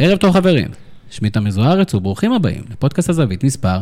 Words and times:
ערב 0.00 0.18
טוב 0.18 0.32
חברים, 0.32 0.68
שמי 1.10 1.30
תמיר 1.30 1.52
זוארץ 1.52 1.94
וברוכים 1.94 2.32
הבאים 2.32 2.64
לפודקאסט 2.70 3.08
הזווית 3.08 3.44
מספר 3.44 3.78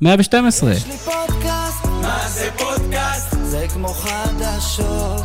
112. 0.00 0.72
יש 0.72 0.86
לי 0.86 0.92
פודקאסט, 0.92 1.84
מה 2.02 2.28
זה 2.28 2.48
פודקאסט? 2.58 3.36
זה 3.42 3.66
כמו 3.74 3.88
חדשות. 3.88 5.22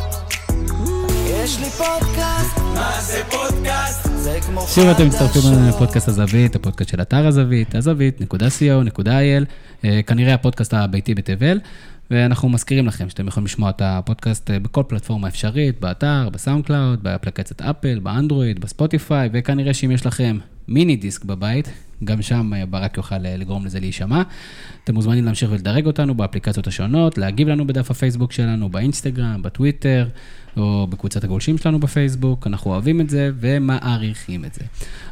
יש 1.26 1.58
לי 1.58 1.70
פודקאסט, 1.70 2.58
מה 2.74 3.00
זה 3.00 3.22
פודקאסט? 3.30 4.08
זה 4.16 4.38
כמו 4.46 4.60
חדשות. 4.60 4.74
שוב 4.74 4.88
אתם 4.88 5.06
מצטרפים 5.06 5.68
לפודקאסט 5.68 6.08
הזווית, 6.08 6.56
הפודקאסט 6.56 6.90
של 6.90 7.02
אתר 7.02 7.26
הזווית, 7.26 7.74
הזווית.co.il, 7.74 9.44
אה, 9.84 10.00
כנראה 10.06 10.34
הפודקאסט 10.34 10.74
הביתי 10.74 11.14
בתבל, 11.14 11.60
ואנחנו 12.10 12.48
מזכירים 12.48 12.86
לכם 12.86 13.08
שאתם 13.08 13.28
יכולים 13.28 13.44
לשמוע 13.44 13.70
את 13.70 13.82
הפודקאסט 13.84 14.50
אה, 14.50 14.58
בכל 14.58 14.82
פלטפורמה 14.88 15.28
אפשרית, 15.28 15.80
באתר, 15.80 16.28
בסאונד 16.32 16.66
קלאוד, 16.66 17.02
באפליקציית 17.02 17.62
אפל, 17.62 17.98
באנדרואיד, 17.98 18.60
בספוטיפיי, 18.60 19.28
וכנראה 19.32 19.74
שאם 19.74 19.90
יש 19.90 20.06
לכם 20.06 20.38
מיני 20.68 20.96
דיסק 20.96 21.24
בבית, 21.24 21.70
גם 22.04 22.22
שם 22.22 22.52
אה, 22.54 22.66
ברק 22.66 22.96
יוכל 22.96 23.26
אה, 23.26 23.36
לגרום 23.36 23.66
לזה 23.66 23.80
להישמע. 23.80 24.22
אתם 24.84 24.94
מוזמנים 24.94 25.24
להמשיך 25.24 25.50
ולדרג 25.50 25.86
אותנו 25.86 26.14
באפליקציות 26.14 26.66
השונות, 26.66 27.18
להגיב 27.18 27.48
לנו 27.48 27.66
בדף 27.66 27.90
הפייסבוק 27.90 28.32
שלנו, 28.32 28.68
באינסטגרם, 28.68 29.42
בטוויטר, 29.42 30.08
או 30.56 30.86
בקבוצת 30.90 31.24
הגולשים 31.24 31.58
שלנו 31.58 31.80
בפייסבוק, 31.80 32.46
אנחנו 32.46 32.70
אוהבים 32.70 33.00
את 33.00 33.10
זה 33.10 33.30
ומעריכים 33.40 34.44
את 34.44 34.54
זה. 34.54 34.60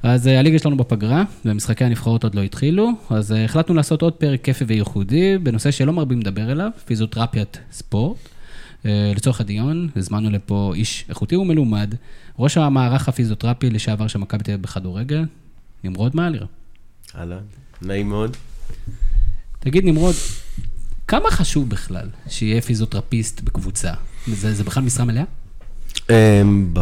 אז 0.02 0.28
אה, 0.28 0.38
הליגה 0.38 0.59
שלנו 0.59 0.76
בפגרה, 0.76 1.22
ומשחקי 1.45 1.84
הנבחרות 1.84 2.24
עוד 2.24 2.34
לא 2.34 2.42
התחילו, 2.42 2.90
אז 3.10 3.34
החלטנו 3.45 3.74
לעשות 3.74 4.02
עוד 4.02 4.12
פרק 4.12 4.45
כיפי 4.45 4.64
וייחודי, 4.64 5.38
בנושא 5.38 5.70
שלא 5.70 5.92
מרבים 5.92 6.20
לדבר 6.20 6.52
אליו, 6.52 6.70
פיזיותרפיית 6.84 7.59
ספורט. 7.73 8.18
לצורך 9.16 9.40
הדיון, 9.40 9.88
הזמנו 9.96 10.30
לפה 10.30 10.73
איש 10.74 11.04
איכותי 11.09 11.36
ומלומד, 11.36 11.95
ראש 12.38 12.59
המערך 12.59 13.09
הפיזיותרפי 13.09 13.70
לשעבר 13.70 14.06
של 14.06 14.18
מכבי 14.18 14.42
תל 14.42 14.50
אביב 14.50 14.62
בכדורגל, 14.62 15.24
נמרוד 15.84 16.16
מאלר. 16.16 16.45
אהלן, 17.16 17.43
נעים 17.83 18.09
מאוד. 18.09 18.37
תגיד, 19.59 19.85
נמרוד, 19.85 20.15
כמה 21.09 21.30
חשוב 21.30 21.68
בכלל 21.68 22.09
שיהיה 22.29 22.60
פיזיותרפיסט 22.60 23.41
בקבוצה? 23.41 23.93
זה, 24.26 24.54
זה 24.54 24.65
בכלל 24.65 24.82
משרה 24.82 25.04
מלאה? 25.04 25.24
אמ, 26.10 26.73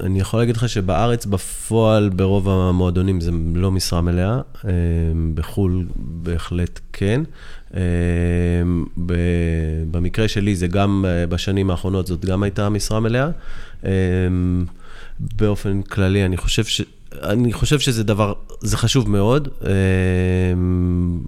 אני 0.00 0.20
יכול 0.20 0.40
להגיד 0.40 0.56
לך 0.56 0.68
שבארץ 0.68 1.26
בפועל 1.26 2.08
ברוב 2.08 2.48
המועדונים 2.48 3.20
זה 3.20 3.30
לא 3.54 3.70
משרה 3.70 4.00
מלאה, 4.00 4.40
אמ, 4.64 5.32
בחו"ל 5.34 5.86
בהחלט 5.96 6.80
כן. 6.92 7.22
אמ, 7.74 7.80
במקרה 9.90 10.28
שלי 10.28 10.56
זה 10.56 10.66
גם 10.66 11.04
אה, 11.08 11.26
בשנים 11.26 11.70
האחרונות 11.70 12.06
זאת 12.06 12.24
גם 12.24 12.42
הייתה 12.42 12.68
משרה 12.68 13.00
מלאה. 13.00 13.28
באופן 15.20 15.82
כללי 15.82 16.24
אני 16.24 16.36
חושב 16.36 16.64
ש... 16.64 16.82
אני 17.22 17.52
חושב 17.52 17.78
שזה 17.78 18.04
דבר, 18.04 18.32
זה 18.60 18.76
חשוב 18.76 19.10
מאוד. 19.10 19.48
אמ, 19.62 21.20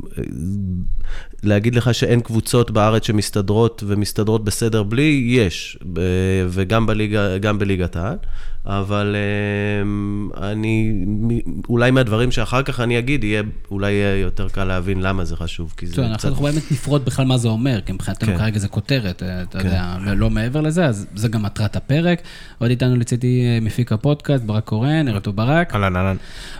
להגיד 1.42 1.74
לך 1.74 1.94
שאין 1.94 2.20
קבוצות 2.20 2.70
בארץ 2.70 3.06
שמסתדרות 3.06 3.84
ומסתדרות 3.86 4.44
בסדר 4.44 4.82
בלי, 4.82 5.24
יש, 5.28 5.78
וגם 6.48 6.86
בליגה, 6.86 7.52
בליגת 7.58 7.96
העל, 7.96 8.16
אבל 8.66 9.16
אמ, 9.82 10.28
אני, 10.42 11.04
אולי 11.68 11.90
מהדברים 11.90 12.32
שאחר 12.32 12.62
כך 12.62 12.80
אני 12.80 12.98
אגיד, 12.98 13.24
יהיה, 13.24 13.42
אולי 13.70 13.92
יהיה 13.92 14.16
יותר 14.20 14.48
קל 14.48 14.64
להבין 14.64 15.02
למה 15.02 15.24
זה 15.24 15.36
חשוב, 15.36 15.74
כי 15.76 15.86
זה 15.86 16.06
אנחנו 16.06 16.28
אנחנו 16.28 16.44
באמת 16.44 16.62
נפרוט 16.70 17.02
בכלל 17.02 17.24
מה 17.24 17.38
זה 17.38 17.48
אומר, 17.48 17.80
כי 17.80 17.92
מבחינתנו 17.92 18.32
כן. 18.32 18.38
כרגע 18.38 18.58
זה 18.58 18.68
כותרת, 18.68 19.22
אה, 19.22 19.42
אתה 19.42 19.58
כן. 19.58 19.66
יודע, 19.66 19.96
ולא 20.06 20.30
מעבר 20.30 20.60
לזה, 20.60 20.86
אז 20.86 21.06
זה 21.14 21.28
גם 21.28 21.42
מטרת 21.42 21.76
הפרק. 21.76 22.22
עוד 22.58 22.70
איתנו 22.70 22.96
לצידי 22.96 23.42
אה, 23.44 23.58
מפיק 23.62 23.92
הפודקאסט, 23.92 24.44
ברק 24.44 24.64
קורן, 24.64 25.08
ערב 25.08 25.20
טוב 25.20 25.36
ברק. 25.36 25.74
אהלן, 25.74 25.96
אהלן. 25.96 26.16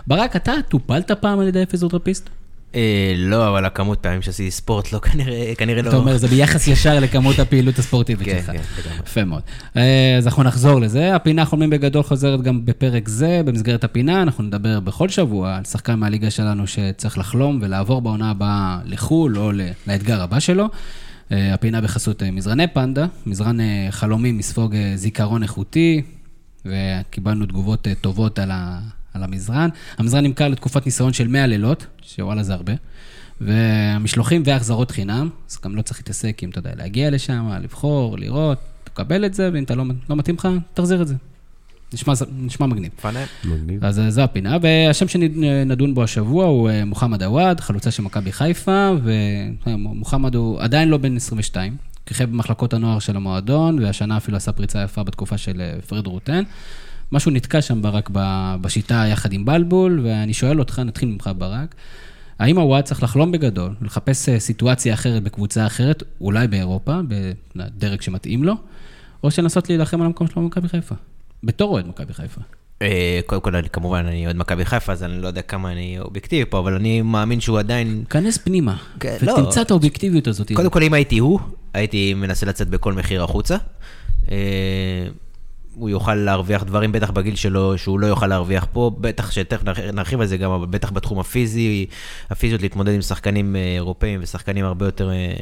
ברק, 0.07 0.35
אתה 0.35 0.53
טופלת 0.69 1.11
פעם 1.11 1.39
על 1.39 1.47
ידי 1.47 1.65
פיזיותרפיסט? 1.65 2.29
אה, 2.75 3.13
לא, 3.17 3.49
אבל 3.49 3.65
הכמות 3.65 3.99
פעמים 3.99 4.21
שעשיתי 4.21 4.51
ספורט, 4.51 4.93
לא 4.93 4.99
כנראה, 4.99 5.53
כנראה 5.57 5.81
לא... 5.81 5.89
אתה 5.89 5.97
אומר, 5.97 6.17
זה 6.17 6.27
ביחס 6.27 6.67
ישר 6.67 6.99
לכמות 6.99 7.39
הפעילות 7.39 7.79
הספורטיבית 7.79 8.27
כן, 8.27 8.37
שלך. 8.37 8.45
כן, 8.45 8.61
לגמרי. 8.77 8.99
יפה 9.05 9.23
מאוד. 9.23 9.41
אה, 9.77 10.15
אז 10.17 10.27
אנחנו 10.27 10.43
נחזור 10.43 10.81
לזה. 10.81 11.15
הפינה 11.15 11.45
חולמים 11.45 11.69
בגדול 11.69 12.03
חוזרת 12.03 12.41
גם 12.41 12.65
בפרק 12.65 13.07
זה. 13.07 13.41
במסגרת 13.45 13.83
הפינה 13.83 14.21
אנחנו 14.21 14.43
נדבר 14.43 14.79
בכל 14.79 15.09
שבוע 15.09 15.55
על 15.55 15.63
שחקן 15.63 15.95
מהליגה 15.95 16.31
שלנו 16.31 16.67
שצריך 16.67 17.17
לחלום 17.17 17.59
ולעבור 17.61 18.01
בעונה 18.01 18.31
הבאה 18.31 18.79
לחו"ל 18.85 19.37
או 19.37 19.51
לאתגר 19.87 20.21
הבא 20.21 20.39
שלו. 20.39 20.65
אה, 21.31 21.53
הפינה 21.53 21.81
בחסות 21.81 22.23
מזרני 22.23 22.67
פנדה, 22.67 23.05
מזרן 23.25 23.57
חלומים 23.89 24.37
מספוג 24.37 24.75
זיכרון 24.95 25.43
איכותי, 25.43 26.01
וקיבלנו 26.65 27.45
תגובות 27.45 27.87
טובות 28.01 28.39
על, 28.39 28.51
ה, 28.51 28.79
על 29.17 29.23
המזרן. 29.23 29.69
המזרן 29.97 30.23
נמכר 30.23 30.47
לתקופת 30.47 30.85
ניסיון 30.85 31.13
של 31.13 31.27
100 31.27 31.47
לילות, 31.47 31.85
שוואלה 32.01 32.43
זה 32.43 32.53
הרבה. 32.53 32.73
והמשלוחים 33.41 34.43
והחזרות 34.45 34.91
חינם, 34.91 35.29
אז 35.49 35.57
גם 35.63 35.75
לא 35.75 35.81
צריך 35.81 35.99
להתעסק 35.99 36.43
עם, 36.43 36.49
אתה 36.49 36.59
יודע, 36.59 36.71
להגיע 36.75 37.09
לשם, 37.09 37.49
לבחור, 37.61 38.17
לראות, 38.17 38.57
תקבל 38.83 39.25
את 39.25 39.33
זה, 39.33 39.49
ואם 39.53 39.63
אתה 39.63 39.75
לא, 39.75 39.83
לא 40.09 40.15
מתאים 40.15 40.35
לך, 40.35 40.47
תחזיר 40.73 41.01
את 41.01 41.07
זה. 41.07 41.15
נשמע, 41.93 42.13
נשמע 42.37 42.65
מגניב. 42.65 42.91
פאנל. 43.01 43.23
מגניב. 43.45 43.85
אז 43.85 43.99
אה, 43.99 44.11
זו 44.11 44.21
הפינה, 44.21 44.57
והשם 44.61 45.07
שנדון 45.07 45.93
בו 45.93 46.03
השבוע 46.03 46.45
הוא 46.45 46.69
אה, 46.69 46.85
מוחמד 46.85 47.23
עוואד, 47.23 47.59
חלוצה 47.59 47.91
של 47.91 48.03
מכבי 48.03 48.31
חיפה, 48.31 48.91
ומוחמד 49.65 50.35
הוא 50.35 50.61
עדיין 50.61 50.89
לא 50.89 50.97
בן 50.97 51.15
22, 51.15 51.75
כיכב 52.05 52.29
במחלקות 52.29 52.73
הנוער 52.73 52.99
של 52.99 53.15
המועדון, 53.15 53.79
והשנה 53.79 54.17
אפילו 54.17 54.37
עשה 54.37 54.51
פריצה 54.51 54.83
יפה 54.83 55.03
בתקופה 55.03 55.37
של 55.37 55.61
אה, 55.61 55.81
פרד 55.81 56.07
רוטן. 56.07 56.43
משהו 57.11 57.31
נתקע 57.31 57.61
שם 57.61 57.81
ברק 57.81 58.09
בשיטה 58.61 59.03
יחד 59.11 59.33
עם 59.33 59.45
בלבול, 59.45 60.01
ואני 60.03 60.33
שואל 60.33 60.59
אותך, 60.59 60.79
נתחיל 60.79 61.09
ממך 61.09 61.29
ברק, 61.37 61.75
האם 62.39 62.57
עוואד 62.57 62.83
צריך 62.83 63.03
לחלום 63.03 63.31
בגדול, 63.31 63.75
ולחפש 63.81 64.29
אה, 64.29 64.39
סיטואציה 64.39 64.93
אחרת 64.93 65.23
בקבוצה 65.23 65.65
אחרת, 65.65 66.03
אולי 66.21 66.47
באירופה, 66.47 66.99
בדרג 67.55 68.01
שמתאים 68.01 68.43
לו, 68.43 68.53
או 69.23 69.29
לנסות 69.37 69.69
להילחם 69.69 69.99
על 70.01 70.05
המקום 70.05 70.27
שלו 70.27 70.41
במכבי 70.41 70.67
חיפה? 70.69 70.95
בתור 71.43 71.73
אוהד 71.73 71.87
מכבי 71.87 72.13
חיפה. 72.13 72.41
אה, 72.81 73.19
קודם 73.25 73.41
כל, 73.41 73.55
אני- 73.55 73.69
כמובן, 73.69 74.05
אני 74.05 74.25
אוהד 74.25 74.35
מכבי 74.35 74.65
חיפה, 74.65 74.91
אז 74.91 75.03
אני 75.03 75.21
לא 75.21 75.27
יודע 75.27 75.41
כמה 75.41 75.71
אני 75.71 75.99
אובייקטיבי 75.99 76.45
פה, 76.49 76.59
אבל 76.59 76.73
אני 76.75 77.01
מאמין 77.01 77.39
שהוא 77.41 77.59
עדיין... 77.59 78.03
כנס 78.09 78.37
פנימה, 78.37 78.75
לא. 79.21 79.31
ותמצא 79.33 79.61
את 79.61 79.71
האובייקטיביות 79.71 80.27
הזאת. 80.27 80.51
קודם 80.53 80.69
כל, 80.69 80.83
אם 80.83 80.93
הייתי 80.93 81.17
הוא, 81.17 81.39
הייתי 81.73 82.13
מנסה 82.13 82.45
לצאת 82.45 82.67
בכל 82.69 82.93
מחיר 82.93 83.23
החוצה. 83.23 83.57
אה, 85.77 85.81
הוא 85.81 85.89
יוכל 85.89 86.15
להרוויח 86.15 86.63
דברים, 86.63 86.91
בטח 86.91 87.11
בגיל 87.11 87.35
שלו, 87.35 87.77
שהוא 87.77 87.99
לא 87.99 88.07
יוכל 88.07 88.27
להרוויח 88.27 88.67
פה, 88.73 88.91
בטח 89.01 89.31
שתכף 89.31 89.63
נרח- 89.63 89.79
נרחיב 89.93 90.21
על 90.21 90.27
זה 90.27 90.37
גם, 90.37 90.51
אבל 90.51 90.65
בטח 90.65 90.91
בתחום 90.91 91.19
הפיזי, 91.19 91.85
הפיזיות 92.29 92.61
להתמודד 92.61 92.93
עם 92.93 93.01
שחקנים 93.01 93.55
אה, 93.55 93.75
אירופאים 93.75 94.19
ושחקנים 94.23 94.65
הרבה 94.65 94.85
יותר 94.85 95.11
אה, 95.11 95.33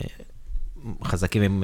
חזקים 1.04 1.62
מ- 1.62 1.64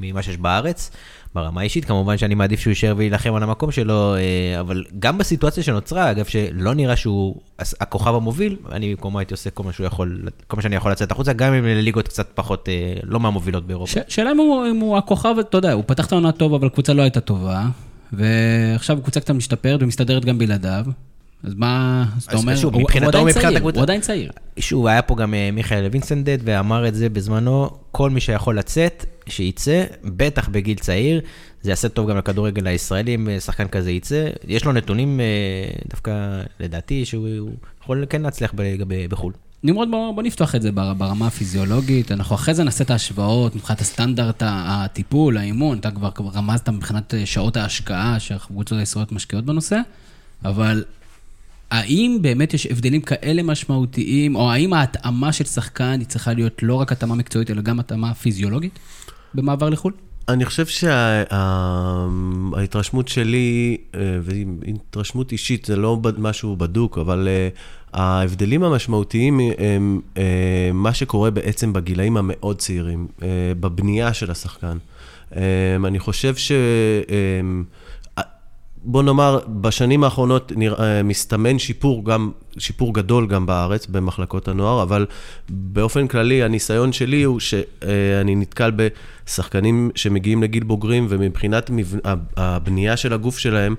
ממה 0.00 0.22
שיש 0.22 0.36
בארץ, 0.36 0.90
ברמה 1.36 1.60
האישית. 1.60 1.84
כמובן 1.84 2.18
שאני 2.18 2.34
מעדיף 2.34 2.60
שהוא 2.60 2.70
יישאר 2.70 2.94
ויילחם 2.96 3.34
על 3.34 3.42
המקום 3.42 3.72
שלו, 3.72 4.14
אה, 4.16 4.60
אבל 4.60 4.84
גם 4.98 5.18
בסיטואציה 5.18 5.62
שנוצרה, 5.62 6.10
אגב, 6.10 6.24
שלא 6.24 6.74
נראה 6.74 6.96
שהוא 6.96 7.36
הכוכב 7.58 8.14
המוביל, 8.14 8.56
אני 8.72 8.94
במקומו 8.94 9.18
הייתי 9.18 9.34
עושה 9.34 9.50
כל 9.50 9.62
מה 9.62 9.72
שהוא 9.72 9.86
יכול, 9.86 10.22
כל 10.46 10.56
מה 10.56 10.62
שאני 10.62 10.76
יכול 10.76 10.92
לצאת 10.92 11.10
החוצה, 11.10 11.32
גם 11.32 11.54
אם 11.54 11.64
לליגות 11.64 12.08
קצת 12.08 12.28
פחות, 12.34 12.68
אה, 12.68 12.94
לא 13.02 13.20
מהמובילות 13.20 13.66
באירופה. 13.66 13.92
ש- 13.92 14.14
שאלה 14.14 14.30
אם 14.30 14.36
הוא, 14.36 14.66
אם 14.70 14.76
הוא 14.76 14.96
הכוכב, 14.96 15.34
אתה 15.40 15.58
יודע, 15.58 15.72
הוא 15.72 15.84
פתח 15.86 16.06
את 16.06 16.12
העונה 16.12 16.32
טוב, 16.32 16.54
אבל 16.54 16.66
הקבוצה 16.66 16.92
לא 16.92 17.02
הייתה 17.02 17.20
טובה, 17.20 17.64
ועכשיו 18.12 18.98
הקבוצה 18.98 19.20
קצת 19.20 19.34
משתפרת 19.34 19.82
ומסתדרת 19.82 20.24
גם 20.24 20.38
בלעדיו. 20.38 20.84
אז 21.46 21.54
מה, 21.56 22.04
אז 22.16 22.24
אתה 22.24 22.36
אומר, 22.36 22.56
שוב, 22.56 22.64
הוא, 22.64 22.80
הוא 22.80 22.82
מבחינתו, 22.82 23.08
עדיין 23.08 23.26
מבחינת 23.26 23.44
צעיר, 23.46 23.56
הקבוצה- 23.56 23.76
הוא 23.78 23.82
עדיין 23.82 24.00
צעיר. 24.00 24.30
שוב, 24.58 24.86
היה 24.86 25.02
פה 25.02 25.16
גם 25.16 25.34
אה, 25.34 25.50
מיכאל 25.52 25.88
וינסנדט 25.92 26.40
ואמר 26.44 26.88
את 26.88 26.94
זה 26.94 27.08
בזמנו, 27.08 27.70
כל 27.92 28.10
מי 28.10 28.20
שיכול 28.20 28.58
לצאת, 28.58 29.04
שיצא, 29.28 29.84
בטח 30.04 30.48
בגיל 30.48 30.78
צעיר, 30.78 31.20
זה 31.62 31.70
יעשה 31.70 31.88
טוב 31.88 32.10
גם 32.10 32.16
לכדורגל 32.18 32.66
הישראלי 32.66 33.14
אם 33.14 33.28
אה, 33.28 33.40
שחקן 33.40 33.68
כזה 33.68 33.90
יצא. 33.90 34.26
יש 34.48 34.64
לו 34.64 34.72
נתונים, 34.72 35.20
אה, 35.20 35.24
דווקא 35.90 36.12
לדעתי, 36.60 37.04
שהוא 37.04 37.28
הוא 37.38 37.50
יכול 37.82 38.04
כן 38.10 38.22
להצליח 38.22 38.52
בחו"ל. 39.08 39.32
נמרוד, 39.62 39.90
בוא, 39.90 40.14
בוא 40.14 40.22
נפתוח 40.22 40.54
את 40.54 40.62
זה 40.62 40.72
בר- 40.72 40.94
ברמה 40.94 41.26
הפיזיולוגית. 41.26 42.12
אנחנו 42.12 42.34
אחרי 42.34 42.54
זה 42.54 42.64
נעשה 42.64 42.84
את 42.84 42.90
ההשוואות 42.90 43.56
מבחינת 43.56 43.80
הסטנדרט 43.80 44.42
הטיפול, 44.46 45.36
האימון. 45.38 45.78
אתה 45.78 45.90
כבר 45.90 46.10
רמזת 46.34 46.68
מבחינת 46.68 47.14
שעות 47.24 47.56
ההשקעה 47.56 48.20
שהקבוצות 48.20 48.78
הישראליות 48.78 49.12
משקיעות 49.12 49.44
בנושא, 49.44 49.80
אבל 50.44 50.84
האם 51.70 52.18
באמת 52.20 52.54
יש 52.54 52.66
הבדלים 52.66 53.00
כאלה 53.00 53.42
משמעותיים, 53.42 54.36
או 54.36 54.50
האם 54.50 54.72
ההתאמה 54.72 55.32
של 55.32 55.44
שחקן 55.44 55.96
היא 56.00 56.06
צריכה 56.06 56.32
להיות 56.32 56.62
לא 56.62 56.74
רק 56.74 56.92
התאמה 56.92 57.14
מקצועית, 57.14 57.50
אלא 57.50 57.62
גם 57.62 57.80
התאמה 57.80 58.14
פיזיולוגית 58.14 58.78
במעבר 59.34 59.68
לחו"ל? 59.68 59.92
אני 60.28 60.44
חושב 60.44 60.66
שההתרשמות 62.56 63.08
שלי, 63.08 63.76
אה, 63.94 64.00
והיא 64.22 64.46
התרשמות 64.68 65.32
אישית, 65.32 65.64
זה 65.64 65.76
לא 65.76 66.00
משהו 66.18 66.56
בדוק, 66.56 66.98
אבל 66.98 67.28
אה, 67.30 67.48
ההבדלים 67.92 68.62
המשמעותיים 68.62 69.40
הם 69.58 70.00
אה, 70.16 70.70
מה 70.74 70.94
שקורה 70.94 71.30
בעצם 71.30 71.72
בגילאים 71.72 72.16
המאוד 72.16 72.58
צעירים, 72.58 73.06
בבנייה 73.60 74.14
של 74.14 74.30
השחקן. 74.30 74.76
אני 75.84 75.98
חושב 75.98 76.36
ש... 76.36 76.52
אה, 78.86 78.90
בוא 78.92 79.02
נאמר, 79.02 79.38
בשנים 79.48 80.04
האחרונות 80.04 80.52
נראה, 80.56 81.02
מסתמן 81.02 81.58
שיפור, 81.58 82.04
גם, 82.04 82.30
שיפור 82.58 82.94
גדול 82.94 83.26
גם 83.26 83.46
בארץ, 83.46 83.86
במחלקות 83.86 84.48
הנוער, 84.48 84.82
אבל 84.82 85.06
באופן 85.48 86.06
כללי, 86.06 86.42
הניסיון 86.42 86.92
שלי 86.92 87.22
הוא 87.22 87.40
שאני 87.40 88.34
נתקל 88.34 88.72
בשחקנים 88.76 89.90
שמגיעים 89.94 90.42
לגיל 90.42 90.64
בוגרים, 90.64 91.06
ומבחינת. 91.08 91.70
הבנייה 92.36 92.96
של 92.96 93.12
הגוף 93.12 93.38
שלהם, 93.38 93.74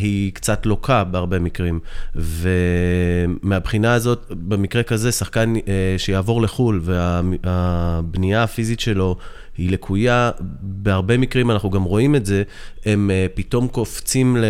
היא 0.00 0.32
קצת 0.32 0.66
לוקה 0.66 1.04
בהרבה 1.04 1.38
מקרים. 1.38 1.80
ומהבחינה 2.14 3.94
הזאת, 3.94 4.26
במקרה 4.30 4.82
כזה, 4.82 5.12
שחקן 5.12 5.54
שיעבור 5.98 6.42
לחו"ל, 6.42 6.80
והבנייה 6.82 8.42
הפיזית 8.42 8.80
שלו, 8.80 9.16
היא 9.58 9.70
לקויה, 9.70 10.30
בהרבה 10.60 11.18
מקרים 11.18 11.50
אנחנו 11.50 11.70
גם 11.70 11.82
רואים 11.82 12.14
את 12.14 12.26
זה, 12.26 12.42
הם 12.86 13.10
אה, 13.10 13.26
פתאום 13.34 13.68
קופצים 13.68 14.36
ל, 14.36 14.44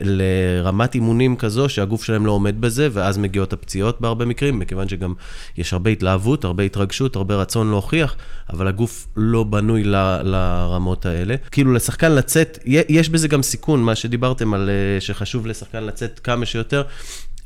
לרמת 0.00 0.94
אימונים 0.94 1.36
כזו 1.36 1.68
שהגוף 1.68 2.04
שלהם 2.04 2.26
לא 2.26 2.32
עומד 2.32 2.60
בזה, 2.60 2.88
ואז 2.92 3.18
מגיעות 3.18 3.52
הפציעות 3.52 4.00
בהרבה 4.00 4.24
מקרים, 4.24 4.58
מכיוון 4.58 4.88
שגם 4.88 5.14
יש 5.58 5.72
הרבה 5.72 5.90
התלהבות, 5.90 6.44
הרבה 6.44 6.62
התרגשות, 6.62 7.16
הרבה 7.16 7.36
רצון 7.36 7.70
להוכיח, 7.70 8.16
אבל 8.50 8.68
הגוף 8.68 9.06
לא 9.16 9.44
בנוי 9.44 9.84
ל, 9.84 9.96
לרמות 10.22 11.06
האלה. 11.06 11.34
כאילו 11.50 11.72
לשחקן 11.72 12.12
לצאת, 12.12 12.58
יש 12.66 13.08
בזה 13.08 13.28
גם 13.28 13.42
סיכון, 13.42 13.82
מה 13.82 13.94
שדיברתם 13.94 14.54
על 14.54 14.70
אה, 14.70 15.00
שחשוב 15.00 15.46
לשחקן 15.46 15.84
לצאת 15.84 16.18
כמה 16.18 16.46
שיותר. 16.46 16.82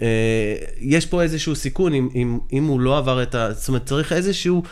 אה, 0.03 0.55
יש 0.81 1.07
פה 1.07 1.23
איזשהו 1.23 1.55
סיכון, 1.57 1.95
אם, 1.95 2.09
אם, 2.15 2.39
אם 2.53 2.65
הוא 2.65 2.81
לא 2.81 2.99
עבר 2.99 3.23
את 3.23 3.35
ה... 3.35 3.53
זאת 3.53 3.69
אומרת, 3.69 3.85
צריך 3.85 4.13
איזשהו... 4.13 4.63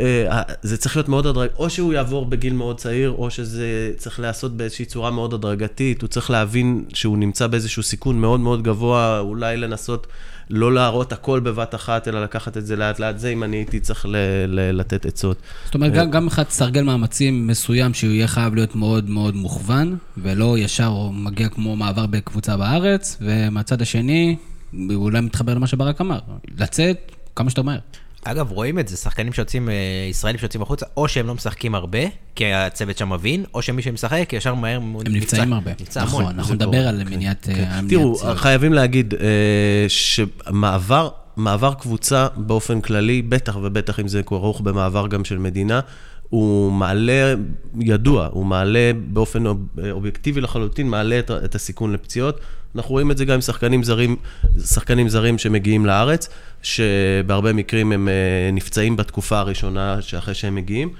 אה, 0.00 0.42
זה 0.62 0.76
צריך 0.76 0.96
להיות 0.96 1.08
מאוד 1.08 1.26
הדרג... 1.26 1.48
או 1.56 1.70
שהוא 1.70 1.92
יעבור 1.92 2.26
בגיל 2.26 2.52
מאוד 2.52 2.78
צעיר, 2.78 3.10
או 3.10 3.30
שזה 3.30 3.92
צריך 3.96 4.20
להיעשות 4.20 4.56
באיזושהי 4.56 4.84
צורה 4.84 5.10
מאוד 5.10 5.34
הדרגתית, 5.34 6.02
הוא 6.02 6.08
צריך 6.08 6.30
להבין 6.30 6.84
שהוא 6.94 7.18
נמצא 7.18 7.46
באיזשהו 7.46 7.82
סיכון 7.82 8.20
מאוד 8.20 8.40
מאוד 8.40 8.62
גבוה, 8.62 9.18
אולי 9.18 9.56
לנסות 9.56 10.06
לא 10.50 10.74
להראות 10.74 11.12
הכל 11.12 11.40
בבת 11.40 11.74
אחת, 11.74 12.08
אלא 12.08 12.22
לקחת 12.22 12.56
את 12.56 12.66
זה 12.66 12.76
לאט 12.76 12.98
לאט, 12.98 13.18
זה 13.18 13.28
אם 13.28 13.42
אני 13.42 13.56
הייתי 13.56 13.80
צריך 13.80 14.06
ל- 14.06 14.16
ל- 14.46 14.80
לתת 14.80 15.06
עצות. 15.06 15.36
זאת 15.64 15.74
אומרת, 15.74 15.92
גם, 15.92 16.10
גם 16.10 16.26
אחד 16.26 16.48
סרגל 16.48 16.82
מאמצים 16.82 17.46
מסוים 17.46 17.94
שהוא 17.94 18.10
יהיה 18.10 18.28
חייב 18.28 18.54
להיות 18.54 18.76
מאוד 18.76 19.10
מאוד 19.10 19.36
מוכוון, 19.36 19.96
ולא 20.16 20.58
ישר 20.58 20.86
הוא 20.86 21.14
מגיע 21.14 21.48
כמו 21.48 21.76
מעבר 21.76 22.06
בקבוצה 22.06 22.56
בארץ, 22.56 23.16
ומהצד 23.20 23.82
השני, 23.82 24.36
הוא 24.72 24.94
אולי 24.94 25.20
מתחבר 25.20 25.54
למה 25.54 25.66
שברק 25.66 26.00
אמר, 26.00 26.18
לצאת 26.58 27.12
כמה 27.36 27.50
שיותר 27.50 27.62
מהר. 27.62 27.78
אגב, 28.24 28.50
רואים 28.50 28.78
את 28.78 28.88
זה, 28.88 28.96
שחקנים 28.96 29.32
שיוצאים, 29.32 29.68
אה, 29.68 29.74
ישראלים 30.10 30.38
שיוצאים 30.38 30.62
החוצה, 30.62 30.86
או 30.96 31.08
שהם 31.08 31.26
לא 31.26 31.34
משחקים 31.34 31.74
הרבה, 31.74 31.98
כי 32.34 32.52
הצוות 32.52 32.98
שם 32.98 33.12
מבין, 33.12 33.44
או 33.54 33.62
שמי 33.62 33.82
שמשחק, 33.82 34.32
ישר 34.32 34.54
מהר 34.54 34.76
הם 34.76 34.96
נפצעים 35.08 35.52
הרבה. 35.52 35.70
נפצע 35.80 36.02
נכון, 36.02 36.24
המון. 36.24 36.38
אנחנו 36.38 36.54
נדבר 36.54 36.88
על 36.88 37.04
מניעת... 37.04 37.48
כן. 37.54 37.64
אה, 37.64 37.80
תראו, 37.88 38.14
פציעות. 38.14 38.36
חייבים 38.36 38.72
להגיד 38.72 39.14
אה, 39.14 39.84
שמעבר... 39.88 41.08
מעבר 41.36 41.74
קבוצה 41.74 42.26
באופן 42.36 42.80
כללי, 42.80 43.22
בטח 43.22 43.56
ובטח 43.62 44.00
אם 44.00 44.08
זה 44.08 44.22
כרוך 44.22 44.60
במעבר 44.60 45.08
גם 45.08 45.24
של 45.24 45.38
מדינה, 45.38 45.80
הוא 46.28 46.72
מעלה, 46.72 47.34
ידוע, 47.80 48.28
הוא 48.32 48.46
מעלה 48.46 48.90
באופן 49.06 49.44
אובייקטיבי 49.90 50.40
לחלוטין, 50.40 50.88
מעלה 50.88 51.18
את, 51.18 51.30
את 51.30 51.54
הסיכון 51.54 51.92
לפציעות. 51.92 52.40
אנחנו 52.76 52.90
רואים 52.90 53.10
את 53.10 53.18
זה 53.18 53.24
גם 53.24 53.34
עם 53.34 53.40
שחקנים 53.40 53.82
זרים, 53.82 54.16
שחקנים 54.64 55.08
זרים 55.08 55.38
שמגיעים 55.38 55.86
לארץ, 55.86 56.28
שבהרבה 56.62 57.52
מקרים 57.52 57.92
הם 57.92 58.08
אה, 58.08 58.50
נפצעים 58.52 58.96
בתקופה 58.96 59.38
הראשונה 59.38 60.02
שאחרי 60.02 60.34
שהם 60.34 60.54
מגיעים. 60.54 60.90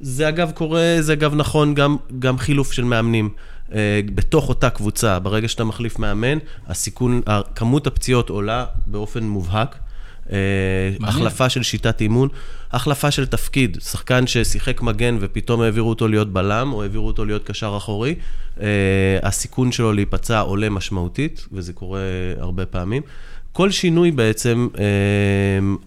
זה 0.00 0.28
אגב 0.28 0.50
קורה, 0.54 0.96
זה 1.00 1.12
אגב 1.12 1.34
נכון 1.34 1.74
גם, 1.74 1.96
גם 2.18 2.38
חילוף 2.38 2.72
של 2.72 2.84
מאמנים. 2.84 3.30
אה, 3.74 4.00
בתוך 4.14 4.48
אותה 4.48 4.70
קבוצה, 4.70 5.18
ברגע 5.18 5.48
שאתה 5.48 5.64
מחליף 5.64 5.98
מאמן, 5.98 6.38
הסיכון, 6.68 7.20
כמות 7.54 7.86
הפציעות 7.86 8.30
עולה 8.30 8.64
באופן 8.86 9.24
מובהק. 9.24 9.78
אה, 10.30 10.36
החלפה 11.02 11.48
של 11.48 11.62
שיטת 11.62 12.00
אימון, 12.00 12.28
החלפה 12.72 13.10
של 13.10 13.26
תפקיד, 13.26 13.78
שחקן 13.84 14.26
ששיחק 14.26 14.82
מגן 14.82 15.16
ופתאום 15.20 15.60
העבירו 15.60 15.88
אותו 15.88 16.08
להיות 16.08 16.32
בלם, 16.32 16.72
או 16.72 16.82
העבירו 16.82 17.06
אותו 17.06 17.24
להיות 17.24 17.44
קשר 17.44 17.74
אחורי, 17.76 18.14
אה, 18.60 18.66
הסיכון 19.22 19.72
שלו 19.72 19.92
להיפצע 19.92 20.40
עולה 20.40 20.70
משמעותית, 20.70 21.46
וזה 21.52 21.72
קורה 21.72 22.00
הרבה 22.38 22.66
פעמים. 22.66 23.02
כל 23.52 23.70
שינוי 23.70 24.10
בעצם, 24.10 24.68
אה, 24.78 24.84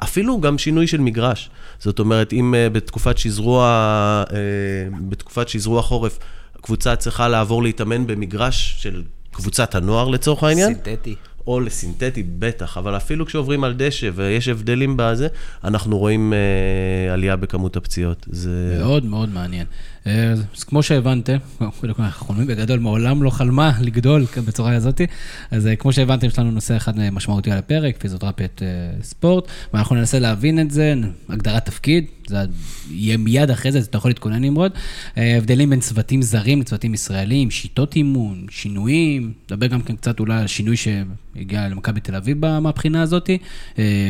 אפילו 0.04 0.42
גם 0.42 0.58
שינוי 0.58 0.88
של 0.88 1.02
מגרש. 1.02 1.50
זאת 1.80 2.00
אומרת, 2.00 2.34
אם 2.34 2.54
בתקופת 2.72 3.18
שזרוע, 3.18 4.24
בתקופת 5.10 5.50
שזרוע 5.50 5.82
חורף, 5.82 6.20
קבוצה 6.62 6.96
צריכה 6.96 7.28
לעבור 7.28 7.64
להתאמן 7.64 8.08
במגרש 8.08 8.76
של 8.80 9.04
קבוצת 9.32 9.76
הנוער 9.76 10.08
לצורך 10.08 10.44
העניין. 10.44 10.74
סינתטי. 10.74 11.16
או 11.48 11.60
לסינתטי, 11.60 12.24
בטח, 12.24 12.78
אבל 12.78 12.98
אפילו 12.98 13.26
כשעוברים 13.26 13.64
על 13.64 13.74
דשא 13.78 14.10
ויש 14.16 14.48
הבדלים 14.48 14.94
בזה, 14.98 15.28
אנחנו 15.64 15.98
רואים 15.98 16.34
אה, 16.34 17.14
עלייה 17.14 17.36
בכמות 17.36 17.78
הפציעות. 17.78 18.28
זה... 18.32 18.78
מאוד 18.80 19.06
מאוד 19.06 19.30
מעניין. 19.30 19.66
אה, 20.08 20.32
אז 20.32 20.64
כמו 20.64 20.84
שהבנתם, 20.84 21.38
חולמים 22.12 22.48
בגדול, 22.48 22.80
מעולם 22.80 23.24
לא 23.24 23.30
חלמה 23.30 23.72
לגדול 23.82 24.26
בצורה 24.48 24.76
הזאת, 24.76 25.02
אז 25.52 25.68
אה, 25.68 25.76
כמו 25.76 25.94
שהבנתם, 25.94 26.28
יש 26.28 26.40
לנו 26.40 26.52
נושא 26.52 26.78
אחד 26.78 27.10
משמעותי 27.12 27.52
על 27.52 27.58
הפרק, 27.58 27.98
פיזיותרפיית 27.98 28.62
אה, 28.62 28.68
ספורט, 29.02 29.48
ואנחנו 29.74 29.96
ננסה 29.96 30.20
להבין 30.20 30.60
את 30.60 30.72
זה, 30.72 30.94
הגדרת 31.30 31.66
תפקיד, 31.66 32.06
זה 32.28 32.38
יהיה 32.90 33.18
מיד 33.18 33.50
אחרי 33.50 33.72
זה, 33.72 33.78
אז 33.78 33.86
אתה 33.86 33.98
יכול 33.98 34.10
להתכונן 34.10 34.42
נמרוד. 34.42 34.72
הבדלים 35.18 35.70
בין 35.70 35.80
צוותים 35.80 36.22
זרים 36.22 36.62
לצוותים 36.62 36.94
ישראלים, 36.94 37.52
שיטות 37.52 37.96
אימון, 37.96 38.46
שינויים, 38.50 39.34
נדבר 39.46 39.68
גם 39.68 39.82
כן 39.82 39.96
קצת 39.96 40.20
אולי 40.20 40.42
על 40.42 40.48
שינוי 40.48 40.76
שהגיע 40.78 41.70
למכבי 41.70 42.00
תל 42.00 42.16
אביב 42.16 42.60
מהבחינה 42.60 43.02
הזאת, 43.02 43.30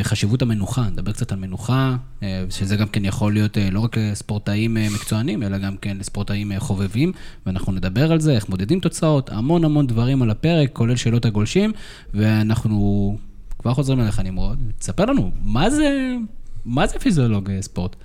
חשיבות 0.03 0.41
המנוחה, 0.41 0.89
נדבר 0.89 1.11
קצת 1.11 1.31
על 1.31 1.37
מנוחה, 1.37 1.95
שזה 2.49 2.75
גם 2.75 2.87
כן 2.87 3.05
יכול 3.05 3.33
להיות 3.33 3.57
לא 3.71 3.79
רק 3.79 3.97
לספורטאים 3.97 4.73
מקצוענים, 4.73 5.43
אלא 5.43 5.57
גם 5.57 5.75
כן 5.85 5.97
לספורטאים 5.97 6.51
חובבים, 6.59 7.11
ואנחנו 7.45 7.71
נדבר 7.71 8.11
על 8.11 8.19
זה, 8.19 8.31
איך 8.35 8.49
מודדים 8.49 8.79
תוצאות, 8.79 9.29
המון 9.29 9.65
המון 9.65 9.87
דברים 9.87 10.21
על 10.21 10.29
הפרק, 10.29 10.69
כולל 10.73 10.95
שאלות 10.95 11.25
הגולשים, 11.25 11.73
ואנחנו 12.13 13.17
כבר 13.59 13.73
חוזרים 13.73 13.99
אליך, 13.99 14.19
נמרוד. 14.19 14.57
תספר 14.79 15.05
לנו, 15.05 15.31
מה 15.43 15.69
זה, 15.69 16.15
מה 16.65 16.87
זה 16.87 16.99
פיזיולוג 16.99 17.49
ספורט? 17.61 17.95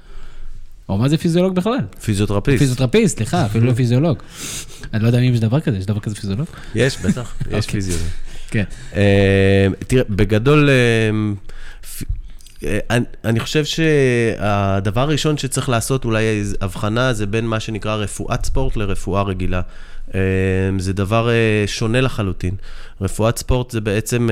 או 0.89 0.99
מה 0.99 1.09
זה 1.09 1.17
פיזיולוג 1.19 1.55
בכלל? 1.55 1.79
פיזיותרפיסט. 2.05 2.59
פיזיותרפיסט, 2.59 3.17
סליחה, 3.17 3.47
אפילו 3.47 3.67
לא 3.67 3.73
פיזיולוג. 3.81 4.19
אני 4.95 5.03
לא 5.03 5.07
יודע 5.07 5.19
אם 5.19 5.35
יש 5.35 5.41
דבר 5.41 5.61
כזה, 5.61 5.79
יש 5.79 5.87
דבר 5.87 6.01
כזה 6.01 6.15
פיזיולוג? 6.15 6.47
יש, 6.75 6.99
בטח, 6.99 7.37
יש 7.41 7.47
אוקיי. 7.47 7.63
פיזיולוג. 7.63 8.07
כן. 8.51 8.65
תראה, 9.87 10.03
בגדול, 10.11 10.69
אני, 12.65 13.05
אני 13.25 13.41
חושב 13.41 13.65
שהדבר 13.65 15.01
הראשון 15.01 15.39
שצריך 15.39 15.69
לעשות, 15.69 16.05
אולי 16.05 16.43
הבחנה, 16.61 17.13
זה 17.13 17.27
בין 17.27 17.47
מה 17.47 17.61
שנקרא 17.61 17.95
רפואת 17.95 18.45
ספורט 18.45 18.77
לרפואה 18.77 19.23
רגילה. 19.23 19.61
זה 20.79 20.93
דבר 20.93 21.29
שונה 21.67 22.01
לחלוטין. 22.01 22.55
רפואת 23.01 23.39
ספורט 23.39 23.71
זה 23.71 23.81
בעצם 23.81 24.29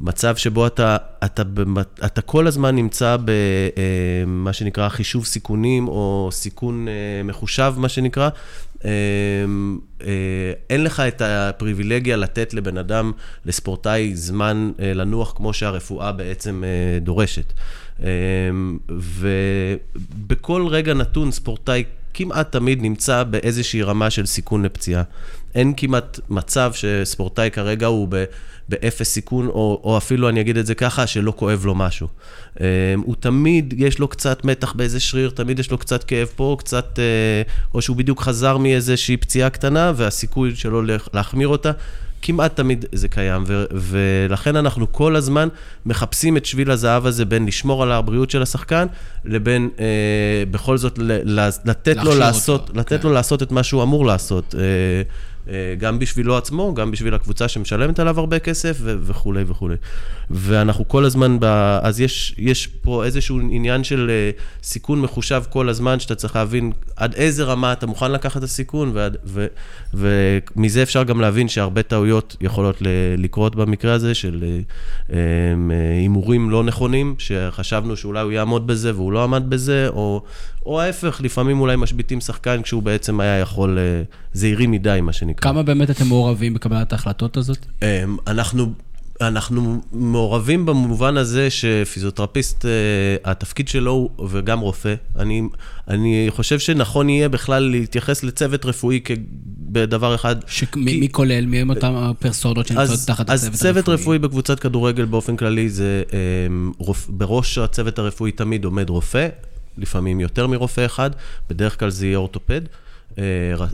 מצב 0.00 0.36
שבו 0.36 0.66
אתה, 0.66 0.96
אתה, 1.24 1.42
אתה 2.04 2.20
כל 2.20 2.46
הזמן 2.46 2.76
נמצא 2.76 3.16
במה 3.24 4.52
שנקרא 4.52 4.88
חישוב 4.88 5.26
סיכונים, 5.26 5.88
או 5.88 6.28
סיכון 6.32 6.86
מחושב, 7.24 7.74
מה 7.76 7.88
שנקרא. 7.88 8.28
אין 10.70 10.84
לך 10.84 11.00
את 11.00 11.22
הפריבילגיה 11.24 12.16
לתת 12.16 12.54
לבן 12.54 12.78
אדם, 12.78 13.12
לספורטאי, 13.46 14.16
זמן 14.16 14.72
לנוח 14.78 15.32
כמו 15.36 15.52
שהרפואה 15.52 16.12
בעצם 16.12 16.62
דורשת. 17.00 17.52
ובכל 18.88 20.66
רגע 20.70 20.94
נתון, 20.94 21.32
ספורטאי 21.32 21.84
כמעט 22.14 22.52
תמיד 22.52 22.82
נמצא 22.82 23.22
באיזושהי 23.22 23.82
רמה 23.82 24.10
של 24.10 24.26
סיכון 24.26 24.62
לפציעה. 24.62 25.02
אין 25.54 25.72
כמעט 25.76 26.20
מצב 26.28 26.72
שספורטאי 26.74 27.50
כרגע 27.50 27.86
הוא 27.86 28.06
ב... 28.10 28.24
באפס 28.68 29.08
סיכון, 29.08 29.46
או, 29.46 29.80
או 29.84 29.96
אפילו, 29.96 30.28
אני 30.28 30.40
אגיד 30.40 30.56
את 30.56 30.66
זה 30.66 30.74
ככה, 30.74 31.06
שלא 31.06 31.32
כואב 31.36 31.64
לו 31.64 31.74
משהו. 31.74 32.08
הוא 32.96 33.14
תמיד, 33.20 33.74
יש 33.76 33.98
לו 33.98 34.08
קצת 34.08 34.44
מתח 34.44 34.72
באיזה 34.72 35.00
שריר, 35.00 35.30
תמיד 35.30 35.58
יש 35.58 35.70
לו 35.70 35.78
קצת 35.78 36.04
כאב 36.04 36.28
פה, 36.36 36.56
קצת, 36.58 36.98
או 37.74 37.82
שהוא 37.82 37.96
בדיוק 37.96 38.20
חזר 38.20 38.56
מאיזושהי 38.56 39.16
פציעה 39.16 39.50
קטנה, 39.50 39.92
והסיכוי 39.96 40.56
שלו 40.56 40.82
להחמיר 41.12 41.48
אותה, 41.48 41.70
כמעט 42.22 42.56
תמיד 42.56 42.84
זה 42.92 43.08
קיים, 43.08 43.44
ו- 43.46 43.64
ולכן 43.72 44.56
אנחנו 44.56 44.92
כל 44.92 45.16
הזמן 45.16 45.48
מחפשים 45.86 46.36
את 46.36 46.46
שביל 46.46 46.70
הזהב 46.70 47.06
הזה 47.06 47.24
בין 47.24 47.46
לשמור 47.46 47.82
על 47.82 47.92
הבריאות 47.92 48.30
של 48.30 48.42
השחקן, 48.42 48.86
לבין 49.24 49.68
אה, 49.78 49.84
בכל 50.50 50.78
זאת 50.78 50.98
ל- 50.98 51.48
לתת, 51.64 51.96
לו 51.96 52.14
לעשות, 52.14 52.60
אותו, 52.60 52.78
לתת 52.78 53.00
כן. 53.00 53.08
לו 53.08 53.14
לעשות 53.14 53.42
את 53.42 53.52
מה 53.52 53.62
שהוא 53.62 53.82
אמור 53.82 54.06
לעשות. 54.06 54.54
אה, 54.54 54.60
אה, 54.60 55.02
גם 55.78 55.98
בשבילו 55.98 56.36
עצמו, 56.36 56.74
גם 56.74 56.90
בשביל 56.90 57.14
הקבוצה 57.14 57.48
שמשלמת 57.48 57.98
עליו 57.98 58.20
הרבה 58.20 58.38
כסף 58.38 58.76
ו- 58.80 58.96
וכולי 59.02 59.42
וכולי. 59.46 59.74
ואנחנו 60.30 60.88
כל 60.88 61.04
הזמן, 61.04 61.36
ב... 61.40 61.44
אז 61.82 62.00
יש, 62.00 62.34
יש 62.38 62.66
פה 62.66 63.04
איזשהו 63.04 63.40
עניין 63.50 63.84
של 63.84 64.10
אה, 64.10 64.30
סיכון 64.62 65.00
מחושב 65.00 65.42
כל 65.50 65.68
הזמן, 65.68 66.00
שאתה 66.00 66.14
צריך 66.14 66.36
להבין 66.36 66.72
עד 66.96 67.14
איזה 67.14 67.44
רמה 67.44 67.72
אתה 67.72 67.86
מוכן 67.86 68.12
לקחת 68.12 68.36
את 68.36 68.42
הסיכון, 68.42 68.90
ועד, 68.94 69.16
ו, 69.24 69.46
ומזה 69.94 70.82
אפשר 70.82 71.02
גם 71.02 71.20
להבין 71.20 71.48
שהרבה 71.48 71.82
טעויות 71.82 72.36
יכולות 72.40 72.82
ל- 72.82 72.86
לקרות 73.18 73.56
במקרה 73.56 73.92
הזה 73.92 74.14
של 74.14 74.44
אה, 74.44 74.58
אה, 75.12 75.18
הימורים 75.98 76.50
לא 76.50 76.64
נכונים, 76.64 77.14
שחשבנו 77.18 77.96
שאולי 77.96 78.20
הוא 78.22 78.32
יעמוד 78.32 78.66
בזה 78.66 78.94
והוא 78.94 79.12
לא 79.12 79.24
עמד 79.24 79.50
בזה, 79.50 79.88
או, 79.88 80.22
או 80.70 80.80
ההפך, 80.80 81.20
לפעמים 81.24 81.60
אולי 81.60 81.76
משביתים 81.76 82.20
שחקן 82.20 82.62
כשהוא 82.62 82.82
בעצם 82.82 83.20
היה 83.20 83.38
יכול, 83.38 83.78
אה, 83.78 84.02
זהירי 84.32 84.66
מדי, 84.66 84.98
מה 85.02 85.12
שנקרא. 85.12 85.52
כמה 85.52 85.62
באמת 85.62 85.90
אתם 85.90 86.06
מעורבים 86.06 86.54
בקבלת 86.54 86.92
ההחלטות 86.92 87.36
הזאת? 87.36 87.66
אה, 87.82 88.04
אנחנו... 88.26 88.72
אנחנו 89.20 89.80
מעורבים 89.92 90.66
במובן 90.66 91.16
הזה 91.16 91.50
שפיזיותרפיסט, 91.50 92.66
אה, 92.66 92.70
התפקיד 93.30 93.68
שלו 93.68 93.92
הוא, 93.92 94.28
וגם 94.28 94.60
רופא, 94.60 94.94
אני, 95.18 95.42
אני 95.88 96.26
חושב 96.30 96.58
שנכון 96.58 97.08
יהיה 97.08 97.28
בכלל 97.28 97.62
להתייחס 97.62 98.22
לצוות 98.22 98.64
רפואי 98.64 99.00
בדבר 99.58 100.14
אחד. 100.14 100.36
שמי 100.46 101.08
כולל? 101.12 101.46
מי 101.46 101.58
הם 101.58 101.70
אותם 101.70 101.94
הפרסונות 101.94 102.66
שנמצאות 102.66 102.98
תחת 103.06 103.30
אז 103.30 103.44
הצוות 103.44 103.60
צוות 103.60 103.76
הרפואי? 103.76 103.94
רפואי 103.94 104.18
בקבוצת 104.18 104.60
כדורגל 104.60 105.04
באופן 105.04 105.36
כללי 105.36 105.68
זה, 105.68 106.02
רופ, 106.78 107.06
בראש 107.08 107.58
הצוות 107.58 107.98
הרפואי 107.98 108.32
תמיד 108.32 108.64
עומד 108.64 108.90
רופא, 108.90 109.28
לפעמים 109.78 110.20
יותר 110.20 110.46
מרופא 110.46 110.86
אחד, 110.86 111.10
בדרך 111.50 111.78
כלל 111.78 111.90
זה 111.90 112.06
יהיה 112.06 112.18
אורתופד. 112.18 112.60
אה, 113.18 113.24
אה, 113.60 113.66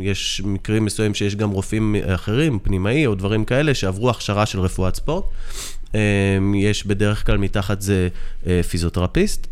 יש 0.00 0.42
מקרים 0.44 0.84
מסוימים 0.84 1.14
שיש 1.14 1.36
גם 1.36 1.50
רופאים 1.50 1.96
אחרים, 2.06 2.58
פנימאי 2.58 3.06
או 3.06 3.14
דברים 3.14 3.44
כאלה, 3.44 3.74
שעברו 3.74 4.10
הכשרה 4.10 4.46
של 4.46 4.60
רפואת 4.60 4.96
ספורט. 4.96 5.24
אה, 5.94 6.00
יש 6.54 6.86
בדרך 6.86 7.26
כלל 7.26 7.38
מתחת 7.38 7.80
זה 7.80 8.08
פיזיותרפיסט. 8.70 9.46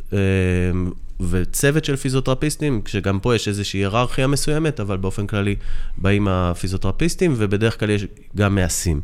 וצוות 1.31 1.85
של 1.85 1.97
פיזיותרפיסטים, 1.97 2.83
כשגם 2.85 3.21
פה 3.21 3.35
יש 3.35 3.49
איזושהי 3.49 3.81
היררכיה 3.81 4.27
מסוימת, 4.27 4.81
אבל 4.81 4.97
באופן 4.97 5.27
כללי 5.27 5.57
באים 5.99 6.29
הפיזיותרפיסטים, 6.29 7.35
ובדרך 7.37 7.81
כלל 7.81 7.91
יש 7.91 8.07
גם 8.37 8.55
מעשים. 8.55 9.01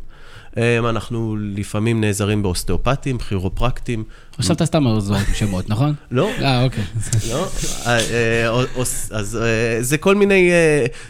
אה, 0.57 0.79
אנחנו 0.89 1.37
לפעמים 1.39 2.01
נעזרים 2.01 2.43
באוסטאופטים, 2.43 3.17
כירופרקטים. 3.17 4.03
עכשיו 4.37 4.55
אתה 4.55 4.65
סתם 4.65 4.99
זורק 4.99 5.33
שמות, 5.33 5.69
נכון? 5.69 5.93
לא, 6.11 6.29
אה, 6.41 6.63
אוקיי. 6.63 6.83
לא, 7.29 7.47
אה, 7.87 7.99
אה, 8.47 8.63
אז 9.11 9.39
אה, 9.41 9.83
זה 9.83 9.97
כל 9.97 10.15
מיני, 10.15 10.51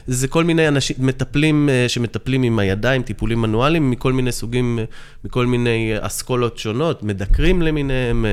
זה 0.08 0.27
כל 0.27 0.44
מיני 0.44 0.68
אנשים, 0.68 0.96
מטפלים 1.00 1.70
שמטפלים 1.88 2.44
עם 2.44 2.60
הידיים, 2.60 3.01
טיפולים 3.01 3.41
מנואליים 3.41 3.91
מכל 3.91 4.13
מיני 4.13 4.32
סוגים, 4.32 4.80
מכל 5.25 5.46
מיני 5.46 5.94
אסכולות 6.00 6.58
שונות, 6.58 7.03
מדקרים 7.03 7.62
למיניהם. 7.62 8.25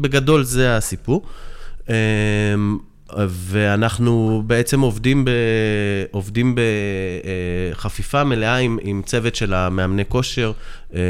בגדול 0.00 0.42
זה 0.42 0.76
הסיפור. 0.76 1.26
אה, 3.18 3.24
ואנחנו 3.28 4.42
בעצם 4.46 4.80
עובדים, 4.80 5.24
ב, 5.24 5.30
עובדים 6.10 6.54
בחפיפה 7.74 8.24
מלאה 8.24 8.56
עם, 8.56 8.78
עם 8.82 9.02
צוות 9.06 9.34
של 9.34 9.54
המאמני 9.54 10.02
כושר, 10.08 10.52
אה, 10.94 11.00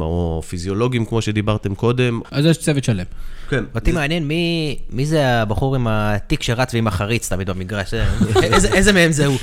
או 0.00 0.42
פיזיולוגים, 0.48 1.04
כמו 1.04 1.22
שדיברתם 1.22 1.74
קודם. 1.74 2.20
אז 2.30 2.44
יש 2.46 2.56
צוות 2.58 2.84
שלם. 2.84 3.04
כן. 3.48 3.64
אותי 3.74 3.92
מעניין 3.92 4.28
מי, 4.28 4.76
מי 4.90 5.06
זה 5.06 5.26
הבחור 5.28 5.74
עם 5.74 5.86
התיק 5.90 6.42
שרץ 6.42 6.74
ועם 6.74 6.86
החריץ 6.86 7.28
תמיד 7.28 7.50
במגרש, 7.50 7.90
זה- 7.90 8.04
איזה, 8.42 8.68
איזה 8.74 8.92
מהם 8.92 9.12
זה 9.12 9.26
הוא? 9.26 9.36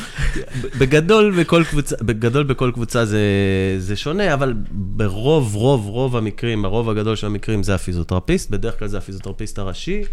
בגדול 0.78 1.36
בכל 1.42 1.64
קבוצה, 1.70 1.96
בגדול 2.02 2.44
בכל 2.44 2.72
קבוצה 2.74 3.06
זה, 3.06 3.20
זה 3.78 3.96
שונה, 3.96 4.34
אבל 4.34 4.54
ברוב, 4.72 5.56
רוב, 5.56 5.86
רוב 5.86 6.16
המקרים, 6.18 6.66
הרוב 6.66 6.90
הגדול 6.90 7.16
של 7.16 7.28
המקרים 7.28 7.64
זה 7.64 7.76
הפיזיותרפיסט, 7.76 8.50
בדרך 8.50 8.80
כלל 8.80 8.88
זה 8.88 8.98
הפיזיותרפיסט 8.98 9.60
הראשי, 9.60 10.02
אה, 10.02 10.06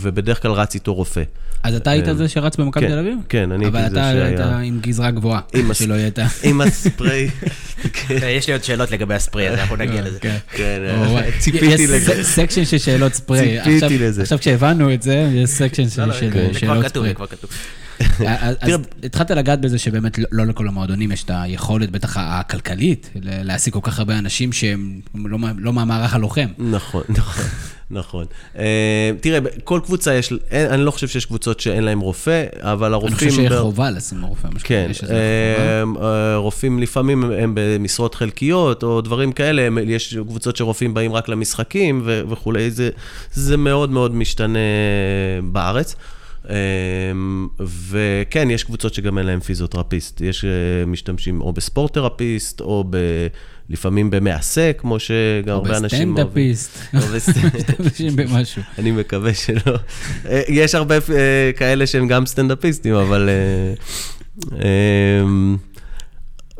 ובדרך 0.00 0.42
כלל 0.42 0.50
רץ 0.52 0.74
איתו 0.74 0.94
רופא. 0.94 1.22
אז 1.62 1.74
אתה 1.74 1.90
היית 1.90 2.04
זה 2.16 2.28
שרץ 2.28 2.56
במכבי 2.56 2.84
כן, 2.86 2.92
תל 2.92 2.98
אביב? 2.98 3.18
כן, 3.28 3.52
אני 3.52 3.64
הייתי 3.64 3.78
זה 3.78 3.86
אבל 3.86 3.92
אתה 3.92 4.08
היית 4.08 4.38
שהיה- 4.38 4.58
עם 4.58 4.78
גזרה 4.80 5.10
גבוהה, 5.10 5.40
שלא 5.72 5.94
היית. 5.94 6.18
עם 6.42 6.60
הספריי, 6.60 7.28
כן, 7.92 8.16
יש 8.28 8.46
לי 8.46 8.52
עוד 8.52 8.64
שאלות 8.64 8.90
לגבי 8.90 9.14
הספריי 9.14 9.48
הזה, 9.48 9.60
אנחנו 9.62 9.76
נגיע 9.76 10.02
לזה. 10.02 10.18
כן. 10.20 10.36
כן, 10.52 10.78
אה, 10.86 11.22
יש 11.28 11.34
ציפיתי 11.38 11.86
לזה. 11.86 12.24
ס- 12.24 12.34
section 12.34 12.64
של 12.64 12.78
שאלות 12.78 13.14
ספריי. 13.14 13.58
ציפיתי 13.64 13.98
לזה. 13.98 14.22
עכשיו 14.22 14.38
כשהבנו 14.38 14.94
את 14.94 15.02
זה, 15.02 15.30
יש 15.34 15.50
section 15.50 15.82
לא, 15.82 15.88
של 15.88 16.04
לא, 16.04 16.12
של 16.14 16.30
זה 16.32 16.38
כבר 16.50 16.52
שאלות 16.58 16.84
כתוב, 16.84 16.88
ספריי. 17.02 17.08
זה 17.08 17.14
כבר 17.14 17.26
כתוב. 17.26 17.50
אז 18.60 18.70
התחלת 19.02 19.30
לגעת 19.30 19.60
בזה 19.60 19.78
שבאמת 19.78 20.18
לא- 20.18 20.24
לא 20.32 20.46
לכל 20.46 20.68
המועדונים 20.68 21.12
יש 21.12 21.24
את 21.24 21.30
היכולת, 21.34 21.90
בטח 21.90 22.16
הכלכלית, 22.16 23.10
להעסיק 23.22 23.74
כל 23.74 23.80
כך 23.82 23.98
הרבה 23.98 24.18
אנשים 24.18 24.52
שהם 24.52 25.00
לא 25.14 25.38
לא 25.58 25.72
מהמערך 25.72 26.14
הלוחם. 26.14 26.46
נכון, 26.58 27.02
נכון, 27.18 27.44
נכון. 27.90 28.24
אה, 28.58 29.10
תראה, 29.20 29.38
כל 29.64 29.80
קבוצה 29.84 30.14
יש, 30.14 30.32
אני 30.52 30.84
לא 30.84 30.90
חושב 30.90 31.08
שיש 31.08 31.24
קבוצות 31.26 31.60
שאין 31.60 31.84
להן 31.84 31.98
רופא, 31.98 32.44
אבל 32.60 32.86
אני 32.86 32.94
הרופאים... 32.94 33.14
חושב 33.30 33.30
שיש 33.30 33.52
חובה 33.52 33.90
לשים 33.90 34.22
רופא. 34.24 34.48
כן. 34.62 34.90
אה, 35.10 35.82
אה, 36.02 36.36
רופאים 36.36 36.78
לפעמים 36.78 37.24
הם- 37.24 37.52
במשרות 37.54 38.14
חלקיות 38.14 38.82
או 38.82 39.00
דברים 39.00 39.32
כאלה, 39.32 39.68
יש 39.86 40.14
קבוצות 40.28 40.56
שרופאים 40.56 40.94
באים 40.94 41.12
רק 41.12 41.28
למשחקים 41.28 42.02
וכולי, 42.04 42.70
זה 43.32 43.56
מאוד 43.56 43.90
מאוד 43.90 44.14
משתנה 44.14 44.58
בארץ. 45.52 45.96
אה, 46.48 46.54
וכן, 47.90 48.50
יש 48.50 48.64
קבוצות 48.64 48.94
שגם 48.94 49.18
אין 49.18 49.26
להם 49.26 49.40
פיזיותרפיסט, 49.40 50.20
יש 50.20 50.44
אה, 50.44 50.50
משתמשים 50.86 51.40
או 51.40 51.52
ב 51.52 51.59
sport 51.59 51.92
therapist, 51.92 52.60
או 52.60 52.84
ב... 52.90 52.96
לפעמים 53.70 54.10
במעסה, 54.10 54.72
כמו 54.72 54.98
שגם 54.98 55.14
או 55.48 55.52
הרבה 55.52 55.76
אנשים 55.76 56.16
אוהבים. 56.16 56.54
בסטנדאפיסט. 56.54 56.78
או 56.94 57.00
בסטנד- 57.00 57.56
משתמשים 57.56 58.16
במשהו. 58.16 58.62
אני 58.78 58.90
מקווה 58.90 59.34
שלא. 59.34 59.74
אה, 60.28 60.42
יש 60.48 60.74
הרבה 60.74 60.94
אה, 60.94 61.50
כאלה 61.56 61.86
שהם 61.86 62.08
גם 62.08 62.26
סטנדאפיסטים, 62.26 62.94
אבל... 62.94 63.28
אה, 64.52 65.22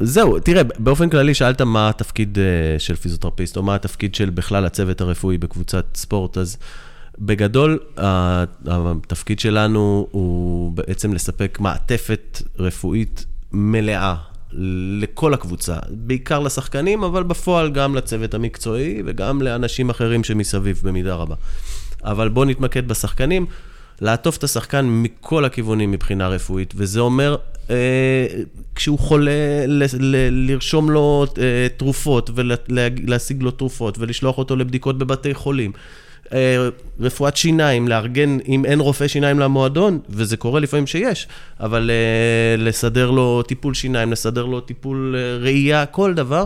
זהו, 0.01 0.39
תראה, 0.41 0.63
באופן 0.79 1.09
כללי 1.09 1.35
שאלת 1.35 1.61
מה 1.61 1.89
התפקיד 1.89 2.39
של 2.79 2.97
פיזיותרפיסט, 2.97 3.57
או 3.57 3.63
מה 3.63 3.75
התפקיד 3.75 4.15
של 4.15 4.31
בכלל 4.31 4.65
הצוות 4.65 5.01
הרפואי 5.01 5.39
בקבוצת 5.39 5.87
ספורט, 5.95 6.39
אז 6.39 6.57
בגדול, 7.21 7.79
התפקיד 7.97 9.41
שלנו 9.41 10.07
הוא 10.11 10.73
בעצם 10.73 11.13
לספק 11.13 11.59
מעטפת 11.61 12.43
רפואית 12.59 13.27
מלאה 13.53 14.15
לכל 15.01 15.35
הקבוצה, 15.35 15.77
בעיקר 15.91 16.39
לשחקנים, 16.39 17.05
אבל 17.05 17.23
בפועל 17.23 17.71
גם 17.71 17.95
לצוות 17.95 18.35
המקצועי 18.35 19.03
וגם 19.07 19.43
לאנשים 19.43 19.91
אחרים 19.91 20.25
שמסביב 20.25 20.81
במידה 20.85 21.15
רבה. 21.15 21.35
אבל 22.05 22.29
בואו 22.29 22.45
נתמקד 22.45 22.89
בשחקנים. 22.89 23.47
לעטוף 24.01 24.37
את 24.37 24.45
השחקן 24.45 24.87
מכל 24.89 25.45
הכיוונים 25.45 25.91
מבחינה 25.91 26.29
רפואית, 26.29 26.75
וזה 26.77 27.01
אומר, 27.01 27.37
אה, 27.71 28.27
כשהוא 28.75 28.99
חולה, 28.99 29.67
ל- 29.67 29.83
ל- 29.99 30.51
לרשום 30.51 30.91
לו 30.91 31.27
אה, 31.39 31.67
תרופות, 31.77 32.31
ולהשיג 32.35 33.43
לו 33.43 33.51
תרופות, 33.51 33.99
ולשלוח 33.99 34.39
אותו 34.39 34.57
לבדיקות 34.57 34.99
בבתי 34.99 35.35
חולים. 35.35 35.73
אה, 36.33 36.69
רפואת 37.01 37.37
שיניים, 37.37 37.89
לארגן, 37.89 38.39
אם 38.49 38.65
אין 38.65 38.81
רופא 38.81 39.09
שיניים 39.09 39.39
למועדון, 39.39 39.99
וזה 40.09 40.37
קורה 40.37 40.61
לפעמים 40.61 40.87
שיש, 40.87 41.29
אבל 41.61 41.91
אה, 41.91 42.65
לסדר 42.65 43.11
לו 43.11 43.43
טיפול 43.43 43.75
שיניים, 43.75 44.13
לסדר 44.13 44.45
לו 44.45 44.61
טיפול 44.61 45.17
אה, 45.19 45.37
ראייה, 45.37 45.87
כל 45.87 46.15
דבר, 46.15 46.45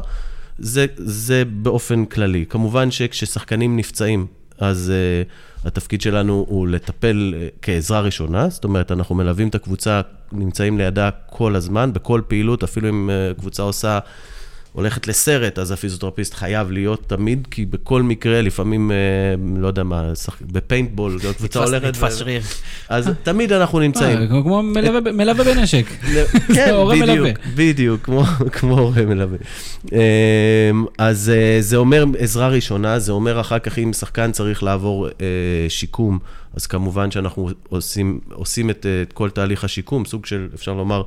זה, 0.59 0.87
זה 0.97 1.43
באופן 1.45 2.05
כללי. 2.05 2.45
כמובן 2.49 2.91
שכששחקנים 2.91 3.77
נפצעים, 3.77 4.27
אז 4.59 4.93
uh, 4.93 5.67
התפקיד 5.67 6.01
שלנו 6.01 6.47
הוא 6.49 6.69
לטפל 6.69 7.35
כעזרה 7.63 8.01
ראשונה, 8.01 8.49
זאת 8.49 8.65
אומרת, 8.65 8.93
אנחנו 8.93 9.15
מלווים 9.15 9.49
את 9.49 9.55
הקבוצה, 9.55 10.01
נמצאים 10.33 10.79
לידה 10.79 11.11
כל 11.31 11.57
הזמן, 11.57 11.93
בכל 11.93 12.21
פעילות, 12.29 12.63
אפילו 12.63 12.89
אם 12.89 13.11
קבוצה 13.39 13.63
עושה, 13.63 13.99
הולכת 14.75 15.09
לסרט, 15.09 15.59
אז 15.59 15.71
הפיזיותרפיסט 15.71 16.35
חייב 16.35 16.71
להיות 16.71 17.03
תמיד, 17.07 17.49
כי 17.51 17.65
בכל 17.65 18.03
מקרה, 18.03 18.43
לפעמים, 18.43 18.91
uh, 18.91 19.61
לא 19.61 19.67
יודע 19.67 19.83
מה, 19.83 20.15
שח... 20.15 20.43
בפיינטבול, 20.43 21.19
קבוצה 21.39 21.59
הולכת... 21.59 21.85
נתפס 21.85 22.19
שריר. 22.19 22.43
אז 22.89 23.11
תמיד 23.23 23.53
אנחנו 23.53 23.81
נמצאים. 23.81 24.19
אה, 24.19 24.27
כמו 24.43 24.63
מלווה 24.63 25.45
בנשק. 25.45 25.87
כן, 26.55 26.75
בדיוק. 27.01 27.39
בדיוק, 27.55 28.03
כמו, 28.03 28.25
כמו 28.53 28.79
הורה 28.79 29.03
מלווה. 29.03 29.39
אמ, 29.93 29.99
אז 30.99 31.33
אה, 31.35 31.57
זה 31.61 31.77
אומר 31.77 32.05
עזרה 32.19 32.49
ראשונה, 32.49 32.99
זה 32.99 33.13
אומר 33.13 33.41
אחר 33.41 33.59
כך 33.59 33.79
אם 33.79 33.93
שחקן 33.93 34.33
צריך 34.33 34.63
לעבור 34.63 35.09
אה, 35.09 35.15
שיקום, 35.69 36.19
אז 36.55 36.67
כמובן 36.67 37.11
שאנחנו 37.11 37.49
עושים, 37.69 38.21
עושים 38.33 38.71
את, 38.71 38.87
אה, 38.87 39.03
את 39.03 39.13
כל 39.13 39.31
תהליך 39.31 39.65
השיקום, 39.65 40.05
סוג 40.05 40.27
של, 40.27 40.49
אפשר 40.55 40.73
לומר, 40.73 41.03
אה, 41.03 41.05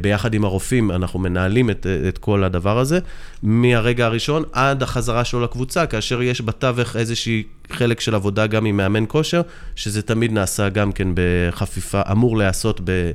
ביחד 0.00 0.34
עם 0.34 0.44
הרופאים, 0.44 0.90
אנחנו 0.90 1.18
מנהלים 1.18 1.70
את, 1.70 1.86
את 2.08 2.18
כל 2.18 2.44
הדבר 2.44 2.78
הזה, 2.78 2.98
מהרגע 3.42 4.06
הראשון 4.06 4.42
עד 4.52 4.82
החזרה 4.82 5.24
שלו 5.24 5.40
לקבוצה, 5.40 5.86
כאשר 5.86 6.22
יש 6.22 6.40
בתווך 6.40 6.96
איזושהי 6.96 7.42
חלק 7.70 8.00
של 8.00 8.14
עבודה 8.14 8.46
גם 8.46 8.64
עם 8.64 8.76
מאמן 8.76 9.04
כושר, 9.08 9.42
שזה 9.76 10.02
תמיד 10.02 10.32
נעשה 10.32 10.68
גם 10.68 10.92
כן 10.92 11.08
בחפיפה, 11.14 12.02
אמור 12.12 12.36
להיעשות 12.36 12.80
ב, 12.84 13.10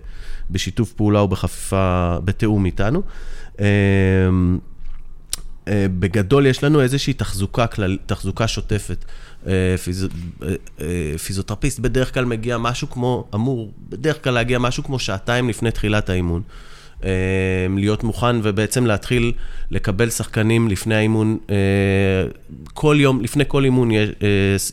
בשיתוף 0.51 0.93
פעולה 0.93 1.19
או 1.19 1.27
בחפיפה, 1.27 2.15
בתיאום 2.25 2.65
איתנו. 2.65 3.01
אה, 3.59 3.65
אה, 5.67 5.85
בגדול 5.99 6.45
יש 6.45 6.63
לנו 6.63 6.81
איזושהי 6.81 7.13
תחזוקה, 7.13 7.67
כלל, 7.67 7.97
תחזוקה 8.05 8.47
שוטפת. 8.47 9.05
אה, 9.47 9.77
פיז... 9.77 10.07
אה, 10.81 11.17
פיזיותרפיסט 11.23 11.79
בדרך 11.79 12.13
כלל 12.13 12.25
מגיע 12.25 12.57
משהו 12.57 12.89
כמו, 12.89 13.27
אמור 13.35 13.71
בדרך 13.89 14.23
כלל 14.23 14.33
להגיע 14.33 14.59
משהו 14.59 14.83
כמו 14.83 14.99
שעתיים 14.99 15.49
לפני 15.49 15.71
תחילת 15.71 16.09
האימון. 16.09 16.41
להיות 17.77 18.03
מוכן 18.03 18.35
ובעצם 18.43 18.85
להתחיל 18.85 19.31
לקבל 19.71 20.09
שחקנים 20.09 20.67
לפני 20.67 20.95
האימון. 20.95 21.37
כל 22.73 22.97
יום, 22.99 23.21
לפני 23.21 23.43
כל 23.47 23.63
אימון 23.63 23.91
יש, 23.91 24.09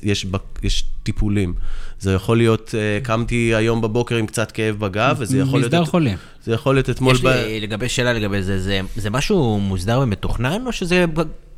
יש, 0.03 0.27
יש 0.62 0.85
טיפולים. 1.03 1.55
זה 2.00 2.12
יכול 2.12 2.37
להיות, 2.37 2.75
קמתי 3.03 3.55
היום 3.55 3.81
בבוקר 3.81 4.17
עם 4.17 4.27
קצת 4.27 4.53
כאב 4.53 4.77
בגב, 4.79 5.17
וזה 5.19 5.39
יכול 5.39 5.61
להיות... 5.61 5.73
מסדר 5.73 5.85
חולים. 5.85 6.17
זה 6.45 6.53
יכול 6.53 6.75
להיות 6.75 6.91
אתמול... 6.91 7.15
יש 7.15 7.25
לי 7.25 7.61
לגבי 7.61 7.89
שאלה 7.89 8.12
לגבי 8.12 8.43
זה, 8.43 8.61
זה, 8.61 8.81
זה 8.97 9.11
משהו 9.11 9.61
מוסדר 9.61 10.00
ומתוכנן, 10.03 10.67
או 10.67 10.73
שזה, 10.73 11.05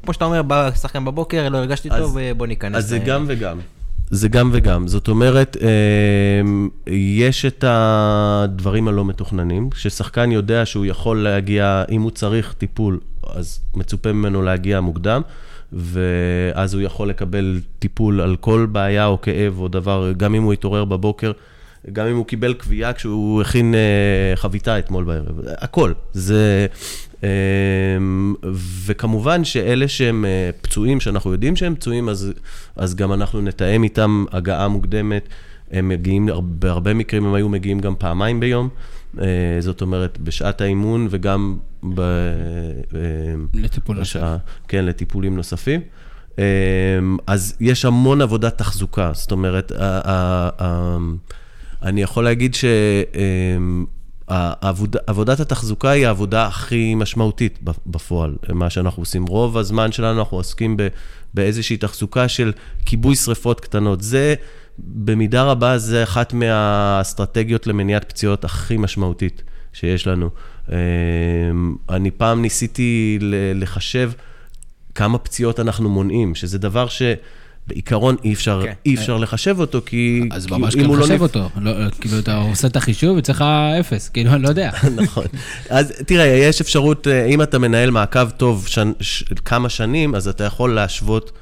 כמו 0.02 0.12
שאתה 0.12 0.24
אומר, 0.24 0.42
בא 0.42 0.70
שחקן 0.70 1.04
בבוקר, 1.04 1.48
לא 1.48 1.58
הרגשתי 1.58 1.90
אז, 1.90 2.02
טוב, 2.02 2.18
בוא 2.36 2.46
ניכנס. 2.46 2.76
אז 2.76 2.88
זה 2.88 2.98
גם 2.98 3.24
וגם. 3.28 3.58
זה 4.10 4.28
גם 4.28 4.50
וגם. 4.52 4.88
זאת 4.88 5.08
אומרת, 5.08 5.56
אמ, 5.60 6.68
יש 6.86 7.44
את 7.44 7.64
הדברים 7.66 8.88
הלא 8.88 9.04
מתוכננים, 9.04 9.70
כששחקן 9.70 10.32
יודע 10.32 10.66
שהוא 10.66 10.86
יכול 10.86 11.22
להגיע, 11.22 11.84
אם 11.90 12.02
הוא 12.02 12.10
צריך 12.10 12.54
טיפול, 12.58 13.00
אז 13.34 13.60
מצופה 13.74 14.12
ממנו 14.12 14.42
להגיע 14.42 14.80
מוקדם, 14.80 15.22
ואז 15.72 16.74
הוא 16.74 16.82
יכול 16.82 17.08
לקבל 17.08 17.60
טיפול 17.78 18.20
על 18.20 18.36
כל 18.36 18.66
בעיה 18.72 19.06
או 19.06 19.20
כאב 19.20 19.58
או 19.58 19.68
דבר, 19.68 20.12
גם 20.16 20.34
אם 20.34 20.42
הוא 20.42 20.52
יתעורר 20.52 20.84
בבוקר. 20.84 21.32
גם 21.92 22.06
אם 22.06 22.16
הוא 22.16 22.26
קיבל 22.26 22.54
קביעה 22.54 22.92
כשהוא 22.92 23.40
הכין 23.40 23.74
אה, 23.74 24.36
חביתה 24.36 24.78
אתמול 24.78 25.04
בערב, 25.04 25.40
הכל. 25.58 25.92
זה... 26.12 26.66
אה, 27.24 27.28
וכמובן 28.84 29.44
שאלה 29.44 29.88
שהם 29.88 30.24
אה, 30.24 30.50
פצועים, 30.62 31.00
שאנחנו 31.00 31.32
יודעים 31.32 31.56
שהם 31.56 31.74
פצועים, 31.74 32.08
אז, 32.08 32.32
אז 32.76 32.94
גם 32.94 33.12
אנחנו 33.12 33.40
נתאם 33.40 33.84
איתם 33.84 34.24
הגעה 34.32 34.68
מוקדמת. 34.68 35.28
הם 35.70 35.88
מגיעים, 35.88 36.28
בהרבה 36.42 36.94
מקרים 36.94 37.26
הם 37.26 37.34
היו 37.34 37.48
מגיעים 37.48 37.80
גם 37.80 37.94
פעמיים 37.98 38.40
ביום. 38.40 38.68
זאת 39.60 39.80
אומרת, 39.80 40.18
בשעת 40.18 40.60
האימון 40.60 41.06
וגם 41.10 41.56
ב... 41.94 42.02
לטיפול 43.54 43.98
נוסף. 43.98 44.20
כן, 44.68 44.84
לטיפולים 44.84 45.36
נוספים. 45.36 45.80
אז 47.26 47.56
יש 47.60 47.84
המון 47.84 48.20
עבודת 48.20 48.58
תחזוקה. 48.58 49.10
זאת 49.14 49.32
אומרת, 49.32 49.72
אני 51.82 52.02
יכול 52.02 52.24
להגיד 52.24 52.54
שעבודת 54.32 55.40
התחזוקה 55.40 55.90
היא 55.90 56.06
העבודה 56.06 56.46
הכי 56.46 56.94
משמעותית 56.94 57.58
בפועל, 57.86 58.36
מה 58.52 58.70
שאנחנו 58.70 59.02
עושים. 59.02 59.26
רוב 59.26 59.58
הזמן 59.58 59.92
שלנו 59.92 60.20
אנחנו 60.20 60.36
עוסקים 60.36 60.76
באיזושהי 61.34 61.76
תחזוקה 61.76 62.28
של 62.28 62.52
כיבוי 62.86 63.16
שריפות 63.16 63.60
קטנות. 63.60 64.00
זה, 64.00 64.34
במידה 64.78 65.42
רבה, 65.42 65.78
זה 65.78 66.02
אחת 66.02 66.32
מהאסטרטגיות 66.32 67.66
למניעת 67.66 68.04
פציעות 68.08 68.44
הכי 68.44 68.76
משמעותית 68.76 69.42
שיש 69.72 70.06
לנו. 70.06 70.30
אמ, 70.68 70.74
אני 71.90 72.10
פעם 72.10 72.42
ניסיתי 72.42 73.18
לחשב 73.54 74.12
כמה 74.94 75.18
פציעות 75.18 75.60
אנחנו 75.60 75.88
מונעים, 75.88 76.34
שזה 76.34 76.58
דבר 76.58 76.88
ש... 76.88 77.02
בעיקרון 77.66 78.16
אי 78.24 78.32
אפשר, 78.32 78.60
okay. 78.62 78.66
כן. 78.66 78.72
אי 78.86 78.94
אפשר 78.94 79.16
לחשב 79.16 79.60
אותו, 79.60 79.80
כי... 79.86 80.22
אז 80.30 80.46
כי 80.46 80.52
ממש 80.52 80.74
כן 80.74 80.84
לא 80.84 80.98
לחשב 80.98 81.18
לא 81.18 81.22
אותו. 81.22 81.48
לא, 81.60 81.72
כאילו, 82.00 82.18
אתה 82.18 82.36
עושה 82.36 82.68
את 82.68 82.76
החישוב 82.76 83.16
וצריך 83.16 83.44
אפס, 83.80 84.08
כאילו, 84.08 84.32
אני 84.32 84.42
לא 84.42 84.48
יודע. 84.48 84.70
נכון. 85.02 85.24
אז 85.70 85.92
תראה, 86.06 86.26
יש 86.26 86.60
אפשרות, 86.60 87.08
אה, 87.08 87.24
אם 87.24 87.42
אתה 87.42 87.58
מנהל 87.58 87.90
מעקב 87.90 88.30
טוב 88.30 88.66
שנ, 88.66 88.92
ש, 89.00 89.22
כמה 89.44 89.68
שנים, 89.68 90.14
אז 90.14 90.28
אתה 90.28 90.44
יכול 90.44 90.74
להשוות 90.74 91.32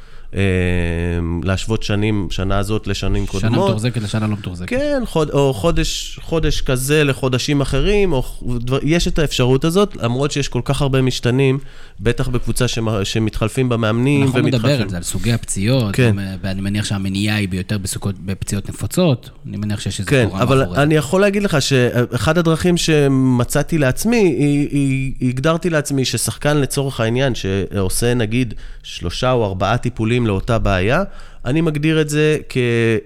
להשוות 1.42 1.82
שנים, 1.82 2.28
שנה 2.30 2.58
הזאת 2.58 2.86
לשנים 2.86 3.26
קודמות. 3.26 3.52
שנה 3.54 3.64
מתוחזקת 3.64 4.02
לשנה 4.02 4.26
לא 4.26 4.36
מתוחזקת. 4.36 4.68
כן, 4.68 5.02
חוד, 5.06 5.30
או 5.30 5.54
חודש, 5.54 6.18
חודש 6.22 6.60
כזה 6.60 7.04
לחודשים 7.04 7.60
אחרים, 7.60 8.12
או 8.12 8.22
דבר, 8.42 8.78
יש 8.82 9.08
את 9.08 9.18
האפשרות 9.18 9.64
הזאת, 9.64 9.96
למרות 9.96 10.30
שיש 10.30 10.48
כל 10.48 10.60
כך 10.64 10.82
הרבה 10.82 11.02
משתנים, 11.02 11.58
בטח 12.00 12.28
בקבוצה 12.28 12.68
שמ, 12.68 13.04
שמתחלפים 13.04 13.68
במאמנים. 13.68 14.22
אנחנו 14.22 14.40
נדבר 14.40 14.80
על 14.82 14.88
זה, 14.88 14.96
על 14.96 15.02
סוגי 15.02 15.32
הפציעות, 15.32 15.94
כן. 15.94 16.16
ואני 16.42 16.60
מניח 16.60 16.84
שהמניעה 16.84 17.36
היא 17.36 17.48
ביותר 17.48 17.78
בסוכות, 17.78 18.14
בפציעות 18.18 18.68
נפוצות, 18.68 19.30
אני 19.48 19.56
מניח 19.56 19.80
שיש 19.80 20.00
איזה 20.00 20.10
כן, 20.10 20.26
קורה 20.28 20.40
מאחורי. 20.40 20.64
כן, 20.64 20.70
אבל 20.70 20.80
אני 20.80 20.94
יכול 20.94 21.20
להגיד 21.20 21.42
לך 21.42 21.62
שאחד 21.62 22.38
הדרכים 22.38 22.76
שמצאתי 22.76 23.78
לעצמי, 23.78 24.16
היא, 24.16 24.68
היא, 24.70 25.12
היא 25.20 25.28
הגדרתי 25.28 25.70
לעצמי 25.70 26.04
ששחקן 26.04 26.56
לצורך 26.56 27.00
העניין, 27.00 27.34
שעושה 27.34 28.14
נגיד 28.14 28.54
שלושה 28.82 29.32
או 29.32 29.44
ארבעה 29.44 29.76
טיפולים, 29.78 30.19
טיפולים 30.20 30.26
לאותה 30.26 30.58
בעיה, 30.58 31.02
אני 31.44 31.60
מגדיר 31.60 32.00
את 32.00 32.08
זה 32.08 32.38
כ... 32.48 32.56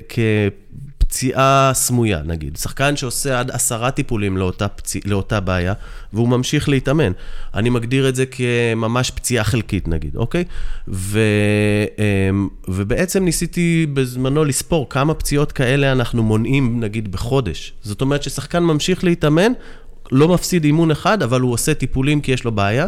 כפציעה 0.08 1.70
סמויה, 1.74 2.20
נגיד. 2.24 2.56
שחקן 2.56 2.96
שעושה 2.96 3.40
עד 3.40 3.50
עשרה 3.50 3.90
טיפולים 3.90 4.36
לאותה, 4.36 4.68
פצ... 4.68 4.96
לאותה 5.04 5.40
בעיה, 5.40 5.74
והוא 6.12 6.28
ממשיך 6.28 6.68
להתאמן. 6.68 7.12
אני 7.54 7.70
מגדיר 7.70 8.08
את 8.08 8.14
זה 8.14 8.24
כממש 8.26 9.10
פציעה 9.10 9.44
חלקית, 9.44 9.88
נגיד, 9.88 10.16
אוקיי? 10.16 10.44
ו... 10.88 11.20
אמ, 11.98 12.48
ובעצם 12.68 13.24
ניסיתי 13.24 13.86
בזמנו 13.94 14.44
לספור 14.44 14.86
כמה 14.90 15.14
פציעות 15.14 15.52
כאלה 15.52 15.92
אנחנו 15.92 16.22
מונעים, 16.22 16.80
נגיד, 16.80 17.12
בחודש. 17.12 17.72
זאת 17.82 18.00
אומרת 18.00 18.22
ששחקן 18.22 18.62
ממשיך 18.62 19.04
להתאמן, 19.04 19.52
לא 20.12 20.28
מפסיד 20.28 20.64
אימון 20.64 20.90
אחד, 20.90 21.22
אבל 21.22 21.40
הוא 21.40 21.52
עושה 21.52 21.74
טיפולים 21.74 22.20
כי 22.20 22.32
יש 22.32 22.44
לו 22.44 22.52
בעיה. 22.52 22.86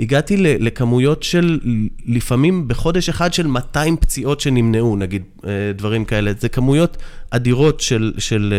הגעתי 0.00 0.36
לכמויות 0.36 1.22
של, 1.22 1.58
לפעמים 2.06 2.68
בחודש 2.68 3.08
אחד 3.08 3.34
של 3.34 3.46
200 3.46 3.96
פציעות 3.96 4.40
שנמנעו, 4.40 4.96
נגיד, 4.96 5.22
אה, 5.44 5.50
דברים 5.74 6.04
כאלה. 6.04 6.32
זה 6.38 6.48
כמויות 6.48 6.96
אדירות 7.30 7.80
של... 7.80 8.12
של 8.18 8.54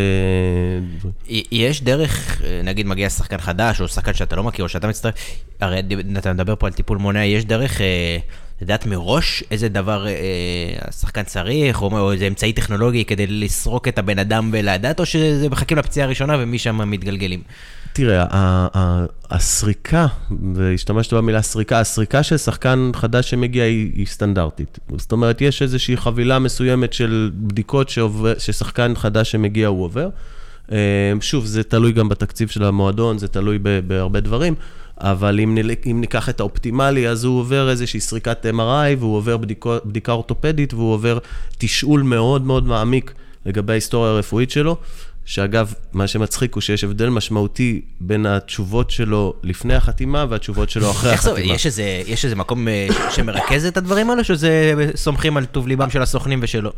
אה, 1.30 1.39
יש 1.51 1.84
דרך, 1.84 2.41
אה, 2.41 2.62
נגיד 2.63 2.88
מגיע 2.88 3.10
שחקן 3.10 3.38
חדש, 3.38 3.82
או 3.82 3.88
שחקן 3.88 4.13
שאתה 4.13 4.36
לא 4.36 4.43
מכיר, 4.43 4.65
או 4.65 4.69
שאתה 4.69 4.88
מצטרף, 4.88 5.13
הרי 5.62 5.82
אתה 6.17 6.34
מדבר 6.34 6.56
פה 6.56 6.67
על 6.67 6.73
טיפול 6.73 6.97
מונע, 6.97 7.25
יש 7.25 7.45
דרך... 7.45 7.82
לדעת 8.62 8.86
מראש 8.86 9.43
איזה 9.51 9.69
דבר 9.69 10.06
השחקן 10.82 11.23
צריך, 11.23 11.82
או, 11.82 11.99
או 11.99 12.12
איזה 12.12 12.27
אמצעי 12.27 12.54
טכנולוגי 12.54 13.06
כדי 13.06 13.27
לסרוק 13.27 13.88
את 13.88 13.97
הבן 13.97 14.19
אדם 14.19 14.49
ולדעת, 14.54 14.99
או 14.99 15.06
שזה 15.06 15.49
מחכים 15.49 15.77
לפציעה 15.77 16.06
הראשונה 16.06 16.36
ומשם 16.39 16.89
מתגלגלים? 16.91 17.41
תראה, 17.93 18.25
הסריקה, 19.32 20.08
והשתמשת 20.54 21.13
במילה 21.13 21.41
סריקה, 21.41 21.80
הסריקה 21.80 22.23
של 22.23 22.38
שחקן 22.38 22.91
חדש 22.95 23.30
שמגיע 23.30 23.63
היא, 23.63 23.91
היא 23.95 24.06
סטנדרטית. 24.06 24.80
זאת 24.97 25.12
אומרת, 25.12 25.41
יש 25.41 25.62
איזושהי 25.62 25.97
חבילה 25.97 26.39
מסוימת 26.39 26.93
של 26.93 27.32
בדיקות 27.34 27.89
שעובר, 27.89 28.34
ששחקן 28.38 28.95
חדש 28.95 29.32
שמגיע 29.32 29.67
הוא 29.67 29.84
עובר. 29.84 30.10
אה, 30.71 30.77
שוב, 31.21 31.45
זה 31.45 31.63
תלוי 31.63 31.91
גם 31.91 32.10
בתקציב 32.10 32.49
של 32.49 32.63
המועדון, 32.63 33.17
זה 33.17 33.27
תלוי 33.27 33.60
בהרבה 33.88 34.19
דברים. 34.19 34.56
אבל 34.97 35.39
אם, 35.39 35.58
אם 35.91 35.97
ניקח 36.01 36.30
את 36.30 36.39
האופטימלי, 36.39 37.08
אז 37.08 37.23
הוא 37.23 37.39
עובר 37.39 37.69
איזושהי 37.69 37.99
סריקת 37.99 38.45
MRI, 38.45 38.97
והוא 38.99 39.15
עובר 39.15 39.38
בדיקו, 39.38 39.75
בדיקה 39.86 40.12
אורתופדית, 40.12 40.73
והוא 40.73 40.93
עובר 40.93 41.17
תשאול 41.58 42.01
מאוד 42.01 42.45
מאוד 42.45 42.65
מעמיק 42.65 43.13
לגבי 43.45 43.73
ההיסטוריה 43.73 44.12
הרפואית 44.12 44.51
שלו. 44.51 44.77
שאגב, 45.25 45.73
מה 45.93 46.07
שמצחיק 46.07 46.55
הוא 46.55 46.62
שיש 46.62 46.84
הבדל 46.84 47.10
משמעותי 47.10 47.81
בין 47.99 48.25
התשובות 48.25 48.91
שלו 48.91 49.34
לפני 49.43 49.75
החתימה 49.75 50.25
והתשובות 50.29 50.69
שלו 50.69 50.91
אחרי 50.91 51.12
החתימה. 51.12 51.53
יש 51.53 51.65
איזה, 51.65 52.01
יש 52.07 52.25
איזה 52.25 52.36
מקום 52.36 52.67
אה, 52.67 52.88
שמרכז 53.10 53.65
את 53.65 53.77
הדברים 53.77 54.10
האלו, 54.10 54.23
שזה 54.23 54.73
סומכים 54.95 55.38
על 55.38 55.45
טוב 55.45 55.67
ליבם 55.67 55.89
של 55.89 56.01
הסוכנים 56.01 56.39
ושלו? 56.41 56.71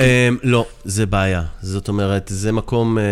אמ, 0.00 0.04
לא, 0.42 0.66
זה 0.84 1.06
בעיה. 1.06 1.42
זאת 1.62 1.88
אומרת, 1.88 2.30
זה 2.34 2.52
מקום... 2.52 2.98
אה, 2.98 3.04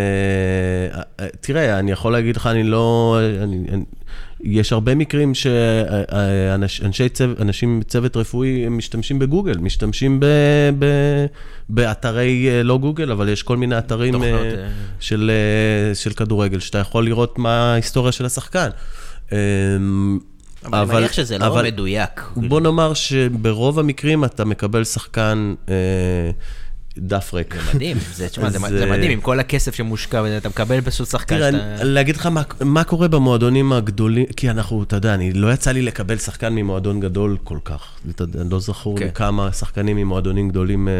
אה, 1.20 1.26
תראה, 1.40 1.78
אני 1.78 1.92
יכול 1.92 2.12
להגיד 2.12 2.36
לך, 2.36 2.46
אני 2.46 2.62
לא... 2.62 3.18
יש 4.42 4.72
הרבה 4.72 4.94
מקרים 4.94 5.34
שאנשי 5.34 7.08
צוות, 7.08 7.40
אנשים 7.40 7.78
מצוות 7.78 8.16
רפואי 8.16 8.68
משתמשים 8.68 9.18
בגוגל, 9.18 9.58
משתמשים 9.58 10.20
ב, 10.20 10.26
ב, 10.78 10.86
באתרי, 11.68 12.48
אה, 12.50 12.62
לא 12.62 12.78
גוגל, 12.78 13.10
אבל 13.10 13.28
יש 13.28 13.42
כל 13.42 13.56
מיני 13.56 13.78
אתרים 13.78 14.22
אה, 14.22 14.28
אה. 14.28 14.68
של, 15.00 15.30
של 15.94 16.12
כדורגל, 16.12 16.58
שאתה 16.58 16.78
יכול 16.78 17.04
לראות 17.04 17.38
מה 17.38 17.72
ההיסטוריה 17.72 18.12
של 18.12 18.24
השחקן. 18.24 18.68
אמ, 19.32 20.18
אבל 20.64 20.78
אני 20.78 20.94
מניח 20.94 21.12
שזה 21.12 21.38
לא 21.38 21.46
אבל 21.46 21.66
מדויק. 21.66 22.22
בוא 22.36 22.60
נאמר 22.60 22.94
שברוב 22.94 23.78
המקרים 23.78 24.24
אתה 24.24 24.44
מקבל 24.44 24.84
שחקן... 24.84 25.54
אה, 25.68 25.74
דף 26.98 27.34
ריק. 27.34 27.54
זה 27.54 27.74
מדהים, 27.74 27.96
זה, 28.16 28.28
תשמע, 28.28 28.50
זה, 28.50 28.58
זה 28.58 28.84
אה, 28.84 28.90
מדהים, 28.90 29.10
עם 29.10 29.20
כל 29.20 29.40
הכסף 29.40 29.74
שמושקע, 29.74 30.22
ואתה 30.24 30.48
מקבל 30.48 30.80
פשוט 30.80 31.08
שחקן 31.08 31.36
תראה, 31.36 31.52
שאתה... 31.52 31.82
אני- 31.82 31.90
להגיד 31.90 32.16
לך 32.16 32.26
מה, 32.26 32.42
מה 32.60 32.84
קורה 32.84 33.08
במועדונים 33.08 33.72
הגדולים, 33.72 34.26
כי 34.36 34.50
אנחנו, 34.50 34.82
אתה 34.82 34.96
יודע, 34.96 35.14
אני 35.14 35.32
לא 35.32 35.52
יצא 35.52 35.72
לי 35.72 35.82
לקבל 35.82 36.18
שחקן 36.18 36.54
ממועדון 36.54 37.00
גדול 37.00 37.36
כל 37.44 37.58
כך. 37.64 37.82
אתה 38.10 38.24
לא 38.50 38.60
זכור 38.60 38.98
כן. 38.98 39.04
לי 39.04 39.12
כמה 39.12 39.52
שחקנים 39.52 39.96
ממועדונים 39.96 40.48
גדולים 40.48 40.88
אה, 40.88 40.92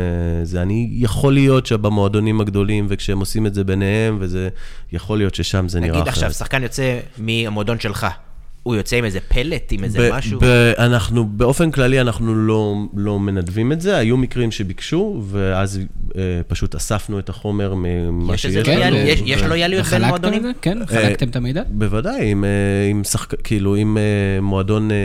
זה. 0.44 0.62
אני, 0.62 0.90
יכול 0.92 1.32
להיות 1.32 1.66
שבמועדונים 1.66 2.40
הגדולים, 2.40 2.86
וכשהם 2.88 3.18
עושים 3.18 3.46
את 3.46 3.54
זה 3.54 3.64
ביניהם, 3.64 4.16
וזה, 4.20 4.48
יכול 4.92 5.18
להיות 5.18 5.34
ששם 5.34 5.68
זה 5.68 5.80
נראה 5.80 5.90
נגיד 5.90 6.08
אחרת. 6.08 6.14
עכשיו, 6.14 6.32
שחקן 6.32 6.62
יוצא 6.62 6.98
מהמועדון 7.18 7.80
שלך, 7.80 8.06
הוא 8.62 8.74
יוצא 8.76 8.96
עם 8.96 9.04
איזה 9.04 9.20
פלט, 9.20 9.72
עם 9.72 9.84
איזה 9.84 9.98
ב- 9.98 10.14
משהו? 10.14 10.40
ב- 10.40 10.44
אנחנו, 10.78 11.24
באופן 11.24 11.70
כללי, 11.70 12.00
אנחנו 12.00 12.34
לא, 12.34 12.74
לא 12.96 13.20
מנדבים 13.20 13.72
את 13.72 13.80
זה. 13.80 13.96
היו 13.96 14.16
מקרים 14.16 14.50
שביקשו, 14.50 15.22
ואז 15.26 15.80
אה, 16.16 16.22
פשוט 16.48 16.74
אספנו 16.74 17.18
את 17.18 17.28
החומר 17.28 17.74
ממה 17.74 18.34
יש 18.34 18.42
שיש 18.42 18.66
כן, 18.66 18.80
לנו. 18.80 18.96
לויאל- 18.96 19.08
יש- 19.08 19.22
יש 19.26 19.42
ו- 19.42 19.48
לויאליות 19.48 19.86
בין 19.86 20.04
מועדונים? 20.04 20.38
את 20.38 20.42
זה? 20.42 20.50
כן, 20.62 20.82
אה, 20.82 20.86
חלקתם 20.86 21.28
את 21.28 21.36
המידע? 21.36 21.62
בוודאי, 21.68 22.30
עם, 22.30 22.44
אה, 22.44 22.50
עם 22.90 23.04
שחק... 23.04 23.34
כאילו, 23.44 23.74
עם 23.74 23.98
אה, 23.98 24.02
מועדון, 24.40 24.90
אה, 24.90 24.96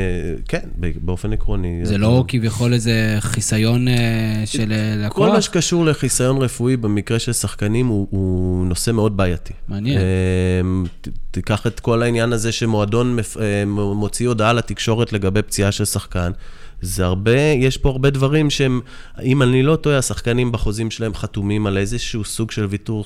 כן, 0.48 0.60
באופן 1.02 1.34
עקרוני. 1.34 1.80
זה 1.84 1.94
אה, 1.94 1.98
לא 2.00 2.24
כביכול 2.28 2.74
איזה 2.74 3.16
חיסיון 3.20 3.88
אה, 3.88 3.94
של 4.46 4.72
אה, 5.04 5.10
כל 5.10 5.22
מה 5.22 5.28
לקוח? 5.28 5.40
שקשור 5.42 5.86
לחיסיון 5.86 6.38
רפואי 6.38 6.78
במקרה 6.78 7.20
של 7.20 7.34
שחקנים 7.34 7.88
הוא, 7.88 8.08
הוא 8.10 8.66
נושא 8.66 8.92
מאוד 8.92 9.18
בעייתי. 9.18 9.54
מעניין. 9.68 9.98
אה, 9.98 10.04
ת- 11.02 11.08
תיקח 11.32 11.68
את 11.68 11.80
כל 11.80 12.02
העניין 12.04 12.34
הזה 12.34 12.52
שמועדון 12.52 13.16
מפ- 13.16 13.38
אה, 13.38 13.47
מוציא 13.68 14.28
הודעה 14.28 14.54
לתקשורת 14.54 15.14
לגבי 15.14 15.42
פציעה 15.42 15.72
של 15.72 15.86
שחקן. 15.86 16.32
זה 16.82 17.06
הרבה, 17.06 17.40
יש 17.40 17.78
פה 17.78 17.90
הרבה 17.90 18.10
דברים 18.10 18.50
שהם, 18.50 18.82
אם 19.24 19.42
אני 19.42 19.64
לא 19.64 19.76
טועה, 19.76 19.98
השחקנים 19.98 20.52
בחוזים 20.52 20.92
שלהם 20.92 21.14
חתומים 21.14 21.68
על 21.68 21.78
איזשהו 21.78 22.24
סוג 22.24 22.52
של 22.52 22.66
ויתור 22.66 23.06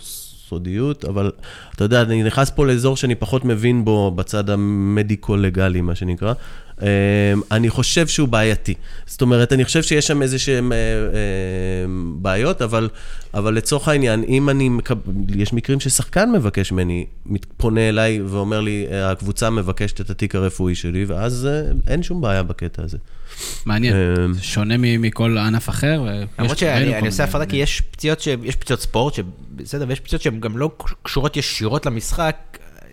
סודיות, 0.51 1.05
אבל 1.05 1.31
אתה 1.75 1.83
יודע, 1.83 2.01
אני 2.01 2.23
נכנס 2.23 2.49
פה 2.49 2.65
לאזור 2.65 2.97
שאני 2.97 3.15
פחות 3.15 3.45
מבין 3.45 3.85
בו 3.85 4.11
בצד 4.11 4.49
המדיקו-לגלי, 4.49 5.81
מה 5.81 5.95
שנקרא. 5.95 6.33
אה, 6.81 6.87
אני 7.51 7.69
חושב 7.69 8.07
שהוא 8.07 8.27
בעייתי. 8.27 8.73
זאת 9.05 9.21
אומרת, 9.21 9.53
אני 9.53 9.65
חושב 9.65 9.83
שיש 9.83 10.07
שם 10.07 10.21
איזה 10.21 10.39
שהם 10.39 10.71
אה, 10.71 10.77
אה, 10.77 10.81
בעיות, 12.15 12.61
אבל, 12.61 12.89
אבל 13.33 13.53
לצורך 13.53 13.87
העניין, 13.87 14.23
אם 14.27 14.49
אני 14.49 14.69
מקבל, 14.69 15.01
יש 15.35 15.53
מקרים 15.53 15.79
ששחקן 15.79 16.31
מבקש 16.31 16.71
ממני, 16.71 17.05
פונה 17.57 17.89
אליי 17.89 18.21
ואומר 18.21 18.61
לי, 18.61 18.85
אה, 18.91 19.11
הקבוצה 19.11 19.49
מבקשת 19.49 20.01
את 20.01 20.09
התיק 20.09 20.35
הרפואי 20.35 20.75
שלי, 20.75 21.05
ואז 21.05 21.47
אה, 21.51 21.61
אין 21.87 22.03
שום 22.03 22.21
בעיה 22.21 22.43
בקטע 22.43 22.83
הזה. 22.83 22.97
מעניין. 23.65 23.95
זה 24.33 24.43
שונה 24.43 24.75
מכל 24.77 25.37
ענף 25.37 25.69
אחר. 25.69 26.03
למרות 26.39 26.57
שאני 26.57 27.07
עושה 27.07 27.23
הפרדה, 27.23 27.45
כי 27.45 27.55
יש 27.57 27.81
פציעות, 27.81 28.19
ש- 28.19 28.27
יש 28.43 28.55
פציעות 28.55 28.81
ספורט, 28.81 29.13
שבסדר, 29.13 29.85
ויש 29.87 29.99
פציעות 29.99 30.21
שהן 30.21 30.39
גם 30.39 30.57
לא 30.57 30.71
קשורות 31.03 31.37
ישירות 31.37 31.85
למשחק. 31.85 32.35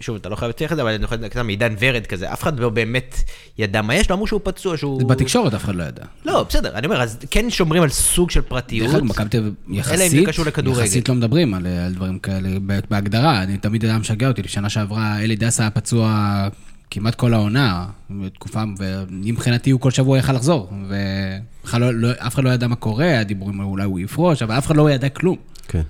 שוב, 0.00 0.16
אתה 0.16 0.28
לא 0.28 0.36
חייב 0.36 0.48
להצליח 0.48 0.72
את 0.72 0.76
זה, 0.76 0.82
אבל 0.82 0.90
אני 0.92 1.04
יכול 1.04 1.18
לקחת 1.18 1.44
מעידן 1.44 1.74
ורד 1.78 2.06
כזה, 2.06 2.32
אף 2.32 2.42
אחד 2.42 2.60
לא 2.60 2.68
באמת 2.68 3.16
ידע 3.58 3.82
מה 3.82 3.94
יש 3.94 4.10
לו, 4.10 4.14
אמרו 4.14 4.26
שהוא 4.26 4.40
פצוע, 4.44 4.76
שהוא... 4.76 5.00
זה 5.00 5.04
בתקשורת 5.04 5.54
אף 5.54 5.64
אחד 5.64 5.74
לא 5.74 5.84
ידע. 5.84 6.02
לא, 6.24 6.46
בסדר, 6.48 6.74
אני 6.74 6.86
אומר, 6.86 7.02
אז 7.02 7.18
כן 7.30 7.50
שומרים 7.50 7.82
על 7.82 7.88
סוג 7.88 8.30
של 8.30 8.40
פרטיות. 8.40 8.86
דרך 8.86 8.96
אגב, 8.96 9.04
מכבי 9.04 9.28
תל 9.28 9.38
אביב 9.38 9.54
אלא 9.68 9.74
אם 9.76 9.82
זה 9.82 10.04
יחסית, 10.04 10.28
קשור 10.28 10.44
לכדורגל. 10.44 10.80
יחסית 10.80 11.08
לא 11.08 11.14
מדברים 11.14 11.54
על, 11.54 11.66
על 11.66 11.94
דברים 11.94 12.18
כאלה 12.18 12.48
בהגדרה. 12.90 13.42
אני 13.42 13.58
תמיד 13.58 13.84
היה 13.84 13.98
משגע 13.98 14.28
אותי, 14.28 14.42
שנה 14.46 14.68
שעברה 14.68 15.18
אלי 15.18 15.36
דסה 15.36 15.62
היה 15.62 15.70
פצוע 15.70 16.48
כמעט 16.90 17.14
כל 17.14 17.34
העונה, 17.34 17.86
תקופה, 18.34 18.62
ומבחינתי 18.78 19.70
הוא 19.70 19.80
כל 19.80 19.90
שבוע 19.90 20.18
יכל 20.18 20.32
לחזור. 20.32 20.70
ובכלל 20.72 21.80
לא, 21.80 21.94
לא, 21.94 22.08
אחד 22.18 22.44
לא 22.44 22.50
ידע 22.50 22.66
מה 22.66 22.76
קורה, 22.76 23.04
היה 23.04 23.24
דיבורים 23.24 23.60
אולי 23.60 23.84
הוא 23.84 24.00
יפרוש, 24.00 24.42
אבל 24.42 24.58
אף 24.58 24.66
אחד 24.66 24.76
לא 24.76 24.90
ידע 24.90 25.08
כלום. 25.08 25.36
כן. 25.68 25.82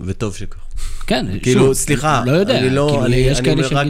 וטוב 0.00 0.36
שכך. 0.36 0.56
כן, 1.06 1.26
כאילו, 1.42 1.74
סליחה, 1.74 2.22
לא 2.26 2.32
יודע, 2.32 2.58
אני 2.58 2.70
לא, 2.70 2.88
כאילו, 2.90 3.06
אני, 3.06 3.16
יש 3.16 3.40
אומר 3.40 3.68
רק 3.72 3.86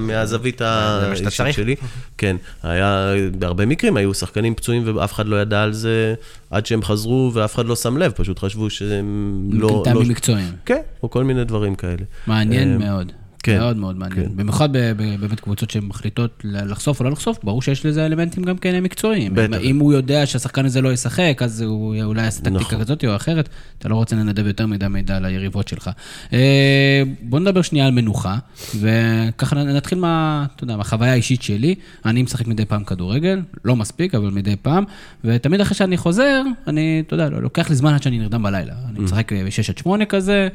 מהזווית 0.00 0.54
שאתה 0.54 1.08
האישית. 1.14 1.54
שלי. 1.54 1.76
כן, 2.18 2.36
היה, 2.62 3.12
בהרבה 3.38 3.66
מקרים 3.66 3.96
היו 3.96 4.14
שחקנים 4.14 4.54
פצועים 4.54 4.96
ואף 4.96 5.12
אחד 5.12 5.26
לא 5.26 5.42
ידע 5.42 5.62
על 5.62 5.72
זה 5.72 6.14
עד 6.50 6.66
שהם 6.66 6.82
חזרו 6.82 7.30
ואף 7.34 7.54
אחד 7.54 7.66
לא 7.66 7.76
שם 7.76 7.96
לב, 7.96 8.12
פשוט 8.12 8.38
חשבו 8.38 8.70
שהם 8.70 9.48
לא... 9.52 9.82
טעמים 9.84 10.02
לא... 10.02 10.08
מקצועיים. 10.08 10.52
כן, 10.64 10.80
או 11.02 11.10
כל 11.10 11.24
מיני 11.24 11.44
דברים 11.44 11.74
כאלה. 11.74 12.04
מעניין 12.26 12.72
אה, 12.72 12.78
מאוד. 12.78 13.12
כן, 13.44 13.58
מאוד 13.58 13.76
מאוד 13.76 13.96
מעניין. 13.98 14.28
כן. 14.28 14.36
במיוחד 14.36 14.72
באמת 14.72 15.40
קבוצות 15.40 15.70
שמחליטות 15.70 16.40
לחשוף 16.44 17.00
או 17.00 17.04
לא 17.04 17.10
לחשוף, 17.10 17.38
ברור 17.42 17.62
שיש 17.62 17.86
לזה 17.86 18.06
אלמנטים 18.06 18.42
גם 18.42 18.58
כן 18.58 18.80
מקצועיים. 18.80 19.34
בטח. 19.34 19.56
אם 19.62 19.78
הוא 19.78 19.92
יודע 19.92 20.26
שהשחקן 20.26 20.64
הזה 20.64 20.80
לא 20.80 20.92
ישחק, 20.92 21.38
אז 21.40 21.60
הוא 21.60 21.96
אולי 22.02 22.22
יעשה 22.22 22.40
טקטיקה 22.40 22.60
נכון. 22.60 22.80
כזאת 22.80 23.04
או 23.04 23.16
אחרת, 23.16 23.48
אתה 23.78 23.88
לא 23.88 23.94
רוצה 23.94 24.16
לנדב 24.16 24.46
יותר 24.46 24.66
מדי 24.66 24.88
מידע 24.88 25.20
ליריבות 25.20 25.68
שלך. 25.68 25.90
אה, 26.32 27.02
בוא 27.22 27.40
נדבר 27.40 27.62
שנייה 27.62 27.86
על 27.86 27.92
מנוחה, 27.92 28.38
וככה 28.80 29.56
נתחיל 29.56 29.98
מה, 29.98 30.46
אתה 30.56 30.64
יודע, 30.64 30.76
מהחוויה 30.76 31.12
האישית 31.12 31.42
שלי. 31.42 31.74
אני 32.04 32.22
משחק 32.22 32.46
מדי 32.46 32.64
פעם 32.64 32.84
כדורגל, 32.84 33.40
לא 33.64 33.76
מספיק, 33.76 34.14
אבל 34.14 34.30
מדי 34.30 34.56
פעם, 34.62 34.84
ותמיד 35.24 35.60
אחרי 35.60 35.74
שאני 35.74 35.96
חוזר, 35.96 36.42
אני, 36.66 37.02
אתה 37.06 37.14
יודע, 37.14 37.28
לוקח 37.28 37.70
לי 37.70 37.76
זמן 37.76 37.94
עד 37.94 38.02
שאני 38.02 38.18
נרדם 38.18 38.42
בלילה. 38.42 38.74
אני 38.90 39.00
משחק 39.00 39.32
ב-6 39.32 39.70
עד 39.70 39.78
8 39.78 40.04
כזה, 40.04 40.48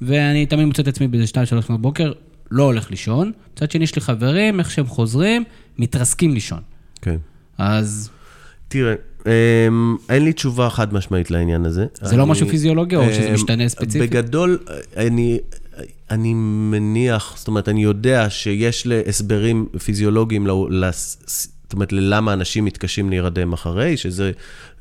ואני 0.00 0.46
תמיד 0.46 0.64
מוצא 0.64 0.82
את 0.82 0.88
עצמי 0.88 1.08
באיזה 1.08 1.26
2-3 1.52 1.54
לפנות 1.54 1.82
בוקר, 1.82 2.12
לא 2.50 2.62
הולך 2.62 2.90
לישון. 2.90 3.32
מצד 3.54 3.70
שני, 3.70 3.84
יש 3.84 3.94
לי 3.94 4.00
חברים, 4.00 4.60
איך 4.60 4.70
שהם 4.70 4.86
חוזרים, 4.86 5.44
מתרסקים 5.78 6.34
לישון. 6.34 6.60
כן. 7.02 7.16
אז 7.58 8.10
תראה, 8.68 8.94
אמ, 9.26 9.96
אין 10.08 10.24
לי 10.24 10.32
תשובה 10.32 10.70
חד 10.70 10.94
משמעית 10.94 11.30
לעניין 11.30 11.64
הזה. 11.64 11.86
זה 11.94 12.16
לא 12.16 12.26
משהו 12.26 12.48
פיזיולוגי 12.48 12.96
או 12.96 13.12
שזה 13.12 13.28
אמ, 13.28 13.34
משתנה 13.34 13.68
ספציפית? 13.68 14.10
בגדול, 14.10 14.58
אני, 14.96 15.38
אני 16.10 16.34
מניח, 16.34 17.34
זאת 17.36 17.48
אומרת, 17.48 17.68
אני 17.68 17.82
יודע 17.82 18.30
שיש 18.30 18.86
להסברים 18.86 19.66
פיזיולוגיים, 19.84 20.46
זאת 21.68 21.72
אומרת, 21.72 21.92
ללמה 21.92 22.32
אנשים 22.32 22.64
מתקשים 22.64 23.10
להירדם 23.10 23.52
אחרי, 23.52 23.96
שזה 23.96 24.32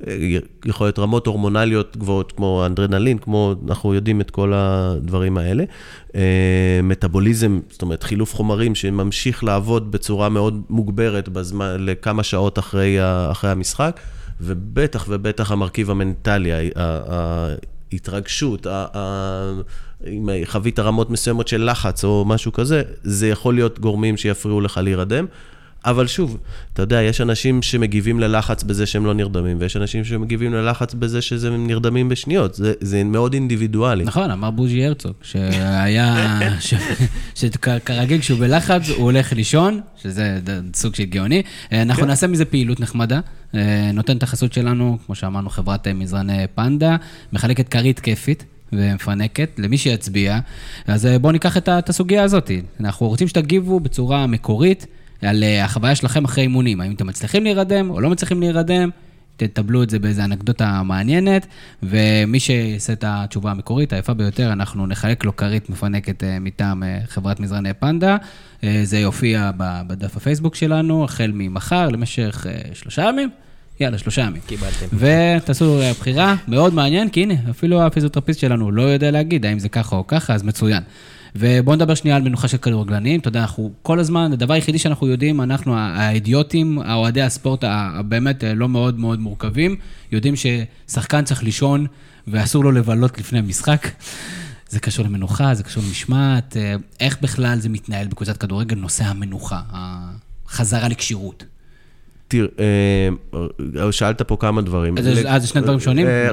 אה, 0.08 0.18
יכול 0.66 0.88
להיות 0.88 1.00
רמות 1.00 1.28
הורמונליות 1.28 1.98
גבוהות 1.98 2.32
כמו 2.32 2.66
אנדרנלין, 2.66 3.18
כמו, 3.18 3.56
אנחנו 3.68 3.94
יודעים 3.94 4.22
את 4.22 4.32
כל 4.32 4.54
הדברים 4.56 5.38
האלה. 5.38 5.64
אה, 6.16 6.80
מטאבוליזם, 6.84 7.60
זאת 7.70 7.82
אומרת, 7.82 8.04
חילוף 8.04 8.36
חומרים 8.36 8.76
שממשיך 8.76 9.44
לעבוד 9.44 9.92
בצורה 9.92 10.30
מאוד 10.30 10.62
מוגברת 10.70 11.30
בזמן, 11.30 11.76
לכמה 11.80 12.24
שעות 12.24 12.60
אחרי, 12.60 12.98
אחרי 13.32 13.50
המשחק, 13.50 14.00
ובטח 14.42 15.06
ובטח 15.10 15.52
המרכיב 15.52 15.92
המנטלי, 15.92 16.52
ההתרגשות, 17.92 18.68
אם 20.08 20.30
חווית 20.46 20.80
רמות 20.80 21.10
מסוימות 21.10 21.48
של 21.48 21.70
לחץ 21.72 22.04
או 22.04 22.26
משהו 22.28 22.54
כזה, 22.54 22.82
זה 23.04 23.28
יכול 23.28 23.54
להיות 23.54 23.80
גורמים 23.80 24.18
שיפריעו 24.18 24.62
לך 24.62 24.78
להירדם. 24.84 25.26
אבל 25.86 26.08
שוב, 26.08 26.38
אתה 26.74 26.82
יודע, 26.82 27.02
יש 27.02 27.22
אנשים 27.22 27.62
שמגיבים 27.62 28.20
ללחץ 28.20 28.64
בזה 28.64 28.86
שהם 28.86 29.06
לא 29.06 29.14
נרדמים, 29.14 29.58
ויש 29.60 29.78
אנשים 29.78 30.06
שמגיבים 30.06 30.54
ללחץ 30.54 30.94
בזה 30.94 31.22
שהם 31.22 31.68
נרדמים 31.68 32.10
בשניות. 32.10 32.54
זה, 32.54 32.74
זה 32.82 33.04
מאוד 33.04 33.34
אינדיבידואלי. 33.34 34.04
נכון, 34.04 34.32
אמר 34.32 34.52
בוז'י 34.52 34.86
הרצוג, 34.86 35.14
שהיה, 35.22 36.40
ש- 36.60 36.74
שכרגיל 37.36 38.20
כשהוא 38.20 38.40
בלחץ, 38.40 38.90
הוא 38.90 39.04
הולך 39.04 39.34
לישון, 39.34 39.82
שזה 40.02 40.40
סוג 40.74 40.96
של 40.96 41.04
גאוני. 41.04 41.42
אה, 41.72 41.82
אנחנו 41.82 42.04
כן. 42.04 42.08
נעשה 42.08 42.28
מזה 42.28 42.46
פעילות 42.46 42.80
נחמדה. 42.80 43.20
אה, 43.56 43.92
נותן 43.94 44.18
את 44.18 44.24
החסות 44.24 44.54
שלנו, 44.54 44.98
כמו 45.06 45.16
שאמרנו, 45.16 45.50
חברת 45.50 45.88
אה, 45.88 45.94
מזרני 45.94 46.46
פנדה, 46.56 46.96
מחלקת 47.34 47.70
כרית 47.70 48.00
כיפית. 48.00 48.46
ומפנקת, 48.74 49.50
למי 49.58 49.78
שיצביע. 49.78 50.40
אז 50.88 51.08
בואו 51.22 51.32
ניקח 51.32 51.58
את 51.58 51.70
את 51.70 51.90
הסוגיה 51.90 52.24
הזאת. 52.24 52.52
אנחנו 52.80 53.08
רוצים 53.08 53.28
שתגיבו 53.28 53.80
בצורה 53.80 54.28
מקורית 54.28 54.86
על 55.22 55.44
אה, 55.44 55.66
החוויה 55.66 55.96
שלכם 55.96 56.26
אחרי 56.26 56.44
אימונים. 56.44 56.82
האם 56.82 56.92
אתם 56.92 57.08
מצליחים 57.08 57.44
להירדם 57.44 57.90
או 57.90 58.02
לא 58.02 58.10
מצליחים 58.10 58.40
להירדם, 58.40 58.90
תטבלו 59.38 59.84
את 59.84 59.90
זה 59.90 60.00
באיזה 60.00 60.24
אנקדוטה 60.24 60.84
מעניינת, 60.84 61.48
ומי 61.84 62.40
שיעשה 62.40 62.94
את 62.94 63.04
התשובה 63.08 63.52
המקורית, 63.52 63.94
היפה 63.94 64.14
ביותר, 64.14 64.52
אנחנו 64.52 64.88
נחלק 64.88 65.24
לו 65.24 65.36
כרית 65.36 65.70
מפנקת 65.70 66.24
אה, 66.24 66.40
מטעם 66.40 66.84
אה, 66.84 67.00
חברת 67.08 67.40
מזרני 67.40 67.74
פנדה. 67.74 68.18
זה 68.84 69.00
יופיע 69.00 69.52
בדף 69.58 70.18
הפייסבוק 70.18 70.56
שלנו, 70.56 71.04
החל 71.04 71.32
ממחר 71.34 71.90
למשך 71.90 72.46
שלושה 72.74 73.02
ימים. 73.02 73.30
יאללה, 73.80 73.98
שלושה 73.98 74.22
ימים. 74.22 74.42
קיבלתם. 74.48 74.86
ותעשו 74.94 75.80
בחירה, 76.00 76.36
מאוד 76.48 76.74
מעניין, 76.74 77.10
כי 77.10 77.24
הנה, 77.24 77.34
אפילו 77.50 77.82
הפיזיותרפיסט 77.86 78.40
שלנו 78.40 78.72
לא 78.72 78.82
יודע 78.82 79.12
להגיד 79.12 79.46
האם 79.46 79.60
זה 79.60 79.70
ככה 79.70 79.96
או 79.96 80.08
ככה, 80.08 80.34
אז 80.34 80.44
מצוין. 80.44 80.84
ובואו 81.40 81.76
נדבר 81.76 81.96
שנייה 81.96 82.16
על 82.16 82.22
מנוחה 82.22 82.48
של 82.48 82.58
כדורגלנים. 82.58 83.20
אתה 83.20 83.28
יודע, 83.28 83.42
אנחנו 83.42 83.72
כל 83.82 84.00
הזמן, 84.00 84.34
הדבר 84.34 84.54
היחידי 84.54 84.80
שאנחנו 84.80 85.08
יודעים, 85.08 85.42
אנחנו 85.42 85.78
האידיוטים, 85.78 86.80
האוהדי 86.80 87.22
הספורט 87.22 87.64
הבאמת 87.68 88.44
אה, 88.44 88.54
לא 88.54 88.70
מאוד 88.70 89.00
מאוד 89.00 89.20
מורכבים, 89.20 89.76
יודעים 90.12 90.34
ששחקן 90.36 91.24
צריך 91.24 91.44
לישון 91.44 91.88
ואסור 92.28 92.64
לו 92.64 92.72
לבלות 92.72 93.18
לפני 93.18 93.42
משחק. 93.42 93.88
זה 94.70 94.80
קשור 94.80 95.06
למנוחה, 95.06 95.54
זה 95.54 95.64
קשור 95.64 95.84
למשמעת. 95.88 96.58
אה, 96.58 96.76
איך 97.00 97.18
בכלל 97.22 97.60
זה 97.60 97.70
מתנהל 97.70 98.08
בקבוצת 98.08 98.38
כדורגל, 98.38 98.76
נושא 98.76 99.04
המנוחה, 99.04 99.62
החזרה 100.48 100.88
לכשירות? 100.88 101.44
תראה, 102.28 102.48
אה, 103.80 103.92
שאלת 103.92 104.22
פה 104.22 104.38
כמה 104.40 104.62
דברים. 104.62 104.98
אז 104.98 105.04
זה- 105.04 105.32
אז 105.32 105.42
זה 105.42 105.48
שני 105.48 105.62
דברים 105.62 105.80
שונים? 105.80 106.08
אה, 106.08 106.30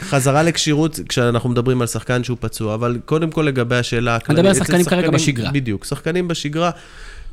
חזרה 0.00 0.42
לכשירות, 0.42 1.00
כשאנחנו 1.08 1.48
מדברים 1.50 1.80
על 1.80 1.86
שחקן 1.86 2.24
שהוא 2.24 2.36
פצוע, 2.40 2.74
אבל 2.74 2.98
קודם 3.04 3.30
כל 3.30 3.42
לגבי 3.42 3.76
השאלה 3.76 4.16
הכללית. 4.16 4.38
מדבר 4.38 4.48
על 4.48 4.64
שחקנים 4.64 4.84
כרגע 4.84 5.10
בשגרה. 5.10 5.50
בדיוק, 5.52 5.84
שחקנים 5.84 6.28
בשגרה. 6.28 6.70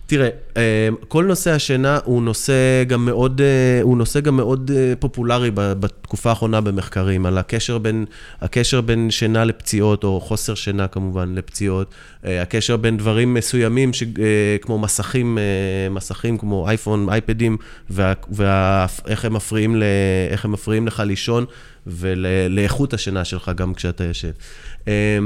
תראה, 0.06 0.30
אה, 0.58 0.90
כל 1.08 1.26
נושא 1.26 1.52
השינה 1.52 2.00
הוא 2.06 2.24
נושא 2.24 2.84
גם 2.88 3.06
מאוד, 3.06 3.42
אה, 3.42 3.82
הוא 3.82 3.98
נושא 3.98 4.20
גם 4.20 4.36
מאוד 4.36 4.72
אה, 4.76 4.94
פופולרי 5.00 5.52
בתקופה 5.54 6.30
האחרונה 6.30 6.62
במחקרים, 6.62 7.26
על 7.26 7.38
הקשר 7.38 7.78
בין, 7.78 8.06
הקשר 8.42 8.82
בין 8.82 9.12
שינה 9.12 9.46
לפציעות, 9.46 10.04
או 10.04 10.22
חוסר 10.22 10.56
שינה 10.56 10.88
כמובן 10.88 11.36
לפציעות, 11.36 11.94
הקשר 12.24 12.78
בין 12.78 12.98
דברים 12.98 13.34
מסוימים, 13.34 13.94
ש, 13.94 14.04
כמו 14.62 14.80
מסכים, 14.80 15.38
מסכים 15.92 16.38
כמו 16.38 16.70
אייפון, 16.70 17.10
אייפדים, 17.10 17.58
ואיך 17.90 19.26
הם 19.26 19.36
הם 20.46 20.52
מפריעים 20.52 20.88
לך 20.88 21.00
לישון, 21.00 21.46
ולאיכות 21.88 22.94
השינה 22.94 23.26
שלך 23.26 23.52
גם 23.56 23.74
כשאתה 23.74 24.04
ישן. 24.04 24.32
אה, 24.88 25.18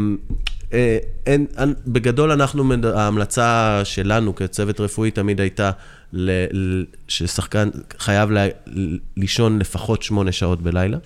אה, 0.74 0.98
אין, 1.26 1.46
אין, 1.58 1.74
בגדול 1.88 2.32
אנחנו, 2.32 2.74
ההמלצה 2.96 3.82
שלנו 3.84 4.36
כצוות 4.36 4.80
רפואי 4.80 5.12
תמיד 5.12 5.42
הייתה 5.42 5.72
ל, 6.14 6.32
ל, 6.52 6.86
ששחקן 7.08 7.70
חייב 8.00 8.32
ל, 8.32 8.48
לישון 9.18 9.60
לפחות 9.60 10.04
שמונה 10.04 10.32
שעות 10.32 10.62
בלילה. 10.62 10.98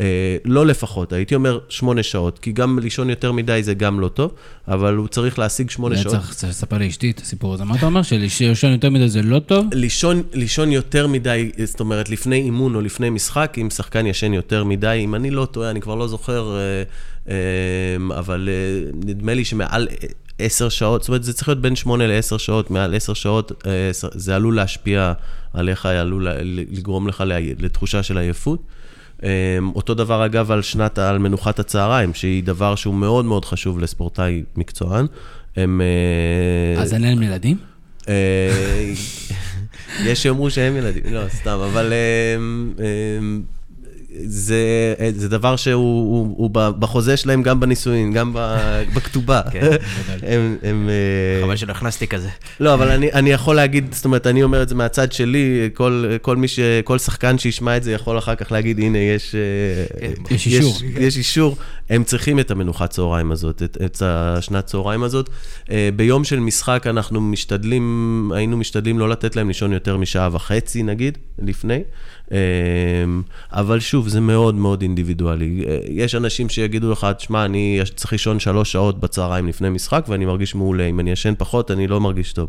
אה, 0.00 0.36
לא 0.44 0.66
לפחות, 0.66 1.12
הייתי 1.12 1.34
אומר 1.34 1.58
שמונה 1.68 2.02
שעות, 2.02 2.38
כי 2.38 2.52
גם 2.52 2.78
לישון 2.78 3.10
יותר 3.10 3.32
מדי 3.32 3.62
זה 3.62 3.74
גם 3.74 4.00
לא 4.00 4.08
טוב, 4.08 4.32
אבל 4.68 4.96
הוא 4.96 5.08
צריך 5.08 5.38
להשיג 5.38 5.70
שמונה 5.70 5.96
שעות. 5.96 6.14
צריך 6.14 6.44
לספר 6.44 6.78
לאשתי 6.78 7.10
את 7.10 7.18
הסיפור 7.18 7.54
הזה. 7.54 7.64
מה 7.64 7.76
אתה 7.76 7.86
אומר? 7.86 8.02
שלישון 8.02 8.72
יותר 8.72 8.90
מדי 8.90 9.08
זה 9.08 9.22
לא 9.22 9.38
טוב? 9.38 9.66
לישון, 9.72 10.22
לישון 10.32 10.72
יותר 10.72 11.06
מדי, 11.06 11.50
זאת 11.64 11.80
אומרת, 11.80 12.10
לפני 12.10 12.36
אימון 12.36 12.74
או 12.74 12.80
לפני 12.80 13.10
משחק, 13.10 13.56
אם 13.60 13.70
שחקן 13.70 14.06
ישן 14.06 14.32
יותר 14.32 14.64
מדי, 14.64 15.00
אם 15.04 15.14
אני 15.14 15.30
לא 15.30 15.44
טועה, 15.44 15.70
אני 15.70 15.80
כבר 15.80 15.94
לא 15.94 16.08
זוכר, 16.08 16.56
אה, 16.56 16.82
אה, 17.28 18.18
אבל 18.18 18.48
נדמה 19.04 19.34
לי 19.34 19.44
שמעל 19.44 19.88
עשר 20.38 20.68
שעות, 20.68 21.02
זאת 21.02 21.08
אומרת, 21.08 21.24
זה 21.24 21.32
צריך 21.32 21.48
להיות 21.48 21.60
בין 21.60 21.76
שמונה 21.76 22.06
לעשר 22.06 22.36
שעות, 22.36 22.70
מעל 22.70 22.94
עשר 22.94 23.14
שעות, 23.14 23.64
זה 23.92 24.36
עלול 24.36 24.56
להשפיע 24.56 25.12
עליך, 25.52 25.86
עלול 25.86 26.28
לגרום 26.44 27.08
לך 27.08 27.24
לתחושה 27.58 28.02
של 28.02 28.18
עייפות. 28.18 28.62
אה, 29.22 29.28
אותו 29.74 29.94
דבר, 29.94 30.26
אגב, 30.26 30.50
על 30.50 30.62
שנת, 30.62 30.98
על 30.98 31.18
מנוחת 31.18 31.58
הצהריים, 31.58 32.14
שהיא 32.14 32.42
דבר 32.44 32.74
שהוא 32.74 32.94
מאוד 32.94 33.24
מאוד 33.24 33.44
חשוב 33.44 33.78
לספורטאי 33.78 34.42
מקצוען. 34.56 35.06
הם... 35.56 35.80
אה, 35.80 36.82
אז 36.82 36.94
אין 36.94 37.02
להם 37.02 37.22
ילדים? 37.22 37.56
אה, 38.08 38.92
יש 40.04 40.22
שיאמרו 40.22 40.50
שהם 40.50 40.76
ילדים, 40.76 41.02
לא, 41.10 41.28
סתם, 41.28 41.58
אבל 41.72 41.92
אה, 41.92 42.36
אה, 42.84 43.18
זה, 44.24 44.94
זה 45.16 45.28
דבר 45.28 45.56
שהוא 45.56 45.74
הוא, 45.82 46.34
הוא 46.36 46.50
בחוזה 46.52 47.16
שלהם, 47.16 47.42
גם 47.42 47.60
בנישואין, 47.60 48.12
גם 48.12 48.36
בכתובה. 48.94 49.40
כן, 49.50 49.70
הם, 50.62 50.88
אה, 50.88 51.42
חבל 51.42 51.56
שלא 51.56 51.72
הכנסתי 51.72 52.06
כזה. 52.06 52.28
לא, 52.60 52.74
אבל 52.74 52.90
אני, 52.90 53.12
אני 53.12 53.30
יכול 53.30 53.56
להגיד, 53.56 53.94
זאת 53.94 54.04
אומרת, 54.04 54.26
אני 54.26 54.42
אומר 54.42 54.62
את 54.62 54.68
זה 54.68 54.74
מהצד 54.74 55.12
שלי, 55.12 55.70
כל, 55.74 56.04
כל 56.22 56.36
מי 56.36 56.48
ש... 56.48 56.60
כל 56.84 56.98
שחקן 56.98 57.38
שישמע 57.38 57.76
את 57.76 57.82
זה 57.82 57.92
יכול 57.92 58.18
אחר 58.18 58.34
כך 58.34 58.52
להגיד, 58.52 58.78
הנה, 58.78 58.98
יש... 58.98 59.34
אה, 59.34 60.08
יש 60.30 60.46
אישור. 60.46 60.74
יש, 60.74 60.82
יש 60.98 61.16
אישור. 61.16 61.56
הם 61.90 62.04
צריכים 62.04 62.40
את 62.40 62.50
המנוחת 62.50 62.90
צהריים 62.90 63.32
הזאת, 63.32 63.62
את, 63.62 63.76
את 63.84 64.02
השנת 64.06 64.66
צהריים 64.66 65.02
הזאת. 65.02 65.30
אה, 65.70 65.88
ביום 65.96 66.24
של 66.24 66.40
משחק 66.40 66.86
אנחנו 66.86 67.20
משתדלים, 67.20 68.30
היינו 68.34 68.56
משתדלים 68.56 68.98
לא 68.98 69.08
לתת 69.08 69.36
להם 69.36 69.48
לישון 69.48 69.72
יותר 69.72 69.96
משעה 69.96 70.28
וחצי, 70.32 70.82
נגיד, 70.82 71.18
לפני. 71.38 71.80
אה, 72.32 72.38
אבל 73.52 73.80
שוב, 73.80 74.08
זה 74.08 74.20
מאוד 74.20 74.54
מאוד 74.54 74.82
אינדיבידואלי. 74.82 75.64
אה, 75.68 75.78
יש 75.88 76.14
אנשים 76.14 76.48
שיגידו 76.48 76.92
לך, 76.92 77.06
תשמע, 77.16 77.44
אני 77.44 77.80
צריך 77.94 78.12
לישון 78.12 78.40
שלוש 78.40 78.72
שעות 78.72 79.00
בצהריים 79.00 79.48
לפני 79.48 79.70
משחק, 79.70 80.04
ואני 80.08 80.24
מרגיש 80.24 80.54
מעולה. 80.54 80.86
אם 80.86 81.00
אני 81.00 81.10
ישן 81.10 81.34
פחות, 81.38 81.70
אני 81.70 81.86
לא 81.86 82.00
מרגיש 82.00 82.32
טוב. 82.32 82.48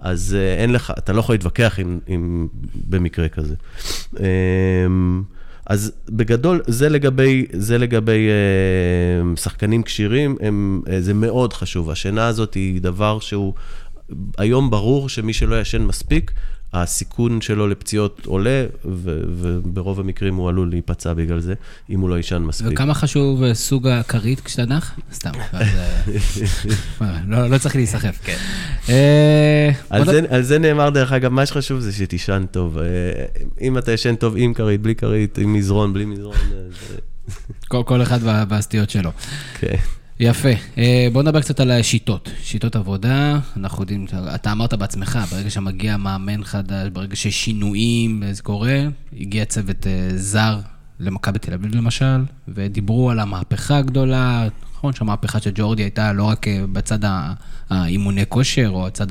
אז 0.00 0.36
אה, 0.38 0.62
אין 0.62 0.72
לך, 0.72 0.92
אתה 0.98 1.12
לא 1.12 1.20
יכול 1.20 1.34
להתווכח 1.34 1.78
עם, 1.78 1.98
עם, 2.06 2.48
במקרה 2.88 3.28
כזה. 3.28 3.54
אה, 4.20 4.26
אז 5.66 5.92
בגדול, 6.08 6.60
זה 6.66 6.88
לגבי, 6.88 7.46
זה 7.52 7.78
לגבי 7.78 8.28
אה, 8.28 9.36
שחקנים 9.36 9.82
כשירים, 9.82 10.36
הם, 10.40 10.82
אה, 10.88 11.00
זה 11.00 11.14
מאוד 11.14 11.52
חשוב. 11.52 11.90
השינה 11.90 12.26
הזאת 12.26 12.54
היא 12.54 12.80
דבר 12.80 13.18
שהוא, 13.20 13.54
היום 14.38 14.70
ברור 14.70 15.08
שמי 15.08 15.32
שלא 15.32 15.60
ישן 15.60 15.82
מספיק, 15.82 16.32
הסיכון 16.72 17.40
שלו 17.40 17.68
לפציעות 17.68 18.26
עולה, 18.26 18.64
ו- 18.84 19.20
וברוב 19.40 20.00
המקרים 20.00 20.34
הוא 20.34 20.48
עלול 20.48 20.70
להיפצע 20.70 21.12
בגלל 21.14 21.40
זה, 21.40 21.54
אם 21.90 22.00
הוא 22.00 22.08
לא 22.10 22.14
יישן 22.14 22.38
מספיק. 22.42 22.72
וכמה 22.72 22.94
חשוב 22.94 23.42
אה, 23.42 23.54
סוג 23.54 23.88
הכרית 23.88 24.40
כשאתה 24.40 24.64
נח? 24.74 24.98
סתם. 25.12 25.30
אז, 25.52 25.66
אה, 27.02 27.18
לא 27.28 27.46
לא 27.50 27.58
צריך 27.58 27.76
להיסחף. 27.76 28.18
כן. 28.24 28.36
אה, 28.88 29.70
על 29.90 30.04
זה, 30.04 30.20
זה 30.42 30.58
נאמר, 30.58 30.90
דרך 30.90 31.12
אגב, 31.12 31.32
מה 31.32 31.46
שחשוב 31.46 31.80
זה 31.80 31.92
שתישן 31.92 32.44
טוב. 32.50 32.78
אה, 32.78 32.84
אם 33.60 33.78
אתה 33.78 33.92
ישן 33.92 34.14
טוב 34.14 34.34
עם 34.36 34.54
כרית, 34.54 34.82
בלי 34.82 34.94
כרית, 34.94 35.38
עם 35.38 35.52
מזרון, 35.52 35.92
בלי 35.92 36.04
מזרון, 36.04 36.36
אז... 36.36 36.92
אה, 37.74 37.82
כל- 37.84 38.02
אחד 38.02 38.18
וה- 38.22 38.44
והסטיות 38.48 38.90
שלו. 38.90 39.10
כן. 39.58 39.76
יפה. 40.20 40.48
אה, 40.78 41.08
בוא 41.12 41.22
נדבר 41.22 41.40
קצת 41.40 41.60
על 41.60 41.70
השיטות. 41.70 42.30
שיטות 42.42 42.76
עבודה, 42.76 43.38
אנחנו 43.56 43.82
יודעים, 43.82 44.06
אתה 44.34 44.52
אמרת 44.52 44.74
בעצמך, 44.74 45.18
ברגע 45.30 45.50
שמגיע 45.50 45.96
מאמן 45.96 46.44
חדש, 46.44 46.88
ברגע 46.92 47.16
שיש 47.16 47.44
שינויים, 47.44 48.22
זה 48.30 48.42
קורה, 48.42 48.80
הגיע 49.20 49.44
צוות 49.44 49.86
אה, 49.86 50.10
זר 50.16 50.58
למכבי 51.00 51.38
תל 51.38 51.52
אביב 51.52 51.74
למשל, 51.74 52.24
ודיברו 52.48 53.10
על 53.10 53.20
המהפכה 53.20 53.76
הגדולה, 53.76 54.48
נכון 54.74 54.92
שהמהפכה 54.92 55.40
של 55.40 55.50
ג'ורדי 55.54 55.82
הייתה 55.82 56.12
לא 56.12 56.24
רק 56.24 56.48
אה, 56.48 56.64
בצד 56.72 56.98
האימוני 57.70 58.24
כושר 58.28 58.68
או 58.68 58.86
הצד 58.86 59.06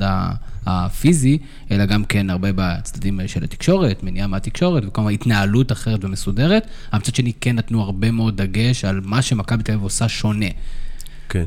הפיזי, 0.66 1.38
אלא 1.70 1.86
גם 1.86 2.04
כן 2.04 2.30
הרבה 2.30 2.48
בצדדים 2.54 3.20
של 3.26 3.44
התקשורת, 3.44 4.02
מניעה 4.02 4.26
מהתקשורת, 4.26 4.82
וכמובן 4.86 5.12
התנהלות 5.12 5.72
אחרת 5.72 6.04
ומסודרת. 6.04 6.66
אבל 6.92 7.00
מצד 7.00 7.14
שני 7.14 7.32
כן 7.40 7.56
נתנו 7.56 7.82
הרבה 7.82 8.10
מאוד 8.10 8.42
דגש 8.42 8.84
על 8.84 9.00
מה 9.04 9.22
שמכבי 9.22 9.62
תל 9.62 9.72
אביב 9.72 9.84
עושה 9.84 10.08
שונה. 10.08 10.46
כן. 11.30 11.44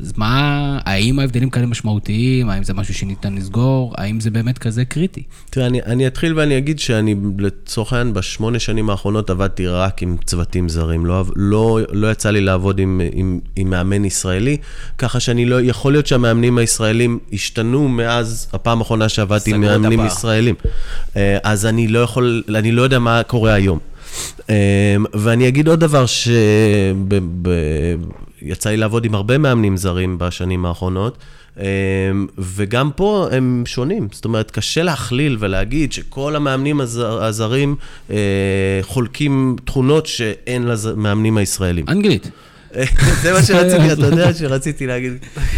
אז 0.00 0.12
מה, 0.16 0.78
האם 0.84 1.18
ההבדלים 1.18 1.50
כאלה 1.50 1.66
משמעותיים? 1.66 2.50
האם 2.50 2.64
זה 2.64 2.74
משהו 2.74 2.94
שניתן 2.94 3.34
לסגור? 3.34 3.94
האם 3.96 4.20
זה 4.20 4.30
באמת 4.30 4.58
כזה 4.58 4.84
קריטי? 4.84 5.22
תראה, 5.50 5.66
אני, 5.66 5.82
אני 5.82 6.06
אתחיל 6.06 6.38
ואני 6.38 6.58
אגיד 6.58 6.78
שאני 6.78 7.14
לצורך 7.38 7.92
העניין 7.92 8.14
בשמונה 8.14 8.58
שנים 8.58 8.90
האחרונות 8.90 9.30
עבדתי 9.30 9.66
רק 9.66 10.02
עם 10.02 10.16
צוותים 10.24 10.68
זרים. 10.68 11.06
לא, 11.06 11.24
לא, 11.36 11.80
לא 11.92 12.10
יצא 12.10 12.30
לי 12.30 12.40
לעבוד 12.40 12.78
עם, 12.78 13.00
עם, 13.12 13.40
עם 13.56 13.70
מאמן 13.70 14.04
ישראלי, 14.04 14.56
ככה 14.98 15.20
שאני 15.20 15.44
לא, 15.44 15.60
יכול 15.60 15.92
להיות 15.92 16.06
שהמאמנים 16.06 16.58
הישראלים 16.58 17.18
השתנו 17.32 17.88
מאז 17.88 18.48
הפעם 18.52 18.78
האחרונה 18.78 19.08
שעבדתי 19.08 19.54
עם 19.54 19.60
מאמנים. 19.60 20.06
ישראלים. 20.06 20.54
אה, 21.16 21.38
אז 21.42 21.66
אני 21.66 21.88
לא 21.88 21.98
יכול, 21.98 22.42
אני 22.48 22.72
לא 22.72 22.82
יודע 22.82 22.98
מה 22.98 23.22
קורה 23.22 23.54
היום. 23.54 23.78
אה, 24.50 24.96
ואני 25.14 25.48
אגיד 25.48 25.68
עוד 25.68 25.80
דבר, 25.80 26.04
שיצא 28.40 28.70
לי 28.70 28.76
לעבוד 28.76 29.04
עם 29.04 29.14
הרבה 29.14 29.38
מאמנים 29.38 29.76
זרים 29.76 30.18
בשנים 30.18 30.66
האחרונות, 30.66 31.18
אה, 31.60 31.64
וגם 32.38 32.90
פה 32.96 33.28
הם 33.32 33.62
שונים. 33.66 34.08
זאת 34.12 34.24
אומרת, 34.24 34.50
קשה 34.50 34.82
להכליל 34.82 35.36
ולהגיד 35.40 35.92
שכל 35.92 36.36
המאמנים 36.36 36.80
הזר, 36.80 37.24
הזרים 37.24 37.76
אה, 38.10 38.16
חולקים 38.82 39.56
תכונות 39.64 40.06
שאין 40.06 40.66
למאמנים 40.66 41.36
הישראלים. 41.36 41.84
אנגלית. 41.88 42.30
זה 43.22 43.32
מה 43.32 43.42
שרציתי, 43.42 43.92
אתה 43.92 44.06
יודע 44.06 44.34
שרציתי 44.38 44.86
להגיד, 44.86 45.12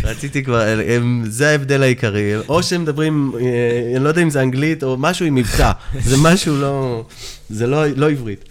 רציתי 0.05 0.45
כבר, 0.45 0.63
הם, 0.89 1.25
זה 1.27 1.49
ההבדל 1.49 1.83
העיקרי, 1.83 2.37
או 2.49 2.63
שהם 2.63 2.83
מדברים, 2.83 3.33
אה, 3.41 3.93
אני 3.97 4.05
לא 4.05 4.09
יודע 4.09 4.23
אם 4.23 4.31
זה 4.31 4.43
אנגלית 4.43 4.83
או 4.83 4.97
משהו 4.99 5.27
עם 5.27 5.35
מבטא, 5.35 5.73
זה 6.01 6.17
משהו 6.23 6.57
לא, 6.57 7.05
זה 7.51 7.67
לא, 7.67 7.87
לא 7.97 8.11
עברית. 8.11 8.45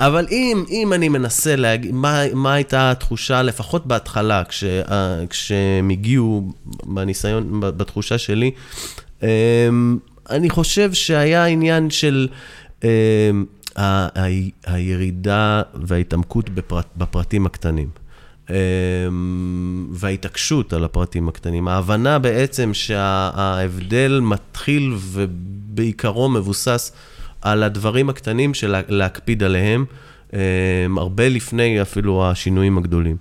אבל 0.00 0.26
אם, 0.30 0.64
אם 0.70 0.92
אני 0.92 1.08
מנסה 1.08 1.56
להגיד, 1.56 1.94
מה, 1.94 2.22
מה 2.34 2.54
הייתה 2.54 2.90
התחושה, 2.90 3.42
לפחות 3.42 3.86
בהתחלה, 3.86 4.44
כש, 4.44 4.64
אה, 4.64 5.24
כשהם 5.30 5.88
הגיעו 5.88 6.52
בניסיון, 6.84 7.60
בתחושה 7.60 8.18
שלי, 8.18 8.50
אה, 9.22 9.28
אני 10.30 10.50
חושב 10.50 10.92
שהיה 10.92 11.44
עניין 11.44 11.90
של... 11.90 12.28
אה, 12.84 13.30
ה- 13.76 14.08
ה- 14.20 14.50
הירידה 14.66 15.62
וההתעמקות 15.74 16.50
בפרט, 16.50 16.86
בפרטים 16.96 17.46
הקטנים. 17.46 17.88
אמ, 18.50 19.86
וההתעקשות 19.92 20.72
על 20.72 20.84
הפרטים 20.84 21.28
הקטנים. 21.28 21.68
ההבנה 21.68 22.18
בעצם 22.18 22.74
שההבדל 22.74 24.20
מתחיל 24.22 24.94
ובעיקרו 24.98 26.28
מבוסס 26.28 26.92
על 27.46 27.62
הדברים 27.62 28.08
הקטנים 28.08 28.54
של 28.54 28.70
לה- 28.70 28.80
להקפיד 28.88 29.42
עליהם, 29.42 29.84
אמ, 30.32 30.38
הרבה 30.98 31.28
לפני 31.28 31.82
אפילו 31.82 32.26
השינויים 32.30 32.78
הגדולים. 32.78 33.16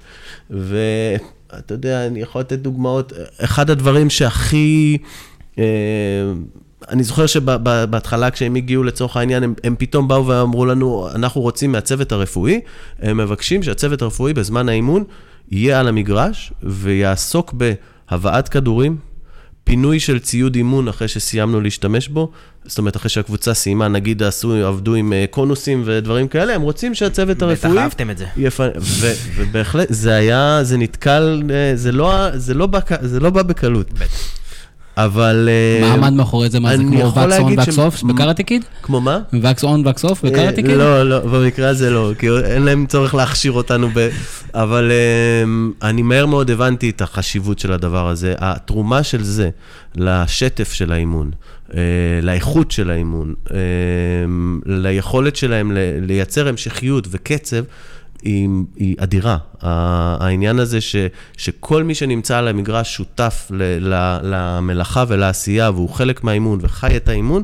ואתה 0.50 1.74
יודע, 1.74 2.08
אני 2.08 2.22
יכול 2.22 2.42
לתת 2.42 2.60
דוגמאות. 2.60 3.14
אחד 3.38 3.70
הדברים 3.70 4.10
שהכי... 4.10 4.98
אמ, 5.58 5.64
אני 6.90 7.04
זוכר 7.04 7.26
שבהתחלה 7.26 8.32
כשהם 8.32 8.56
הגיעו 8.56 8.84
לצורך 8.84 9.18
העניין, 9.18 9.44
הם, 9.44 9.54
הם 9.64 9.76
פתאום 9.80 10.08
באו 10.08 10.28
ואמרו 10.28 10.66
לנו, 10.66 11.08
אנחנו 11.16 11.42
רוצים 11.42 11.72
מהצוות 11.72 12.12
הרפואי, 12.12 12.62
הם 13.00 13.18
מבקשים 13.18 13.64
שהצוות 13.64 14.02
הרפואי 14.02 14.34
בזמן 14.34 14.70
האימון 14.70 15.04
יהיה 15.52 15.80
על 15.80 15.88
המגרש 15.88 16.54
ויעסוק 16.64 17.54
בהבאת 17.54 18.50
כדורים, 18.50 18.98
פינוי 19.66 20.00
של 20.00 20.20
ציוד 20.20 20.56
אימון 20.56 20.88
אחרי 20.88 21.08
שסיימנו 21.08 21.62
להשתמש 21.62 22.08
בו, 22.08 22.32
זאת 22.66 22.78
אומרת, 22.78 22.96
אחרי 22.96 23.10
שהקבוצה 23.10 23.54
סיימה, 23.54 23.88
נגיד 23.88 24.24
עשו, 24.24 24.54
עבדו 24.54 24.96
עם 24.96 25.14
אה, 25.14 25.26
קונוסים 25.30 25.84
ודברים 25.86 26.28
כאלה, 26.28 26.56
הם 26.56 26.62
רוצים 26.62 26.94
שהצוות 26.94 27.42
הרפואי... 27.42 27.72
בטח 27.72 27.82
אהבתם 27.82 28.10
את 28.10 28.18
זה. 28.18 28.26
יפ... 28.38 28.60
ו, 28.80 29.14
ובהחלט, 29.36 29.88
זה 29.90 30.14
היה, 30.16 30.60
זה 30.64 30.78
נתקל, 30.78 31.44
אה, 31.50 31.72
זה 31.76 31.92
לא, 31.92 32.38
זה 32.38 32.54
לא, 32.54 32.66
בא, 32.66 32.80
זה 33.02 33.20
לא 33.20 33.30
בא 33.30 33.42
בקלות. 33.42 33.94
בטח. 33.94 34.45
אבל... 34.98 35.50
מה 35.82 35.94
עמד 35.94 36.14
מאחורי 36.14 36.50
זה? 36.50 36.60
מה 36.60 36.78
זה 36.78 36.84
כמו 36.84 37.06
wax 37.06 37.40
on 37.40 37.60
wax 37.60 37.80
off 37.80 38.04
ב 38.04 38.09
Karate 38.09 38.44
Kid? 38.44 38.66
כמו 38.82 39.02
מה? 39.02 39.20
wax 39.42 39.64
on 39.64 39.88
wax 39.88 40.06
off 40.06 40.26
ב 40.26 40.31
Karate 40.31 40.62
Kid? 40.62 40.78
לא, 40.78 41.04
לא, 41.04 41.20
במקרה 41.20 41.70
הזה 41.70 41.90
לא, 41.90 42.12
כי 42.20 42.30
אין 42.30 42.64
להם 42.64 42.86
צורך 42.86 43.16
להכשיר 43.16 43.52
אותנו 43.52 43.90
ב... 43.94 44.10
אבל 44.54 44.92
אני 45.82 46.02
מהר 46.02 46.26
מאוד 46.26 46.52
הבנתי 46.52 46.90
את 46.90 47.02
החשיבות 47.02 47.60
של 47.60 47.72
הדבר 47.72 48.08
הזה. 48.10 48.34
התרומה 48.38 49.04
של 49.04 49.24
זה 49.24 49.50
לשטף 49.96 50.74
של 50.74 50.92
האימון, 50.92 51.32
לאיכות 52.22 52.72
של 52.72 52.90
האימון, 52.90 53.34
ליכולת 54.66 55.36
שלהם 55.36 55.72
לייצר 56.02 56.48
המשכיות 56.48 57.08
וקצב, 57.12 57.64
היא, 58.26 58.50
היא 58.76 58.96
אדירה. 59.00 59.38
העניין 59.62 60.60
הזה 60.60 60.82
ש, 60.82 60.96
שכל 61.38 61.84
מי 61.84 61.96
שנמצא 61.96 62.38
על 62.38 62.48
המגרש 62.48 62.96
שותף 62.96 63.48
ל, 63.52 63.94
ל, 63.94 64.20
למלאכה 64.24 65.04
ולעשייה, 65.08 65.72
והוא 65.72 65.90
חלק 65.90 66.24
מהאימון 66.24 66.60
וחי 66.62 66.98
את 66.98 67.10
האימון, 67.10 67.44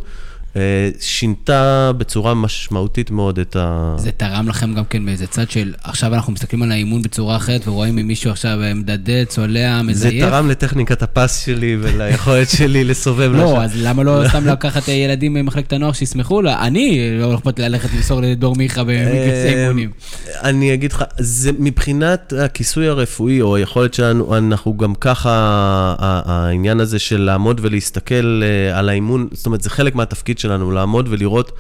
שינתה 1.00 1.92
בצורה 1.98 2.34
משמעותית 2.34 3.12
מאוד 3.12 3.40
את 3.40 3.56
ה... 3.56 3.96
זה 3.98 4.12
תרם 4.12 4.48
לכם 4.50 4.74
גם 4.74 4.86
כן 4.86 5.06
באיזה 5.06 5.28
צד 5.28 5.52
של, 5.52 5.74
עכשיו 5.84 6.14
אנחנו 6.14 6.34
מסתכלים 6.34 6.64
על 6.64 6.72
האימון 6.72 7.02
בצורה 7.02 7.36
אחרת 7.36 7.68
ורואים 7.68 7.98
אם 7.98 8.08
מישהו 8.08 8.32
עכשיו 8.32 8.60
מדדה, 8.76 9.26
צולע, 9.26 9.82
מזייף. 9.82 10.24
זה 10.24 10.30
תרם 10.30 10.50
לטכניקת 10.50 11.04
הפס 11.04 11.46
שלי 11.46 11.78
וליכולת 11.82 12.50
שלי 12.58 12.84
לסובב 12.84 13.32
לשם. 13.32 13.44
לא, 13.44 13.64
אז 13.64 13.72
למה 13.76 14.04
לא 14.04 14.24
סתם 14.30 14.46
לקחת 14.48 14.88
ילדים 14.88 15.34
ממחלקת 15.34 15.74
הנוער 15.74 15.92
שישמחו 15.92 16.42
לה? 16.42 16.68
אני, 16.68 17.10
לא 17.20 17.36
אכפת 17.36 17.60
ללכת 17.60 17.90
למסור 17.94 18.22
לדור 18.22 18.56
מיכה 18.56 18.82
אה, 18.90 19.50
אימונים. 19.50 19.92
אני 20.44 20.74
אגיד 20.74 20.92
לך, 20.92 21.04
זה 21.18 21.52
מבחינת 21.60 22.34
הכיסוי 22.40 22.88
הרפואי, 22.88 23.42
או 23.42 23.56
היכולת 23.56 23.94
שלנו, 23.94 24.38
אנחנו 24.38 24.78
גם 24.78 24.96
ככה, 24.96 25.96
העניין 26.00 26.80
הזה 26.80 27.00
של 27.00 27.22
לעמוד 27.22 27.60
ולהסתכל 27.64 28.42
אה, 28.44 28.80
על 28.80 28.90
האימון, 28.90 29.28
זאת 29.32 29.46
אומרת, 29.46 29.62
זה 29.62 29.70
חלק 29.70 29.96
מהתפקיד 29.96 30.40
שלנו, 30.42 30.72
לעמוד 30.72 31.08
ולראות 31.10 31.52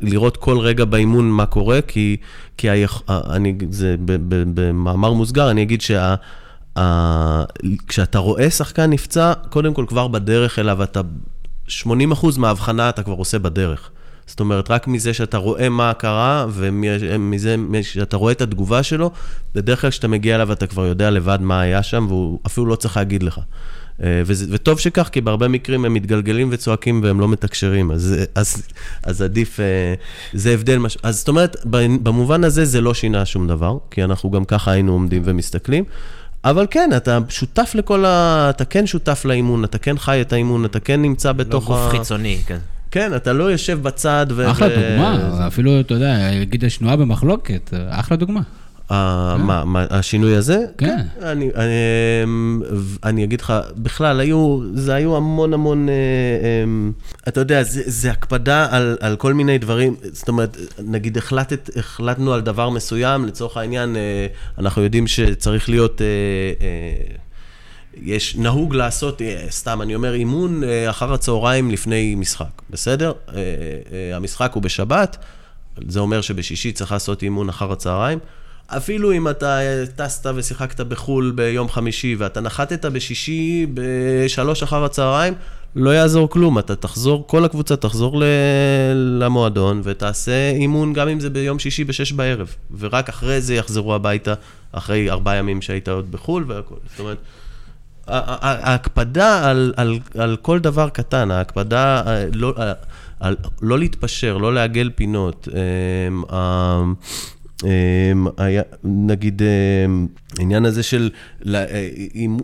לראות 0.00 0.36
כל 0.36 0.58
רגע 0.58 0.84
באימון 0.84 1.30
מה 1.30 1.46
קורה, 1.46 1.80
כי, 1.82 2.16
כי 2.56 2.70
היכ... 2.70 3.02
אני, 3.08 3.54
זה 3.70 3.96
במאמר 4.54 5.12
מוסגר, 5.12 5.50
אני 5.50 5.62
אגיד 5.62 5.80
שה... 5.80 6.14
כשאתה 7.88 8.18
רואה 8.18 8.50
שחקן 8.50 8.90
נפצע, 8.90 9.32
קודם 9.50 9.74
כל 9.74 9.84
כבר 9.88 10.08
בדרך 10.08 10.58
אליו, 10.58 10.82
אתה 10.82 11.00
80% 11.68 11.72
מההבחנה 12.38 12.88
אתה 12.88 13.02
כבר 13.02 13.14
עושה 13.14 13.38
בדרך. 13.38 13.90
זאת 14.26 14.40
אומרת, 14.40 14.70
רק 14.70 14.88
מזה 14.88 15.14
שאתה 15.14 15.38
רואה 15.38 15.68
מה 15.68 15.92
קרה, 15.94 16.46
ומזה 16.50 17.56
שאתה 17.82 18.16
רואה 18.16 18.32
את 18.32 18.40
התגובה 18.40 18.82
שלו, 18.82 19.10
בדרך 19.54 19.80
כלל 19.80 19.90
כשאתה 19.90 20.08
מגיע 20.08 20.34
אליו 20.34 20.52
אתה 20.52 20.66
כבר 20.66 20.86
יודע 20.86 21.10
לבד 21.10 21.38
מה 21.40 21.60
היה 21.60 21.82
שם, 21.82 22.06
והוא 22.08 22.38
אפילו 22.46 22.66
לא 22.66 22.76
צריך 22.76 22.96
להגיד 22.96 23.22
לך. 23.22 23.40
אה, 24.02 24.22
וזה, 24.26 24.46
וטוב 24.50 24.80
שכך, 24.80 25.08
כי 25.12 25.20
בהרבה 25.20 25.48
מקרים 25.48 25.84
הם 25.84 25.94
מתגלגלים 25.94 26.48
וצועקים 26.50 27.00
והם 27.04 27.20
לא 27.20 27.28
מתקשרים, 27.28 27.90
אז, 27.90 28.14
אז, 28.34 28.62
אז 29.02 29.22
עדיף, 29.22 29.60
אה, 29.60 29.94
זה 30.32 30.50
הבדל, 30.50 30.78
מש... 30.78 30.98
אז 31.02 31.18
זאת 31.18 31.28
אומרת, 31.28 31.56
במובן 32.02 32.44
הזה 32.44 32.64
זה 32.64 32.80
לא 32.80 32.94
שינה 32.94 33.24
שום 33.24 33.48
דבר, 33.48 33.78
כי 33.90 34.04
אנחנו 34.04 34.30
גם 34.30 34.44
ככה 34.44 34.70
היינו 34.70 34.92
עומדים 34.92 35.22
ומסתכלים. 35.24 35.84
אבל 36.44 36.66
כן, 36.70 36.90
אתה 36.96 37.18
שותף 37.28 37.72
לכל 37.74 38.04
ה... 38.04 38.46
אתה 38.50 38.64
כן 38.64 38.86
שותף 38.86 39.24
לאימון, 39.24 39.64
אתה 39.64 39.78
כן 39.78 39.98
חי 39.98 40.20
את 40.20 40.32
האימון, 40.32 40.64
אתה 40.64 40.80
כן 40.80 41.02
נמצא 41.02 41.32
בתוך 41.32 41.70
ה... 41.70 41.74
לא 41.74 41.82
גוף 41.82 41.90
חיצוני, 41.90 42.38
כן. 42.46 42.58
כן, 42.90 43.16
אתה 43.16 43.32
לא 43.32 43.44
יושב 43.44 43.82
בצד 43.82 44.26
ו... 44.30 44.50
אחלה 44.50 44.68
דוגמה, 44.68 45.46
אפילו, 45.46 45.80
אתה 45.80 45.94
יודע, 45.94 46.30
יגיד 46.32 46.64
השנואה 46.64 46.96
במחלוקת, 46.96 47.74
אחלה 47.90 48.16
דוגמה. 48.16 48.40
אה. 48.90 49.36
מה, 49.36 49.64
מה, 49.64 49.86
השינוי 49.90 50.36
הזה? 50.36 50.64
כן. 50.78 51.06
אני, 51.22 51.50
אני, 51.54 51.72
אמ, 52.24 52.62
אני 53.04 53.24
אגיד 53.24 53.40
לך, 53.40 53.52
בכלל, 53.76 54.20
היו, 54.20 54.60
זה 54.74 54.94
היו 54.94 55.16
המון 55.16 55.54
המון, 55.54 55.88
אה, 55.88 55.94
אמ, 56.64 56.92
אתה 57.28 57.40
יודע, 57.40 57.62
זה, 57.62 57.82
זה 57.86 58.10
הקפדה 58.10 58.66
על, 58.70 58.96
על 59.00 59.16
כל 59.16 59.34
מיני 59.34 59.58
דברים, 59.58 59.96
זאת 60.12 60.28
אומרת, 60.28 60.56
נגיד 60.84 61.18
החלטת, 61.18 61.70
החלטנו 61.76 62.32
על 62.32 62.40
דבר 62.40 62.70
מסוים, 62.70 63.24
לצורך 63.24 63.56
העניין, 63.56 63.96
אה, 63.96 64.26
אנחנו 64.58 64.82
יודעים 64.82 65.06
שצריך 65.06 65.68
להיות... 65.68 66.00
יש, 68.02 68.36
נהוג 68.36 68.74
לעשות, 68.74 69.22
סתם, 69.50 69.82
אני 69.82 69.94
אומר, 69.94 70.14
אימון 70.14 70.62
אחר 70.90 71.12
הצהריים 71.12 71.70
לפני 71.70 72.14
משחק, 72.14 72.62
בסדר? 72.70 73.12
המשחק 74.14 74.52
הוא 74.54 74.62
בשבת, 74.62 75.16
זה 75.88 76.00
אומר 76.00 76.20
שבשישי 76.20 76.72
צריך 76.72 76.92
לעשות 76.92 77.22
אימון 77.22 77.48
אחר 77.48 77.72
הצהריים. 77.72 78.18
אפילו 78.68 79.12
אם 79.12 79.28
אתה 79.28 79.58
טסת 79.96 80.26
ושיחקת 80.34 80.80
בחו"ל 80.80 81.32
ביום 81.34 81.68
חמישי 81.68 82.16
ואתה 82.18 82.40
נחתת 82.40 82.84
בשישי 82.84 83.66
בשלוש 83.74 84.62
אחר 84.62 84.84
הצהריים, 84.84 85.34
לא 85.76 85.90
יעזור 85.90 86.30
כלום, 86.30 86.58
אתה 86.58 86.76
תחזור, 86.76 87.24
כל 87.26 87.44
הקבוצה 87.44 87.76
תחזור 87.76 88.20
ל... 88.20 88.24
למועדון 88.94 89.80
ותעשה 89.84 90.50
אימון 90.50 90.92
גם 90.92 91.08
אם 91.08 91.20
זה 91.20 91.30
ביום 91.30 91.58
שישי 91.58 91.84
בשש 91.84 92.12
בערב, 92.12 92.54
ורק 92.78 93.08
אחרי 93.08 93.40
זה 93.40 93.54
יחזרו 93.54 93.94
הביתה, 93.94 94.34
אחרי 94.72 95.10
ארבעה 95.10 95.36
ימים 95.36 95.62
שהיית 95.62 95.88
עוד 95.88 96.12
בחו"ל 96.12 96.44
והכל. 96.48 96.74
זאת 96.90 97.00
אומרת, 97.00 97.18
ההקפדה 98.06 99.50
על, 99.50 99.74
על, 99.76 99.98
על 100.18 100.36
כל 100.42 100.58
דבר 100.58 100.88
קטן, 100.88 101.30
ההקפדה 101.30 102.02
לא, 102.32 102.54
על, 103.20 103.36
לא 103.62 103.78
להתפשר, 103.78 104.36
לא 104.36 104.54
לעגל 104.54 104.90
פינות, 104.94 105.48
אה, 106.30 106.82
היה, 108.36 108.62
נגיד, 108.84 109.42
אמ, 109.42 110.06
העניין 110.38 110.64
הזה 110.64 110.82
של, 110.82 111.10
אה, 111.54 111.88
אם, 112.14 112.36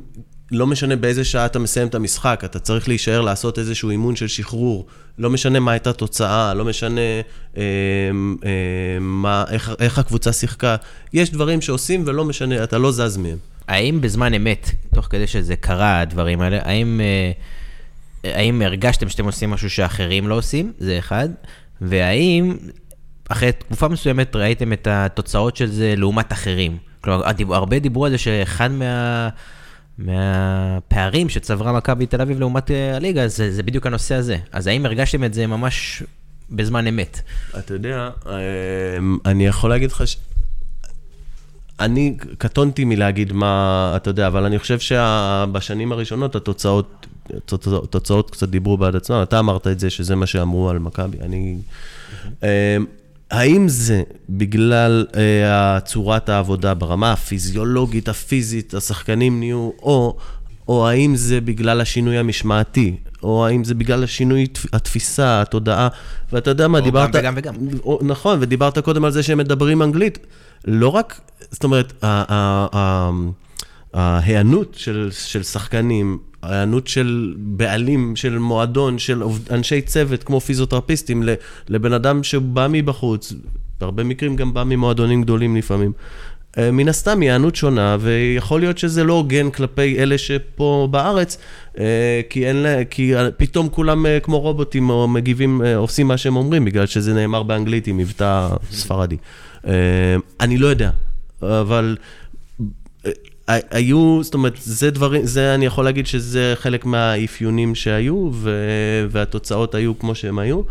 לא 0.52 0.66
משנה 0.66 0.96
באיזה 0.96 1.24
שעה 1.24 1.46
אתה 1.46 1.58
מסיים 1.58 1.88
את 1.88 1.94
המשחק, 1.94 2.42
אתה 2.44 2.58
צריך 2.58 2.88
להישאר 2.88 3.20
לעשות 3.20 3.58
איזשהו 3.58 3.90
אימון 3.90 4.16
של 4.16 4.28
שחרור. 4.28 4.86
לא 5.18 5.30
משנה 5.30 5.60
מה 5.60 5.72
הייתה 5.72 5.92
תוצאה, 5.92 6.54
לא 6.54 6.64
משנה 6.64 7.00
אה, 7.56 7.62
אה, 8.44 8.98
מה, 9.00 9.44
איך, 9.50 9.70
איך 9.78 9.98
הקבוצה 9.98 10.32
שיחקה. 10.32 10.76
יש 11.12 11.30
דברים 11.30 11.60
שעושים 11.60 12.02
ולא 12.06 12.24
משנה, 12.24 12.64
אתה 12.64 12.78
לא 12.78 12.92
זז 12.92 13.16
מהם. 13.16 13.38
האם 13.68 14.00
בזמן 14.00 14.34
אמת, 14.34 14.70
תוך 14.94 15.06
כדי 15.10 15.26
שזה 15.26 15.56
קרה, 15.56 16.00
הדברים 16.00 16.40
האלה, 16.40 16.58
האם, 16.62 17.00
אה, 18.24 18.30
האם 18.34 18.62
הרגשתם 18.62 19.08
שאתם 19.08 19.24
עושים 19.24 19.50
משהו 19.50 19.70
שאחרים 19.70 20.28
לא 20.28 20.34
עושים? 20.34 20.72
זה 20.78 20.98
אחד. 20.98 21.28
והאם 21.80 22.56
אחרי 23.28 23.52
תקופה 23.52 23.88
מסוימת 23.88 24.36
ראיתם 24.36 24.72
את 24.72 24.86
התוצאות 24.90 25.56
של 25.56 25.66
זה 25.66 25.94
לעומת 25.96 26.32
אחרים. 26.32 26.76
כלומר, 27.00 27.22
הרבה 27.50 27.78
דיברו 27.78 28.04
על 28.04 28.10
זה 28.10 28.18
שאחד 28.18 28.70
מה... 28.70 29.28
מהפערים 29.98 31.28
שצברה 31.28 31.72
מכבי 31.72 32.06
תל 32.06 32.20
אביב 32.20 32.40
לעומת 32.40 32.70
אה, 32.70 32.96
הליגה, 32.96 33.28
זה, 33.28 33.52
זה 33.52 33.62
בדיוק 33.62 33.86
הנושא 33.86 34.14
הזה. 34.14 34.36
אז 34.52 34.66
האם 34.66 34.86
הרגשתם 34.86 35.24
את 35.24 35.34
זה 35.34 35.46
ממש 35.46 36.02
בזמן 36.50 36.86
אמת? 36.86 37.20
אתה 37.58 37.74
יודע, 37.74 38.10
אמ, 38.26 39.18
אני 39.26 39.46
יכול 39.46 39.70
להגיד 39.70 39.90
לך 39.92 40.06
ש... 40.06 40.16
אני 41.80 42.16
קטונתי 42.38 42.84
מלהגיד 42.84 43.32
מה, 43.32 43.92
אתה 43.96 44.10
יודע, 44.10 44.26
אבל 44.26 44.44
אני 44.44 44.58
חושב 44.58 44.78
שבשנים 44.78 45.92
הראשונות 45.92 46.36
התוצאות, 46.36 47.06
התוצאות 47.84 48.30
קצת 48.30 48.48
דיברו 48.48 48.76
בעד 48.76 48.96
עצמם. 48.96 49.22
אתה 49.22 49.38
אמרת 49.38 49.66
את 49.66 49.80
זה, 49.80 49.90
שזה 49.90 50.16
מה 50.16 50.26
שאמרו 50.26 50.70
על 50.70 50.78
מכבי. 50.78 51.18
אני... 51.20 51.56
Mm-hmm. 51.58 52.44
האם 53.32 53.68
זה 53.68 54.02
בגלל 54.28 55.06
אה, 55.16 55.80
צורת 55.80 56.28
העבודה 56.28 56.74
ברמה 56.74 57.12
הפיזיולוגית, 57.12 58.08
הפיזית, 58.08 58.74
השחקנים 58.74 59.38
נהיו, 59.38 59.70
או, 59.82 60.16
או 60.68 60.88
האם 60.88 61.16
זה 61.16 61.40
בגלל 61.40 61.80
השינוי 61.80 62.18
המשמעתי, 62.18 62.96
או 63.22 63.46
האם 63.46 63.64
זה 63.64 63.74
בגלל 63.74 64.04
השינוי 64.04 64.46
התפיסה, 64.72 65.40
התודעה, 65.40 65.88
ואתה 66.32 66.50
יודע 66.50 66.68
מה, 66.68 66.78
או 66.78 66.84
דיברת... 66.84 67.16
או 67.16 67.22
גם 67.22 67.34
וגם 67.36 67.54
וגם. 67.58 67.78
או, 67.84 67.98
נכון, 68.02 68.38
ודיברת 68.40 68.78
קודם 68.78 69.04
על 69.04 69.10
זה 69.10 69.22
שהם 69.22 69.38
מדברים 69.38 69.82
אנגלית. 69.82 70.18
לא 70.64 70.88
רק, 70.88 71.20
זאת 71.50 71.64
אומרת, 71.64 72.04
ההיענות 73.94 74.74
של, 74.74 75.08
של 75.12 75.42
שחקנים 75.42 76.18
ההיענות 76.42 76.86
של 76.88 77.34
בעלים, 77.38 78.16
של 78.16 78.38
מועדון, 78.38 78.98
של 78.98 79.22
אנשי 79.50 79.80
צוות 79.80 80.22
כמו 80.22 80.40
פיזיותרפיסטים, 80.40 81.22
לבן 81.68 81.92
אדם 81.92 82.22
שבא 82.22 82.66
מבחוץ, 82.70 83.32
בהרבה 83.80 84.04
מקרים 84.04 84.36
גם 84.36 84.54
בא 84.54 84.64
ממועדונים 84.64 85.22
גדולים 85.22 85.56
לפעמים. 85.56 85.92
אה, 86.58 86.70
מן 86.70 86.88
הסתם 86.88 87.20
היענות 87.20 87.56
שונה, 87.56 87.96
ויכול 88.00 88.60
להיות 88.60 88.78
שזה 88.78 89.04
לא 89.04 89.12
הוגן 89.12 89.50
כלפי 89.50 89.98
אלה 89.98 90.18
שפה 90.18 90.88
בארץ, 90.90 91.38
אה, 91.78 91.84
כי, 92.30 92.46
אין, 92.48 92.56
לה- 92.56 92.84
כי 92.84 93.12
פתאום 93.36 93.68
כולם 93.68 94.06
אה, 94.06 94.20
כמו 94.20 94.40
רובוטים 94.40 94.90
או 94.90 95.08
מגיבים, 95.08 95.62
אה, 95.62 95.76
עושים 95.76 96.08
מה 96.08 96.16
שהם 96.16 96.36
אומרים, 96.36 96.64
בגלל 96.64 96.86
שזה 96.86 97.14
נאמר 97.14 97.42
באנגלית 97.42 97.86
עם 97.86 97.96
מבטא 97.96 98.48
ספרדי. 98.72 99.16
אה, 99.66 99.72
אני 100.40 100.58
לא 100.58 100.66
יודע, 100.66 100.90
אבל 101.42 101.96
אה, 102.00 102.04
היו, 103.48 104.20
זאת 104.22 104.34
אומרת, 104.34 104.56
זה 104.60 104.90
דברים, 104.90 105.26
זה 105.26 105.54
אני 105.54 105.66
יכול 105.66 105.84
להגיד 105.84 106.06
שזה 106.06 106.54
חלק 106.56 106.84
מהאפיונים 106.84 107.74
שהיו, 107.74 108.30
ו- 108.32 109.06
והתוצאות 109.10 109.74
היו 109.74 109.98
כמו 109.98 110.14
שהם 110.14 110.38
היו. 110.38 110.62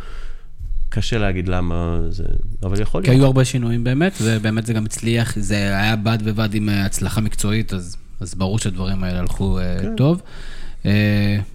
קשה 0.89 1.17
להגיד 1.17 1.47
למה 1.47 1.99
זה, 2.09 2.23
אבל 2.63 2.81
יכול 2.81 3.01
כי 3.01 3.09
להיות. 3.09 3.19
היו 3.19 3.25
הרבה 3.25 3.45
שינויים 3.45 3.83
באמת, 3.83 4.13
ובאמת 4.21 4.65
זה 4.65 4.73
גם 4.73 4.85
הצליח, 4.85 5.39
זה 5.39 5.55
היה 5.55 5.95
בד 5.95 6.17
בבד 6.23 6.53
עם 6.53 6.69
אה, 6.69 6.85
הצלחה 6.85 7.21
מקצועית, 7.21 7.73
אז, 7.73 7.97
אז 8.19 8.35
ברור 8.35 8.59
שהדברים 8.59 9.03
האלה 9.03 9.19
הלכו 9.19 9.59
כן. 9.81 9.93
uh, 9.93 9.97
טוב. 9.97 10.21
Uh, 10.83 10.85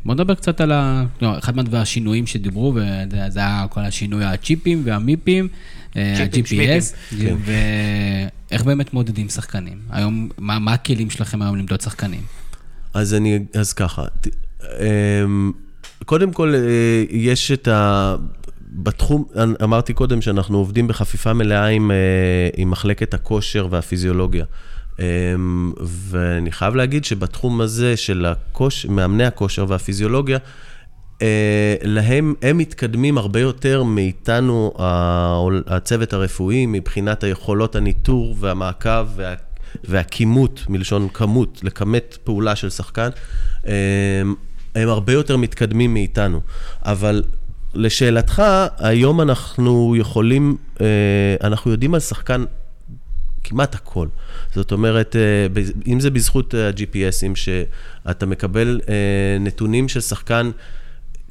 בוא 0.04 0.14
נדבר 0.14 0.34
קצת 0.34 0.60
על 0.60 0.72
ה... 0.72 1.04
לא, 1.22 1.38
אחד 1.38 1.70
מהשינויים 1.70 2.26
שדיברו, 2.26 2.74
וזה 2.74 3.38
היה 3.38 3.66
כל 3.70 3.80
השינוי 3.80 4.24
הצ'יפים 4.24 4.82
והמיפים, 4.84 5.48
אה, 5.96 6.22
ה-GPS, 6.22 7.16
ואיך 8.50 8.62
באמת 8.62 8.94
מודדים 8.94 9.28
שחקנים? 9.28 9.78
היום, 9.90 10.28
מה, 10.38 10.58
מה 10.58 10.72
הכלים 10.72 11.10
שלכם 11.10 11.42
היום 11.42 11.56
למדוד 11.56 11.80
שחקנים? 11.80 12.22
אז 12.94 13.14
אני, 13.14 13.38
אז 13.54 13.72
ככה, 13.72 14.04
אמ, 14.64 15.52
קודם 16.04 16.32
כל, 16.32 16.54
אה, 16.54 17.04
יש 17.10 17.50
את 17.50 17.68
ה... 17.68 18.16
בתחום, 18.72 19.24
אמרתי 19.62 19.92
קודם 19.92 20.22
שאנחנו 20.22 20.58
עובדים 20.58 20.88
בחפיפה 20.88 21.32
מלאה 21.32 21.66
עם, 21.66 21.90
אה, 21.90 21.96
עם 22.56 22.70
מחלקת 22.70 23.14
הכושר 23.14 23.68
והפיזיולוגיה. 23.70 24.44
אמ, 24.98 25.72
ואני 25.82 26.52
חייב 26.52 26.74
להגיד 26.74 27.04
שבתחום 27.04 27.60
הזה 27.60 27.96
של 27.96 28.26
הכוש, 28.26 28.86
מאמני 28.86 29.24
הכושר 29.24 29.64
והפיזיולוגיה, 29.68 30.38
להם, 31.82 32.34
הם 32.42 32.58
מתקדמים 32.58 33.18
הרבה 33.18 33.40
יותר 33.40 33.82
מאיתנו, 33.82 34.72
הצוות 35.66 36.12
הרפואי, 36.12 36.66
מבחינת 36.66 37.24
היכולות 37.24 37.76
הניטור 37.76 38.36
והמעקב 38.40 39.06
וה, 39.16 39.34
והכימות, 39.84 40.64
מלשון 40.68 41.08
כמות, 41.08 41.60
לכמת 41.62 42.18
פעולה 42.24 42.56
של 42.56 42.70
שחקן, 42.70 43.08
אה, 43.66 43.72
הם 44.74 44.88
הרבה 44.88 45.12
יותר 45.12 45.36
מתקדמים 45.36 45.94
מאיתנו. 45.94 46.40
אבל 46.82 47.22
לשאלתך, 47.74 48.42
היום 48.78 49.20
אנחנו 49.20 49.96
יכולים, 49.98 50.56
אה, 50.80 50.86
אנחנו 51.42 51.70
יודעים 51.70 51.94
על 51.94 52.00
שחקן 52.00 52.44
כמעט 53.44 53.74
הכל. 53.74 54.08
זאת 54.54 54.72
אומרת, 54.72 55.16
אה, 55.16 55.46
אם 55.86 56.00
זה 56.00 56.10
בזכות 56.10 56.54
אה, 56.54 56.68
ה-GPSים, 56.68 57.34
שאתה 57.34 58.26
מקבל 58.26 58.80
אה, 58.88 58.94
נתונים 59.40 59.88
של 59.88 60.00
שחקן, 60.00 60.50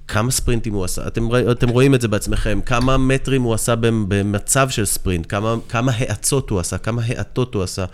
כמה 0.08 0.32
ספרינטים 0.32 0.74
הוא 0.74 0.86
עשה, 0.86 1.08
אתם, 1.08 1.28
אתם 1.51 1.70
רואים 1.70 1.95
את 1.95 2.01
זה 2.01 2.08
בעצמכם, 2.08 2.60
כמה 2.66 2.97
מטרים 2.97 3.41
הוא 3.41 3.53
עשה 3.53 3.76
במ- 3.76 4.06
במצב 4.08 4.70
של 4.70 4.86
ספרינט, 4.86 5.26
כמה, 5.30 5.56
כמה 5.70 5.91
האצות 5.97 6.49
הוא 6.49 6.60
עשה, 6.60 6.78
כמה 6.78 7.01
האטות 7.08 7.53
הוא 7.56 7.64
עשה, 7.64 7.86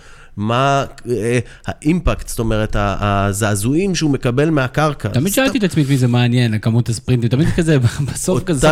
מה 0.42 0.86
אה, 1.10 1.40
האימפקט, 1.66 2.28
זאת 2.28 2.40
אומרת, 2.40 2.76
הזעזועים 2.80 3.96
שהוא 3.96 4.12
מקבל 4.12 4.50
מהקרקע. 4.50 5.10
תמיד 5.10 5.34
שאלתי 5.34 5.58
את 5.58 5.64
עצמי 5.64 5.84
את 5.84 5.90
מי 5.90 5.98
זה 5.98 6.08
מעניין, 6.08 6.58
כמות 6.58 6.90
הספרינטים, 6.90 7.30
תמיד 7.30 7.48
כזה, 7.56 7.78
בסוף 8.14 8.44
כזה, 8.44 8.70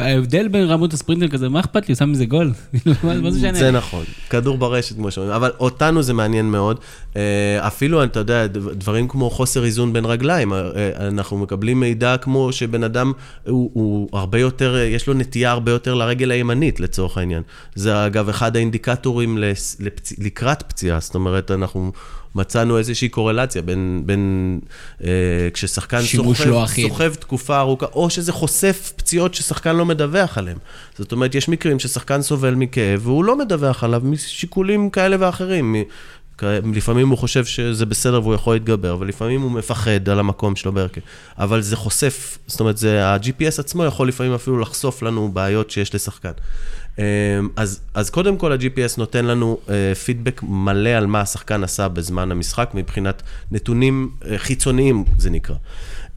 ההבדל 0.00 0.48
בין 0.48 0.64
רמות 0.64 0.92
הספרינטים 0.92 1.28
כזה, 1.28 1.48
מה 1.48 1.60
אכפת 1.60 1.88
לי, 1.88 1.92
הוא 1.92 1.98
שם 1.98 2.10
מזה 2.10 2.24
גול, 2.24 2.52
מה 3.22 3.30
זה 3.30 3.70
נכון, 3.70 4.04
כדור 4.30 4.58
ברשת, 4.58 4.96
כמו 4.96 5.10
שאומרים, 5.10 5.34
אבל 5.34 5.50
אותנו 5.60 6.02
זה 6.02 6.14
מעניין 6.14 6.46
מאוד. 6.46 6.78
אה, 7.16 7.66
אפילו, 7.66 8.04
אתה 8.04 8.18
יודע, 8.18 8.46
דב- 8.46 8.72
דברים 8.72 9.08
כמו 9.08 9.30
חוסר 9.30 9.64
איזון 9.64 9.92
בין 9.92 10.04
רגליים, 10.04 10.52
אה, 10.52 10.68
אנחנו 11.08 11.38
מקבלים 11.38 11.80
מידע 11.80 12.16
כמו 12.16 12.52
שבן 12.52 12.84
אדם, 12.84 13.12
הוא, 13.46 13.70
הוא 13.72 14.08
הרבה 14.12 14.38
יותר, 14.38 14.76
יש 14.76 15.06
לו 15.06 15.14
נטייה 15.14 15.50
הרבה 15.50 15.72
יותר 15.72 15.94
לרגל 15.94 16.30
הימנית, 16.30 16.80
לצורך 16.80 17.18
העניין. 17.18 17.42
זה 17.74 18.06
אגב 18.06 18.28
אחד 18.28 18.56
האינדיקטורים 18.56 19.38
לפצ... 19.38 20.12
לקראת 20.18 20.62
פציעה, 20.62 20.79
זאת 21.00 21.14
אומרת, 21.14 21.50
אנחנו... 21.50 21.92
מצאנו 22.34 22.78
איזושהי 22.78 23.08
קורלציה 23.08 23.62
בין, 23.62 24.02
בין 24.06 24.60
אה, 25.04 25.08
כששחקן 25.54 26.00
סוחב, 26.02 26.46
לא. 26.46 26.66
סוחב 26.66 27.14
תקופה 27.14 27.58
ארוכה, 27.58 27.86
או 27.86 28.10
שזה 28.10 28.32
חושף 28.32 28.92
פציעות 28.96 29.34
ששחקן 29.34 29.76
לא 29.76 29.86
מדווח 29.86 30.38
עליהן. 30.38 30.58
זאת 30.98 31.12
אומרת, 31.12 31.34
יש 31.34 31.48
מקרים 31.48 31.78
ששחקן 31.78 32.22
סובל 32.22 32.54
מכאב 32.54 33.00
והוא 33.06 33.24
לא 33.24 33.38
מדווח 33.38 33.84
עליו 33.84 34.00
משיקולים 34.04 34.90
כאלה 34.90 35.16
ואחרים. 35.20 35.76
לפעמים 36.74 37.08
הוא 37.08 37.18
חושב 37.18 37.44
שזה 37.44 37.86
בסדר 37.86 38.20
והוא 38.22 38.34
יכול 38.34 38.54
להתגבר, 38.54 38.92
אבל 38.92 39.08
לפעמים 39.08 39.40
הוא 39.40 39.50
מפחד 39.50 40.08
על 40.08 40.18
המקום 40.18 40.56
שלו 40.56 40.72
בהרכב. 40.72 41.00
אבל 41.38 41.60
זה 41.60 41.76
חושף, 41.76 42.38
זאת 42.46 42.60
אומרת, 42.60 42.76
זה, 42.76 43.06
ה-GPS 43.06 43.60
עצמו 43.60 43.84
יכול 43.84 44.08
לפעמים 44.08 44.34
אפילו 44.34 44.58
לחשוף 44.58 45.02
לנו 45.02 45.30
בעיות 45.32 45.70
שיש 45.70 45.94
לשחקן. 45.94 46.32
אמ, 46.98 47.04
אז, 47.56 47.80
אז 47.94 48.10
קודם 48.10 48.36
כל 48.36 48.52
ה-GPS 48.52 48.94
נותן 48.98 49.24
לנו 49.24 49.58
אה, 49.68 49.94
פידבק 49.94 50.40
מלא 50.42 50.88
על 50.90 51.06
מה 51.06 51.20
השחקן 51.20 51.64
עשה 51.64 51.88
בזמן 51.88 52.30
המשחק, 52.32 52.70
מבחינת 52.74 53.22
נתונים 53.52 54.10
אה, 54.30 54.38
חיצוניים, 54.38 55.04
זה 55.18 55.30
נקרא. 55.30 55.54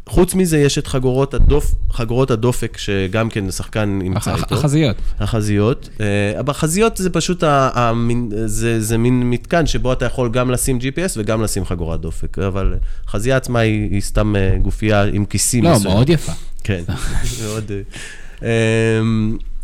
חוץ 0.09 0.33
מזה, 0.35 0.57
יש 0.59 0.77
את 0.77 0.87
חגורות, 0.87 1.33
הדופ, 1.33 1.65
חגורות 1.91 2.31
הדופק, 2.31 2.77
שגם 2.77 3.29
כן 3.29 3.51
שחקן 3.51 3.99
ימצא 4.03 4.31
הח- 4.31 4.43
איתו. 4.43 4.55
החזיות. 4.55 4.95
החזיות. 5.19 5.89
אה, 6.01 6.05
החזיות 6.47 6.97
זה 6.97 7.09
פשוט, 7.09 7.43
המין, 7.47 8.29
זה, 8.45 8.81
זה 8.81 8.97
מין 8.97 9.29
מתקן 9.29 9.65
שבו 9.65 9.93
אתה 9.93 10.05
יכול 10.05 10.29
גם 10.29 10.51
לשים 10.51 10.77
GPS 10.79 11.11
וגם 11.17 11.41
לשים 11.43 11.65
חגורת 11.65 12.01
דופק, 12.01 12.39
אבל 12.39 12.75
חזייה 13.07 13.37
עצמה 13.37 13.59
היא, 13.59 13.91
היא 13.91 14.01
סתם 14.01 14.35
אה, 14.35 14.57
גופייה 14.61 15.03
עם 15.03 15.25
כיסים. 15.25 15.63
לא, 15.63 15.71
מסוימים. 15.71 15.93
מאוד 15.97 16.09
יפה. 16.09 16.31
כן, 16.63 16.83
מאוד... 17.43 17.71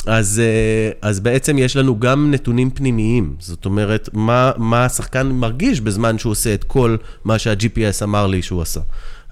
אז, 0.07 0.41
אה, 0.43 1.09
אז 1.09 1.19
בעצם 1.19 1.57
יש 1.57 1.77
לנו 1.77 1.99
גם 1.99 2.31
נתונים 2.31 2.69
פנימיים, 2.69 3.35
זאת 3.39 3.65
אומרת, 3.65 4.09
מה, 4.13 4.51
מה 4.57 4.85
השחקן 4.85 5.27
מרגיש 5.27 5.81
בזמן 5.81 6.17
שהוא 6.17 6.31
עושה 6.31 6.53
את 6.53 6.63
כל 6.63 6.97
מה 7.23 7.39
שה-GPS 7.39 8.03
אמר 8.03 8.27
לי 8.27 8.41
שהוא 8.41 8.61
עשה. 8.61 8.79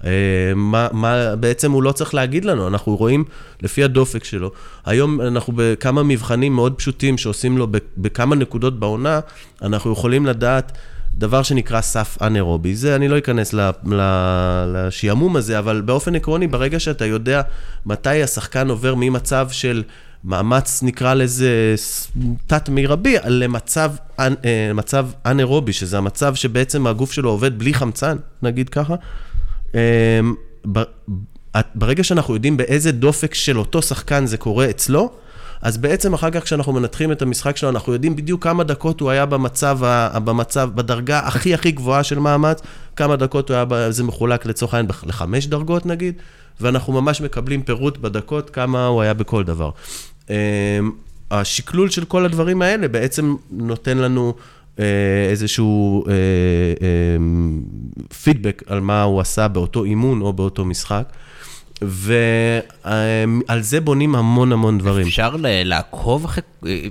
אה, 0.04 0.10
מה, 0.56 0.88
מה 0.92 1.36
בעצם 1.36 1.72
הוא 1.72 1.82
לא 1.82 1.92
צריך 1.92 2.14
להגיד 2.14 2.44
לנו, 2.44 2.68
אנחנו 2.68 2.96
רואים 2.96 3.24
לפי 3.62 3.84
הדופק 3.84 4.24
שלו. 4.24 4.50
היום 4.86 5.20
אנחנו 5.20 5.52
בכמה 5.56 6.02
מבחנים 6.02 6.52
מאוד 6.52 6.74
פשוטים 6.74 7.18
שעושים 7.18 7.58
לו 7.58 7.66
בכמה 7.96 8.36
נקודות 8.36 8.80
בעונה, 8.80 9.20
אנחנו 9.62 9.92
יכולים 9.92 10.26
לדעת 10.26 10.72
דבר 11.14 11.42
שנקרא 11.42 11.80
סף 11.80 12.18
אנאירובי. 12.22 12.74
זה, 12.74 12.96
אני 12.96 13.08
לא 13.08 13.18
אכנס 13.18 13.54
לשעמום 14.74 15.36
הזה, 15.36 15.58
אבל 15.58 15.80
באופן 15.80 16.14
עקרוני, 16.14 16.46
ברגע 16.46 16.80
שאתה 16.80 17.06
יודע 17.06 17.42
מתי 17.86 18.22
השחקן 18.22 18.68
עובר 18.68 18.94
ממצב 18.94 19.48
של 19.50 19.82
מאמץ, 20.24 20.82
נקרא 20.82 21.14
לזה, 21.14 21.74
תת-מרבי, 22.46 23.16
למצב, 23.26 23.92
אה, 24.20 24.28
מצב 24.74 25.06
אנאירובי, 25.26 25.72
שזה 25.72 25.98
המצב 25.98 26.34
שבעצם 26.34 26.86
הגוף 26.86 27.12
שלו 27.12 27.30
עובד 27.30 27.58
בלי 27.58 27.74
חמצן, 27.74 28.16
נגיד 28.42 28.68
ככה. 28.68 28.94
את- 31.60 31.66
ברגע 31.74 32.04
שאנחנו 32.04 32.34
יודעים 32.34 32.56
באיזה 32.56 32.92
דופק 32.92 33.34
של 33.34 33.58
אותו 33.58 33.82
שחקן 33.82 34.26
זה 34.26 34.36
קורה 34.36 34.70
אצלו, 34.70 35.10
אז 35.62 35.76
בעצם 35.78 36.14
אחר 36.14 36.30
כך 36.30 36.42
כשאנחנו 36.44 36.72
מנתחים 36.72 37.12
את 37.12 37.22
המשחק 37.22 37.56
שלו, 37.56 37.68
אנחנו 37.70 37.92
יודעים 37.92 38.16
בדיוק 38.16 38.44
כמה 38.44 38.64
דקות 38.64 39.00
הוא 39.00 39.10
היה 39.10 39.26
במצב, 39.26 39.78
במצב, 40.24 40.70
בדרגה 40.74 41.18
הכי 41.18 41.54
הכי 41.54 41.70
גבוהה 41.70 42.02
של 42.02 42.18
מאמץ, 42.18 42.60
כמה 42.96 43.16
דקות 43.16 43.50
הוא 43.50 43.56
היה, 43.72 43.90
זה 43.90 44.04
מחולק 44.04 44.46
לצורך 44.46 44.74
העניין 44.74 44.90
לחמש 45.06 45.46
דרגות 45.46 45.86
נגיד, 45.86 46.14
ואנחנו 46.60 46.92
ממש 46.92 47.20
מקבלים 47.20 47.62
פירוט 47.62 47.98
בדקות 47.98 48.50
כמה 48.50 48.86
הוא 48.86 49.02
היה 49.02 49.14
בכל 49.14 49.44
דבר. 49.44 49.70
אה, 50.30 50.80
השקלול 51.30 51.90
של 51.90 52.04
כל 52.04 52.24
הדברים 52.24 52.62
האלה 52.62 52.88
בעצם 52.88 53.36
נותן 53.50 53.98
לנו 53.98 54.34
אה, 54.78 54.84
איזשהו 55.30 56.04
אה, 56.08 56.12
אה, 56.12 57.16
פידבק 58.22 58.62
על 58.66 58.80
מה 58.80 59.02
הוא 59.02 59.20
עשה 59.20 59.48
באותו 59.48 59.84
אימון 59.84 60.20
או 60.20 60.32
באותו 60.32 60.64
משחק. 60.64 61.04
ועל 61.82 63.60
זה 63.60 63.80
בונים 63.80 64.14
המון 64.14 64.52
המון 64.52 64.78
דברים. 64.78 65.06
אפשר 65.06 65.36
לעקוב 65.40 66.24
אחרי, 66.24 66.42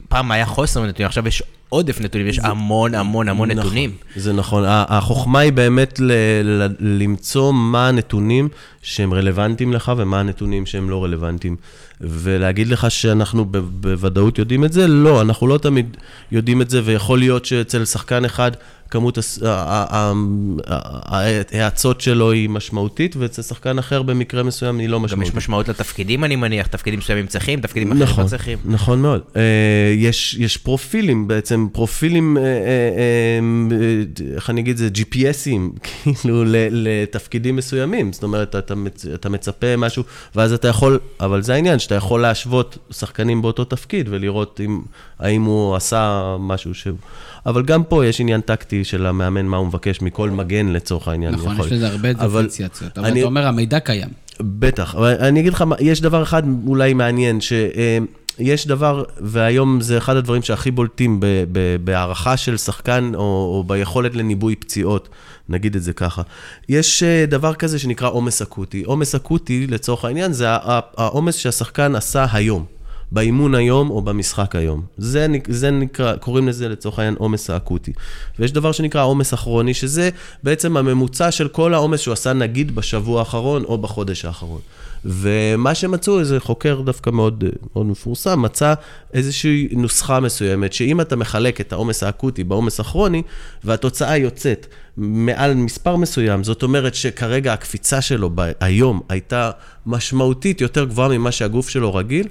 פעם 0.09 0.32
היה 0.32 0.45
חוסר 0.45 0.86
נתונים, 0.86 1.07
עכשיו 1.07 1.28
יש 1.28 1.43
עודף 1.70 2.01
נתונים, 2.01 2.28
יש 2.28 2.39
המון 2.39 2.95
המון 2.95 3.30
המון 3.30 3.51
נכון, 3.51 3.59
נתונים. 3.65 3.91
זה 4.15 4.34
נכון. 4.34 4.63
החוכמה 4.68 5.39
היא 5.39 5.53
באמת 5.53 5.99
ל- 5.99 6.11
ל- 6.43 6.76
למצוא 6.80 7.53
מה 7.53 7.88
הנתונים 7.88 8.49
שהם 8.82 9.13
רלוונטיים 9.13 9.74
לך 9.74 9.91
ומה 9.97 10.20
הנתונים 10.20 10.65
שהם 10.65 10.89
לא 10.89 11.03
רלוונטיים. 11.03 11.55
ולהגיד 12.01 12.68
לך 12.68 12.91
שאנחנו 12.91 13.45
ב- 13.45 13.57
בוודאות 13.57 14.38
יודעים 14.39 14.65
את 14.65 14.74
זה? 14.74 14.88
לא, 14.88 15.22
אנחנו 15.22 15.47
לא 15.47 15.57
תמיד 15.57 15.97
יודעים 16.32 16.61
את 16.61 16.70
זה, 16.70 16.82
ויכול 16.86 17.20
להיות 17.20 17.45
שאצל 17.45 17.86
שחקן 17.86 18.26
אחד 18.26 18.51
כמות 18.89 19.17
ההאצות 21.51 22.01
שלו 22.01 22.31
היא 22.31 22.49
משמעותית, 22.49 23.15
ואצל 23.15 23.41
שחקן 23.41 23.79
אחר 23.79 24.01
במקרה 24.01 24.43
מסוים 24.43 24.79
היא 24.79 24.89
לא 24.89 24.97
גם 24.97 25.05
יש 25.05 25.11
משמעותית. 25.11 25.35
משמעות 25.35 25.67
לתפקידים, 25.67 26.23
אני 26.23 26.35
מניח, 26.35 26.67
תפקידים 26.67 26.99
מסוימים 26.99 27.27
צריכים, 27.27 27.61
תפקידים 27.61 27.91
אחרים 27.91 28.07
נכון, 28.07 28.23
לא 28.23 28.29
צריכים. 28.29 28.57
נכון 28.65 29.01
מאוד. 29.01 29.21
אה, 29.35 29.41
יש, 29.95 30.35
יש 30.39 30.57
פרופילים 30.57 31.27
בעצם, 31.27 31.67
פרופילים, 31.71 32.38
אה, 32.38 32.43
אה, 32.43 32.49
איך 34.35 34.49
אני 34.49 34.61
אגיד 34.61 34.71
את 34.71 34.77
זה, 34.77 34.89
GPSים, 34.95 35.79
כאילו, 36.21 36.43
לתפקידים 36.71 37.55
מסוימים. 37.55 38.13
זאת 38.13 38.23
אומרת, 38.23 38.55
אתה, 38.55 38.75
מצ, 38.75 39.05
אתה 39.05 39.29
מצפה 39.29 39.77
משהו, 39.77 40.03
ואז 40.35 40.53
אתה 40.53 40.67
יכול, 40.67 40.99
אבל 41.19 41.41
זה 41.41 41.53
העניין, 41.53 41.79
שאתה 41.79 41.95
יכול 41.95 42.21
להשוות 42.21 42.77
שחקנים 42.91 43.41
באותו 43.41 43.65
תפקיד 43.65 44.07
ולראות 44.09 44.61
אם, 44.65 44.81
האם 45.19 45.43
הוא 45.43 45.75
עשה 45.75 46.35
משהו 46.39 46.73
שהוא... 46.73 46.97
אבל 47.47 47.63
גם 47.63 47.83
פה 47.83 48.05
יש 48.05 48.21
עניין 48.21 48.41
טקטי 48.41 48.83
של 48.83 49.05
המאמן, 49.05 49.45
מה 49.45 49.57
הוא 49.57 49.67
מבקש 49.67 50.01
מכל 50.01 50.29
מגן 50.29 50.67
לצורך 50.67 51.07
העניין. 51.07 51.33
נכון, 51.33 51.53
יכול. 51.53 51.65
יש 51.65 51.71
לזה 51.71 51.87
הרבה 51.87 52.09
אבל 52.11 52.27
דיפרנציאציות. 52.27 52.97
אבל 52.97 53.07
אני- 53.07 53.19
אתה 53.19 53.27
אומר, 53.27 53.47
המידע 53.47 53.79
קיים. 53.79 54.09
בטח, 54.41 54.95
אבל 54.95 55.13
אני 55.19 55.39
אגיד 55.39 55.53
לך, 55.53 55.63
יש 55.79 56.01
דבר 56.01 56.23
אחד 56.23 56.43
אולי 56.67 56.93
מעניין, 56.93 57.39
שיש 57.41 58.67
דבר, 58.67 59.03
והיום 59.21 59.81
זה 59.81 59.97
אחד 59.97 60.15
הדברים 60.15 60.41
שהכי 60.41 60.71
בולטים 60.71 61.19
בהערכה 61.83 62.37
של 62.37 62.57
שחקן, 62.57 63.11
או, 63.15 63.21
או 63.21 63.63
ביכולת 63.67 64.15
לניבוי 64.15 64.55
פציעות, 64.55 65.09
נגיד 65.49 65.75
את 65.75 65.83
זה 65.83 65.93
ככה. 65.93 66.21
יש 66.69 67.03
אה, 67.03 67.25
דבר 67.27 67.53
כזה 67.53 67.79
שנקרא 67.79 68.09
עומס 68.09 68.41
אקוטי. 68.41 68.83
עומס 68.83 69.15
אקוטי, 69.15 69.67
לצורך 69.67 70.05
העניין, 70.05 70.33
זה 70.33 70.45
העומס 70.97 71.35
שהשחקן 71.35 71.95
עשה 71.95 72.25
היום. 72.33 72.65
באימון 73.12 73.55
היום 73.55 73.89
או 73.89 74.01
במשחק 74.01 74.55
היום. 74.55 74.82
זה, 74.97 75.28
זה 75.47 75.72
נקרא, 75.72 76.16
קוראים 76.16 76.47
לזה 76.47 76.70
לצורך 76.70 76.99
העניין 76.99 77.16
עומס 77.18 77.49
האקוטי. 77.49 77.93
ויש 78.39 78.51
דבר 78.51 78.72
שנקרא 78.72 79.03
עומס 79.03 79.34
הכרוני, 79.34 79.74
שזה 79.74 80.10
בעצם 80.43 80.78
הממוצע 80.78 81.32
של 81.32 81.47
כל 81.47 81.74
העומס 81.74 81.99
שהוא 81.99 82.14
עשה 82.14 82.34
נגיד 82.34 82.76
בשבוע 82.76 83.20
האחרון 83.20 83.64
או 83.64 83.78
בחודש 83.78 84.26
האחרון. 84.26 84.62
ומה 85.05 85.76
שמצאו, 85.76 86.20
איזה 86.20 86.39
חוקר 86.39 86.82
דווקא 86.82 87.10
מאוד, 87.10 87.43
מאוד 87.76 87.86
מפורסם, 87.86 88.41
מצא 88.41 88.74
איזושהי 89.14 89.68
נוסחה 89.72 90.20
מסוימת, 90.20 90.74
שאם 90.74 91.01
אתה 91.01 91.16
מחלק 91.16 91.62
את 91.62 91.74
העומס 91.74 92.03
האקוטי 92.03 92.43
בעומס 92.43 92.80
הכרוני, 92.80 93.22
והתוצאה 93.64 94.18
יוצאת 94.18 94.68
מעל 94.97 95.53
מספר 95.53 95.95
מסוים, 95.95 96.43
זאת 96.43 96.64
אומרת 96.64 96.95
שכרגע 96.95 97.53
הקפיצה 97.53 98.01
שלו 98.01 98.32
היום 98.60 99.01
הייתה 99.10 99.51
משמעותית 99.86 100.62
יותר 100.62 100.86
גבוהה 100.86 101.10
ממה 101.10 101.32
שהגוף 101.32 101.70
שלו 101.70 101.95
רגיל, 101.95 102.28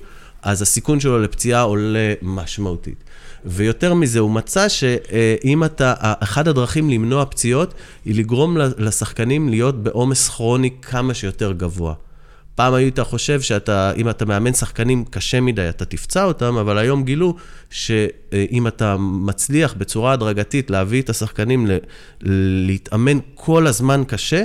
אז 0.47 0.62
הסיכון 0.62 1.01
שלו 1.01 1.18
לפציעה 1.18 1.62
עולה 1.62 2.14
משמעותית. 2.22 3.05
ויותר 3.44 3.94
מזה, 3.94 4.18
הוא 4.18 4.30
מצא 4.30 4.68
שאם 4.68 5.64
אתה, 5.64 5.94
אחד 6.01 6.49
הדרכים 6.49 6.90
למנוע 6.90 7.24
פציעות, 7.24 7.74
היא 8.05 8.14
לגרום 8.14 8.57
לשחקנים 8.78 9.49
להיות 9.49 9.82
בעומס 9.82 10.28
כרוני 10.28 10.70
כמה 10.82 11.14
שיותר 11.14 11.53
גבוה. 11.53 11.94
פעם 12.55 12.74
היית 12.74 13.01
חושב 13.01 13.40
שאתה, 13.40 13.92
אם 13.97 14.11
אתה 14.11 14.24
מאמן 14.24 14.53
שחקנים 14.53 15.05
קשה 15.05 15.40
מדי, 15.40 15.68
אתה 15.68 15.84
תפצע 15.84 16.24
אותם, 16.24 16.57
אבל 16.57 16.78
היום 16.78 17.05
גילו 17.05 17.36
שאם 17.70 18.66
אתה 18.66 18.97
מצליח 18.99 19.74
בצורה 19.78 20.12
הדרגתית 20.12 20.70
להביא 20.70 21.03
את 21.03 21.11
השחקנים 21.11 21.66
ל- 21.66 21.78
להתאמן 22.66 23.18
כל 23.34 23.66
הזמן 23.66 24.03
קשה, 24.07 24.42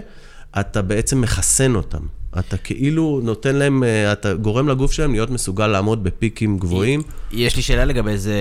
אתה 0.59 0.81
בעצם 0.81 1.21
מחסן 1.21 1.75
אותם. 1.75 2.20
אתה 2.39 2.57
כאילו 2.57 3.19
נותן 3.23 3.55
להם, 3.55 3.83
אה, 3.83 4.11
אתה 4.11 4.33
גורם 4.33 4.69
לגוף 4.69 4.91
שלהם 4.91 5.11
להיות 5.11 5.29
מסוגל 5.29 5.67
לעמוד 5.67 6.03
בפיקים 6.03 6.57
גבוהים. 6.57 7.01
יש 7.31 7.55
לי 7.55 7.61
שאלה 7.61 7.85
לגבי 7.85 8.17
זה, 8.17 8.35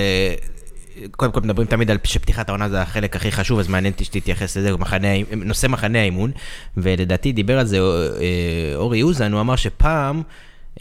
קודם 1.10 1.32
כל 1.32 1.40
מדברים 1.40 1.68
תמיד 1.68 1.90
על 1.90 1.98
שפתיחת 2.04 2.48
העונה 2.48 2.68
זה 2.68 2.82
החלק 2.82 3.16
הכי 3.16 3.32
חשוב, 3.32 3.58
אז 3.58 3.68
מעניין 3.68 3.92
אותי 3.92 4.04
שתתייחס 4.04 4.56
לזה, 4.56 4.76
מחנה, 4.76 5.08
נושא 5.36 5.66
מחנה 5.66 6.00
האימון, 6.00 6.30
ולדעתי 6.76 7.32
דיבר 7.32 7.58
על 7.58 7.66
זה 7.66 7.78
אה, 7.78 8.72
אורי 8.74 9.02
אוזן, 9.02 9.32
הוא 9.32 9.40
אמר 9.40 9.56
שפעם... 9.56 10.22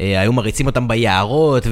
אה, 0.01 0.21
היו 0.21 0.33
מריצים 0.33 0.65
אותם 0.65 0.87
ביערות 0.87 1.67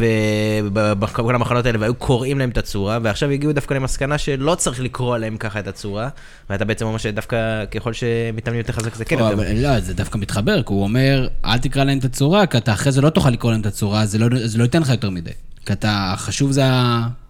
ובכל 0.74 1.36
המחנות 1.36 1.66
האלה 1.66 1.80
והיו 1.80 1.96
קוראים 1.96 2.40
להם 2.40 2.50
את 2.50 2.58
הצורה 2.58 3.00
ועכשיו 3.02 3.30
הגיעו 3.30 3.54
דווקא 3.54 3.74
למסקנה 3.74 4.18
שלא 4.18 4.56
צריך 4.56 4.80
לקרוא 4.80 5.18
להם 5.18 5.38
ככה 5.38 5.60
את 5.60 5.68
הצורה 5.68 6.10
ואתה 6.50 6.66
בעצם 6.66 6.86
אומר 6.86 6.98
שדווקא 6.98 7.66
ככל 7.66 7.94
שמתאמנים 7.94 8.60
יותר 8.60 8.74
חזק 8.74 8.96
זה 8.96 9.06
כן 9.06 9.20
יותר. 9.20 9.36
לא, 9.56 9.80
זה 9.80 9.94
דווקא 9.94 10.18
מתחבר, 10.18 10.64
כי 10.64 10.74
הוא 10.74 10.84
אומר, 10.84 11.28
אל 11.46 11.58
תקרא 11.58 11.84
להם 11.84 11.98
את 11.98 12.06
הצורה, 12.06 12.46
כי 12.46 12.58
אתה 12.58 12.74
אחרי 12.74 12.92
זה 12.92 13.02
לא 13.02 13.10
תוכל 13.10 13.30
לקרוא 13.30 13.52
להם 13.52 13.62
את 13.62 13.66
הצורה, 13.66 14.06
זה 14.06 14.18
לא, 14.18 14.28
זה 14.44 14.58
לא 14.58 14.64
ייתן 14.64 14.82
לך 14.82 14.90
יותר 14.90 15.10
מדי. 15.10 15.32
כי 15.66 15.74
אתה, 15.74 16.12
החשוב 16.14 16.52
זה, 16.52 16.64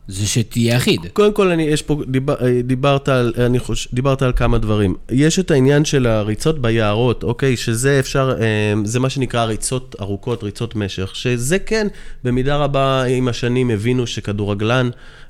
זה 0.07 0.27
שתהיה 0.27 0.77
אחיד. 0.77 0.99
קודם 1.13 1.33
כל, 1.33 1.51
אני, 1.51 1.63
יש 1.63 1.81
פה, 1.81 2.01
דיבר, 2.07 2.35
דיברת, 2.63 3.09
על, 3.09 3.33
אני 3.45 3.59
חוש, 3.59 3.87
דיברת 3.93 4.21
על 4.21 4.31
כמה 4.35 4.57
דברים. 4.57 4.95
יש 5.11 5.39
את 5.39 5.51
העניין 5.51 5.85
של 5.85 6.07
הריצות 6.07 6.61
ביערות, 6.61 7.23
אוקיי? 7.23 7.57
שזה 7.57 7.99
אפשר, 7.99 8.35
אה, 8.39 8.73
זה 8.83 8.99
מה 8.99 9.09
שנקרא 9.09 9.43
ריצות 9.43 9.95
ארוכות, 10.01 10.43
ריצות 10.43 10.75
משך, 10.75 11.15
שזה 11.15 11.59
כן, 11.59 11.87
במידה 12.23 12.55
רבה 12.55 13.03
עם 13.03 13.27
השנים 13.27 13.69
הבינו 13.69 14.07
שכדורגלן, 14.07 14.89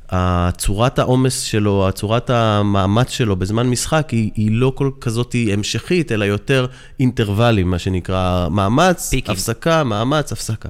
הצורת 0.09 0.99
העומס 0.99 1.41
שלו, 1.41 1.87
הצורת 1.87 2.29
המאמץ 2.29 3.09
שלו 3.09 3.35
בזמן 3.35 3.67
משחק, 3.67 4.09
היא, 4.09 4.31
היא 4.35 4.49
לא 4.51 4.71
כל 4.75 4.91
כזאת 5.01 5.35
המשכית, 5.53 6.11
אלא 6.11 6.25
יותר 6.25 6.65
אינטרוולים, 6.99 7.71
מה 7.71 7.79
שנקרא 7.79 8.47
מאמץ, 8.51 9.09
פיקים. 9.09 9.33
הפסקה, 9.33 9.83
מאמץ, 9.83 10.31
הפסקה. 10.31 10.69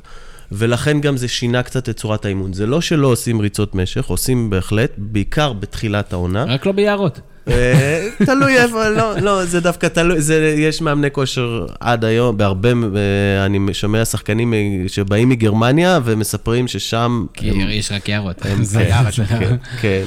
ולכן 0.52 1.02
גם 1.02 1.18
זה 1.18 1.28
שינה 1.28 1.64
קצת 1.64 1.90
את 1.90 1.98
צורת 1.98 2.26
האימון. 2.26 2.54
זה 2.54 2.66
לא 2.66 2.82
שלא 2.82 3.08
עושים 3.08 3.40
ריצות 3.40 3.76
משך, 3.76 4.06
עושים 4.06 4.50
בהחלט, 4.50 4.92
בעיקר 4.98 5.54
בתחילת 5.54 6.14
העונה. 6.14 6.44
רק 6.44 6.66
לא 6.66 6.72
ביערות. 6.72 7.20
אה, 7.48 8.08
תלוי 8.26 8.58
איפה, 8.58 8.90
לא, 8.90 9.20
לא, 9.20 9.46
זה 9.46 9.60
דווקא 9.60 9.88
תלוי, 9.88 10.22
זה, 10.22 10.56
יש 10.58 10.82
מאמני 10.82 11.12
כושר 11.12 11.66
עד 11.80 12.06
היום, 12.06 12.38
בהרבה, 12.38 12.70
אה, 12.70 13.46
אני 13.46 13.74
שומע 13.74 14.06
שחקנים 14.06 14.54
אה, 14.54 14.58
שבאים 14.88 15.30
מגרמניה 15.30 16.00
ומספרים 16.04 16.68
ששם... 16.68 17.26
כי 17.34 17.50
הם- 17.50 17.70
יש 17.70 17.92
רק 17.92 18.10
יערות. 18.10 18.46
הם 18.46 18.64
זה- 18.64 18.80
ביער, 18.80 19.04
זה- 19.12 19.26
כן, 19.26 19.56
כן. 19.82 20.04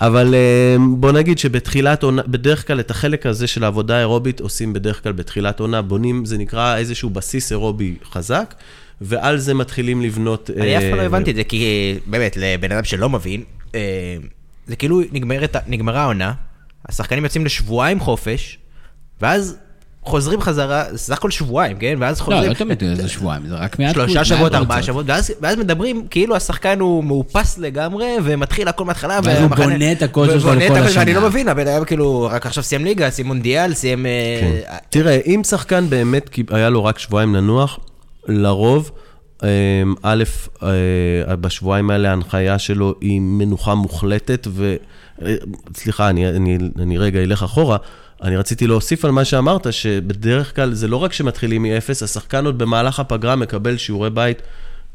אבל 0.00 0.34
בוא 0.90 1.12
נגיד 1.12 1.38
שבתחילת 1.38 2.02
עונה, 2.02 2.22
בדרך 2.26 2.66
כלל 2.66 2.80
את 2.80 2.90
החלק 2.90 3.26
הזה 3.26 3.46
של 3.46 3.64
העבודה 3.64 3.96
האירובית 3.96 4.40
עושים 4.40 4.72
בדרך 4.72 5.02
כלל 5.02 5.12
בתחילת 5.12 5.60
עונה, 5.60 5.82
בונים, 5.82 6.24
זה 6.24 6.38
נקרא 6.38 6.76
איזשהו 6.76 7.10
בסיס 7.10 7.52
אירובי 7.52 7.94
חזק, 8.12 8.54
ועל 9.00 9.38
זה 9.38 9.54
מתחילים 9.54 10.02
לבנות... 10.02 10.50
אני 10.60 10.78
אף 10.78 10.82
פעם 10.82 10.94
לא 10.94 11.00
אה, 11.00 11.06
הבנתי 11.06 11.30
את 11.30 11.36
זה, 11.36 11.44
כי 11.44 11.94
באמת, 12.06 12.36
לבן 12.36 12.72
אדם 12.72 12.84
שלא 12.84 13.08
מבין, 13.10 13.42
אה, 13.74 14.16
זה 14.66 14.76
כאילו 14.76 15.00
נגמרת- 15.12 15.56
נגמרה 15.66 16.02
העונה, 16.02 16.32
השחקנים 16.88 17.24
יוצאים 17.24 17.44
לשבועיים 17.44 18.00
חופש, 18.00 18.58
ואז 19.20 19.56
חוזרים 20.02 20.40
חזרה, 20.40 20.84
זה 20.90 20.98
סך 20.98 21.12
הכל 21.18 21.30
שבועיים, 21.30 21.76
כן? 21.78 21.96
ואז 22.00 22.20
לא, 22.20 22.24
חוזרים... 22.24 22.48
לא 22.50 22.54
תמיד 22.54 22.82
זה 22.96 23.08
שבועיים, 23.08 23.46
זה 23.46 23.54
רק 23.54 23.78
מעט... 23.78 23.94
שלושה 23.94 24.24
שבועות. 24.24 24.54
ארבעה 24.54 24.82
שבועות, 24.82 25.06
ואז, 25.08 25.32
ואז 25.40 25.58
מדברים 25.58 26.06
כאילו 26.10 26.36
השחקן 26.36 26.80
הוא 26.80 27.04
מאופס 27.04 27.58
לגמרי, 27.58 28.06
ומתחיל 28.24 28.68
הכל 28.68 28.84
מההתחלה. 28.84 29.20
ואז 29.24 29.38
הוא 29.42 29.50
בונה 29.50 29.92
את 29.92 30.02
הכושר 30.02 30.38
שלו 30.38 30.54
לכל 30.54 30.76
השנה. 30.76 31.12
לא 31.12 31.28
מבין, 31.28 31.48
הבן 31.48 31.68
אדם 31.68 31.84
כאילו 31.84 32.28
רק 32.32 32.46
עכשיו 32.46 32.64
סיים 32.64 32.84
ליגה, 32.84 33.10
סיים 33.10 33.26
מונדיאל, 33.26 33.74
סיים... 33.74 34.06
אה, 34.06 34.40
כן. 34.40 34.76
תראה, 34.90 35.18
אם 35.26 35.40
שחקן 35.44 35.90
באמת 35.90 36.28
כי 36.28 36.42
היה 36.50 36.70
לו 36.70 36.84
רק 36.84 36.98
שבועיים 36.98 37.34
לנוח, 37.34 37.78
לרוב, 38.28 38.90
אמ, 39.42 39.94
א', 40.02 40.24
אה, 40.62 41.36
בשבועיים 41.36 41.90
האלה 41.90 42.10
ההנחיה 42.10 42.58
שלו 42.58 42.94
היא 43.00 43.20
מנוחה 43.20 43.74
מוחלטת, 43.74 44.46
ו... 44.50 44.76
אה, 45.22 45.34
סליחה, 45.74 46.10
אני, 46.10 46.28
אני, 46.28 46.58
אני 46.78 46.98
רגע 46.98 47.22
אלך 47.22 47.42
אחורה. 47.42 47.76
אני 48.22 48.36
רציתי 48.36 48.66
להוסיף 48.66 49.04
על 49.04 49.10
מה 49.10 49.24
שאמרת, 49.24 49.72
שבדרך 49.72 50.56
כלל 50.56 50.74
זה 50.74 50.88
לא 50.88 50.96
רק 50.96 51.12
שמתחילים 51.12 51.62
מאפס, 51.62 52.02
השחקן 52.02 52.46
עוד 52.46 52.58
במהלך 52.58 53.00
הפגרה 53.00 53.36
מקבל 53.36 53.76
שיעורי 53.76 54.10
בית, 54.10 54.42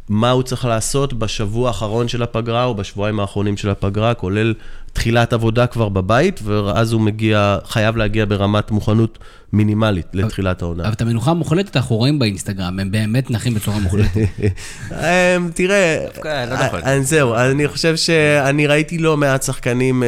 מה 0.10 0.32
הוא 0.32 0.44
צריך 0.44 0.66
לעשות 0.66 1.14
בשבוע 1.14 1.68
האחרון 1.68 2.08
של 2.08 2.24
הפגרה 2.24 2.64
או 2.64 2.76
בשבועיים 2.76 3.20
האחרונים 3.20 3.58
של 3.58 3.70
הפגרה, 3.70 4.14
כולל 4.14 4.54
תחילת 4.94 5.34
עבודה 5.34 5.68
כבר 5.68 5.90
בבית, 5.90 6.40
ואז 6.44 6.92
הוא 6.94 7.02
מגיע, 7.02 7.58
חייב 7.66 7.98
להגיע 7.98 8.26
ברמת 8.26 8.72
מוכנות 8.72 9.18
מינימלית 9.54 10.06
לתחילת 10.14 10.62
העונה. 10.62 10.84
אבל 10.84 10.94
את 10.94 11.02
המנוחה 11.02 11.32
המוחלטת 11.32 11.78
אנחנו 11.78 11.96
רואים 11.96 12.20
באינסטגרם, 12.20 12.80
הם 12.80 12.92
באמת 12.92 13.32
נחים 13.32 13.54
בצורה 13.54 13.80
מוחלטת. 13.80 14.10
אמ, 14.92 15.50
תראה, 15.54 16.06
לא 16.26 16.66
נכון. 16.66 16.80
אה, 16.86 17.02
זהו, 17.02 17.36
אני 17.36 17.68
חושב 17.68 17.96
שאני 17.96 18.68
ראיתי 18.68 18.98
לא 18.98 19.18
מעט 19.18 19.44
שחקנים 19.44 20.04
אה, 20.04 20.08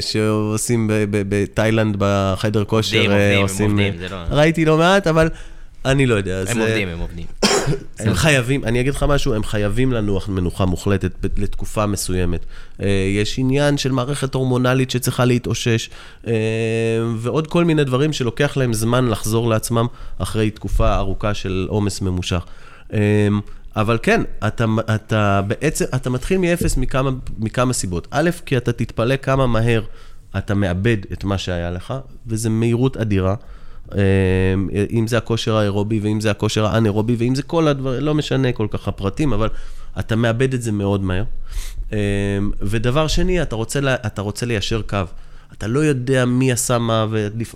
שעושים 0.00 0.86
ב- 0.88 0.92
ב- 1.10 1.22
בתאילנד 1.28 1.96
בחדר 1.98 2.64
כושר, 2.64 2.96
עובדים, 2.98 3.10
אה, 3.10 3.16
עובדים, 3.16 3.36
הם 3.36 3.42
עושים... 3.42 3.70
עובדים, 3.70 3.98
זה 3.98 4.08
לא- 4.08 4.16
ראיתי 4.30 4.64
לא 4.64 4.78
מעט, 4.78 5.06
אבל 5.06 5.28
אני 5.84 6.06
לא 6.06 6.14
יודע. 6.14 6.42
הם 6.48 6.58
עובדים, 6.60 6.88
הם 6.88 6.98
עובדים. 6.98 7.41
הם 7.98 8.14
חייבים, 8.14 8.64
אני 8.64 8.80
אגיד 8.80 8.94
לך 8.94 9.02
משהו, 9.02 9.34
הם 9.34 9.44
חייבים 9.44 9.92
לנוח 9.92 10.28
מנוחה 10.28 10.64
מוחלטת 10.64 11.12
לתקופה 11.38 11.86
מסוימת. 11.86 12.46
אה, 12.82 12.88
יש 13.16 13.38
עניין 13.38 13.78
של 13.78 13.92
מערכת 13.92 14.34
הורמונלית 14.34 14.90
שצריכה 14.90 15.24
להתאושש, 15.24 15.90
אה, 16.26 16.32
ועוד 17.16 17.46
כל 17.46 17.64
מיני 17.64 17.84
דברים 17.84 18.12
שלוקח 18.12 18.56
להם 18.56 18.72
זמן 18.72 19.08
לחזור 19.08 19.48
לעצמם 19.48 19.86
אחרי 20.18 20.50
תקופה 20.50 20.96
ארוכה 20.96 21.34
של 21.34 21.66
עומס 21.70 22.00
ממושך. 22.00 22.44
אה, 22.92 23.28
אבל 23.76 23.98
כן, 24.02 24.22
אתה, 24.46 24.64
אתה 24.94 25.40
בעצם, 25.46 25.84
אתה 25.94 26.10
מתחיל 26.10 26.38
מאפס 26.38 26.76
מכמה, 26.76 27.10
מכמה 27.38 27.72
סיבות. 27.72 28.08
א', 28.10 28.30
כי 28.46 28.56
אתה 28.56 28.72
תתפלא 28.72 29.16
כמה 29.16 29.46
מהר 29.46 29.82
אתה 30.38 30.54
מאבד 30.54 30.96
את 31.12 31.24
מה 31.24 31.38
שהיה 31.38 31.70
לך, 31.70 31.94
וזו 32.26 32.50
מהירות 32.50 32.96
אדירה. 32.96 33.34
אה, 33.96 34.84
אם 34.90 35.06
זה 35.06 35.18
הכושר 35.18 35.56
האירובי, 35.56 36.00
ואם 36.00 36.20
זה 36.20 36.30
הכושר 36.30 36.66
האנאירובי, 36.66 37.16
ואם 37.18 37.34
זה 37.34 37.42
כל 37.42 37.68
הדברים, 37.68 38.00
לא 38.00 38.14
משנה 38.14 38.52
כל 38.52 38.66
כך 38.70 38.88
הפרטים, 38.88 39.32
אבל 39.32 39.48
אתה 39.98 40.16
מאבד 40.16 40.54
את 40.54 40.62
זה 40.62 40.72
מאוד 40.72 41.02
מהר. 41.02 41.24
אה, 41.92 41.98
ודבר 42.60 43.06
שני, 43.06 43.42
אתה 43.42 43.56
רוצה, 43.56 43.80
אתה 44.06 44.22
רוצה 44.22 44.46
ליישר 44.46 44.82
קו. 44.82 44.98
אתה 45.52 45.66
לא 45.66 45.80
יודע 45.80 46.24
מי 46.24 46.52
עשה 46.52 46.78
מה, 46.78 47.06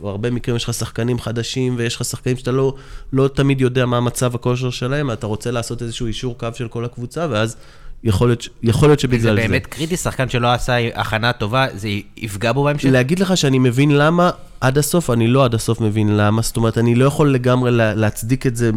והרבה 0.02 0.30
מקרים 0.30 0.56
יש 0.56 0.64
לך 0.64 0.74
שחקנים 0.74 1.18
חדשים, 1.18 1.74
ויש 1.78 1.96
לך 1.96 2.04
שחקנים 2.04 2.36
שאתה 2.36 2.52
לא, 2.52 2.74
לא 3.12 3.28
תמיד 3.28 3.60
יודע 3.60 3.86
מה 3.86 4.00
מצב 4.00 4.34
הכושר 4.34 4.70
שלהם, 4.70 5.10
אתה 5.10 5.26
רוצה 5.26 5.50
לעשות 5.50 5.82
איזשהו 5.82 6.06
אישור 6.06 6.38
קו 6.38 6.48
של 6.54 6.68
כל 6.68 6.84
הקבוצה, 6.84 7.26
ואז 7.30 7.56
יכול 8.04 8.28
להיות, 8.28 8.48
יכול 8.62 8.88
להיות 8.88 9.00
שבגלל 9.00 9.36
זה. 9.36 9.42
זה 9.42 9.48
באמת 9.48 9.66
קריטי, 9.66 9.96
שחקן 9.96 10.28
שלא 10.28 10.52
עשה 10.52 10.88
הכנה 10.94 11.32
טובה, 11.32 11.66
זה 11.74 11.88
יפגע 12.16 12.52
בו 12.52 12.64
בהמשך? 12.64 12.88
להגיד 12.92 13.18
לך 13.18 13.36
שאני 13.36 13.58
מבין 13.58 13.90
למה 13.90 14.30
עד 14.60 14.78
הסוף, 14.78 15.10
אני 15.10 15.28
לא 15.28 15.44
עד 15.44 15.54
הסוף 15.54 15.80
מבין 15.80 16.16
למה, 16.16 16.42
זאת 16.42 16.56
אומרת, 16.56 16.78
אני 16.78 16.94
לא 16.94 17.04
יכול 17.04 17.32
לגמרי 17.32 17.70
להצדיק 17.72 18.46
את 18.46 18.56
זה 18.56 18.70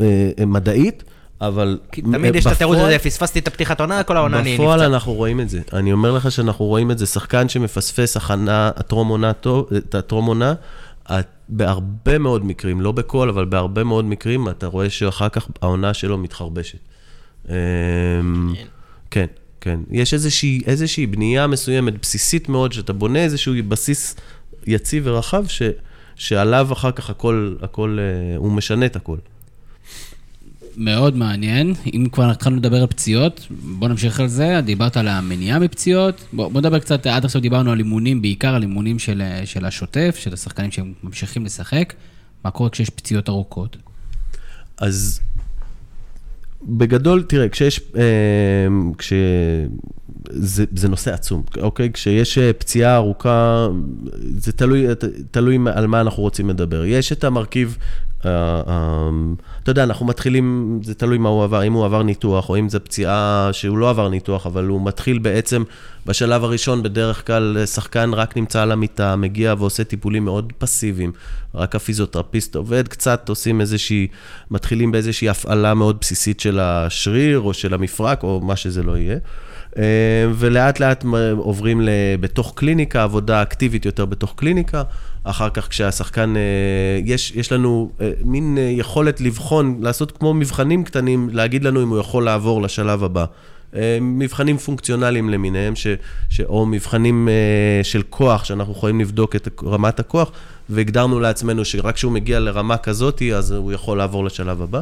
אה, 0.00 0.46
מדעית. 0.46 1.04
אבל 1.40 1.78
תמיד 1.90 2.34
יש 2.34 2.46
את 2.46 2.52
התירוץ 2.52 2.78
הזה, 2.78 2.98
פספסתי 2.98 3.38
את 3.38 3.48
הפתיחת 3.48 3.80
עונה, 3.80 4.02
כל 4.02 4.16
העונה 4.16 4.38
אני 4.38 4.52
נפצע. 4.52 4.62
בפועל 4.62 4.80
אנחנו 4.80 5.12
רואים 5.12 5.40
את 5.40 5.48
זה. 5.48 5.60
אני 5.72 5.92
אומר 5.92 6.12
לך 6.12 6.32
שאנחנו 6.32 6.64
רואים 6.64 6.90
את 6.90 6.98
זה, 6.98 7.06
שחקן 7.06 7.48
שמפספס 7.48 8.16
הכנה, 8.16 8.70
הטרום 8.76 9.08
עונה, 9.08 9.30
את 9.76 9.94
הטרום 9.94 10.26
עונה, 10.26 10.54
בהרבה 11.48 12.18
מאוד 12.18 12.44
מקרים, 12.44 12.80
לא 12.80 12.92
בכל, 12.92 13.28
אבל 13.28 13.44
בהרבה 13.44 13.84
מאוד 13.84 14.04
מקרים, 14.04 14.48
אתה 14.48 14.66
רואה 14.66 14.90
שאחר 14.90 15.28
כך 15.28 15.48
העונה 15.62 15.94
שלו 15.94 16.18
מתחרבשת. 16.18 16.78
אמ, 17.48 17.54
כן, 19.10 19.26
כן. 19.60 19.80
יש 19.90 20.14
איזושהי, 20.14 20.60
איזושהי 20.66 21.06
בנייה 21.06 21.46
מסוימת, 21.46 22.00
בסיסית 22.00 22.48
מאוד, 22.48 22.72
שאתה 22.72 22.92
בונה 22.92 23.18
איזשהו 23.18 23.54
בסיס 23.68 24.16
יציב 24.66 25.02
ורחב, 25.06 25.46
ש, 25.46 25.62
שעליו 26.16 26.68
אחר 26.72 26.92
כך 26.92 27.10
הכל, 27.10 27.54
הכל, 27.62 27.98
אה, 28.00 28.36
הוא 28.36 28.52
משנה 28.52 28.86
את 28.86 28.96
הכל. 28.96 29.16
מאוד 30.76 31.16
מעניין. 31.16 31.74
אם 31.94 32.06
כבר 32.12 32.30
התחלנו 32.30 32.56
לדבר 32.56 32.80
על 32.80 32.86
פציעות, 32.86 33.46
בוא 33.50 33.88
נמשיך 33.88 34.20
על 34.20 34.28
זה. 34.28 34.60
דיברת 34.64 34.96
על 34.96 35.08
המניעה 35.08 35.58
מפציעות. 35.58 36.24
בוא, 36.32 36.48
בוא 36.48 36.60
נדבר 36.60 36.78
קצת, 36.78 37.06
עד 37.06 37.24
עכשיו 37.24 37.42
דיברנו 37.42 37.72
על 37.72 37.78
אימונים, 37.78 38.22
בעיקר 38.22 38.54
על 38.54 38.62
אימונים 38.62 38.98
של, 38.98 39.22
של 39.44 39.64
השוטף, 39.64 40.16
של 40.18 40.32
השחקנים 40.32 40.70
שממשיכים 40.70 41.44
לשחק. 41.44 41.94
מה 42.44 42.50
קורה 42.50 42.70
כשיש 42.70 42.90
פציעות 42.90 43.28
ארוכות? 43.28 43.76
אז 44.78 45.20
בגדול, 46.64 47.22
תראה, 47.22 47.48
כשיש, 47.48 47.80
אה, 47.96 48.02
כש... 48.98 49.12
זה, 50.30 50.64
זה 50.74 50.88
נושא 50.88 51.14
עצום, 51.14 51.42
אוקיי? 51.60 51.92
כשיש 51.92 52.38
אה, 52.38 52.52
פציעה 52.52 52.96
ארוכה, 52.96 53.68
זה 54.38 54.52
תלוי, 54.52 54.86
תלוי 55.30 55.58
על 55.74 55.86
מה 55.86 56.00
אנחנו 56.00 56.22
רוצים 56.22 56.50
לדבר. 56.50 56.84
יש 56.84 57.12
את 57.12 57.24
המרכיב 57.24 57.78
אתה 58.22 59.70
יודע, 59.70 59.84
אנחנו 59.84 60.06
מתחילים, 60.06 60.78
זה 60.82 60.94
תלוי 60.94 61.18
מה 61.18 61.28
הוא 61.28 61.44
עבר, 61.44 61.64
אם 61.64 61.72
הוא 61.72 61.84
עבר 61.84 62.02
ניתוח, 62.02 62.48
או 62.48 62.58
אם 62.58 62.68
זו 62.68 62.78
פציעה 62.84 63.48
שהוא 63.52 63.78
לא 63.78 63.90
עבר 63.90 64.08
ניתוח, 64.08 64.46
אבל 64.46 64.66
הוא 64.66 64.86
מתחיל 64.86 65.18
בעצם, 65.18 65.62
בשלב 66.06 66.44
הראשון, 66.44 66.82
בדרך 66.82 67.26
כלל 67.26 67.66
שחקן 67.66 68.14
רק 68.14 68.36
נמצא 68.36 68.62
על 68.62 68.72
המיטה, 68.72 69.16
מגיע 69.16 69.54
ועושה 69.58 69.84
טיפולים 69.84 70.24
מאוד 70.24 70.52
פסיביים. 70.58 71.12
רק 71.54 71.76
הפיזיותרפיסט 71.76 72.54
עובד 72.54 72.88
קצת, 72.88 73.28
עושים 73.28 73.60
איזושהי, 73.60 74.06
מתחילים 74.50 74.92
באיזושהי 74.92 75.28
הפעלה 75.28 75.74
מאוד 75.74 75.96
בסיסית 76.00 76.40
של 76.40 76.60
השריר, 76.60 77.40
או 77.40 77.54
של 77.54 77.74
המפרק, 77.74 78.22
או 78.22 78.40
מה 78.40 78.56
שזה 78.56 78.82
לא 78.82 78.96
יהיה. 78.96 79.16
אה, 79.78 79.82
ולאט 80.34 80.80
לאט 80.80 81.04
עוברים 81.36 81.80
בתוך 82.20 82.52
קליניקה, 82.56 83.02
עבודה 83.02 83.42
אקטיבית 83.42 83.86
יותר 83.86 84.04
בתוך 84.04 84.34
קליניקה. 84.36 84.82
אחר 85.24 85.50
כך 85.50 85.68
כשהשחקן, 85.68 86.36
אה, 86.36 87.00
יש, 87.04 87.32
יש 87.36 87.52
לנו 87.52 87.90
אה, 88.00 88.10
מין 88.24 88.58
יכולת 88.60 89.20
לבחון, 89.20 89.78
לעשות 89.80 90.12
כמו 90.18 90.34
מבחנים 90.34 90.84
קטנים, 90.84 91.28
להגיד 91.32 91.64
לנו 91.64 91.82
אם 91.82 91.88
הוא 91.88 91.98
יכול 91.98 92.24
לעבור 92.24 92.62
לשלב 92.62 93.04
הבא. 93.04 93.24
מבחנים 94.00 94.58
פונקציונליים 94.58 95.30
למיניהם, 95.30 95.76
ש, 95.76 95.86
ש, 96.30 96.40
או 96.40 96.66
מבחנים 96.66 97.28
של 97.82 98.02
כוח, 98.10 98.44
שאנחנו 98.44 98.72
יכולים 98.72 99.00
לבדוק 99.00 99.36
את 99.36 99.48
רמת 99.62 100.00
הכוח, 100.00 100.30
והגדרנו 100.68 101.20
לעצמנו 101.20 101.64
שרק 101.64 101.94
כשהוא 101.94 102.12
מגיע 102.12 102.40
לרמה 102.40 102.76
כזאת, 102.76 103.22
אז 103.36 103.50
הוא 103.50 103.72
יכול 103.72 103.98
לעבור 103.98 104.24
לשלב 104.24 104.62
הבא. 104.62 104.80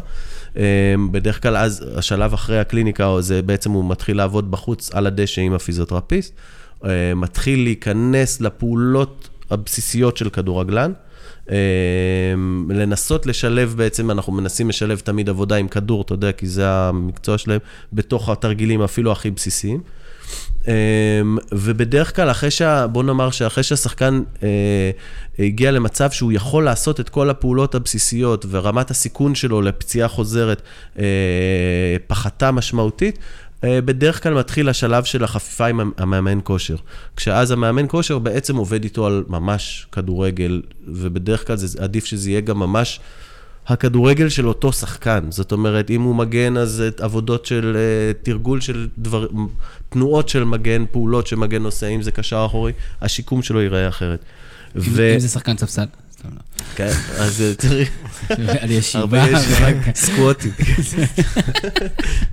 בדרך 1.11 1.43
כלל 1.43 1.57
אז, 1.57 1.87
השלב 1.97 2.33
אחרי 2.33 2.59
הקליניקה, 2.59 3.21
זה 3.21 3.43
בעצם 3.43 3.71
הוא 3.71 3.91
מתחיל 3.91 4.17
לעבוד 4.17 4.51
בחוץ 4.51 4.91
על 4.95 5.07
הדשא 5.07 5.41
עם 5.41 5.53
הפיזיותרפיסט, 5.53 6.35
מתחיל 7.17 7.63
להיכנס 7.63 8.41
לפעולות 8.41 9.30
הבסיסיות 9.51 10.17
של 10.17 10.31
כדורגלן. 10.31 10.93
אמ, 11.51 11.55
לנסות 12.71 13.27
לשלב 13.27 13.75
בעצם, 13.77 14.11
אנחנו 14.11 14.33
מנסים 14.33 14.69
לשלב 14.69 14.99
תמיד 14.99 15.29
עבודה 15.29 15.57
עם 15.57 15.69
כדור, 15.69 16.03
אתה 16.03 16.15
יודע, 16.15 16.33
כי 16.33 16.47
זה 16.47 16.69
המקצוע 16.69 17.39
שלהם, 17.39 17.59
בתוך 17.93 18.29
התרגילים 18.29 18.83
אפילו 18.83 19.13
הכי 19.13 19.31
בסיסיים. 19.31 19.81
אמ, 20.69 20.73
ובדרך 21.53 22.17
כלל, 22.17 22.31
אחרי 22.31 22.51
שה... 22.51 22.87
בוא 22.87 23.03
נאמר 23.03 23.31
שאחרי 23.31 23.65
שהשחקן 23.65 24.23
אה, 24.43 24.91
הגיע 25.39 25.71
למצב 25.71 26.11
שהוא 26.11 26.33
יכול 26.33 26.65
לעשות 26.65 27.01
את 27.01 27.09
כל 27.09 27.31
הפעולות 27.31 27.75
הבסיסיות 27.75 28.47
ורמת 28.51 28.91
הסיכון 28.91 29.35
שלו 29.35 29.63
לפציעה 29.63 30.09
חוזרת 30.09 30.63
אה, 30.99 31.05
פחתה 32.07 32.51
משמעותית, 32.51 33.19
בדרך 33.65 34.23
כלל 34.23 34.35
מתחיל 34.35 34.69
השלב 34.69 35.05
של 35.05 35.25
החפיפה 35.25 35.67
עם 35.67 35.93
המאמן 35.97 36.39
כושר. 36.45 36.77
כשאז 37.17 37.51
המאמן 37.51 37.85
כושר 37.89 38.19
בעצם 38.19 38.57
עובד 38.57 38.85
איתו 38.85 39.07
על 39.07 39.25
ממש 39.29 39.87
כדורגל, 39.93 40.63
ובדרך 40.87 41.47
כלל 41.47 41.57
זה 41.57 41.83
עדיף 41.83 42.05
שזה 42.05 42.31
יהיה 42.31 42.41
גם 42.41 42.59
ממש... 42.59 43.01
הכדורגל 43.67 44.29
של 44.29 44.49
אותו 44.49 44.73
שחקן. 44.73 45.21
זאת 45.29 45.53
אומרת, 45.53 45.91
אם 45.91 46.03
הוא 46.03 46.15
מגן, 46.15 46.57
אז 46.57 46.83
עבודות 46.99 47.47
של 47.47 47.77
uh, 47.77 48.25
תרגול 48.25 48.61
של 48.61 48.89
דבר, 48.99 49.27
תנועות 49.89 50.29
של 50.29 50.45
מגן, 50.45 50.85
פעולות 50.91 51.27
שמגן 51.27 51.65
עושה, 51.65 51.87
אם 51.87 52.03
זה 52.03 52.11
קשר 52.11 52.43
אחורי, 52.47 52.73
השיקום 53.01 53.43
שלו 53.43 53.61
ייראה 53.61 53.89
אחרת. 53.89 54.25
אם, 54.77 54.83
ו... 54.85 55.15
אם 55.15 55.19
זה 55.19 55.29
שחקן 55.29 55.57
ספסל. 55.57 55.85
לא. 56.25 56.41
כן, 56.75 56.93
אז 57.19 57.43
צריך... 57.59 57.91
על 58.61 58.71
ישיבה. 58.71 59.01
הרבה 59.01 59.39
ישיבה, 59.39 59.67
סקווטים. 59.95 60.53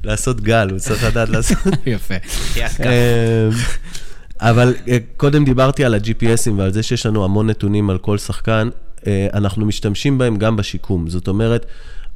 לעשות 0.04 0.42
גל, 0.42 0.68
הוא 0.72 0.80
צריך 0.80 1.04
לדעת 1.04 1.30
לעשות. 1.30 1.58
יפה. 1.86 2.16
אמ, 2.58 2.90
אבל 4.40 4.76
אה, 4.88 4.98
קודם 5.18 5.46
דיברתי 5.46 5.86
על 5.86 5.94
ה-GPSים 5.94 6.52
ועל 6.58 6.74
זה 6.74 6.84
שיש 6.84 7.06
לנו 7.06 7.26
המון 7.26 7.50
נתונים 7.50 7.90
על 7.90 7.98
כל 7.98 8.18
שחקן. 8.18 8.70
אה, 9.08 9.28
אנחנו 9.34 9.66
משתמשים 9.66 10.18
בהם 10.18 10.38
גם 10.38 10.56
בשיקום. 10.56 11.10
זאת 11.10 11.28
אומרת, 11.28 11.66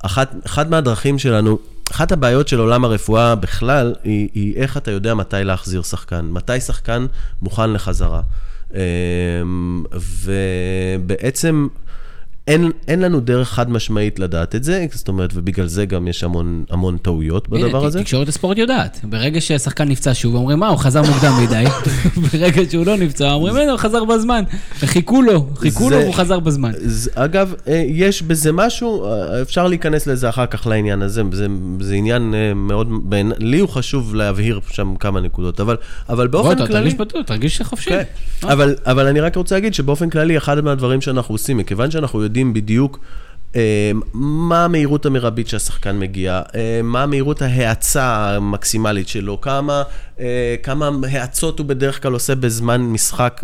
אחת, 0.03 0.35
אחת 0.45 0.69
מהדרכים 0.69 1.19
שלנו, 1.19 1.59
אחת 1.91 2.11
הבעיות 2.11 2.47
של 2.47 2.59
עולם 2.59 2.85
הרפואה 2.85 3.35
בכלל, 3.35 3.95
היא, 4.03 4.29
היא 4.33 4.55
איך 4.55 4.77
אתה 4.77 4.91
יודע 4.91 5.13
מתי 5.13 5.43
להחזיר 5.43 5.81
שחקן. 5.81 6.25
מתי 6.31 6.59
שחקן 6.59 7.05
מוכן 7.41 7.73
לחזרה. 7.73 8.21
אה, 8.75 9.41
ובעצם... 10.25 11.67
אין, 12.47 12.71
אין 12.87 12.99
לנו 12.99 13.19
דרך 13.19 13.49
חד 13.49 13.69
משמעית 13.69 14.19
לדעת 14.19 14.55
את 14.55 14.63
זה, 14.63 14.85
זאת 14.93 15.07
אומרת, 15.07 15.29
ובגלל 15.33 15.67
זה 15.67 15.85
גם 15.85 16.07
יש 16.07 16.23
המון, 16.23 16.63
המון 16.69 16.97
טעויות 16.97 17.49
בדבר 17.49 17.77
הנה, 17.77 17.87
הזה. 17.87 17.99
תקשורת 17.99 18.27
הספורט 18.27 18.57
יודעת. 18.57 18.99
ברגע 19.03 19.41
שהשחקן 19.41 19.87
נפצע 19.87 20.11
שוב, 20.13 20.35
אומרים, 20.35 20.59
מה, 20.59 20.67
הוא 20.67 20.77
חזר 20.77 21.01
מוקדם 21.01 21.33
מדי. 21.43 21.63
ברגע 22.31 22.61
שהוא 22.71 22.85
לא 22.85 22.97
נפצע, 22.97 23.31
אומרים, 23.31 23.55
הנה, 23.55 23.71
הוא 23.71 23.79
חזר 23.79 24.05
בזמן. 24.05 24.43
חיכו 24.79 25.21
לו, 25.21 25.47
חיכו 25.55 25.89
זה, 25.89 25.95
לו 25.95 26.01
והוא 26.01 26.13
חזר 26.13 26.39
בזמן. 26.39 26.71
זה, 26.75 27.11
אגב, 27.15 27.53
אה, 27.67 27.83
יש 27.87 28.21
בזה 28.21 28.51
משהו, 28.51 29.05
אה, 29.05 29.41
אפשר 29.41 29.67
להיכנס 29.67 30.07
לזה 30.07 30.29
אחר 30.29 30.45
כך 30.45 30.67
לעניין 30.67 31.01
הזה, 31.01 31.21
זה, 31.31 31.47
זה 31.79 31.95
עניין 31.95 32.33
אה, 32.33 32.53
מאוד, 32.53 32.87
בין, 33.03 33.31
לי 33.37 33.59
הוא 33.59 33.69
חשוב 33.69 34.15
להבהיר 34.15 34.59
שם 34.71 34.95
כמה 34.99 35.21
נקודות, 35.21 35.59
אבל, 35.59 35.77
אבל 36.09 36.27
באופן 36.27 36.57
בוא, 36.57 36.67
כללי... 36.67 36.79
תרגיש 36.79 36.93
פתוח, 36.93 37.21
תרגיש 37.25 37.61
חופשי. 37.61 37.89
כן. 37.89 38.03
אבל, 38.43 38.75
אבל 38.85 39.07
אני 39.07 39.19
רק 39.19 39.35
רוצה 39.35 39.55
להגיד 39.55 39.73
שבאופן 39.73 40.09
כללי, 40.09 40.37
אחד 40.37 40.61
מהדברים 40.61 41.01
שאנחנו 41.01 41.35
עושים, 41.35 41.57
מכיוון 41.57 41.91
שאנחנו 41.91 42.19
יודעים 42.31 42.53
בדיוק 42.53 42.99
אה, 43.55 43.91
מה 44.13 44.65
המהירות 44.65 45.05
המרבית 45.05 45.47
שהשחקן 45.47 45.99
מגיע, 45.99 46.41
אה, 46.55 46.79
מה 46.83 47.03
המהירות 47.03 47.41
ההאצה 47.41 48.35
המקסימלית 48.35 49.07
שלו, 49.07 49.41
כמה, 49.41 49.83
אה, 50.19 50.55
כמה 50.63 50.89
האצות 51.11 51.59
הוא 51.59 51.67
בדרך 51.67 52.01
כלל 52.01 52.13
עושה 52.13 52.35
בזמן 52.35 52.81
משחק, 52.81 53.41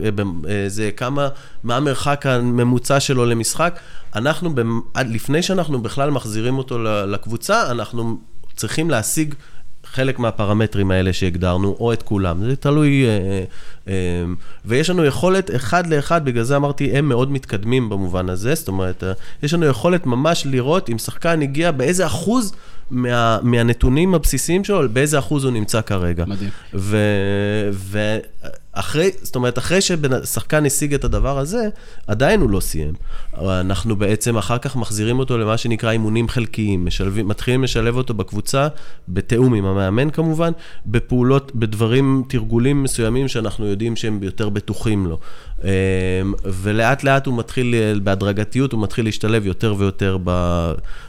זה, 0.67 0.91
כמה, 0.97 1.27
מה 1.63 1.77
המרחק 1.77 2.25
הממוצע 2.25 2.99
שלו 2.99 3.25
למשחק. 3.25 3.79
אנחנו, 4.15 4.53
לפני 4.95 5.41
שאנחנו 5.41 5.81
בכלל 5.81 6.09
מחזירים 6.09 6.57
אותו 6.57 6.83
לקבוצה, 6.83 7.71
אנחנו 7.71 8.17
צריכים 8.55 8.89
להשיג 8.89 9.33
חלק 9.97 10.19
מהפרמטרים 10.19 10.91
האלה 10.91 11.13
שהגדרנו, 11.13 11.75
או 11.79 11.93
את 11.93 12.03
כולם, 12.03 12.43
זה 12.49 12.55
תלוי, 12.55 13.05
אה, 13.05 13.09
אה, 13.09 13.43
אה, 13.87 13.93
ויש 14.65 14.89
לנו 14.89 15.05
יכולת 15.05 15.55
אחד 15.55 15.87
לאחד, 15.87 16.25
בגלל 16.25 16.43
זה 16.43 16.55
אמרתי, 16.55 16.97
הם 16.97 17.09
מאוד 17.09 17.31
מתקדמים 17.31 17.89
במובן 17.89 18.29
הזה, 18.29 18.55
זאת 18.55 18.67
אומרת, 18.67 19.03
יש 19.43 19.53
לנו 19.53 19.65
יכולת 19.65 20.05
ממש 20.05 20.45
לראות 20.45 20.89
אם 20.89 20.97
שחקן 20.97 21.41
הגיע, 21.41 21.71
באיזה 21.71 22.05
אחוז 22.05 22.53
מה, 22.91 23.39
מהנתונים 23.41 24.15
הבסיסיים 24.15 24.63
שלו, 24.63 24.89
באיזה 24.89 25.19
אחוז 25.19 25.43
הוא 25.43 25.51
נמצא 25.51 25.81
כרגע. 25.81 26.25
מדהים. 26.27 26.49
אחרי, 28.79 29.11
זאת 29.21 29.35
אומרת, 29.35 29.57
אחרי 29.57 29.79
ששחקן 29.81 30.65
השיג 30.65 30.93
את 30.93 31.03
הדבר 31.03 31.37
הזה, 31.39 31.69
עדיין 32.07 32.41
הוא 32.41 32.49
לא 32.49 32.59
סיים. 32.59 32.93
אנחנו 33.41 33.95
בעצם 33.95 34.37
אחר 34.37 34.57
כך 34.57 34.75
מחזירים 34.75 35.19
אותו 35.19 35.37
למה 35.37 35.57
שנקרא 35.57 35.91
אימונים 35.91 36.29
חלקיים, 36.29 36.85
משלבים, 36.85 37.27
מתחילים 37.27 37.63
לשלב 37.63 37.95
אותו 37.95 38.13
בקבוצה, 38.13 38.67
בתיאום 39.09 39.53
עם 39.53 39.65
המאמן 39.65 40.09
כמובן, 40.09 40.51
בפעולות, 40.85 41.55
בדברים, 41.55 42.23
תרגולים 42.27 42.83
מסוימים 42.83 43.27
שאנחנו 43.27 43.65
יודעים 43.65 43.95
שהם 43.95 44.23
יותר 44.23 44.49
בטוחים 44.49 45.05
לו. 45.05 45.19
אמ, 45.63 45.69
ולאט 46.45 47.03
לאט 47.03 47.25
הוא 47.25 47.37
מתחיל, 47.37 47.99
בהדרגתיות, 48.03 48.71
הוא 48.71 48.81
מתחיל 48.81 49.05
להשתלב 49.05 49.45
יותר 49.45 49.75
ויותר 49.77 50.17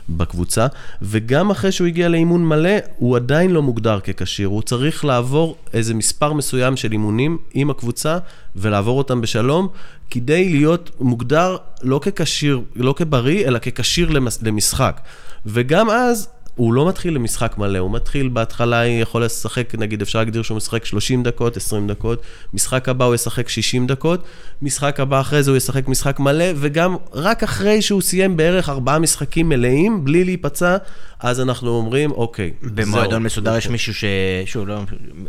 בקבוצה, 0.08 0.66
וגם 1.02 1.50
אחרי 1.50 1.72
שהוא 1.72 1.86
הגיע 1.86 2.08
לאימון 2.08 2.44
מלא, 2.44 2.76
הוא 2.96 3.16
עדיין 3.16 3.50
לא 3.50 3.62
מוגדר 3.62 4.00
ככשיר, 4.00 4.48
הוא 4.48 4.62
צריך 4.62 5.04
לעבור 5.04 5.56
איזה 5.72 5.94
מספר 5.94 6.32
מסוים 6.32 6.76
של 6.76 6.92
אימונים 6.92 7.38
עם 7.54 7.70
הקבוצה 7.70 8.18
ולעבור 8.56 8.98
אותם 8.98 9.20
בשלום, 9.20 9.68
כדי 10.10 10.48
להיות 10.48 10.90
מוגדר 11.00 11.56
לא 11.82 12.00
ככשיר, 12.02 12.60
לא 12.76 12.94
כבריא, 12.96 13.46
אלא 13.48 13.58
ככשיר 13.58 14.10
למשחק. 14.42 15.00
וגם 15.46 15.90
אז 15.90 16.28
הוא 16.58 16.72
לא 16.72 16.88
מתחיל 16.88 17.14
למשחק 17.14 17.58
מלא, 17.58 17.78
הוא 17.78 17.90
מתחיל 17.90 18.28
בהתחלה, 18.28 18.86
יכול 18.86 19.24
לשחק, 19.24 19.74
נגיד 19.74 20.02
אפשר 20.02 20.18
להגדיר 20.18 20.42
שהוא 20.42 20.56
משחק 20.56 20.84
30 20.84 21.22
דקות, 21.22 21.56
20 21.56 21.88
דקות, 21.88 22.22
משחק 22.54 22.88
הבא 22.88 23.04
הוא 23.04 23.14
ישחק 23.14 23.48
60 23.48 23.86
דקות, 23.86 24.22
משחק 24.62 25.00
הבא 25.00 25.20
אחרי 25.20 25.42
זה 25.42 25.50
הוא 25.50 25.56
ישחק 25.56 25.88
משחק 25.88 26.20
מלא, 26.20 26.44
וגם 26.56 26.96
רק 27.12 27.42
אחרי 27.42 27.82
שהוא 27.82 28.00
סיים 28.00 28.36
בערך 28.36 28.68
ארבעה 28.68 28.98
משחקים 28.98 29.48
מלאים, 29.48 30.04
בלי 30.04 30.24
להיפצע, 30.24 30.76
אז 31.20 31.40
אנחנו 31.40 31.70
אומרים, 31.70 32.10
אוקיי, 32.10 32.50
זהו. 32.62 32.70
במועדון 32.74 33.22
מסודר 33.22 33.56
יש 33.56 33.68
מישהו 33.68 33.94
ש... 33.94 34.04
שוב, 34.46 34.68
לא... 34.68 34.74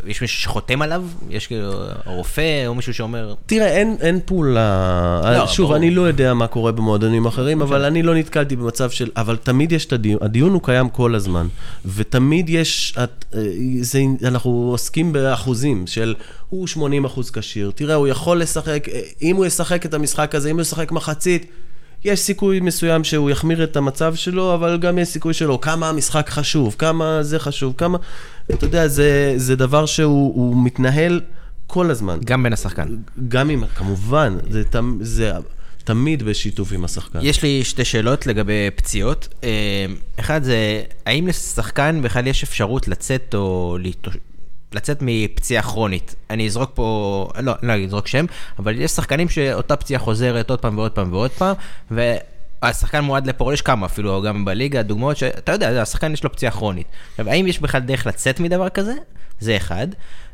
יש 0.06 0.22
מישהו 0.22 0.40
שחותם 0.40 0.82
עליו? 0.82 1.02
יש 1.30 1.46
כאילו 1.46 1.72
רופא 2.06 2.66
או 2.66 2.74
מישהו 2.74 2.94
שאומר... 2.94 3.34
תראה, 3.46 3.66
אין, 3.66 3.96
אין 4.00 4.20
פעולה. 4.24 5.20
לא, 5.38 5.46
שוב, 5.46 5.66
ברור. 5.66 5.76
אני 5.76 5.90
לא 5.90 6.02
יודע 6.02 6.34
מה 6.34 6.46
קורה 6.46 6.72
במועדונים 6.72 7.26
אחרים, 7.26 7.62
אבל 7.62 7.84
אני 7.84 8.02
לא 8.02 8.14
נתקלתי 8.14 8.56
במצב 8.56 8.90
של... 8.90 9.10
אבל 9.16 9.36
תמיד 9.36 9.72
יש 9.72 9.84
את 9.84 9.92
הדיון, 9.92 10.18
הדיון 10.22 10.52
הוא 10.52 10.62
קיים 10.62 10.88
כל 10.88 11.14
הזמן, 11.14 11.19
ותמיד 11.84 12.50
יש... 12.50 12.94
את, 13.04 13.24
אה, 13.34 13.40
זה, 13.80 14.00
אנחנו 14.24 14.50
עוסקים 14.50 15.12
באחוזים 15.12 15.86
של... 15.86 16.14
הוא 16.48 16.66
80 16.66 17.04
אחוז 17.04 17.30
כשיר, 17.30 17.70
תראה, 17.74 17.94
הוא 17.94 18.08
יכול 18.08 18.40
לשחק, 18.40 18.88
אה, 18.88 19.00
אם 19.22 19.36
הוא 19.36 19.46
ישחק 19.46 19.86
את 19.86 19.94
המשחק 19.94 20.34
הזה, 20.34 20.50
אם 20.50 20.54
הוא 20.54 20.62
ישחק 20.62 20.92
מחצית, 20.92 21.46
יש 22.04 22.20
סיכוי 22.20 22.60
מסוים 22.60 23.04
שהוא 23.04 23.30
יחמיר 23.30 23.64
את 23.64 23.76
המצב 23.76 24.14
שלו, 24.14 24.54
אבל 24.54 24.78
גם 24.78 24.98
יש 24.98 25.08
סיכוי 25.08 25.34
שלו. 25.34 25.60
כמה 25.60 25.88
המשחק 25.88 26.28
חשוב, 26.28 26.76
כמה 26.78 27.22
זה 27.22 27.38
חשוב, 27.38 27.74
כמה... 27.76 27.98
אתה 28.50 28.66
יודע, 28.66 28.88
זה, 28.88 29.34
זה 29.36 29.56
דבר 29.56 29.86
שהוא 29.86 30.64
מתנהל 30.64 31.20
כל 31.66 31.90
הזמן. 31.90 32.18
גם 32.24 32.42
בין 32.42 32.52
השחקן. 32.52 32.96
גם 33.28 33.50
עם, 33.50 33.66
כמובן, 33.66 34.36
זה, 34.50 34.62
זה 35.00 35.32
תמיד 35.84 36.22
בשיתוף 36.22 36.72
עם 36.72 36.84
השחקן. 36.84 37.18
יש 37.22 37.42
לי 37.42 37.64
שתי 37.64 37.84
שאלות 37.84 38.26
לגבי 38.26 38.70
פציעות. 38.74 39.28
אה, 39.44 39.86
אחד 40.20 40.42
זה, 40.42 40.82
האם 41.06 41.26
לשחקן 41.26 42.02
בכלל 42.02 42.26
יש 42.26 42.42
אפשרות 42.42 42.88
לצאת 42.88 43.34
או 43.34 43.78
לצאת 44.72 44.98
מפציעה 45.00 45.62
כרונית. 45.62 46.14
אני 46.30 46.46
אזרוק 46.46 46.70
פה, 46.74 47.28
לא, 47.42 47.52
לא 47.62 47.72
אזרוק 47.72 48.06
שם, 48.06 48.24
אבל 48.58 48.80
יש 48.80 48.90
שחקנים 48.90 49.28
שאותה 49.28 49.76
פציעה 49.76 50.00
חוזרת 50.00 50.50
עוד 50.50 50.58
פעם 50.58 50.78
ועוד 50.78 50.92
פעם 50.92 51.12
ועוד 51.12 51.30
פעם, 51.30 51.54
והשחקן 51.90 53.00
מועד 53.00 53.26
לפורל, 53.26 53.54
יש 53.54 53.62
כמה 53.62 53.86
אפילו, 53.86 54.22
גם 54.22 54.44
בליגה, 54.44 54.82
דוגמאות 54.82 55.16
שאתה 55.16 55.52
יודע, 55.52 55.82
השחקן 55.82 56.12
יש 56.12 56.24
לו 56.24 56.32
פציעה 56.32 56.52
כרונית. 56.52 56.86
עכשיו, 57.10 57.28
האם 57.28 57.46
יש 57.46 57.58
בכלל 57.58 57.80
דרך 57.80 58.06
לצאת 58.06 58.40
מדבר 58.40 58.68
כזה? 58.68 58.94
זה 59.40 59.56
אחד. 59.56 59.86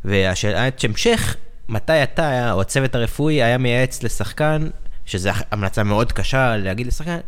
והשאלת 0.05 0.85
המשך, 0.85 1.37
מתי 1.69 2.03
אתה, 2.03 2.53
או 2.53 2.61
הצוות 2.61 2.95
הרפואי, 2.95 3.43
היה 3.43 3.59
מייעץ 3.59 4.03
לשחקן, 4.03 4.69
שזו 5.07 5.31
המלצה 5.51 5.83
מאוד 5.83 6.13
קשה 6.13 6.57
להגיד 6.57 6.87
לשחקן, 6.87 7.19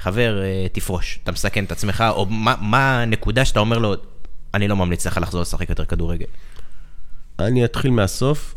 חבר, 0.00 0.42
אה, 0.42 0.66
תפרוש, 0.72 1.18
אתה 1.22 1.32
מסכן 1.32 1.64
את 1.64 1.72
עצמך, 1.72 2.04
או 2.10 2.26
מה, 2.26 2.54
מה 2.60 3.02
הנקודה 3.02 3.44
שאתה 3.44 3.60
אומר 3.60 3.78
לו, 3.78 3.94
אני 4.54 4.68
לא 4.68 4.76
ממליץ 4.76 5.06
לך 5.06 5.18
לחזור 5.22 5.40
לשחק 5.40 5.70
יותר 5.70 5.84
כדורגל. 5.84 6.26
אני 7.38 7.64
אתחיל 7.64 7.90
מהסוף. 7.90 8.54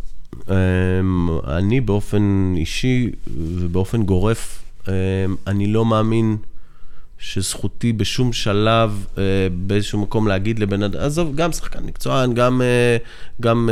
אמ, 0.50 1.30
אני 1.48 1.82
באופן 1.82 2.54
אישי 2.58 3.10
ובאופן 3.38 4.04
גורף, 4.04 4.64
אמ, 4.88 4.94
אני 5.48 5.68
לא 5.68 5.86
מאמין 5.86 6.38
שזכותי 7.18 7.94
בשום 7.94 8.34
שלב, 8.34 9.06
אה, 9.18 9.24
באיזשהו 9.52 10.02
מקום 10.02 10.28
להגיד 10.28 10.60
לבן 10.60 10.84
אדם, 10.84 11.02
עזוב, 11.02 11.36
גם 11.36 11.52
שחקן 11.52 11.84
מקצוען, 11.84 12.34
גם, 12.34 12.62
אה, 12.62 12.98
גם 13.42 13.70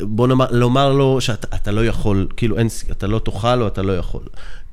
בוא 0.00 0.28
נאמר, 0.28 0.46
לומר 0.50 0.92
לו 0.92 1.20
שאתה 1.20 1.70
לא 1.70 1.86
יכול, 1.86 2.26
כאילו 2.36 2.58
אין, 2.58 2.68
אתה 2.90 3.06
לא 3.06 3.18
תאכל 3.18 3.62
או 3.62 3.66
אתה 3.66 3.82
לא 3.82 3.96
יכול. 3.96 4.22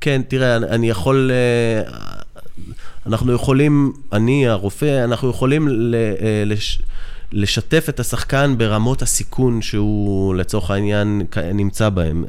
כן, 0.00 0.22
תראה, 0.28 0.56
אני 0.56 0.90
יכול, 0.90 1.30
אנחנו 3.06 3.32
יכולים, 3.32 3.92
אני, 4.12 4.48
הרופא, 4.48 5.04
אנחנו 5.04 5.30
יכולים 5.30 5.68
אה, 5.94 6.42
לש, 6.46 6.82
לשתף 7.32 7.86
את 7.88 8.00
השחקן 8.00 8.54
ברמות 8.58 9.02
הסיכון 9.02 9.62
שהוא 9.62 10.34
לצורך 10.34 10.70
העניין 10.70 11.22
נמצא 11.54 11.88
בהם. 11.88 12.24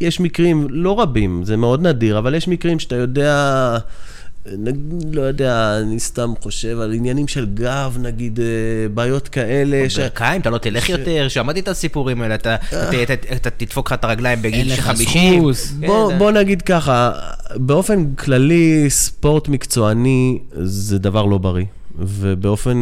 יש 0.00 0.20
מקרים, 0.20 0.66
לא 0.70 1.00
רבים, 1.00 1.44
זה 1.44 1.56
מאוד 1.56 1.86
נדיר, 1.86 2.18
אבל 2.18 2.34
יש 2.34 2.48
מקרים 2.48 2.78
שאתה 2.78 2.96
יודע... 2.96 3.78
לא 5.12 5.22
יודע, 5.22 5.78
אני 5.82 6.00
סתם 6.00 6.32
חושב 6.40 6.80
על 6.80 6.92
עניינים 6.92 7.28
של 7.28 7.46
גב, 7.54 7.96
נגיד, 8.00 8.40
אה, 8.40 8.44
בעיות 8.94 9.28
כאלה. 9.28 9.90
ש... 9.90 9.98
ברכיים, 9.98 10.40
אתה 10.40 10.50
לא 10.50 10.58
תלך 10.58 10.88
יותר, 10.88 11.28
שמעתי 11.28 11.60
את 11.60 11.68
הסיפורים 11.68 12.22
האלה, 12.22 12.34
אתה 12.34 12.56
תדפוק 13.56 13.86
לך 13.86 13.92
את 13.92 14.04
את 14.04 14.42
בגיל 14.42 14.74
של 14.74 14.82
50. 14.82 15.42
בוא 16.18 16.30
נגיד 16.30 16.62
ככה, 16.62 17.12
באופן 17.56 18.14
כללי, 18.14 18.90
ספורט 18.90 19.48
מקצועני 19.48 20.38
זה 20.52 20.98
דבר 20.98 21.24
לא 21.24 21.38
בריא. 21.38 21.64
ובאופן 21.98 22.76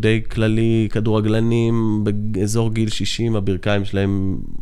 די 0.00 0.20
כללי, 0.30 0.88
כדורגלנים 0.90 2.04
באזור 2.04 2.72
גיל 2.72 2.88
60, 2.88 3.36
הברכיים 3.36 3.84
שלהם 3.84 4.38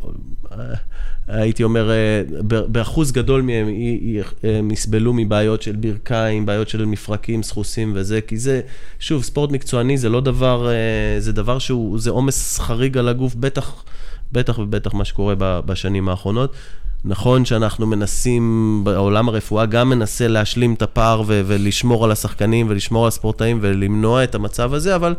הייתי 1.27 1.63
אומר, 1.63 1.91
אה, 1.91 2.21
באחוז 2.43 3.11
גדול 3.11 3.41
מהם 3.41 3.67
הם 4.43 4.71
יסבלו 4.71 5.13
מבעיות 5.13 5.61
של 5.61 5.75
ברכיים, 5.75 6.45
בעיות 6.45 6.69
של 6.69 6.85
מפרקים, 6.85 7.43
סחוסים 7.43 7.91
וזה, 7.95 8.21
כי 8.21 8.37
זה, 8.37 8.61
שוב, 8.99 9.23
ספורט 9.23 9.51
מקצועני 9.51 9.97
זה 9.97 10.09
לא 10.09 10.21
דבר, 10.21 10.69
אה, 10.69 11.19
זה 11.19 11.33
דבר 11.33 11.59
שהוא, 11.59 11.99
זה 11.99 12.09
עומס 12.09 12.59
חריג 12.59 12.97
על 12.97 13.07
הגוף, 13.07 13.35
בטח, 13.35 13.83
בטח 14.31 14.59
ובטח 14.59 14.93
מה 14.93 15.05
שקורה 15.05 15.35
בשנים 15.39 16.09
האחרונות. 16.09 16.53
נכון 17.05 17.45
שאנחנו 17.45 17.87
מנסים, 17.87 18.81
בעולם 18.83 19.29
הרפואה 19.29 19.65
גם 19.65 19.89
מנסה 19.89 20.27
להשלים 20.27 20.73
את 20.73 20.81
הפער 20.81 21.23
ולשמור 21.27 22.05
על 22.05 22.11
השחקנים 22.11 22.67
ולשמור 22.69 23.03
על 23.03 23.07
הספורטאים 23.07 23.59
ולמנוע 23.61 24.23
את 24.23 24.35
המצב 24.35 24.73
הזה, 24.73 24.95
אבל... 24.95 25.15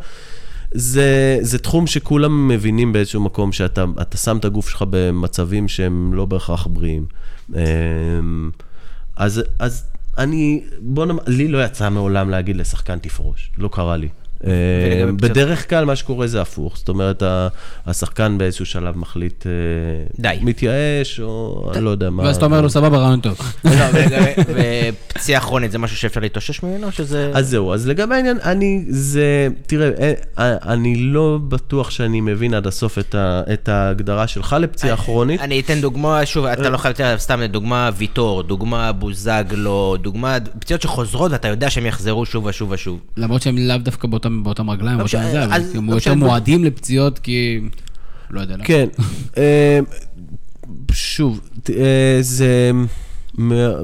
זה, 0.74 1.38
זה 1.40 1.58
תחום 1.58 1.86
שכולם 1.86 2.48
מבינים 2.48 2.92
באיזשהו 2.92 3.20
מקום, 3.20 3.52
שאתה 3.52 3.84
שם 4.16 4.36
את 4.36 4.44
הגוף 4.44 4.68
שלך 4.68 4.84
במצבים 4.90 5.68
שהם 5.68 6.14
לא 6.14 6.26
בהכרח 6.26 6.66
בריאים. 6.66 7.06
אמ, 7.54 8.50
אז, 9.16 9.42
אז 9.58 9.84
אני, 10.18 10.62
בוא 10.78 11.06
נאמר, 11.06 11.22
לי 11.26 11.48
לא 11.48 11.64
יצא 11.64 11.90
מעולם 11.90 12.30
להגיד 12.30 12.56
לשחקן 12.56 12.98
תפרוש, 12.98 13.50
לא 13.58 13.68
קרה 13.72 13.96
לי. 13.96 14.08
אה, 14.47 15.12
בדרך 15.16 15.70
כלל 15.70 15.84
מה 15.84 15.97
שקורה 15.97 16.26
זה 16.26 16.40
הפוך, 16.40 16.76
זאת 16.76 16.88
אומרת, 16.88 17.22
השחקן 17.86 18.38
באיזשהו 18.38 18.66
שלב 18.66 18.99
מחליט, 18.99 19.47
אה, 19.47 19.53
די, 20.18 20.38
מתייאש, 20.43 21.20
או 21.20 21.70
אני 21.74 21.84
לא 21.84 21.90
יודע 21.90 22.11
מה. 22.11 22.22
ואז 22.22 22.36
אתה 22.36 22.45
אומר 22.45 22.61
לו, 22.61 22.70
סבבה, 22.70 22.99
רעיון 22.99 23.20
טוב. 23.20 23.38
לא, 23.64 23.84
ופציעה 25.12 25.40
כרונית 25.40 25.72
זה 25.72 25.78
משהו 25.78 25.97
שאפשר 25.97 26.20
להתאושש 26.20 26.62
ממנו, 26.62 26.93
שזה... 26.93 27.30
אז 27.34 27.49
זהו, 27.49 27.72
אז 27.72 27.88
לגבי 27.88 28.14
העניין, 28.14 28.38
אני, 28.45 28.84
זה, 28.88 29.49
תראה, 29.66 30.12
אה, 30.38 30.57
אני 30.72 30.97
לא 30.97 31.38
בטוח 31.49 31.90
שאני 31.90 32.20
מבין 32.20 32.55
עד 32.55 32.66
הסוף 32.66 32.99
את 33.53 33.68
ההגדרה 33.68 34.26
שלך 34.26 34.57
לפציעה 34.61 34.97
כרונית. 34.97 35.40
אני 35.40 35.61
אתן 35.61 35.80
דוגמה, 35.80 36.26
שוב, 36.26 36.45
אתה 36.45 36.68
לא 36.68 36.76
חייב 36.76 36.95
לתת 36.95 37.18
סתם 37.18 37.40
דוגמה 37.45 37.90
ויטור, 37.97 38.43
דוגמה 38.43 38.93
בוזגלו, 38.93 39.97
דוגמה, 40.01 40.36
פציעות 40.59 40.82
שחוזרות 40.82 41.32
ואתה 41.32 41.49
יודע 41.49 41.70
שהם 41.70 41.86
יחזרו 41.86 42.26
שוב 42.26 42.45
ושוב 42.45 42.70
ושוב. 42.70 43.01
למרות 43.16 43.43
שהם 43.43 43.59
לאו 43.59 43.78
דווקא 43.78 44.09
באותם 44.09 44.32
באותם, 44.45 44.66
באותם 44.66 44.70
רגליים, 44.70 44.99
באותם 44.99 45.22
זה, 45.33 45.45
אבל 45.45 45.62
הם 45.74 45.89
יותר 45.89 46.14
מועדים 46.14 46.64
לפציעות, 46.64 47.18
כי... 47.18 47.61
לא 48.33 48.41
יודע 48.41 48.55
למה. 48.55 48.64
כן. 48.64 48.89
אה, 49.37 49.80
שוב, 50.93 51.41
אה, 51.70 52.18
זה 52.20 52.70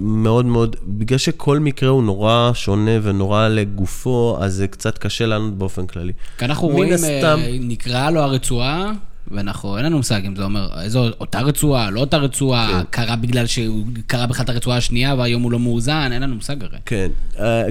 מאוד 0.00 0.44
מאוד, 0.44 0.76
בגלל 0.86 1.18
שכל 1.18 1.58
מקרה 1.58 1.88
הוא 1.88 2.02
נורא 2.02 2.50
שונה 2.54 2.90
ונורא 3.02 3.48
לגופו, 3.48 4.38
אז 4.40 4.54
זה 4.54 4.68
קצת 4.68 4.98
קשה 4.98 5.26
לנו 5.26 5.54
באופן 5.54 5.86
כללי. 5.86 6.12
כי 6.38 6.44
אנחנו 6.44 6.68
רואים, 6.68 6.92
הסתם... 6.92 7.38
אה, 7.42 7.56
נקרא 7.60 8.10
לו 8.10 8.20
הרצועה, 8.20 8.92
ואנחנו, 9.30 9.76
אין 9.76 9.84
לנו 9.84 9.96
מושג 9.96 10.20
אם 10.26 10.36
זה 10.36 10.44
אומר, 10.44 10.68
איזו 10.82 11.08
אותה 11.20 11.40
רצועה, 11.40 11.90
לא 11.90 12.00
אותה 12.00 12.16
רצועה, 12.16 12.68
כן. 12.68 12.84
קרה 12.90 13.16
בגלל 13.16 13.46
שהוא 13.46 13.86
קרה 14.06 14.26
בכלל 14.26 14.44
את 14.44 14.48
הרצועה 14.48 14.76
השנייה 14.76 15.14
והיום 15.14 15.42
הוא 15.42 15.52
לא 15.52 15.58
מאוזן, 15.58 16.10
אין 16.12 16.22
לנו 16.22 16.34
מושג 16.34 16.56
הרי. 16.64 16.78
כן, 16.86 17.08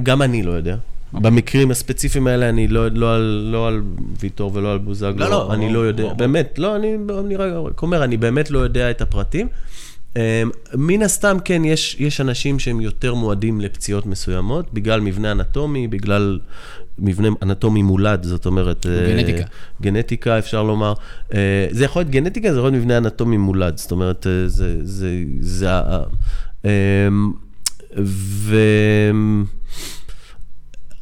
גם 0.04 0.22
אני 0.22 0.44
לא 0.44 0.52
יודע. 0.52 0.76
במקרים 1.14 1.72
הספציפיים 1.72 2.28
האלה, 2.28 2.50
אני 2.50 2.68
לא, 2.68 2.88
לא, 2.88 3.16
על, 3.16 3.50
לא 3.52 3.68
על 3.68 3.82
ויטור 4.20 4.52
ולא 4.54 4.72
על 4.72 4.78
בוזגלו, 4.78 5.18
לא, 5.18 5.30
לא, 5.30 5.54
אני 5.54 5.74
לא 5.74 5.80
יודע. 5.80 6.14
באמת, 6.14 6.60
לא, 6.60 6.76
אני, 6.76 6.96
אני 7.20 7.36
רק 7.36 7.82
אומר, 7.82 8.04
אני 8.04 8.18
באמת 8.18 8.52
לא 8.52 8.60
יודע 8.60 8.92
את 8.92 9.02
הפרטים. 9.02 9.48
אמ, 10.16 10.22
מן 10.74 11.02
הסתם, 11.02 11.38
כן, 11.46 11.66
יש, 11.66 11.96
יש 12.00 12.22
אנשים 12.22 12.60
שהם 12.60 12.82
יותר 12.82 13.14
מועדים 13.14 13.62
לפציעות 13.62 14.06
מסוימות, 14.06 14.74
בגלל 14.74 15.02
מבנה 15.02 15.32
אנטומי, 15.32 15.88
בגלל 15.88 16.40
מבנה 17.00 17.28
אנטומי 17.42 17.82
מולד, 17.82 18.24
זאת 18.24 18.46
אומרת... 18.46 18.86
אה, 18.86 19.08
גנטיקה. 19.08 19.44
גנטיקה, 19.82 20.38
אפשר 20.40 20.64
לומר. 20.64 20.94
אה, 21.34 21.68
זה 21.72 21.86
יכול 21.86 22.00
להיות 22.00 22.12
גנטיקה, 22.12 22.52
זה 22.52 22.58
יכול 22.58 22.70
להיות 22.72 22.84
מבנה 22.84 22.98
אנטומי 22.98 23.38
מולד, 23.38 23.78
זאת 23.78 23.92
אומרת, 23.92 24.28
אה, 24.28 24.48
זה... 24.48 24.78
זה, 24.84 25.24
זה 25.40 25.70
אמ, 26.66 27.32
ו... 28.04 28.56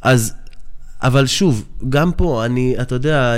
אז, 0.06 0.32
אבל 1.02 1.26
שוב, 1.26 1.64
גם 1.88 2.12
פה, 2.12 2.44
אני, 2.44 2.74
אתה 2.80 2.94
יודע, 2.94 3.34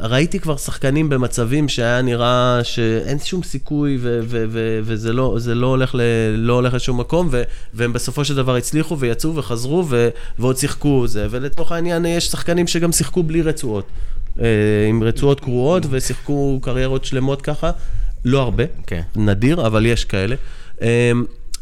ראיתי 0.00 0.38
כבר 0.38 0.56
שחקנים 0.56 1.08
במצבים 1.08 1.68
שהיה 1.68 2.02
נראה 2.02 2.60
שאין 2.62 3.18
שום 3.18 3.42
סיכוי, 3.42 3.98
ו- 4.00 4.20
ו- 4.24 4.44
ו- 4.48 4.80
וזה 4.82 5.12
לא, 5.12 5.38
לא 5.46 5.66
הולך, 5.66 5.94
ל- 5.94 6.00
לא 6.36 6.52
הולך 6.52 6.74
לשום 6.74 7.00
מקום, 7.00 7.28
ו- 7.30 7.42
והם 7.74 7.92
בסופו 7.92 8.24
של 8.24 8.36
דבר 8.36 8.56
הצליחו 8.56 8.98
ויצאו 8.98 9.36
וחזרו, 9.36 9.84
ו- 9.88 10.08
ועוד 10.38 10.56
שיחקו 10.56 11.06
זה, 11.06 11.26
ולצורך 11.30 11.72
העניין 11.72 12.06
יש 12.06 12.26
שחקנים 12.26 12.66
שגם 12.66 12.92
שיחקו 12.92 13.22
בלי 13.22 13.42
רצועות, 13.42 13.84
אה, 14.40 14.46
עם 14.88 15.02
רצועות 15.02 15.40
קרועות, 15.40 15.82
ושיחקו 15.90 16.58
קריירות 16.62 17.04
שלמות 17.04 17.42
ככה, 17.42 17.70
לא 18.24 18.42
הרבה, 18.42 18.64
כן. 18.86 19.02
נדיר, 19.16 19.66
אבל 19.66 19.86
יש 19.86 20.04
כאלה. 20.04 20.36
אמ, 20.82 20.86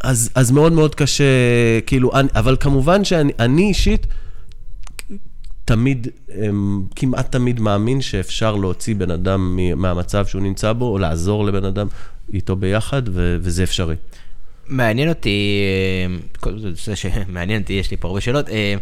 אז, 0.00 0.30
אז 0.34 0.50
מאוד 0.50 0.72
מאוד 0.72 0.94
קשה, 0.94 1.24
כאילו, 1.86 2.14
אני, 2.14 2.28
אבל 2.34 2.56
כמובן 2.60 3.04
שאני 3.04 3.32
אני 3.38 3.62
אישית 3.68 4.06
תמיד, 5.66 6.08
אמ, 6.34 6.82
כמעט 6.96 7.32
תמיד 7.32 7.60
מאמין 7.60 8.00
שאפשר 8.00 8.56
להוציא 8.56 8.94
בן 8.94 9.10
אדם 9.10 9.58
מהמצב 9.76 10.26
שהוא 10.26 10.42
נמצא 10.42 10.72
בו, 10.72 10.84
או 10.84 10.98
לעזור 10.98 11.44
לבן 11.44 11.64
אדם 11.64 11.86
איתו 12.32 12.56
ביחד, 12.56 13.02
ו- 13.08 13.36
וזה 13.40 13.62
אפשרי. 13.62 13.94
מעניין 14.68 15.08
אותי, 15.08 15.60
כל 16.40 16.58
זה 16.58 16.96
שמעניין 16.96 17.62
אותי, 17.62 17.72
יש 17.72 17.90
לי 17.90 17.96
פה 17.96 18.08
הרבה 18.08 18.20
שאלות. 18.20 18.48
אה, 18.48 18.74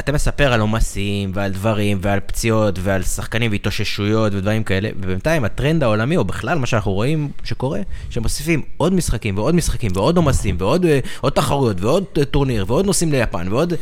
אתה 0.00 0.12
מספר 0.12 0.52
על 0.52 0.60
עומסים 0.60 1.30
ועל 1.34 1.52
דברים 1.52 1.98
ועל 2.00 2.20
פציעות 2.20 2.78
ועל 2.82 3.02
שחקנים 3.02 3.50
והתאוששויות 3.50 4.34
ודברים 4.34 4.64
כאלה, 4.64 4.88
ובינתיים 4.96 5.44
הטרנד 5.44 5.82
העולמי, 5.82 6.16
או 6.16 6.24
בכלל 6.24 6.58
מה 6.58 6.66
שאנחנו 6.66 6.92
רואים 6.92 7.30
שקורה, 7.44 7.80
שמוסיפים 8.10 8.62
עוד 8.76 8.92
משחקים 8.94 9.38
ועוד 9.38 9.54
משחקים 9.54 9.90
ועוד 9.94 10.16
עומסים 10.16 10.56
ועוד 10.58 10.84
אה, 10.84 11.30
תחרויות 11.34 11.80
ועוד 11.80 12.04
אה, 12.18 12.24
טורניר 12.24 12.64
ועוד 12.68 12.86
נוסעים 12.86 13.12
ליפן 13.12 13.46
ועוד... 13.50 13.74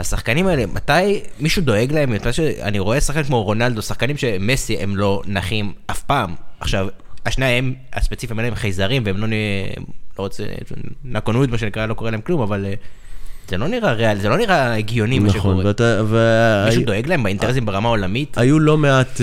השחקנים 0.00 0.46
האלה, 0.46 0.66
מתי 0.66 0.92
מישהו 1.40 1.62
דואג 1.62 1.92
להם? 1.92 2.12
שאני 2.32 2.78
רואה 2.78 3.00
שחקן 3.00 3.22
כמו 3.22 3.42
רונלדו, 3.42 3.82
שחקנים 3.82 4.16
שמסי 4.16 4.76
הם 4.78 4.96
לא 4.96 5.22
נחים 5.26 5.72
אף 5.90 6.02
פעם. 6.02 6.34
עכשיו, 6.60 6.86
השניים 7.26 7.74
הספציפיים 7.92 8.38
האלה 8.38 8.48
הם 8.48 8.54
חייזרים 8.54 9.02
והם 9.06 9.16
לא, 9.16 9.26
נ- 9.26 9.30
לא 10.18 10.22
רוצה, 10.24 10.44
נקונויד 11.04 11.50
מה 11.50 11.58
שנקרא, 11.58 11.86
לא 11.86 11.94
קורה 11.94 12.10
להם 12.10 12.20
כלום, 12.20 12.40
אבל 12.40 12.64
אה, 12.66 12.74
זה 13.48 13.58
לא 13.58 13.68
נראה 13.68 13.92
ריאל, 13.92 14.18
זה 14.20 14.28
לא 14.28 14.36
נראה 14.38 14.74
הגיוני 14.74 15.18
מה 15.18 15.28
נכון, 15.28 15.40
שקורה. 15.40 15.66
ואתה... 15.66 16.02
ו- 16.06 16.64
מישהו 16.66 16.82
דואג 16.84 17.06
להם 17.06 17.22
באינטרסים 17.22 17.66
ברמה 17.66 17.88
העולמית? 17.88 18.38
היו 18.38 18.58
לא 18.58 18.78
מעט 18.78 19.16
uh, 19.16 19.20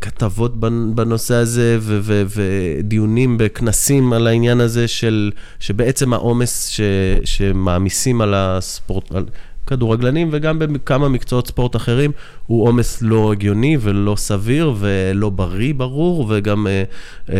כתבות 0.00 0.54
בנ- 0.56 0.94
בנושא 0.94 1.34
הזה 1.34 1.78
ודיונים 2.28 3.38
בכנסים 3.38 4.12
על 4.12 4.26
העניין 4.26 4.60
הזה 4.60 4.88
של, 4.88 5.30
שבעצם 5.60 6.12
העומס 6.12 6.66
ש- 6.68 6.80
שמעמיסים 7.24 8.20
על 8.20 8.34
הספורט, 8.36 9.12
על 9.12 9.24
כדורגלנים 9.68 10.28
וגם 10.32 10.58
בכמה 10.58 11.08
מקצועות 11.08 11.46
ספורט 11.46 11.76
אחרים, 11.76 12.12
הוא 12.46 12.68
עומס 12.68 13.02
לא 13.02 13.32
הגיוני 13.32 13.76
ולא 13.80 14.16
סביר 14.16 14.74
ולא 14.78 15.30
בריא 15.30 15.74
ברור, 15.74 16.26
וגם, 16.28 16.66
uh, 17.26 17.30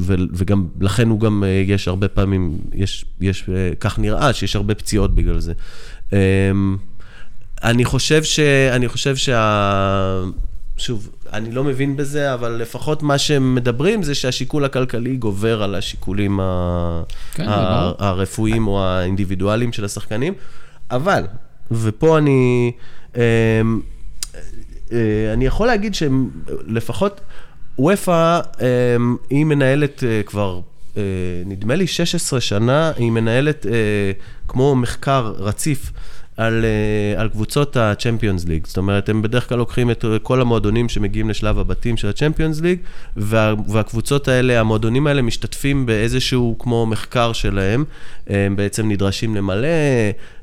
ו- 0.00 0.14
וגם 0.32 0.66
לכן 0.80 1.08
הוא 1.08 1.20
גם, 1.20 1.42
uh, 1.42 1.70
יש 1.70 1.88
הרבה 1.88 2.08
פעמים, 2.08 2.58
יש, 2.74 3.04
יש, 3.20 3.44
כך 3.80 3.98
נראה 3.98 4.32
שיש 4.32 4.56
הרבה 4.56 4.74
פציעות 4.74 5.14
בגלל 5.14 5.38
זה. 5.40 5.52
אני 7.64 7.84
חושב 7.84 8.24
ש... 8.24 8.40
אני 8.72 8.88
חושב 8.88 9.16
שה... 9.16 10.22
שוב, 10.76 11.10
אני 11.32 11.52
לא 11.52 11.64
מבין 11.64 11.96
בזה, 11.96 12.34
אבל 12.34 12.52
לפחות 12.52 13.02
מה 13.02 13.18
שהם 13.18 13.54
מדברים 13.54 14.02
זה 14.02 14.14
שהשיקול 14.14 14.64
הכלכלי 14.64 15.16
גובר 15.16 15.62
על 15.62 15.74
השיקולים. 15.74 16.40
כן, 17.34 17.48
ה... 17.48 17.92
הרפואיים 17.98 18.66
או 18.66 18.84
האינדיבידואליים 18.84 19.72
של 19.72 19.84
השחקנים. 19.84 20.34
אבל, 20.90 21.24
ופה 21.70 22.18
אני... 22.18 22.72
אמ, 23.16 23.20
אה, 24.92 25.32
אני 25.32 25.46
יכול 25.46 25.66
להגיד 25.66 25.94
שלפחות 25.94 27.20
וופא, 27.78 28.40
אמ, 28.60 29.16
היא 29.30 29.44
מנהלת 29.44 30.04
אה, 30.04 30.22
כבר, 30.26 30.60
אה, 30.96 31.02
נדמה 31.46 31.74
לי 31.74 31.86
16 31.86 32.40
שנה, 32.40 32.92
היא 32.96 33.10
מנהלת 33.10 33.66
כמו 34.48 34.76
מחקר 34.76 35.32
רציף. 35.38 35.92
על, 36.40 36.64
אה, 36.64 37.20
על 37.20 37.28
קבוצות 37.28 37.76
ה-Champions 37.76 38.44
League. 38.44 38.66
זאת 38.68 38.76
אומרת, 38.76 39.08
הם 39.08 39.22
בדרך 39.22 39.48
כלל 39.48 39.58
לוקחים 39.58 39.90
את 39.90 40.04
כל 40.22 40.40
המועדונים 40.40 40.88
שמגיעים 40.88 41.30
לשלב 41.30 41.58
הבתים 41.58 41.96
של 41.96 42.08
ה-Champions 42.08 42.60
League, 42.60 42.86
וה, 43.16 43.54
והקבוצות 43.68 44.28
האלה, 44.28 44.60
המועדונים 44.60 45.06
האלה 45.06 45.22
משתתפים 45.22 45.86
באיזשהו 45.86 46.56
כמו 46.58 46.86
מחקר 46.86 47.32
שלהם. 47.32 47.84
הם 48.26 48.56
בעצם 48.56 48.88
נדרשים 48.88 49.36
למלא 49.36 49.68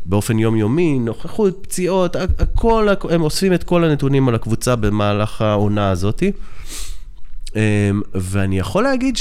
באופן 0.05 0.39
יומיומי, 0.39 0.99
נוכחות, 0.99 1.57
פציעות, 1.61 2.15
הכל, 2.15 2.87
הם 3.09 3.21
אוספים 3.21 3.53
את 3.53 3.63
כל 3.63 3.83
הנתונים 3.83 4.29
על 4.29 4.35
הקבוצה 4.35 4.75
במהלך 4.75 5.41
העונה 5.41 5.89
הזאתי. 5.89 6.31
אמ, 7.57 8.01
ואני 8.13 8.59
יכול 8.59 8.83
להגיד 8.83 9.17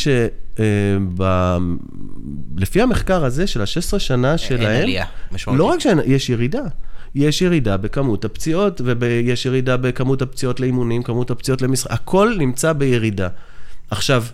שלפי 2.57 2.83
המחקר 2.83 3.25
הזה 3.25 3.47
של 3.47 3.61
ה-16 3.61 3.99
שנה 3.99 4.39
שלהם, 4.39 4.83
עלייה 4.83 5.05
משמעותית. 5.33 5.59
לא 5.61 5.65
רק 5.65 5.79
שיש 5.81 6.31
ירידה, 6.31 6.63
יש 7.15 7.43
ירידה 7.43 7.77
בכמות 7.77 8.25
הפציעות, 8.25 8.81
ויש 9.01 9.47
ירידה 9.47 9.77
בכמות 9.77 10.23
הפציעות 10.23 10.61
לאימונים, 10.61 11.03
כמות 11.03 11.31
הפציעות 11.31 11.63
למשחק, 11.63 11.93
הכל 11.93 12.35
נמצא 12.39 12.73
בירידה. 12.73 13.29
עכשיו, 13.91 14.25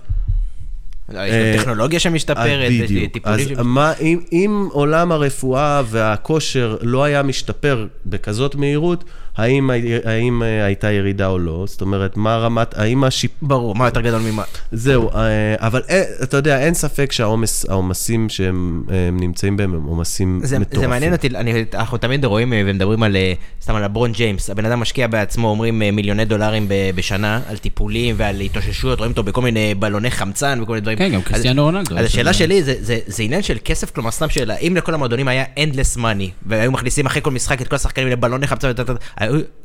יש 1.09 1.17
גם 1.17 1.59
טכנולוגיה 1.59 2.01
שמשתפרת, 2.01 2.67
אז 2.67 2.73
יש. 2.73 3.11
טיפולים 3.13 3.39
אז 3.39 3.41
שמשתפרים. 3.41 3.69
מה, 3.69 3.93
אם, 4.01 4.21
אם 4.33 4.69
עולם 4.73 5.13
הרפואה 5.13 5.83
והכושר 5.87 6.77
לא 6.81 7.05
היה 7.05 7.23
משתפר 7.23 7.87
בכזאת 8.07 8.55
מהירות, 8.55 9.05
האם, 9.37 9.71
האם 10.05 10.43
אה, 10.43 10.65
הייתה 10.65 10.93
ירידה 10.93 11.27
או 11.27 11.39
לא? 11.39 11.65
זאת 11.69 11.81
אומרת, 11.81 12.17
מה 12.17 12.37
רמת, 12.37 12.79
האם 12.79 13.05
השיפ... 13.05 13.31
ברור, 13.43 13.75
מה 13.75 13.85
יותר 13.85 14.01
גדול 14.01 14.21
ממה? 14.21 14.43
זהו, 14.73 15.11
אה, 15.15 15.55
אבל 15.59 15.83
אה, 15.91 16.03
אתה 16.23 16.37
יודע, 16.37 16.61
אין 16.61 16.75
ספק 16.75 17.13
שהעומס, 17.13 17.67
העומסים 17.69 18.29
שהם 18.29 18.85
נמצאים 19.13 19.57
בהם 19.57 19.75
הם 19.75 19.85
עומסים 19.85 20.41
זה, 20.43 20.59
מטורפים. 20.59 20.81
זה 20.81 20.89
מעניין 20.89 21.13
אותי, 21.13 21.29
אני, 21.35 21.65
אנחנו 21.75 21.99
תמיד 21.99 22.25
רואים 22.25 22.53
ומדברים 22.57 23.03
על, 23.03 23.17
סתם 23.63 23.75
על 23.75 23.85
הברון 23.85 24.13
ג'יימס, 24.13 24.51
הבן 24.51 24.65
אדם 24.65 24.81
משקיע 24.81 25.07
בעצמו, 25.07 25.49
אומרים 25.49 25.79
מיליוני 25.79 26.25
דולרים 26.25 26.67
בשנה, 26.95 27.41
על 27.49 27.57
טיפולים 27.57 28.15
ועל 28.19 28.41
התאוששויות, 28.41 28.99
רואים 28.99 29.11
אותו 29.11 29.23
בכל 29.23 29.43
מיני 29.43 29.75
בלוני 29.75 30.11
חמצן 30.11 30.61
וכל 30.63 30.73
מיני 30.73 30.81
דברים. 30.81 30.99
כן, 30.99 31.13
גם 31.13 31.23
קריסטיאנו 31.23 31.63
רונלדו. 31.63 31.99
אז 31.99 32.07
השאלה 32.07 32.33
שלי 32.33 32.63
זה, 32.63 32.75
זה, 32.81 32.99
זה 33.07 33.23
עניין 33.23 33.43
של 33.43 33.59
כסף, 33.65 33.91
כלומר 33.91 34.11
סתם 34.11 34.29
שאלה, 34.29 34.57
אם 34.57 34.77
לכל 34.77 34.95
המועדונים 34.95 35.29
היה 35.29 35.45
endless 35.57 35.99
money, 35.99 36.31
והיו 36.47 36.73
מכניסים 36.73 37.07
אחרי 37.07 37.23
כל 37.23 37.31
משחק 37.31 37.63
את 37.63 37.69
כל 37.69 37.77
השחקנים 37.77 38.09
לבלוני 38.09 38.47
חמצן, 38.47 38.73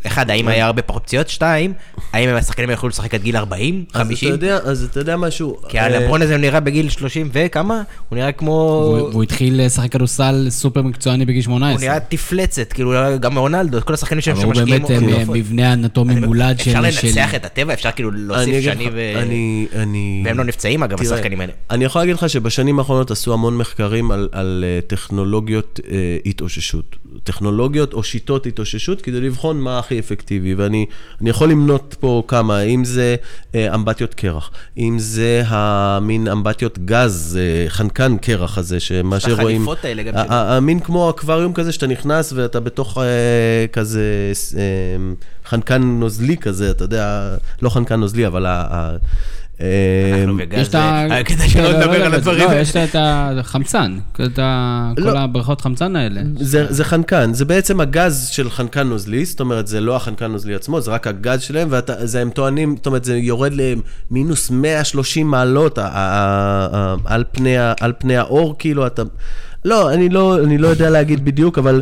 אחד, 0.08 0.30
האם 0.30 0.48
היה 0.48 0.66
הרבה 0.66 0.82
פחות 0.82 1.04
פציעות? 1.04 1.30
שתיים, 1.30 1.74
האם 2.14 2.30
השחקנים 2.30 2.70
יכלו 2.70 2.90
לשחק 2.90 3.14
עד 3.14 3.22
גיל 3.22 3.38
40, 3.38 3.84
אז 3.94 4.02
50? 4.02 4.28
אתה 4.30 4.36
יודע, 4.36 4.58
אז 4.58 4.84
אתה 4.92 5.00
יודע 5.00 5.18
משהו. 5.18 5.58
כי 5.70 5.80
אה, 5.80 5.86
הלברון 5.86 6.22
הזה 6.22 6.34
הוא 6.34 6.42
נראה 6.42 6.60
בגיל 6.60 6.90
30 6.90 7.30
וכמה? 7.34 7.82
הוא 8.10 8.18
נראה 8.18 8.32
כמו... 8.32 8.54
והוא 9.12 9.24
התחיל 9.24 9.66
לשחק 9.66 9.92
כדורסל 9.92 10.46
סופר 10.50 10.82
מקצועני 10.82 11.26
בגיל 11.26 11.38
הוא 11.38 11.44
18. 11.44 11.88
נראה 11.88 12.00
תפלצת, 12.00 12.74
כאילו 12.74 12.94
גם 13.20 13.38
רונלדו, 13.38 13.78
כל 13.86 13.94
השחקנים 13.94 14.22
שהם 14.22 14.36
אבל 14.36 14.46
הוא 14.46 14.54
שמשקיעים... 14.54 14.82
באמת 14.88 15.14
אה, 15.14 15.24
הוא- 15.24 15.36
מבנה 15.38 15.74
אנטומי 15.74 16.16
מולד 16.16 16.60
של... 16.60 16.70
אפשר 16.70 16.82
לנצח 16.82 17.36
את 17.36 17.46
הטבע, 17.46 17.74
אפשר 17.74 17.92
כאילו 17.92 18.12
להוסיף 18.12 18.64
שני 18.64 18.90
ו... 18.94 19.14
אני. 19.76 20.22
והם 20.26 20.38
לא 20.38 20.44
נפצעים 20.44 20.84
אגב, 20.84 21.02
השחקנים 21.02 21.42
האלה. 21.42 21.54
אני 21.72 21.86
יכול 21.86 22.02
להגיד 22.02 22.16
לך 22.16 22.30
שבשנים 22.30 22.80
האחרונות 22.80 23.12
עשו 23.12 23.34
המון 23.34 23.58
מחקרים 23.58 24.12
על, 24.12 24.64
אה, 24.68 24.80
טכנולוגיות 24.88 25.80
אה, 25.92 25.98
התאוששות. 26.26 26.96
טכנולוגיות 27.28 27.94
או 27.94 28.04
שיטות 28.04 28.46
התאוששות 28.46 29.02
כדי 29.02 29.22
לבחון 29.22 29.62
מה 29.62 29.80
הכי 29.80 30.00
אפקטיבי. 30.00 30.54
ואני 30.54 30.86
אני 31.22 31.30
יכול 31.30 31.50
למנות 31.50 31.96
פה 32.00 32.24
כמה, 32.28 32.62
אם 32.62 32.86
זה 32.86 33.16
אה, 33.56 33.76
אמבטיות 33.76 34.14
קרח, 34.14 34.52
אם 34.78 34.96
זה 35.00 35.44
המין 35.48 36.28
אמבטיות 36.28 36.80
גז, 36.80 37.40
אה, 37.42 37.70
חנקן 37.70 38.18
קרח 38.18 38.58
הזה, 38.58 38.80
שמה 38.80 39.20
שרואים... 39.20 39.62
החליפות 39.62 39.86
האלה 39.86 40.04
גם 40.04 40.14
המין 40.30 40.80
כמו 40.80 41.10
אקווריום 41.10 41.54
כזה 41.54 41.72
שאתה 41.72 41.88
נכנס 41.88 42.34
ואתה 42.34 42.60
בתוך 42.60 42.98
אה, 42.98 43.66
כזה 43.74 44.32
אה, 44.58 44.64
חנקן 45.46 45.82
נוזלי 45.82 46.38
כזה, 46.38 46.72
אתה 46.72 46.84
יודע, 46.84 47.36
לא 47.62 47.70
חנקן 47.70 48.00
נוזלי, 48.00 48.28
אבל 48.28 48.46
ה... 48.46 48.64
ה 48.70 48.98
יש 50.52 50.68
את 50.68 50.76
ה... 50.76 51.06
אה, 51.12 51.24
כדי 51.24 51.50
שלא 51.50 51.64
לא, 51.64 51.78
נדבר 51.78 51.98
לא, 51.98 52.06
על 52.06 52.12
לא, 52.12 52.16
הדברים 52.16 52.50
לא. 52.52 52.56
יש 52.56 52.76
את 52.76 52.96
החמצן, 53.00 53.98
לא. 54.20 54.26
כל 54.96 55.18
הבריכות 55.18 55.62
חמצן 55.62 55.96
האלה. 55.96 56.22
זה, 56.40 56.66
זה 56.70 56.84
חנקן, 56.84 57.34
זה 57.34 57.46
בעצם 57.46 57.82
הגז 57.82 58.28
של 58.32 58.50
חנקן 58.50 58.88
נוזלי, 58.88 59.26
זאת 59.26 59.40
אומרת, 59.40 59.68
זה 59.68 59.82
לא 59.82 59.96
החנקן 59.96 60.32
נוזלי 60.32 60.56
עצמו, 60.56 60.82
זה 60.82 60.92
רק 60.92 61.08
הגז 61.08 61.42
שלהם, 61.42 61.68
והם 61.72 62.30
טוענים, 62.30 62.76
זאת 62.78 62.86
אומרת, 62.86 63.04
זה 63.04 63.18
יורד 63.18 63.54
למינוס 64.12 64.52
130 64.52 65.28
מעלות 65.28 65.80
על 67.06 67.24
פני, 68.00 68.18
האור, 68.18 68.56
כאילו, 68.60 68.88
אתה... 68.88 69.02
לא, 69.66 69.94
אני 69.94 70.10
לא, 70.10 70.44
אני 70.44 70.58
לא 70.58 70.68
יודע 70.68 70.90
להגיד 70.90 71.26
בדיוק, 71.26 71.58
אבל... 71.58 71.82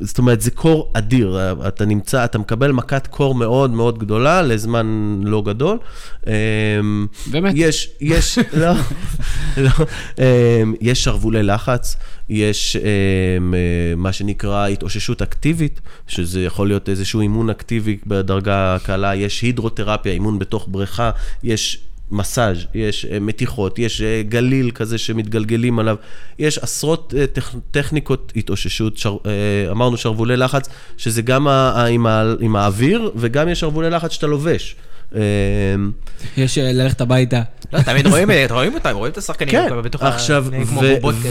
זאת 0.00 0.18
אומרת, 0.18 0.40
זה 0.40 0.50
קור 0.50 0.90
אדיר, 0.92 1.38
אתה 1.68 1.84
נמצא, 1.84 2.24
אתה 2.24 2.38
מקבל 2.38 2.72
מכת 2.72 3.06
קור 3.06 3.34
מאוד 3.34 3.70
מאוד 3.70 3.98
גדולה 3.98 4.42
לזמן 4.42 5.20
לא 5.24 5.42
גדול. 5.42 5.78
אמ, 6.26 6.32
באמת? 7.26 7.52
יש, 7.56 7.90
יש, 8.00 8.38
לא, 8.60 8.72
לא, 9.56 9.70
אמ, 10.18 10.74
יש 10.80 11.04
שרוולי 11.04 11.42
לחץ, 11.42 11.96
יש 12.28 12.76
אמ, 12.76 13.54
אה, 13.54 13.94
מה 13.96 14.12
שנקרא 14.12 14.66
התאוששות 14.68 15.22
אקטיבית, 15.22 15.80
שזה 16.08 16.42
יכול 16.42 16.68
להיות 16.68 16.88
איזשהו 16.88 17.20
אימון 17.20 17.50
אקטיבי 17.50 17.98
בדרגה 18.06 18.76
קלה, 18.82 19.14
יש 19.14 19.42
הידרותרפיה, 19.42 20.12
אימון 20.12 20.38
בתוך 20.38 20.68
בריכה, 20.70 21.10
יש... 21.42 21.78
מסאז', 22.10 22.56
יש 22.74 23.04
אה, 23.04 23.20
מתיחות, 23.20 23.78
יש 23.78 24.00
אה, 24.00 24.22
גליל 24.28 24.70
כזה 24.70 24.98
שמתגלגלים 24.98 25.78
עליו, 25.78 25.96
יש 26.38 26.58
עשרות 26.58 27.14
אה, 27.16 27.26
טכ, 27.26 27.54
טכניקות 27.70 28.32
התאוששות, 28.36 28.98
שר, 28.98 29.16
אמרנו 29.70 29.96
שרוולי 29.96 30.36
לחץ, 30.36 30.68
שזה 30.96 31.22
גם 31.22 31.48
ה, 31.48 31.72
ה, 31.76 31.86
עם, 31.86 32.06
ה, 32.06 32.24
עם 32.40 32.56
האוויר, 32.56 33.10
וגם 33.16 33.48
יש 33.48 33.60
שרוולי 33.60 33.90
לחץ 33.90 34.10
שאתה 34.10 34.26
לובש. 34.26 34.76
אה, 35.14 35.20
יש 36.36 36.58
ללכת 36.58 37.00
הביתה. 37.00 37.42
לא, 37.72 37.82
תמיד 37.82 38.06
רואים, 38.12 38.28
רואים 38.50 38.74
אותם, 38.74 38.94
רואים 38.94 39.12
את 39.12 39.18
השחקנים. 39.18 39.50
כן, 39.50 39.68
עכשיו. 40.00 40.46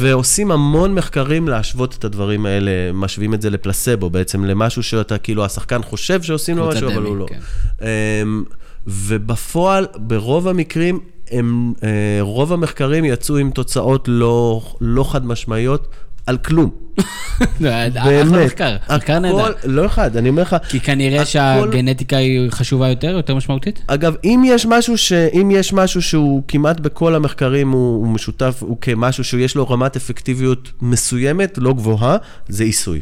ועושים 0.01 0.51
המון 0.51 0.93
מחקרים 0.93 1.47
להשוות 1.47 1.95
את 1.99 2.03
הדברים 2.03 2.45
האלה, 2.45 2.71
משווים 2.93 3.34
את 3.34 3.41
זה 3.41 3.49
לפלסבו, 3.49 4.09
בעצם 4.09 4.45
למשהו 4.45 4.84
שאתה, 4.84 5.17
כאילו, 5.17 5.45
השחקן 5.45 5.84
חושב 5.84 6.21
שעושים 6.21 6.57
לו 6.57 6.67
משהו, 6.67 6.91
אבל 6.91 7.03
הוא 7.03 7.17
לא. 7.17 7.26
ובפועל, 8.88 9.88
ברוב 9.95 10.47
המקרים, 10.47 10.99
הם, 11.31 11.73
אה, 11.83 11.89
רוב 12.21 12.53
המחקרים 12.53 13.05
יצאו 13.05 13.38
עם 13.38 13.51
תוצאות 13.51 14.05
לא, 14.11 14.61
לא 14.81 15.03
חד 15.11 15.25
משמעיות 15.25 15.88
על 16.25 16.38
כלום. 16.38 16.69
אחלה 17.01 17.89
באמת. 18.05 18.45
מחקר, 18.45 18.75
מחקר 18.95 19.19
נהדר. 19.19 19.51
לא 19.63 19.86
אחד, 19.86 20.17
אני 20.17 20.29
אומר 20.29 20.41
לך, 20.41 20.55
כי 20.69 20.79
כנראה 20.79 21.21
הכל- 21.21 21.25
שהגנטיקה 21.25 22.17
היא 22.17 22.49
חשובה 22.51 22.89
יותר, 22.89 23.07
יותר 23.07 23.36
משמעותית? 23.36 23.81
אגב, 23.88 24.15
אם 24.23 24.43
יש 24.45 24.65
משהו, 24.65 24.97
ש... 24.97 25.11
אם 25.13 25.51
יש 25.51 25.73
משהו 25.73 26.01
שהוא 26.01 26.43
כמעט 26.47 26.79
בכל 26.79 27.15
המחקרים 27.15 27.71
הוא, 27.71 27.95
הוא 27.95 28.07
משותף, 28.07 28.57
הוא 28.59 28.77
כמשהו 28.81 29.23
שיש 29.23 29.55
לו 29.55 29.67
רמת 29.69 29.95
אפקטיביות 29.95 30.71
מסוימת, 30.81 31.57
לא 31.57 31.73
גבוהה, 31.73 32.17
זה 32.49 32.63
עיסוי. 32.63 33.01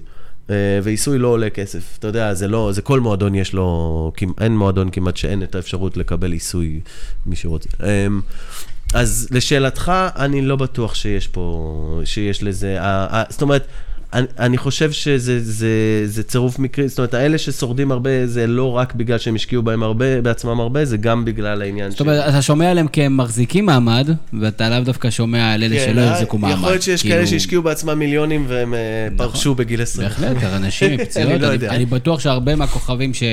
אה, 0.49 0.79
ועיסוי 0.83 1.17
לא 1.17 1.27
עולה 1.27 1.49
כסף. 1.49 1.97
אתה 1.99 2.07
יודע, 2.07 2.33
זה 2.33 2.47
לא, 2.47 2.71
זה 2.71 2.81
כל 2.81 2.99
מועדון 2.99 3.35
יש 3.35 3.53
לו, 3.53 4.11
אין 4.41 4.57
מועדון 4.57 4.89
כמעט 4.89 5.17
שאין 5.17 5.43
את 5.43 5.55
האפשרות 5.55 5.97
לקבל 5.97 6.31
עיסוי, 6.31 6.79
מי 7.25 7.35
שרוצה. 7.35 7.69
אמ, 7.83 8.21
אז 8.93 9.27
לשאלתך, 9.31 9.91
אני 10.15 10.41
לא 10.41 10.55
בטוח 10.55 10.95
שיש 10.95 11.27
פה, 11.27 12.01
שיש 12.05 12.43
לזה, 12.43 12.77
זאת 13.29 13.41
אומרת, 13.41 13.67
אני, 14.13 14.25
אני 14.39 14.57
חושב 14.57 14.91
שזה 14.91 15.39
זה, 15.43 15.67
זה 16.05 16.23
צירוף 16.23 16.59
מקרי, 16.59 16.87
זאת 16.87 16.99
אומרת, 16.99 17.13
האלה 17.13 17.37
ששורדים 17.37 17.91
הרבה, 17.91 18.27
זה 18.27 18.47
לא 18.47 18.71
רק 18.71 18.93
בגלל 18.93 19.17
שהם 19.17 19.35
השקיעו 19.35 19.63
בהם 19.63 19.83
הרבה, 19.83 20.21
בעצמם 20.21 20.59
הרבה, 20.59 20.85
זה 20.85 20.97
גם 20.97 21.25
בגלל 21.25 21.61
העניין 21.61 21.91
זאת 21.91 21.99
אומרת, 21.99 22.29
אתה 22.29 22.41
שומע 22.41 22.71
עליהם 22.71 22.87
כי 22.87 23.03
הם 23.03 23.17
מחזיקים 23.17 23.65
מעמד, 23.65 24.07
ואתה 24.41 24.69
לאו 24.69 24.79
דווקא 24.79 25.09
שומע 25.09 25.53
על 25.53 25.63
אלה 25.63 25.75
כן, 25.75 25.91
שלא 25.91 26.01
אה, 26.01 26.11
החזיקו 26.11 26.37
מעמד. 26.37 26.53
יכול 26.57 26.69
להיות 26.69 26.81
שיש 26.81 27.01
כאילו- 27.01 27.15
כאלה 27.15 27.27
שהשקיעו 27.27 27.63
בעצמם 27.63 27.99
מיליונים 27.99 28.45
והם 28.47 28.73
אה, 28.73 28.79
פרשו 29.17 29.55
בגיל 29.55 29.81
20. 29.81 30.07
בהחלט, 30.07 30.43
אנשים 30.57 30.91
עם 30.91 31.05
פציעות, 31.05 31.31
אני 31.31 31.39
לא 31.39 31.53
אני-. 31.53 31.69
אני 31.69 31.85
בטוח 31.85 32.19
שהרבה 32.19 32.55
מהכוכבים 32.55 33.13
ש... 33.13 33.23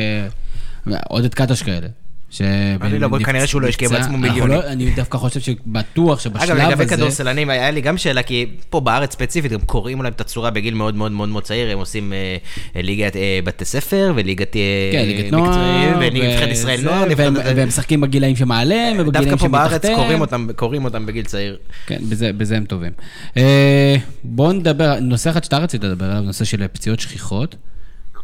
עודד 1.08 1.34
קטש 1.34 1.62
כאלה. 1.62 1.86
ש... 2.30 2.42
אני 2.80 2.98
לא, 2.98 3.08
כנראה 3.24 3.46
שהוא 3.46 3.62
לא 3.62 3.68
השקיע 3.68 3.88
בעצמו 3.88 4.02
אנחנו 4.04 4.18
מיליונים. 4.18 4.56
לא- 4.58 4.66
אני 4.66 4.90
דווקא 4.90 5.18
חושב 5.18 5.40
שבטוח 5.40 6.20
שבשלב 6.20 6.50
אגב, 6.50 6.60
הזה... 6.60 6.66
לגבי 6.70 6.86
כדורסלנים, 6.86 7.50
היה 7.50 7.70
לי 7.70 7.80
גם 7.80 7.98
שאלה, 7.98 8.22
כי 8.22 8.46
פה 8.70 8.80
בארץ 8.80 9.12
ספציפית, 9.12 9.52
גם 9.52 9.60
קוראים 9.60 10.02
להם 10.02 10.12
את 10.12 10.20
הצורה 10.20 10.50
בגיל 10.50 10.74
מאוד 10.74 10.94
מאוד 10.94 11.12
מאוד 11.12 11.28
מאוד 11.28 11.42
צעיר, 11.42 11.70
הם 11.70 11.78
עושים 11.78 12.12
אה, 12.12 12.36
אה, 12.76 12.82
ליגת 12.82 13.16
אה, 13.16 13.38
בתי 13.44 13.64
ספר, 13.64 14.12
וליגת... 14.16 14.56
אה, 14.56 14.60
כן, 14.92 15.04
ליגת 15.06 15.32
נוער, 15.32 15.96
ונבחרת 16.00 16.48
ישראל 16.48 16.80
נוער, 16.84 17.04
והם- 17.16 17.68
משחקים 17.68 18.00
בגילאים 18.00 18.36
שמעליהם, 18.36 18.96
ובגילאים 18.98 19.30
דווקא 19.30 19.46
פה 19.46 19.52
בארץ 19.52 19.70
שמתחתיהם. 19.72 20.52
קוראים 20.56 20.84
אותם, 20.84 21.06
בגיל 21.06 21.24
צעיר. 21.24 21.56
כן, 21.86 21.98
בזה, 22.08 22.32
בזה 22.32 22.56
הם 22.56 22.64
טובים. 22.64 22.92
אה, 23.36 23.96
בואו 24.24 24.52
נדבר, 24.52 25.00
נושא 25.00 25.30
אחד 25.30 25.44
שאתה 25.44 25.58
רצית 25.58 25.84
לדבר 25.84 26.04
עליו, 26.06 26.20
נושא 26.22 26.44
של 26.44 26.66
פציעות 26.72 27.00
שכיחות. 27.00 27.56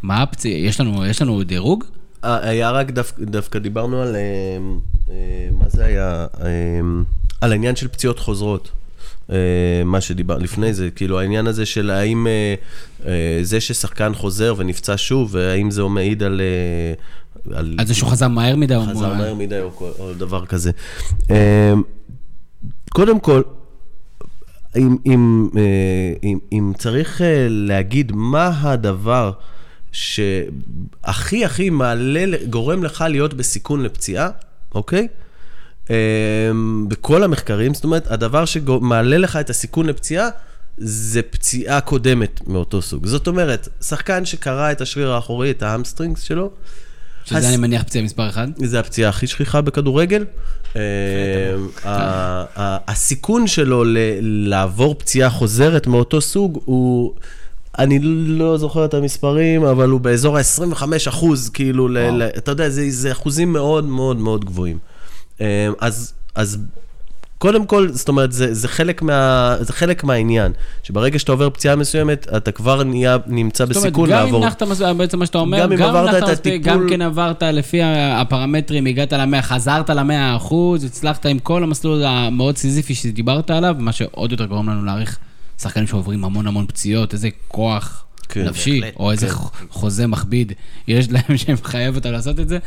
מה 0.03 0.23
הפציעה? 0.23 0.59
יש 1.09 1.23
לנו 1.23 1.43
דירוג? 1.43 1.85
אה, 2.27 2.49
היה 2.49 2.70
רק 2.70 2.91
דווקא, 2.91 3.24
דווקא 3.24 3.59
דיברנו 3.59 4.03
על, 4.03 4.16
אה, 4.16 4.20
אה, 5.11 5.49
מה 5.59 5.64
זה 5.68 5.85
היה? 5.85 6.27
על 7.41 7.53
העניין 7.53 7.77
של 7.77 7.89
פציעות 7.89 8.18
חוזרות. 8.18 8.70
מה 9.85 10.01
שדיבר 10.01 10.39
לפני 10.39 10.74
זה, 10.74 10.91
כאילו 10.91 11.20
העניין 11.20 11.47
הזה 11.47 11.66
של 11.66 11.91
האם 11.91 12.27
זה 13.43 13.61
ששחקן 13.61 14.14
חוזר 14.14 14.55
ונפצע 14.57 14.95
שוב, 14.97 15.29
והאם 15.35 15.70
זה 15.70 15.83
מעיד 15.83 16.22
על... 16.22 16.41
על 17.55 17.74
על 17.79 17.87
זה 17.87 17.95
שהוא 17.95 18.11
חזר 18.11 18.29
מהר 18.29 18.57
מדי? 18.57 18.77
או- 18.77 18.87
חזר 18.87 19.14
מהר 19.14 19.35
מדי 19.35 19.61
או, 19.61 19.70
או 19.99 20.14
דבר 20.14 20.47
כזה. 20.47 20.70
קודם 22.91 23.20
כל, 23.20 23.43
אם, 24.77 24.97
אם, 25.07 25.49
אם, 26.22 26.39
אם 26.53 26.72
צריך 26.79 27.20
להגיד 27.49 28.12
מה 28.14 28.53
הדבר 28.62 29.33
שהכי 29.97 31.45
הכי 31.45 31.71
מעלה, 31.71 32.25
גורם 32.51 32.85
לך 32.85 33.05
להיות 33.09 33.35
בסיכון 33.35 33.83
לפציעה, 33.83 34.29
אוקיי? 34.75 35.09
אה, 35.91 35.97
בכל 36.89 37.23
המחקרים, 37.23 37.75
זאת 37.75 37.85
אומרת, 37.85 38.11
הדבר 38.11 38.45
שמעלה 38.45 39.19
לך 39.19 39.37
את 39.37 39.51
הסיכון 39.51 39.87
לפציעה, 39.87 40.29
זה 40.79 41.23
פציעה 41.23 41.81
קודמת 41.81 42.41
מאותו 42.49 42.83
סוג. 42.83 43.07
זאת 43.07 43.27
אומרת, 43.27 43.69
שחקן 43.83 44.25
שקרע 44.25 44.73
את 44.73 44.81
השריר 44.81 45.13
האחורי, 45.13 45.51
את 45.51 45.63
ה 45.62 45.68
hamstrings 45.68 46.23
שלו, 46.23 46.51
שזה 47.25 47.39
הס- 47.39 47.45
אני 47.45 47.57
מניח 47.57 47.83
פציעה 47.83 48.05
מספר 48.05 48.29
אחד. 48.29 48.49
זה 48.57 48.81
הפציעה 48.81 49.09
הכי 49.11 49.27
שכיחה 49.27 49.61
בכדורגל. 49.61 50.25
ה- 51.85 52.45
הסיכון 52.93 53.47
שלו 53.47 53.85
לעבור 54.21 54.95
פציעה 54.99 55.31
חוזרת 55.31 55.87
מאותו 55.87 56.21
סוג 56.21 56.63
הוא... 56.65 57.15
אני 57.79 57.99
לא 58.39 58.57
זוכר 58.57 58.85
את 58.85 58.95
המספרים, 58.95 59.64
אבל 59.64 59.89
הוא 59.89 60.01
באזור 60.01 60.39
ה-25 60.39 60.83
אחוז, 61.09 61.49
כאילו, 61.49 61.89
ל- 61.89 61.99
ל- 61.99 62.22
אתה 62.39 62.51
יודע, 62.51 62.68
זה, 62.68 62.85
זה 62.91 63.12
אחוזים 63.12 63.53
מאוד 63.53 63.85
מאוד 63.85 64.16
מאוד 64.16 64.45
גבוהים. 64.45 64.79
אה, 65.41 65.68
אז, 65.81 66.12
אז 66.35 66.59
קודם 67.39 67.66
כל, 67.66 67.89
זאת 67.93 68.09
אומרת, 68.09 68.33
זה, 68.33 68.55
זה, 68.55 68.68
חלק 68.68 69.03
מה, 69.03 69.57
זה 69.61 69.72
חלק 69.72 70.05
מהעניין, 70.05 70.53
שברגע 70.83 71.18
שאתה 71.18 71.33
עובר 71.33 71.51
פציעה 71.51 71.77
מסוימת, 71.77 72.27
אתה 72.37 72.53
כבר 72.53 72.83
נהיה, 72.83 73.16
נמצא 73.27 73.64
זאת 73.66 73.77
אומרת, 73.77 73.87
בסיכון 73.93 74.11
גם 74.11 74.16
לעבור. 74.24 74.43
אם 74.43 74.47
נחת, 74.47 74.62
בעצם 74.97 75.18
מה 75.18 75.27
שאתה 75.27 75.39
אומר, 75.39 75.59
גם 75.61 75.72
אם 75.72 75.83
עברת 75.83 76.22
את 76.22 76.29
הטיפול- 76.29 76.59
גם 76.72 76.87
כן 76.91 77.03
עברת 77.03 77.43
לפי 77.43 77.81
הפרמטרים, 77.83 78.87
הגעת 78.87 79.12
למאה, 79.12 79.43
חזרת 79.43 79.91
למאה 79.91 80.37
אחוז, 80.37 80.85
הצלחת 80.85 81.27
עם 81.27 81.39
כל 81.39 81.62
המסלול 81.62 82.05
המאוד 82.05 82.57
סיזיפי 82.57 82.95
שדיברת 82.95 83.51
עליו, 83.51 83.77
מה 83.79 83.93
שעוד 83.93 84.33
יותר 84.33 84.47
גורם 84.47 84.68
לנו 84.70 84.85
להעריך 84.85 85.18
שחקנים 85.61 85.87
שעוברים 85.87 86.25
המון 86.25 86.47
המון 86.47 86.67
פציעות, 86.67 87.13
איזה 87.15 87.29
כוח 87.49 88.05
כן, 88.29 88.45
נפשי, 88.45 88.81
בהחלט, 88.81 88.97
או 88.97 89.13
איזה 89.13 89.29
כן. 89.29 89.35
חוזה 89.71 90.07
מכביד 90.07 90.53
יש 90.89 91.11
להם 91.11 91.37
שמחייב 91.47 91.97
אותם 91.97 92.13
לעשות 92.13 92.41
את 92.41 92.49
זה. 92.49 92.59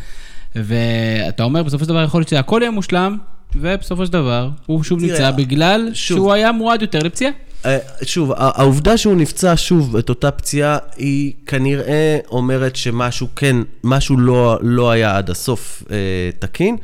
ואתה 0.56 1.44
אומר, 1.44 1.64
בסופו 1.64 1.84
של 1.84 1.90
דבר 1.90 2.04
יכול 2.04 2.20
להיות 2.20 2.30
שהכל 2.30 2.60
יהיה 2.62 2.72
מושלם, 2.72 3.18
ובסופו 3.56 4.06
של 4.06 4.12
דבר 4.12 4.50
הוא 4.66 4.84
שוב 4.84 5.00
תראה, 5.00 5.12
נמצא 5.12 5.32
בגלל 5.32 5.90
שוב. 5.94 6.18
שהוא 6.18 6.34
היה 6.34 6.52
מועד 6.52 6.82
יותר 6.82 7.00
לפציעה. 7.00 7.32
אה, 7.66 7.78
שוב, 8.04 8.32
העובדה 8.36 8.98
שהוא 8.98 9.16
נפצע 9.16 9.54
שוב 9.56 9.96
את 9.96 10.10
אותה 10.10 10.32
פציעה, 10.32 10.78
היא 10.98 11.34
כנראה 11.46 12.18
אומרת 12.32 12.76
שמשהו 12.76 13.28
כן, 13.36 13.56
משהו 13.84 14.18
לא, 14.18 14.58
לא 14.62 14.92
היה 14.92 15.18
עד 15.18 15.30
הסוף 15.30 15.84
אה, 15.92 15.96
תקין. 16.40 16.78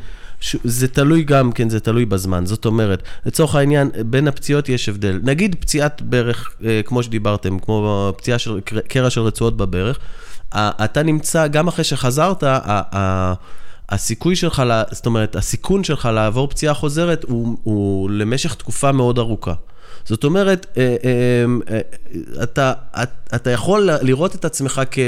ש- 0.45 0.55
זה 0.63 0.87
תלוי 0.87 1.23
גם 1.23 1.51
כן, 1.51 1.69
זה 1.69 1.79
תלוי 1.79 2.05
בזמן. 2.05 2.45
זאת 2.45 2.65
אומרת, 2.65 3.03
לצורך 3.25 3.55
העניין, 3.55 3.89
בין 4.05 4.27
הפציעות 4.27 4.69
יש 4.69 4.89
הבדל. 4.89 5.19
נגיד 5.23 5.55
פציעת 5.59 6.01
ברך, 6.01 6.51
אה, 6.65 6.81
כמו 6.85 7.03
שדיברתם, 7.03 7.59
כמו 7.59 8.13
פציעה 8.17 8.39
של 8.39 8.59
קר- 8.65 8.79
קרע 8.87 9.09
של 9.09 9.21
רצועות 9.21 9.57
בברך, 9.57 9.99
ה- 10.51 10.85
אתה 10.85 11.03
נמצא, 11.03 11.47
גם 11.47 11.67
אחרי 11.67 11.83
שחזרת, 11.83 12.43
ה- 12.43 12.59
ה- 12.65 13.33
הסיכוי 13.89 14.35
שלך, 14.35 14.59
לה- 14.59 14.83
זאת 14.91 15.05
אומרת, 15.05 15.35
הסיכון 15.35 15.83
שלך 15.83 16.09
לעבור 16.13 16.47
פציעה 16.47 16.73
חוזרת 16.73 17.23
הוא, 17.27 17.57
הוא 17.63 18.09
למשך 18.09 18.53
תקופה 18.53 18.91
מאוד 18.91 19.19
ארוכה. 19.19 19.53
זאת 20.05 20.23
אומרת, 20.23 20.65
אה, 20.77 20.95
אה, 21.03 21.75
אה, 21.75 21.79
אתה, 22.43 22.73
אתה 23.35 23.51
יכול 23.51 23.89
לראות 24.01 24.35
את 24.35 24.45
עצמך 24.45 24.81
כ, 24.91 24.99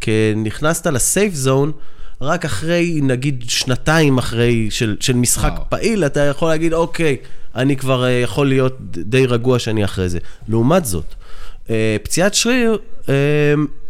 כנכנסת 0.00 0.86
לסייף 0.86 1.34
זון 1.34 1.72
רק 2.20 2.44
אחרי, 2.44 3.00
נגיד, 3.02 3.44
שנתיים 3.48 4.18
אחרי 4.18 4.70
של, 4.70 4.96
של 5.00 5.12
משחק 5.12 5.52
וואו. 5.54 5.64
פעיל, 5.68 6.06
אתה 6.06 6.20
יכול 6.20 6.48
להגיד, 6.48 6.72
אוקיי, 6.72 7.16
אני 7.54 7.76
כבר 7.76 8.04
אה, 8.04 8.10
יכול 8.10 8.48
להיות 8.48 8.78
די 8.80 9.26
רגוע 9.26 9.58
שאני 9.58 9.84
אחרי 9.84 10.08
זה. 10.08 10.18
לעומת 10.48 10.84
זאת, 10.84 11.14
אה, 11.70 11.96
פציעת 12.02 12.34
שריר, 12.34 12.78
אה, 13.08 13.14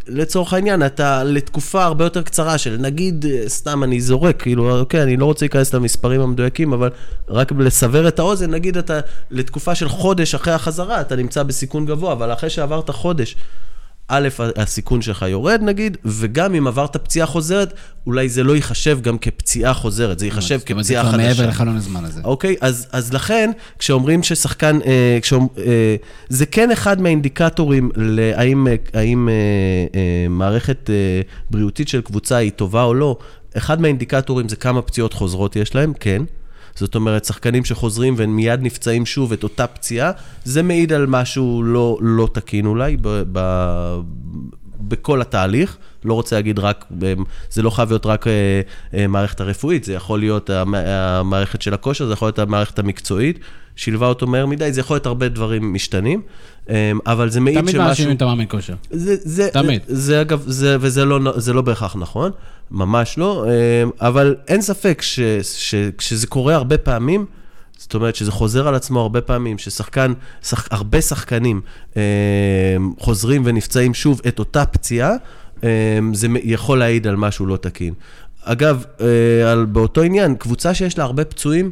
לצורך 0.07 0.53
העניין, 0.53 0.85
אתה 0.85 1.23
לתקופה 1.23 1.83
הרבה 1.83 2.03
יותר 2.03 2.21
קצרה 2.21 2.57
של 2.57 2.77
נגיד, 2.79 3.25
סתם 3.47 3.83
אני 3.83 4.01
זורק, 4.01 4.41
כאילו, 4.41 4.79
אוקיי, 4.79 5.03
אני 5.03 5.17
לא 5.17 5.25
רוצה 5.25 5.45
להיכנס 5.45 5.73
למספרים 5.73 6.21
המדויקים, 6.21 6.73
אבל 6.73 6.89
רק 7.29 7.51
לסבר 7.59 8.07
את 8.07 8.19
האוזן, 8.19 8.51
נגיד 8.51 8.77
אתה 8.77 8.99
לתקופה 9.31 9.75
של 9.75 9.89
חודש 9.89 10.35
אחרי 10.35 10.53
החזרה, 10.53 11.01
אתה 11.01 11.15
נמצא 11.15 11.43
בסיכון 11.43 11.85
גבוה, 11.85 12.13
אבל 12.13 12.33
אחרי 12.33 12.49
שעברת 12.49 12.89
חודש, 12.89 13.35
א', 14.07 14.29
הסיכון 14.55 15.01
שלך 15.01 15.25
יורד 15.29 15.59
נגיד, 15.63 15.97
וגם 16.05 16.55
אם 16.55 16.67
עברת 16.67 16.97
פציעה 16.97 17.27
חוזרת, 17.27 17.73
אולי 18.07 18.29
זה 18.29 18.43
לא 18.43 18.55
ייחשב 18.55 18.99
גם 19.01 19.17
כפציעה 19.17 19.73
חוזרת, 19.73 20.19
זה 20.19 20.25
ייחשב 20.25 20.57
זאת 20.59 20.71
אומרת, 20.71 20.83
כפציעה 20.83 21.03
זה 21.03 21.09
כבר 21.09 21.17
חדשה. 21.17 21.27
מעבר 21.27 21.49
לחלון 21.49 21.75
הזמן 21.77 22.05
הזה. 22.05 22.21
אוקיי, 22.23 22.55
אז, 22.61 22.87
אז 22.91 23.13
לכן, 23.13 23.51
כשאומרים 23.79 24.23
ששחקן, 24.23 24.79
אה, 24.85 25.19
כשאומר, 25.21 25.47
אה, 25.57 25.95
זה 26.29 26.45
כן 26.45 26.71
אחד 26.71 27.01
מהאינדיקטורים 27.01 27.91
להאם 27.95 28.67
אה, 28.67 28.75
אה, 28.95 29.01
אה, 29.01 30.27
מערכת 30.29 30.89
אה, 30.89 31.21
בריאותית 31.49 31.87
של 31.87 32.01
קבוצה 32.01 32.35
היא 32.35 32.51
טובה 32.51 32.83
או 32.83 32.93
לא. 32.93 33.17
אחד 33.57 33.81
מהאינדיקטורים 33.81 34.49
זה 34.49 34.55
כמה 34.55 34.81
פציעות 34.81 35.13
חוזרות 35.13 35.55
יש 35.55 35.75
להם, 35.75 35.93
כן. 35.99 36.21
זאת 36.75 36.95
אומרת, 36.95 37.25
שחקנים 37.25 37.65
שחוזרים 37.65 38.13
והם 38.17 38.35
מיד 38.35 38.59
נפצעים 38.61 39.05
שוב 39.05 39.31
את 39.31 39.43
אותה 39.43 39.67
פציעה, 39.67 40.11
זה 40.43 40.63
מעיד 40.63 40.93
על 40.93 41.05
משהו 41.07 41.63
לא, 41.63 41.97
לא 42.01 42.29
תקין 42.33 42.65
אולי 42.65 42.97
ב, 43.01 43.23
ב, 43.31 43.39
בכל 44.79 45.21
התהליך. 45.21 45.77
לא 46.05 46.13
רוצה 46.13 46.35
להגיד 46.35 46.59
רק, 46.59 46.85
זה 47.51 47.61
לא 47.61 47.69
חייב 47.69 47.89
להיות 47.89 48.05
רק 48.05 48.27
אה, 48.27 48.61
אה, 48.93 49.07
מערכת 49.07 49.41
הרפואית, 49.41 49.83
זה 49.83 49.93
יכול 49.93 50.19
להיות 50.19 50.49
המ- 50.49 50.75
המערכת 50.75 51.61
של 51.61 51.73
הכושר, 51.73 52.07
זה 52.07 52.13
יכול 52.13 52.27
להיות 52.27 52.39
המערכת 52.39 52.79
המקצועית, 52.79 53.39
שילבה 53.75 54.07
אותו 54.07 54.27
מהר 54.27 54.45
מדי, 54.45 54.73
זה 54.73 54.79
יכול 54.79 54.95
להיות 54.95 55.05
הרבה 55.05 55.29
דברים 55.29 55.73
משתנים, 55.73 56.21
אה, 56.69 56.91
אבל 57.05 57.29
זה 57.29 57.39
מעיד 57.39 57.59
תמיד 57.59 57.71
שמשהו... 57.71 57.87
מאשימים 57.87 58.15
את 58.15 58.21
המאמן 58.21 58.45
כושר. 58.49 58.73
זה, 58.91 59.15
זה, 59.19 59.49
תמיד. 59.53 59.81
זה, 59.87 59.95
זה 59.95 60.21
אגב, 60.21 60.43
זה, 60.47 60.77
וזה 60.79 61.05
לא, 61.05 61.19
זה 61.35 61.53
לא 61.53 61.61
בהכרח 61.61 61.95
נכון, 61.95 62.31
ממש 62.71 63.17
לא, 63.17 63.45
אבל 64.01 64.35
אין 64.47 64.61
ספק 64.61 65.01
ש, 65.01 65.19
ש, 65.43 65.75
כשזה 65.97 66.27
קורה 66.27 66.55
הרבה 66.55 66.77
פעמים, 66.77 67.25
זאת 67.77 67.93
אומרת 67.93 68.15
שזה 68.15 68.31
חוזר 68.31 68.67
על 68.67 68.75
עצמו 68.75 68.99
הרבה 69.01 69.21
פעמים, 69.21 69.57
ששחקן, 69.57 70.13
שח, 70.43 70.67
הרבה 70.71 71.01
שחקנים 71.01 71.61
אה, 71.97 72.01
חוזרים 72.99 73.41
ונפצעים 73.45 73.93
שוב 73.93 74.21
את 74.27 74.39
אותה 74.39 74.65
פציעה, 74.65 75.11
זה 76.13 76.27
מ- 76.29 76.35
יכול 76.43 76.79
להעיד 76.79 77.07
על 77.07 77.15
משהו 77.15 77.45
לא 77.45 77.57
תקין. 77.57 77.93
אגב, 78.43 78.83
אה, 79.01 79.51
על, 79.51 79.65
באותו 79.65 80.01
עניין, 80.01 80.35
קבוצה 80.35 80.73
שיש 80.73 80.97
לה 80.97 81.03
הרבה 81.03 81.25
פצועים, 81.25 81.71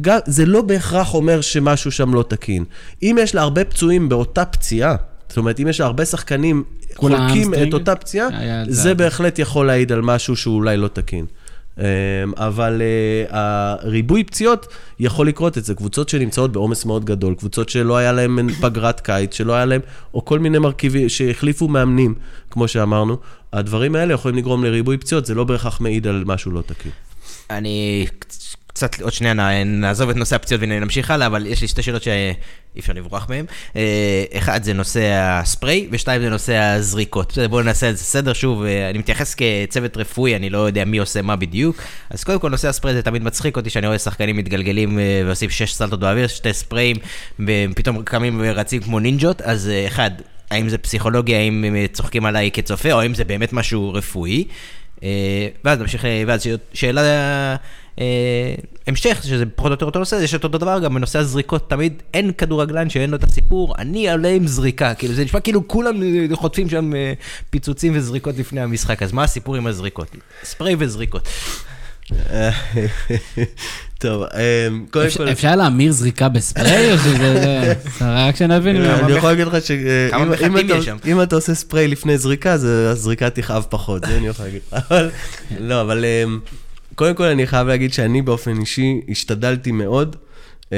גם, 0.00 0.18
זה 0.26 0.46
לא 0.46 0.62
בהכרח 0.62 1.14
אומר 1.14 1.40
שמשהו 1.40 1.90
שם 1.92 2.14
לא 2.14 2.24
תקין. 2.28 2.64
אם 3.02 3.16
יש 3.20 3.34
לה 3.34 3.42
הרבה 3.42 3.64
פצועים 3.64 4.08
באותה 4.08 4.44
פציעה, 4.44 4.96
זאת 5.28 5.36
אומרת, 5.36 5.60
אם 5.60 5.68
יש 5.68 5.80
לה 5.80 5.86
הרבה 5.86 6.04
שחקנים 6.04 6.64
חולקים? 6.96 7.54
את 7.68 7.74
אותה 7.74 7.94
פציעה, 7.94 8.28
זה 8.68 8.82
זה. 8.82 8.94
בהחלט 8.94 9.38
יכול 9.38 9.66
להעיד 9.66 9.92
על 9.92 10.00
משהו 10.02 10.36
שהוא 10.36 10.54
אולי 10.56 10.76
לא 10.76 10.88
תקין. 10.88 11.26
אמ, 11.78 11.84
אבל 12.36 12.82
אה, 12.82 13.34
הריבוי 13.40 14.24
פציעות 14.24 14.66
יכול 14.98 15.28
לקרות 15.28 15.58
אצל 15.58 15.74
קבוצות 15.74 16.08
שנמצאות 16.08 16.52
בעומס 16.52 16.84
מאוד 16.84 17.04
גדול, 17.04 17.34
קבוצות 17.34 17.68
שלא 17.68 17.96
היה 17.96 18.12
להן 18.12 18.52
פגרת 18.62 19.00
קיץ, 19.00 19.34
שלא 19.34 19.52
היה 19.52 19.64
להן, 19.64 19.80
או 20.14 20.24
כל 20.24 20.38
מיני 20.38 20.58
מרכיבים, 20.58 21.08
שהחליפו 21.08 21.68
מאמנים, 21.68 22.14
כמו 22.50 22.68
שאמרנו, 22.68 23.16
הדברים 23.52 23.94
האלה 23.94 24.14
יכולים 24.14 24.38
לגרום 24.38 24.64
לריבוי 24.64 24.98
פציעות, 24.98 25.26
זה 25.26 25.34
לא 25.34 25.44
בהכרח 25.44 25.80
מעיד 25.80 26.06
על 26.06 26.22
משהו 26.26 26.50
לא 26.50 26.62
תקין. 26.66 26.92
אני 27.50 28.06
קצת, 28.76 29.00
עוד 29.00 29.12
שנייה 29.12 29.34
נעזוב 29.64 30.10
את 30.10 30.16
נושא 30.16 30.36
הפציעות 30.36 30.62
ונמשיך 30.62 31.10
הלאה, 31.10 31.26
אבל 31.26 31.46
יש 31.46 31.62
לי 31.62 31.68
שתי 31.68 31.82
שאלות 31.82 32.02
שאי 32.02 32.32
אפשר 32.78 32.92
לברוח 32.92 33.26
מהן. 33.28 33.44
אה, 33.76 34.24
אחד 34.38 34.62
זה 34.62 34.72
נושא 34.72 35.00
הספרי, 35.14 35.88
ושתיים 35.90 36.22
זה 36.22 36.30
נושא 36.30 36.56
הזריקות. 36.56 37.32
בסדר, 37.32 37.48
בואו 37.48 37.62
נעשה 37.62 37.90
את 37.90 37.96
זה 37.96 38.04
סדר 38.04 38.32
שוב, 38.32 38.64
אה, 38.64 38.90
אני 38.90 38.98
מתייחס 38.98 39.34
כצוות 39.34 39.96
רפואי, 39.96 40.36
אני 40.36 40.50
לא 40.50 40.58
יודע 40.58 40.84
מי 40.84 40.98
עושה 40.98 41.22
מה 41.22 41.36
בדיוק. 41.36 41.76
אז 42.10 42.24
קודם 42.24 42.38
כל, 42.38 42.50
נושא 42.50 42.68
הספרי 42.68 42.94
זה 42.94 43.02
תמיד 43.02 43.22
מצחיק 43.22 43.56
אותי, 43.56 43.70
שאני 43.70 43.86
רואה 43.86 43.98
שחקנים 43.98 44.36
מתגלגלים 44.36 44.98
אה, 44.98 45.22
ועושים 45.26 45.50
שש 45.50 45.74
סלטות 45.74 46.00
באוויר, 46.00 46.26
שתי 46.26 46.52
ספריים, 46.52 46.96
ופתאום 47.40 48.02
קמים 48.04 48.40
ורצים 48.44 48.82
כמו 48.82 49.00
נינג'ות, 49.00 49.40
אז 49.40 49.70
אחד, 49.86 50.10
האם 50.50 50.68
זה 50.68 50.78
פסיכולוגיה, 50.78 51.38
האם 51.38 51.64
צוחקים 51.92 52.24
עליי 52.24 52.50
כצופה, 52.52 52.92
או 52.92 53.00
האם 53.00 53.14
זה 53.14 53.24
באמת 53.24 53.52
משהו 53.52 53.92
רפואי. 53.94 54.44
ואז 55.64 55.78
נמשיך, 55.78 56.04
ואז 56.26 56.46
שאלה, 56.72 57.56
המשך, 58.86 59.20
שזה 59.24 59.44
פחות 59.46 59.70
או 59.70 59.74
יותר 59.74 59.86
אותו 59.86 59.98
נושא, 59.98 60.16
יש 60.22 60.34
את 60.34 60.44
אותו 60.44 60.58
דבר 60.58 60.78
גם 60.78 60.94
בנושא 60.94 61.18
הזריקות, 61.18 61.70
תמיד 61.70 61.92
אין 62.14 62.30
כדורגלן 62.32 62.90
שאין 62.90 63.10
לו 63.10 63.16
את 63.16 63.24
הסיפור, 63.24 63.74
אני 63.78 64.10
עולה 64.10 64.28
עם 64.28 64.46
זריקה, 64.46 64.94
כאילו 64.94 65.14
זה 65.14 65.24
נשמע 65.24 65.40
כאילו 65.40 65.68
כולם 65.68 66.02
אה, 66.02 66.36
חוטפים 66.36 66.68
שם 66.68 66.94
אה, 66.94 67.12
פיצוצים 67.50 67.92
וזריקות 67.96 68.38
לפני 68.38 68.60
המשחק, 68.60 69.02
אז 69.02 69.12
מה 69.12 69.24
הסיפור 69.24 69.56
עם 69.56 69.66
הזריקות? 69.66 70.06
ספרי 70.44 70.76
וזריקות. 70.78 71.28
טוב, 73.98 74.24
קודם 74.90 75.06
אפשר- 75.06 75.16
כל... 75.24 75.32
אפשר 75.32 75.56
להמיר 75.56 75.92
זריקה 75.92 76.28
בספרי, 76.28 76.92
או 76.92 76.98
שזה... 76.98 77.18
זה- 77.18 77.74
רק 78.26 78.36
שנבין. 78.36 78.76
אה, 78.84 79.00
אני 79.00 79.12
יכול 79.12 79.30
להגיד 79.30 79.46
לך 79.46 79.56
שאם 79.64 81.22
אתה 81.22 81.36
עושה 81.36 81.54
ספרי 81.54 81.88
לפני 81.88 82.18
זריקה, 82.18 82.52
אז 82.52 82.64
הזריקה 82.64 83.30
תכאב 83.30 83.66
פחות, 83.70 84.04
זה 84.06 84.16
אני 84.16 84.26
יכול 84.26 84.44
להגיד 84.44 84.60
לך. 84.72 84.78
אבל- 84.90 85.10
לא, 85.68 85.80
אבל 85.80 86.04
קודם 86.96 87.14
כל 87.14 87.24
אני 87.24 87.46
חייב 87.46 87.68
להגיד 87.68 87.92
שאני 87.92 88.22
באופן 88.22 88.60
אישי 88.60 89.00
השתדלתי 89.08 89.72
מאוד 89.72 90.16
אמ, 90.72 90.76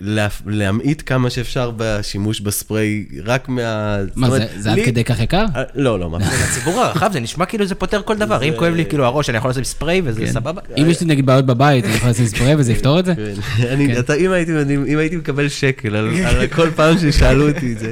לה- 0.00 0.28
להמעיט 0.46 1.02
כמה 1.06 1.30
שאפשר 1.30 1.72
בשימוש 1.76 2.40
בספרי, 2.40 3.04
רק 3.24 3.48
מה... 3.48 3.96
זאת 4.06 4.16
מה, 4.16 4.26
אומרת, 4.26 4.40
זה- 4.54 4.60
זה 4.62 4.70
עד 4.70 4.76
לי- 4.78 4.84
כדי 4.84 5.04
כך 5.04 5.20
יקר? 5.20 5.44
אה, 5.56 5.62
לא, 5.74 5.98
לא, 6.00 6.10
מה 6.10 6.18
פתאום. 6.20 6.32
הציבור 6.50 6.80
הרחב 6.80 7.10
זה 7.12 7.20
נשמע 7.20 7.44
כאילו 7.46 7.66
זה 7.66 7.74
פותר 7.74 8.02
כל 8.02 8.16
דבר, 8.16 8.42
אם 8.42 8.52
כואב 8.58 8.74
לי 8.74 8.84
כאילו 8.86 9.04
הראש 9.04 9.30
אני 9.30 9.38
יכול 9.38 9.50
לעשות 9.50 9.64
ספרי 9.64 10.02
וזה 10.04 10.20
כן. 10.20 10.32
סבבה. 10.32 10.60
אם 10.78 10.86
יש 10.90 11.00
לי 11.00 11.06
נגיד 11.06 11.26
בעיות 11.26 11.46
בבית, 11.46 11.84
אני 11.84 11.94
יכול 11.94 12.10
לשים 12.10 12.26
ספרי 12.26 12.54
וזה 12.58 12.72
יפתור 12.72 12.98
את 12.98 13.04
זה? 13.04 13.14
כן. 13.14 13.66
אני- 13.68 13.86
כן. 13.94 13.98
אתה- 14.00 14.14
אם 14.14 14.30
הייתי 14.32 14.52
אם 14.88 14.98
הייתי 14.98 15.16
מקבל 15.16 15.48
שקל 15.48 15.96
על 15.96 16.10
על 16.26 16.46
כל 16.46 16.70
פעם 16.76 16.98
ששאלו 16.98 17.48
אותי 17.48 17.72
את 17.72 17.78
זה, 17.78 17.90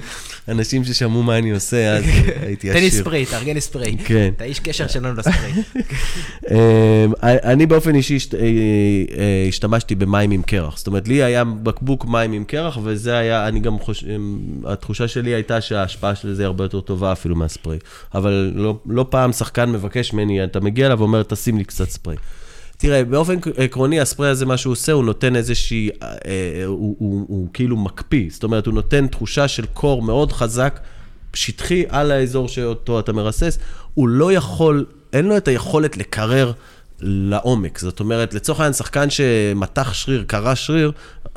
אנשים 0.48 0.84
ששמעו 0.84 1.22
מה 1.22 1.38
אני 1.38 1.50
עושה, 1.50 1.96
אז 1.96 2.04
הייתי 2.46 2.68
תן 2.68 2.80
לי 2.80 2.86
עשיר. 2.86 3.00
ספרי, 3.00 3.26
תארגן 3.26 3.54
לי 3.54 3.60
ספרי. 3.60 3.96
כן. 4.04 4.30
אתה 4.36 4.44
איש 4.44 4.60
קשר 4.60 4.86
שלנו 4.86 5.14
לספרי. 5.14 5.50
אמ, 6.50 7.12
אני 7.22 7.66
באופן 7.66 7.94
אישי 7.94 8.18
אה, 8.34 8.38
אה, 8.40 9.44
השתמשתי 9.48 9.94
במים 9.94 10.30
עם 10.30 10.42
קרח. 10.42 10.78
זאת 10.78 10.86
אומרת, 10.86 11.08
לי 11.08 11.22
היה 11.22 11.44
בקבוק 11.44 12.04
מים 12.04 12.32
עם 12.32 12.44
קרח, 12.44 12.78
וזה 12.84 13.16
היה, 13.16 13.48
אני 13.48 13.60
גם 13.60 13.78
חושב, 13.78 14.06
התחושה 14.64 15.08
שלי 15.08 15.34
הייתה 15.34 15.60
שההשפעה 15.60 16.14
של 16.14 16.34
זה 16.34 16.44
הרבה 16.44 16.64
יותר 16.64 16.80
טובה 16.80 17.12
אפילו 17.12 17.36
מהספרי. 17.36 17.78
אבל 18.14 18.52
לא, 18.54 18.78
לא 18.86 19.06
פעם 19.10 19.32
שחקן 19.32 19.72
מבקש 19.72 20.12
ממני, 20.12 20.44
אתה 20.44 20.60
מגיע 20.60 20.86
אליו 20.86 20.98
ואומר, 20.98 21.22
תשים 21.22 21.58
לי 21.58 21.64
קצת 21.64 21.90
ספרי. 21.90 22.16
תראה, 22.80 23.04
באופן 23.04 23.34
עקרוני, 23.56 24.00
הספרי 24.00 24.28
הזה, 24.28 24.46
מה 24.46 24.56
שהוא 24.56 24.72
עושה, 24.72 24.92
הוא 24.92 25.04
נותן 25.04 25.36
איזושהי, 25.36 25.90
אה, 26.02 26.08
אה, 26.26 26.64
הוא, 26.66 26.96
הוא, 26.98 27.24
הוא 27.28 27.48
כאילו 27.52 27.76
מקפיא. 27.76 28.28
זאת 28.30 28.44
אומרת, 28.44 28.66
הוא 28.66 28.74
נותן 28.74 29.06
תחושה 29.06 29.48
של 29.48 29.66
קור 29.66 30.02
מאוד 30.02 30.32
חזק, 30.32 30.80
שטחי, 31.34 31.84
על 31.88 32.10
האזור 32.10 32.48
שאותו 32.48 33.00
אתה 33.00 33.12
מרסס. 33.12 33.58
הוא 33.94 34.08
לא 34.08 34.32
יכול, 34.32 34.84
אין 35.12 35.24
לו 35.24 35.36
את 35.36 35.48
היכולת 35.48 35.96
לקרר 35.96 36.52
לעומק. 37.00 37.78
זאת 37.78 38.00
אומרת, 38.00 38.34
לצורך 38.34 38.60
העניין, 38.60 38.72
שחקן 38.72 39.10
שמתח 39.10 39.92
שריר, 39.92 40.24
קרע 40.26 40.56
שריר, 40.56 40.92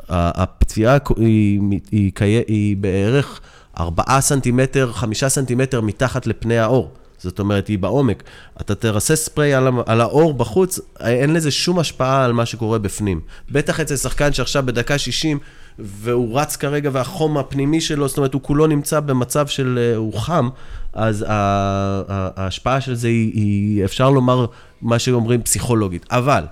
הפציעה 0.08 0.98
היא, 1.16 1.60
היא, 1.90 2.12
היא, 2.20 2.42
היא 2.46 2.76
בערך 2.76 3.40
4 3.78 4.20
סנטימטר, 4.20 4.92
5 4.92 5.24
סנטימטר 5.24 5.80
מתחת 5.80 6.26
לפני 6.26 6.58
האור. 6.58 6.92
זאת 7.22 7.38
אומרת, 7.38 7.68
היא 7.68 7.78
בעומק. 7.78 8.22
אתה 8.60 8.74
תרסס 8.74 9.24
ספרי 9.24 9.54
על, 9.54 9.68
על 9.86 10.00
האור 10.00 10.34
בחוץ, 10.34 10.80
אין 11.00 11.32
לזה 11.32 11.50
שום 11.50 11.78
השפעה 11.78 12.24
על 12.24 12.32
מה 12.32 12.46
שקורה 12.46 12.78
בפנים. 12.78 13.20
בטח 13.50 13.80
אצל 13.80 13.96
שחקן 13.96 14.32
שעכשיו 14.32 14.62
בדקה 14.66 14.98
60, 14.98 15.38
והוא 15.78 16.40
רץ 16.40 16.56
כרגע 16.56 16.90
והחום 16.92 17.38
הפנימי 17.38 17.80
שלו, 17.80 18.08
זאת 18.08 18.16
אומרת, 18.16 18.34
הוא 18.34 18.42
כולו 18.42 18.66
נמצא 18.66 19.00
במצב 19.00 19.46
של, 19.46 19.78
אה, 19.82 19.96
הוא 19.96 20.18
חם, 20.18 20.48
אז 20.92 21.24
ההשפעה 21.28 22.80
של 22.80 22.94
זה 22.94 23.08
היא, 23.08 23.32
היא, 23.34 23.84
אפשר 23.84 24.10
לומר, 24.10 24.46
מה 24.82 24.98
שאומרים 24.98 25.42
פסיכולוגית. 25.42 26.06
אבל, 26.10 26.44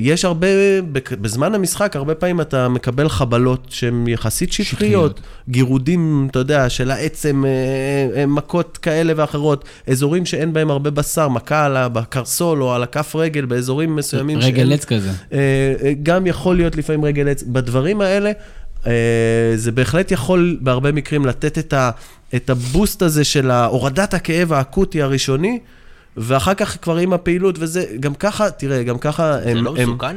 יש 0.00 0.24
הרבה, 0.24 0.46
בזמן 1.20 1.54
המשחק, 1.54 1.96
הרבה 1.96 2.14
פעמים 2.14 2.40
אתה 2.40 2.68
מקבל 2.68 3.08
חבלות 3.08 3.66
שהן 3.70 4.08
יחסית 4.08 4.52
שטחיות. 4.52 5.20
גירודים, 5.48 6.28
אתה 6.30 6.38
יודע, 6.38 6.68
של 6.68 6.90
העצם, 6.90 7.44
אה, 7.46 7.50
אה, 8.20 8.26
מכות 8.26 8.78
כאלה 8.82 9.12
ואחרות, 9.16 9.64
אזורים 9.86 10.26
שאין 10.26 10.52
בהם 10.52 10.70
הרבה 10.70 10.90
בשר, 10.90 11.28
מכה 11.28 11.64
על 11.64 11.76
ה- 11.76 11.88
בקרסול 11.88 12.62
או 12.62 12.74
על 12.74 12.82
הכף 12.82 13.16
רגל, 13.16 13.44
באזורים 13.44 13.96
מסוימים 13.96 14.38
רגל 14.38 14.72
עץ 14.72 14.84
כזה. 14.84 15.10
אה, 15.32 15.38
אה, 15.82 15.92
גם 16.02 16.26
יכול 16.26 16.56
להיות 16.56 16.76
לפעמים 16.76 17.04
רגל 17.04 17.28
עץ. 17.28 17.42
בדברים 17.42 18.00
האלה, 18.00 18.32
אה, 18.86 18.92
זה 19.56 19.72
בהחלט 19.72 20.10
יכול 20.12 20.58
בהרבה 20.60 20.92
מקרים 20.92 21.26
לתת 21.26 21.74
את 22.34 22.50
הבוסט 22.50 23.02
הזה 23.02 23.24
של 23.24 23.50
הורדת 23.50 24.14
הכאב 24.14 24.52
האקוטי 24.52 25.02
הראשוני, 25.02 25.58
ואחר 26.20 26.54
כך 26.54 26.76
כבר 26.82 26.96
עם 26.96 27.12
הפעילות 27.12 27.56
וזה, 27.58 27.84
גם 28.00 28.14
ככה, 28.14 28.50
תראה, 28.50 28.82
גם 28.82 28.98
ככה 28.98 29.38
זה 29.44 29.50
הם... 29.50 29.64
לא 29.64 29.74
הם- 29.76 29.88
מסוכן? 29.88 30.16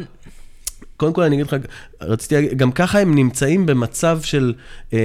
קודם 0.97 1.13
כל 1.13 1.21
אני 1.23 1.35
אגיד 1.35 1.45
לך, 1.47 1.55
רציתי 2.01 2.55
גם 2.55 2.71
ככה 2.71 2.99
הם 2.99 3.15
נמצאים 3.15 3.65
במצב 3.65 4.19
של, 4.23 4.53
אה, 4.93 4.99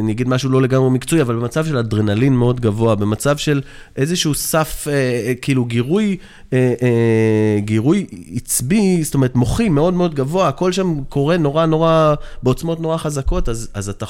אני 0.00 0.12
אגיד 0.12 0.28
משהו 0.28 0.50
לא 0.50 0.62
לגמרי 0.62 0.90
מקצועי, 0.90 1.22
אבל 1.22 1.34
במצב 1.36 1.66
של 1.66 1.76
אדרנלין 1.76 2.32
מאוד 2.36 2.60
גבוה, 2.60 2.94
במצב 2.94 3.36
של 3.36 3.60
איזשהו 3.96 4.34
סף, 4.34 4.88
אה, 4.88 4.92
אה, 4.92 5.32
כאילו 5.42 5.64
גירוי, 5.64 6.16
אה, 6.52 6.74
אה, 6.82 7.60
גירוי 7.60 8.06
עצבי, 8.34 9.02
זאת 9.04 9.14
אומרת 9.14 9.34
מוחי 9.34 9.68
מאוד 9.68 9.94
מאוד 9.94 10.14
גבוה, 10.14 10.48
הכל 10.48 10.72
שם 10.72 11.04
קורה 11.08 11.36
נורא 11.36 11.66
נורא, 11.66 12.14
בעוצמות 12.42 12.80
נורא 12.80 12.96
חזקות, 12.96 13.48
אז, 13.48 13.68
אז 13.74 13.88
אתה, 13.88 14.06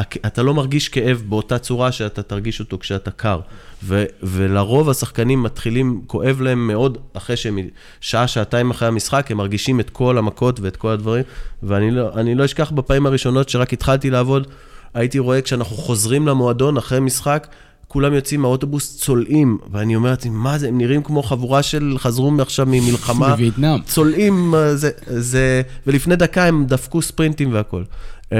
אתה 0.00 0.42
לא 0.42 0.54
מרגיש 0.54 0.88
כאב 0.88 1.22
באותה 1.28 1.58
צורה 1.58 1.92
שאתה 1.92 2.22
תרגיש 2.22 2.60
אותו 2.60 2.78
כשאתה 2.78 3.10
קר. 3.10 3.40
ו, 3.84 4.04
ולרוב 4.22 4.90
השחקנים 4.90 5.42
מתחילים, 5.42 6.02
כואב 6.06 6.40
להם 6.40 6.66
מאוד 6.66 6.98
אחרי 7.12 7.36
שהם, 7.36 7.58
שעה, 8.00 8.28
שעתיים 8.28 8.70
אחרי 8.70 8.88
המשחק, 8.88 9.30
הם 9.30 9.36
מרגישים 9.36 9.80
את 9.80 9.90
כל 9.90 10.18
המכות 10.18 10.60
ואת 10.60 10.76
כל 10.76 10.88
הדברים. 10.88 11.24
ואני 11.62 11.90
לא, 11.90 12.10
לא 12.34 12.44
אשכח 12.44 12.70
בפעמים 12.70 13.06
הראשונות 13.06 13.48
שרק 13.48 13.72
התחלתי 13.72 14.10
לעבוד, 14.10 14.46
הייתי 14.94 15.18
רואה 15.18 15.42
כשאנחנו 15.42 15.76
חוזרים 15.76 16.26
למועדון 16.26 16.76
אחרי 16.76 17.00
משחק, 17.00 17.46
כולם 17.88 18.14
יוצאים 18.14 18.40
מהאוטובוס 18.40 18.96
צולעים, 18.96 19.58
ואני 19.72 19.96
אומר 19.96 20.10
לעצמי, 20.10 20.30
מה 20.30 20.58
זה, 20.58 20.68
הם 20.68 20.78
נראים 20.78 21.02
כמו 21.02 21.22
חבורה 21.22 21.62
של, 21.62 21.94
חזרו 21.98 22.32
עכשיו 22.40 22.66
ממלחמה. 22.68 23.28
בווייטנאם. 23.32 23.82
צולעים, 23.82 24.54
אה, 24.54 24.76
זה, 24.76 24.90
זה, 25.06 25.62
ולפני 25.86 26.16
דקה 26.16 26.44
הם 26.44 26.64
דפקו 26.66 27.02
ספרינטים 27.02 27.52
והכל. 27.52 27.82
אמ, 28.32 28.36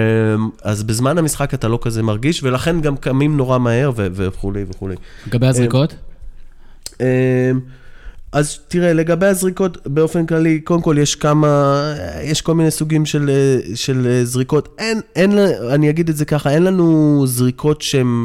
אז 0.63 0.83
בזמן 0.83 1.19
המשחק 1.19 1.55
אתה 1.55 1.69
לא 1.69 1.79
כזה 1.83 2.03
מרגיש, 2.03 2.43
ולכן 2.43 2.81
גם 2.81 2.97
קמים 2.97 3.37
נורא 3.37 3.59
מהר 3.59 3.93
וכולי 3.97 4.65
וכולי. 4.69 4.95
לגבי 5.27 5.47
הזריקות? 5.47 5.95
אמ, 7.01 7.07
אז 8.33 8.59
תראה, 8.69 8.93
לגבי 8.93 9.27
הזריקות, 9.27 9.87
באופן 9.87 10.27
כללי, 10.27 10.61
קודם 10.61 10.83
כל 10.83 10.97
יש 10.99 11.15
כמה, 11.15 11.95
יש 12.23 12.43
כל 12.43 12.55
מיני 12.55 12.71
סוגים 12.71 13.07
של, 13.07 13.31
של 13.75 14.21
זריקות. 14.25 14.75
אין, 14.79 15.01
אין, 15.17 15.39
אני 15.73 15.91
אגיד 15.91 16.09
את 16.09 16.17
זה 16.17 16.25
ככה, 16.25 16.51
אין 16.51 16.63
לנו 16.63 17.23
זריקות 17.27 17.83
שהן... 17.83 18.25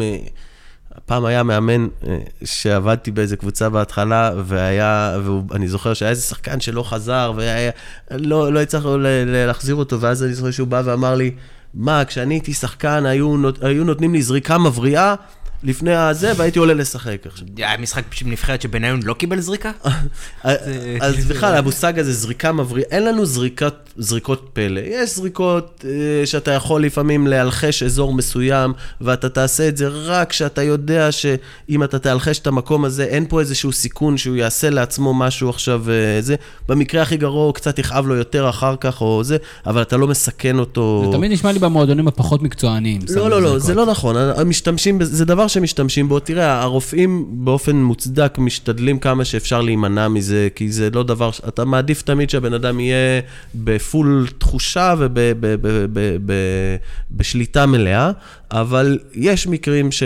פעם 1.05 1.25
היה 1.25 1.43
מאמן 1.43 1.87
אה, 2.07 2.17
שעבדתי 2.43 3.11
באיזה 3.11 3.37
קבוצה 3.37 3.69
בהתחלה, 3.69 4.31
והיה, 4.45 5.17
ואני 5.49 5.67
זוכר 5.67 5.93
שהיה 5.93 6.09
איזה 6.09 6.21
שחקן 6.21 6.59
שלא 6.59 6.83
חזר, 6.83 7.33
והיה, 7.35 7.71
לא, 8.11 8.53
לא 8.53 8.61
הצלחנו 8.61 8.97
להחזיר 9.25 9.75
אותו, 9.75 10.01
ואז 10.01 10.23
אני 10.23 10.33
זוכר 10.33 10.51
שהוא 10.51 10.67
בא 10.67 10.81
ואמר 10.85 11.15
לי, 11.15 11.31
מה, 11.75 12.05
כשאני 12.05 12.33
הייתי 12.33 12.53
שחקן, 12.53 13.05
היו, 13.05 13.37
נות- 13.37 13.63
היו 13.63 13.83
נותנים 13.83 14.13
לי 14.13 14.21
זריקה 14.21 14.57
מבריאה 14.57 15.15
לפני 15.63 15.95
הזה, 15.95 16.31
והייתי 16.37 16.59
עולה 16.59 16.73
לשחק 16.73 17.17
עכשיו. 17.25 17.47
היה 17.57 17.77
משחק 17.77 18.03
של 18.13 18.25
נבחרת 18.27 18.61
שבניון 18.61 18.99
לא 19.03 19.13
קיבל 19.13 19.39
זריקה? 19.39 19.71
אז 21.01 21.25
בכלל, 21.27 21.55
המושג 21.57 21.99
הזה, 21.99 22.13
זריקה 22.13 22.51
מבריאה, 22.51 22.87
אין 22.91 23.05
לנו 23.05 23.23
זריקות 23.97 24.49
פלא. 24.53 24.79
יש 24.85 25.15
זריקות 25.15 25.85
אה, 25.87 26.25
שאתה 26.25 26.51
יכול 26.51 26.83
לפעמים 26.83 27.27
להלחש 27.27 27.83
אזור 27.83 28.13
מסוים, 28.13 28.73
ואתה 29.01 29.29
תעשה 29.29 29.67
את 29.67 29.77
זה 29.77 29.87
רק 29.87 30.29
כשאתה 30.29 30.63
יודע 30.63 31.11
שאם 31.11 31.83
אתה 31.83 31.99
תהלחש 31.99 32.39
את 32.39 32.47
המקום 32.47 32.85
הזה, 32.85 33.03
אין 33.03 33.25
פה 33.29 33.39
איזשהו 33.39 33.71
סיכון 33.71 34.17
שהוא 34.17 34.35
יעשה 34.35 34.69
לעצמו 34.69 35.13
משהו 35.13 35.49
עכשיו, 35.49 35.83
אה, 35.91 36.21
זה. 36.21 36.35
במקרה 36.69 37.01
הכי 37.01 37.17
גרוע, 37.17 37.45
הוא 37.45 37.53
קצת 37.53 37.79
יכאב 37.79 38.07
לו 38.07 38.15
יותר 38.15 38.49
אחר 38.49 38.75
כך, 38.79 39.01
או 39.01 39.23
זה, 39.23 39.37
אבל 39.65 39.81
אתה 39.81 39.97
לא 39.97 40.07
מסכן 40.07 40.59
אותו. 40.59 41.03
זה 41.11 41.17
תמיד 41.17 41.31
נשמע 41.31 41.51
לי 41.51 41.59
במועדונים 41.59 42.07
הפחות 42.07 42.41
מקצועניים. 42.41 43.01
לא, 43.15 43.29
לא, 43.29 43.41
לא, 43.41 43.47
זריקות. 43.49 43.61
זה 43.67 43.73
לא 43.73 43.85
נכון. 43.85 44.15
המשתמשים, 44.17 44.99
בזה- 44.99 45.15
זה 45.15 45.25
דבר 45.25 45.47
שמשתמשים 45.55 46.09
בו. 46.09 46.19
תראה, 46.19 46.61
הרופאים 46.61 47.25
באופן 47.29 47.75
מוצדק 47.75 48.35
משתדלים 48.37 48.99
כמה 48.99 49.25
שאפשר 49.25 49.61
להימנע 49.61 50.07
מזה, 50.07 50.47
כי 50.55 50.71
זה 50.71 50.89
לא 50.93 51.03
דבר, 51.03 51.29
אתה 51.47 51.65
מעדיף 51.65 52.01
תמיד 52.01 52.29
שהבן 52.29 52.53
אדם 52.53 52.79
יהיה 52.79 53.21
בפול 53.55 54.27
תחושה 54.37 54.93
ובשליטה 57.11 57.65
מלאה, 57.65 58.11
אבל 58.51 58.99
יש 59.13 59.47
מקרים 59.47 59.91
ש- 59.91 60.03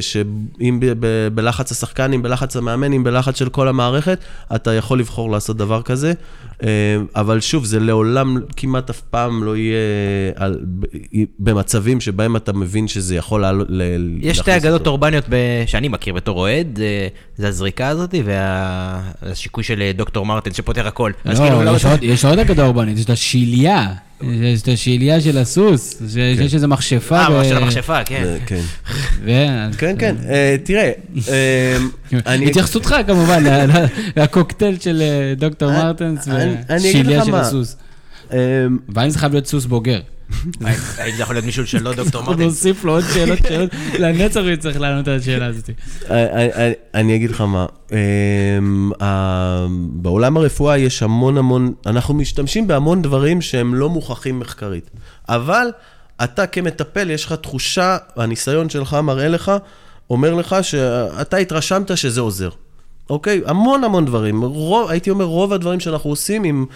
שאם 0.00 0.78
ב- 0.80 0.92
ב- 1.00 1.28
בלחץ 1.34 1.72
השחקן, 1.72 2.12
אם 2.12 2.22
בלחץ 2.22 2.56
המאמן, 2.56 2.92
אם 2.92 3.04
בלחץ 3.04 3.38
של 3.38 3.48
כל 3.48 3.68
המערכת, 3.68 4.18
אתה 4.54 4.74
יכול 4.74 4.98
לבחור 4.98 5.30
לעשות 5.30 5.56
דבר 5.56 5.82
כזה. 5.82 6.12
אה, 6.62 6.68
אבל 7.16 7.40
שוב, 7.40 7.64
זה 7.64 7.80
לעולם 7.80 8.36
כמעט 8.56 8.90
אף 8.90 9.00
פעם 9.00 9.44
לא 9.44 9.56
יהיה 9.56 9.78
על, 10.36 10.60
במצבים 11.38 12.00
שבהם 12.00 12.36
אתה 12.36 12.52
מבין 12.52 12.88
שזה 12.88 13.16
יכול 13.16 13.40
לעלות... 13.40 13.66
ל- 13.70 13.82
יש 14.20 14.36
שתי 14.38 14.56
אגדות. 14.56 14.86
אורבניות 14.86 15.24
ב- 15.28 15.34
שאני 15.66 15.88
מכיר 15.88 16.14
בתור 16.14 16.38
אוהד, 16.38 16.78
אה, 16.82 17.08
זה 17.36 17.48
הזריקה 17.48 17.88
הזאת 17.88 18.14
והשיקוי 19.22 19.64
של 19.64 19.82
אה, 19.82 19.92
דוקטור 19.94 20.26
מרטין 20.26 20.52
שפותר 20.52 20.86
הכל. 20.86 21.12
אז 21.24 21.40
כאילו, 21.40 21.56
לא, 21.58 21.64
לא- 21.64 21.70
יש 21.76 21.84
עוד- 21.84 22.02
יש 22.02 22.24
עוד 22.24 22.38
אגדה 22.38 22.64
אורבנית, 22.64 22.98
יש 22.98 23.04
את 23.04 23.10
השיליה. 23.10 23.86
יש 24.22 24.62
את 24.62 24.68
השיליה 24.68 25.20
של 25.20 25.38
הסוס, 25.38 26.02
ש- 26.08 26.12
שיש 26.14 26.54
איזה 26.54 26.66
מכשפה. 26.66 27.18
אה, 27.18 27.44
של 27.44 27.56
המכשפה, 27.56 28.04
כן. 28.04 28.36
כן. 28.46 28.60
כן, 29.78 29.94
כן. 29.98 30.16
אה, 30.28 30.56
תראה, 30.64 30.90
אה, 31.28 31.76
אני... 32.26 32.46
התייחסותך 32.46 32.94
כמובן 33.06 33.44
לקוקטייל 34.16 34.78
של 34.80 35.02
אה, 35.02 35.34
דוקטור 35.36 35.70
מרטנס 35.72 36.28
לך 37.18 37.24
של 37.24 37.30
מה. 37.30 37.40
הסוס. 37.40 37.76
אה, 38.32 38.38
והאם 38.88 39.10
זה 39.10 39.18
חייב 39.18 39.32
להיות 39.32 39.46
סוס 39.46 39.64
בוגר? 39.64 40.00
האם 40.98 41.16
זה 41.16 41.22
יכול 41.22 41.34
להיות 41.34 41.44
מישהו 41.44 41.66
שלא 41.66 41.92
דוקטור 41.94 42.20
אנחנו 42.20 42.32
מרטין? 42.32 42.46
נוסיף 42.46 42.84
לו 42.84 42.92
עוד 42.92 43.04
שאלות, 43.14 43.38
שאלות, 43.48 43.70
לנצח 43.98 44.40
הוא 44.40 44.48
יצטרך 44.50 44.76
לענות 44.80 45.08
על 45.08 45.16
השאלה 45.16 45.46
הזאת. 45.46 45.70
אני- 46.94 47.16
אגיד 47.16 47.30
לך 47.30 47.40
מה, 47.40 47.66
אמ, 47.92 48.92
בעולם 49.92 50.36
הרפואה 50.36 50.78
יש 50.78 51.02
המון 51.02 51.38
המון, 51.38 51.72
אנחנו 51.86 52.14
משתמשים 52.14 52.66
בהמון 52.66 53.02
דברים 53.02 53.40
שהם 53.40 53.74
לא 53.74 53.88
מוכחים 53.88 54.40
מחקרית, 54.40 54.90
אבל 55.28 55.66
אתה 56.24 56.46
כמטפל, 56.46 57.10
יש 57.10 57.24
לך 57.24 57.32
תחושה, 57.32 57.96
הניסיון 58.16 58.68
שלך 58.70 58.94
מראה 58.94 59.28
לך, 59.28 59.52
אומר 60.10 60.34
לך 60.34 60.56
שאתה 60.62 61.36
התרשמת 61.36 61.96
שזה 61.96 62.20
עוזר. 62.20 62.48
אוקיי? 63.10 63.40
המון 63.46 63.84
המון 63.84 64.04
דברים. 64.04 64.42
רוב, 64.44 64.90
הייתי 64.90 65.10
אומר, 65.10 65.24
רוב 65.24 65.52
הדברים 65.52 65.80
שאנחנו 65.80 66.10
עושים, 66.10 66.44
אם 66.44 66.64
אה, 66.70 66.74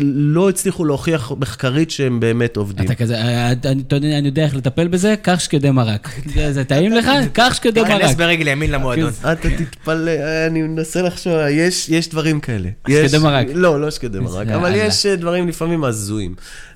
לא 0.00 0.48
הצליחו 0.48 0.84
להוכיח 0.84 1.32
מחקרית 1.38 1.90
שהם 1.90 2.20
באמת 2.20 2.56
עובדים. 2.56 2.86
אתה 2.86 2.94
כזה, 2.94 3.14
אה, 3.16 3.52
אתה 3.52 3.68
יודע- 3.96 4.18
אני 4.18 4.26
יודע 4.28 4.44
איך 4.44 4.56
לטפל 4.56 4.88
בזה, 4.88 5.14
קח 5.22 5.38
שקדי 5.38 5.70
מרק. 5.70 6.08
זה- 6.50 6.64
טעים 6.64 6.92
לך? 6.92 7.06
קח 7.32 7.52
שקדי 7.54 7.80
תיכנס 7.82 8.02
מרק. 8.02 8.16
ברגל 8.16 8.48
ימין 8.48 8.70
למועדון. 8.70 9.10
אתה 9.32 9.34
תתפלא, 9.58 10.10
אני 10.46 10.62
מנסה 10.62 11.02
לחשוב, 11.02 11.32
יש, 11.50 11.88
יש 11.88 12.08
דברים 12.08 12.40
כאלה. 12.40 12.68
שקדי 12.88 13.18
מרק. 13.18 13.46
לא, 13.54 13.80
לא 13.80 13.90
שקדי 13.90 14.18
מרק, 14.18 14.46
יאללה. 14.46 14.56
אבל 14.56 14.72
יש 14.74 15.06
אה, 15.06 15.16
דברים 15.16 15.48
לפעמים 15.48 15.84
הזויים. 15.84 16.34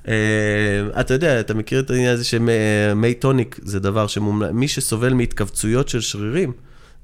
אה, 0.08 0.14
אתה 1.00 1.14
יודע, 1.14 1.40
אתה 1.40 1.54
מכיר 1.54 1.80
את 1.80 1.90
העניין 1.90 2.12
הזה 2.12 2.24
שמי 2.24 3.14
טוניק 3.18 3.60
זה 3.62 3.80
דבר 3.80 4.06
שמומלץ, 4.06 4.50
מי 4.52 4.68
שסובל 4.68 5.12
מהתכווצויות 5.14 5.88
של 5.88 6.00
שרירים, 6.00 6.52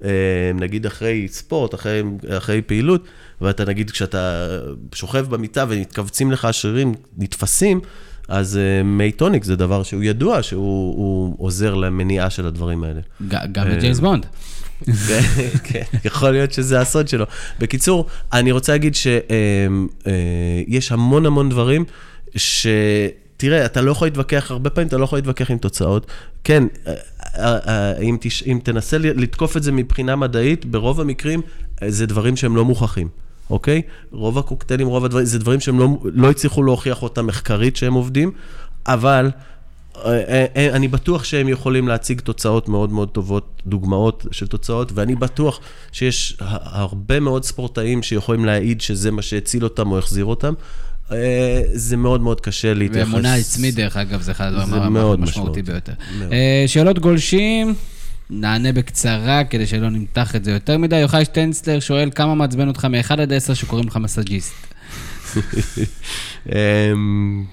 אה, 0.05 0.11
נגיד 0.55 0.87
אחרי 0.87 1.29
ספורט, 1.31 1.75
אחרי, 1.75 2.03
אחרי 2.29 2.63
פעילות, 2.63 3.05
ואתה 3.41 3.65
נגיד 3.65 3.91
כשאתה 3.91 4.49
שוכב 4.95 5.27
במיטה 5.31 5.65
ומתכווצים 5.69 6.33
לך 6.33 6.45
השרירים, 6.45 6.95
נתפסים, 7.19 7.81
אז 8.29 8.57
אה, 8.57 8.83
מי 8.83 9.13
טוניק 9.13 9.45
זה 9.45 9.57
דבר 9.57 9.83
שהוא 9.83 10.03
ידוע, 10.03 10.43
שהוא 10.43 10.97
הוא 10.97 11.37
עוזר 11.39 11.75
למניעה 11.75 12.31
של 12.31 12.47
הדברים 12.47 12.85
האלה. 12.85 13.01
גם 13.29 13.71
בג'יימס 13.71 14.01
בונד. 14.01 14.27
כן, 14.87 15.21
כן, 15.65 15.83
יכול 16.05 16.31
להיות 16.31 16.53
שזה 16.53 16.81
הסוד 16.81 17.09
שלו. 17.09 17.25
בקיצור, 17.59 18.07
אני 18.33 18.53
רוצה 18.53 18.73
להגיד 18.73 18.95
שיש 18.95 20.93
המון 20.93 21.27
המון 21.27 21.49
דברים 21.49 21.85
ש... 22.37 22.67
תראה, 23.37 23.65
אתה 23.65 23.81
לא 23.81 23.91
יכול 23.91 24.07
להתווכח, 24.07 24.51
הרבה 24.51 24.71
פעמים 24.71 24.89
אתה 24.89 24.97
לא 24.97 25.05
יכול 25.05 25.19
להתווכח 25.19 25.51
עם 25.51 25.59
תוצאות. 25.59 26.07
כן, 26.45 26.65
אה, 26.87 26.95
אה, 27.37 27.59
אה, 27.69 27.99
אם, 27.99 28.17
תש... 28.21 28.43
אם 28.43 28.59
תנסה 28.63 28.99
לתקוף 28.99 29.57
את 29.57 29.63
זה 29.63 29.73
מבחינה 29.73 30.17
מדעית, 30.17 30.65
ברוב 30.65 31.01
המקרים 31.01 31.41
אה, 31.83 31.91
זה 31.91 32.07
דברים 32.07 32.37
שהם 32.37 32.57
לא 32.57 32.65
מוכחים, 32.65 33.09
אוקיי? 33.51 33.83
רוב 34.11 34.39
הקוקטיילים, 34.39 34.87
רוב 34.87 35.05
הדברים, 35.05 35.27
זה 35.27 35.39
דברים 35.39 35.61
שהם 35.61 35.79
לא, 35.79 35.89
לא 36.05 36.31
הצליחו 36.31 36.63
להוכיח 36.63 37.03
אותם 37.03 37.27
מחקרית 37.27 37.77
שהם 37.77 37.95
עובדים, 37.95 38.33
אבל 38.87 39.31
אה, 40.05 40.23
אה, 40.29 40.47
אה, 40.57 40.77
אני 40.77 40.89
בטוח 40.89 41.25
שהם 41.25 41.49
יכולים 41.49 41.89
להציג 41.89 42.21
תוצאות 42.21 42.69
מאוד 42.69 42.93
מאוד 42.93 43.09
טובות, 43.09 43.63
דוגמאות 43.67 44.27
של 44.31 44.47
תוצאות, 44.47 44.93
ואני 44.95 45.15
בטוח 45.15 45.61
שיש 45.93 46.37
הרבה 46.41 47.21
מאוד 47.21 47.45
ספורטאים 47.45 48.03
שיכולים 48.03 48.45
להעיד 48.45 48.81
שזה 48.81 49.11
מה 49.11 49.23
שהציל 49.23 49.65
אותם 49.65 49.91
או 49.91 49.99
החזיר 49.99 50.25
אותם. 50.25 50.55
זה 51.73 51.97
מאוד 51.97 52.21
מאוד 52.21 52.41
קשה 52.41 52.75
להתייחס. 52.75 53.09
ואמונה 53.09 53.35
עצמית, 53.35 53.75
דרך 53.75 53.97
אגב, 53.97 54.23
זה 54.23 54.33
אחד 54.33 54.53
הדברים 54.55 55.21
משמעותי. 55.21 55.63
ביותר. 55.63 55.93
מאוד. 56.19 56.33
שאלות 56.67 56.99
גולשים, 56.99 57.75
נענה 58.31 58.73
בקצרה 58.73 59.45
כדי 59.45 59.67
שלא 59.67 59.91
נמתח 59.91 60.37
את 60.37 60.45
זה 60.45 60.51
יותר 60.51 60.79
מדי. 60.79 60.97
יוחאי 60.97 61.25
שטנצלר 61.25 61.81
שואל, 61.81 62.11
כמה 62.15 62.35
מעצבן 62.35 62.69
אותך 62.69 62.85
מ-1 62.85 63.13
עד 63.13 63.33
10 63.33 63.55
שקוראים 63.55 63.89
לך 63.89 63.97
מסאג'יסט? 63.97 64.55
אמ, 66.53 67.45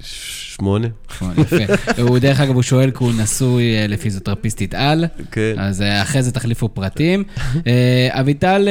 שמונה. 0.00 0.88
יפה. 1.38 1.56
הוא, 2.02 2.18
דרך 2.18 2.40
אגב, 2.40 2.54
הוא 2.54 2.62
שואל 2.62 2.90
כי 2.90 3.04
הוא 3.04 3.12
נשוי 3.18 3.76
אה, 3.76 3.86
לפיזיותרפיסטית 3.86 4.74
על, 4.74 5.04
כן. 5.30 5.54
אז 5.58 5.82
אה, 5.82 6.02
אחרי 6.02 6.22
זה 6.22 6.32
תחליפו 6.32 6.68
פרטים. 6.68 7.24
אה, 7.66 8.08
אביטל 8.10 8.68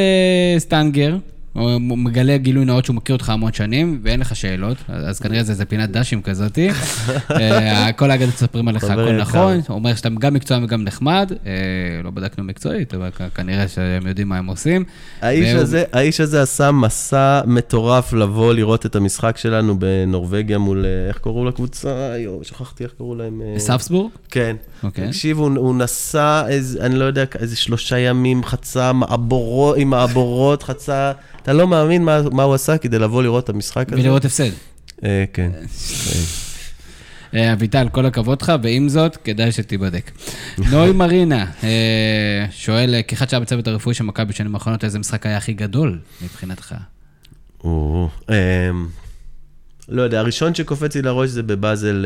סטנגר, 0.57 1.17
הוא 1.55 1.97
מגלה 1.97 2.37
גילוי 2.37 2.65
נאות 2.65 2.85
שהוא 2.85 2.95
מכיר 2.95 3.15
אותך 3.15 3.29
המון 3.29 3.53
שנים, 3.53 3.99
ואין 4.03 4.19
לך 4.19 4.35
שאלות, 4.35 4.77
אז 4.87 5.19
כנראה 5.19 5.43
זה 5.43 5.51
איזה 5.51 5.65
פינת 5.65 5.91
דשים 5.91 6.21
כזאתי. 6.21 6.69
אה, 7.31 7.91
כל 7.91 8.11
האגדות 8.11 8.33
מספרים 8.33 8.67
עליך 8.67 8.83
הכל. 8.83 9.11
נכון, 9.11 9.53
הוא 9.67 9.75
אומר 9.75 9.95
שאתה 9.95 10.09
גם 10.09 10.33
מקצוען 10.33 10.63
וגם 10.63 10.83
נחמד, 10.83 11.31
אה, 11.45 11.51
לא 12.03 12.11
בדקנו 12.11 12.43
מקצועית, 12.43 12.93
אבל 12.93 13.09
כנראה 13.35 13.67
שהם 13.67 14.07
יודעים 14.07 14.29
מה 14.29 14.37
הם 14.37 14.45
עושים. 14.45 14.83
האיש 15.21 16.19
הזה, 16.19 16.41
עשה 16.41 16.71
מסע 16.71 17.41
מטורף 17.45 18.13
לבוא 18.13 18.53
לראות 18.53 18.85
את 18.85 18.95
המשחק 18.95 19.37
שלנו 19.37 19.79
בנורבגיה 19.79 20.57
מול, 20.57 20.85
אה, 20.85 21.07
איך 21.07 21.17
קראו 21.17 21.45
לקבוצה? 21.45 22.13
שכחתי 22.43 22.83
איך 22.83 22.91
קראו 22.97 23.15
להם. 23.15 23.41
ספסבורג? 23.57 24.11
כן. 24.31 24.55
אוקיי. 24.83 25.07
תקשיב, 25.07 25.39
הוא, 25.39 25.75
נסע, 25.75 26.43
אני 26.79 26.95
לא 26.95 27.05
יודע, 27.05 27.23
איזה 27.39 27.55
שלושה 27.55 27.99
ימים, 27.99 28.43
חצה 28.43 28.93
מעבורות, 28.93 29.77
עם 29.77 29.89
מעבורות, 29.89 30.63
חצה, 30.63 31.11
אתה 31.45 31.53
לא 31.53 31.67
מאמין 31.67 32.03
מה, 32.03 32.21
מה 32.31 32.43
הוא 32.43 32.53
עשה 32.53 32.77
כדי 32.77 32.99
לבוא 32.99 33.23
לראות 33.23 33.43
את 33.43 33.49
המשחק 33.49 33.93
הזה. 33.93 34.01
ולראות 34.01 34.25
הפסד. 34.25 34.49
אה, 35.03 35.25
כן. 35.33 35.49
אה, 37.35 37.53
אביטל, 37.53 37.87
כל 37.91 38.05
הכבוד 38.05 38.41
לך, 38.41 38.51
ועם 38.63 38.89
זאת, 38.89 39.15
כדאי 39.15 39.51
שתיבדק. 39.51 40.11
נוי 40.71 40.91
מרינה 40.91 41.45
אה, 41.63 42.45
שואל, 42.51 42.95
אה, 42.95 43.03
כאחד 43.03 43.29
שהיה 43.29 43.39
בצוות 43.39 43.67
הרפואי 43.67 43.95
של 43.95 44.03
מכבי 44.03 44.25
בשנים 44.25 44.55
האחרונות, 44.55 44.83
איזה 44.83 44.99
משחק 44.99 45.25
היה 45.25 45.37
הכי 45.37 45.53
גדול 45.53 45.99
מבחינתך? 46.21 46.75
לא 49.89 50.01
יודע, 50.01 50.19
הראשון 50.19 50.55
שקופץ 50.55 50.95
לי 50.95 51.01
לראש 51.01 51.29
זה 51.29 51.43
בבאזל, 51.43 52.05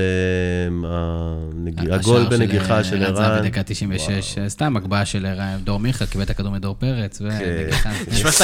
הנג- 0.86 1.80
הגול 1.92 2.18
השער 2.18 2.30
בנגיחה 2.30 2.84
של 2.84 3.04
ערן 3.04 3.16
זהבי, 3.16 3.26
ערן. 3.28 3.44
דקה 3.48 3.64
96, 3.64 4.38
אה, 4.38 4.50
סתם 4.50 4.78
הגבהה 4.78 5.06
של 5.06 5.26
ערן- 5.26 5.58
דור 5.64 5.80
מיכה, 5.80 6.06
קיבל 6.06 6.24
את 6.24 6.30
הכדור 6.30 6.52
מדור 6.52 6.76
פרץ, 6.80 7.22
ונגיחה. 7.22 7.90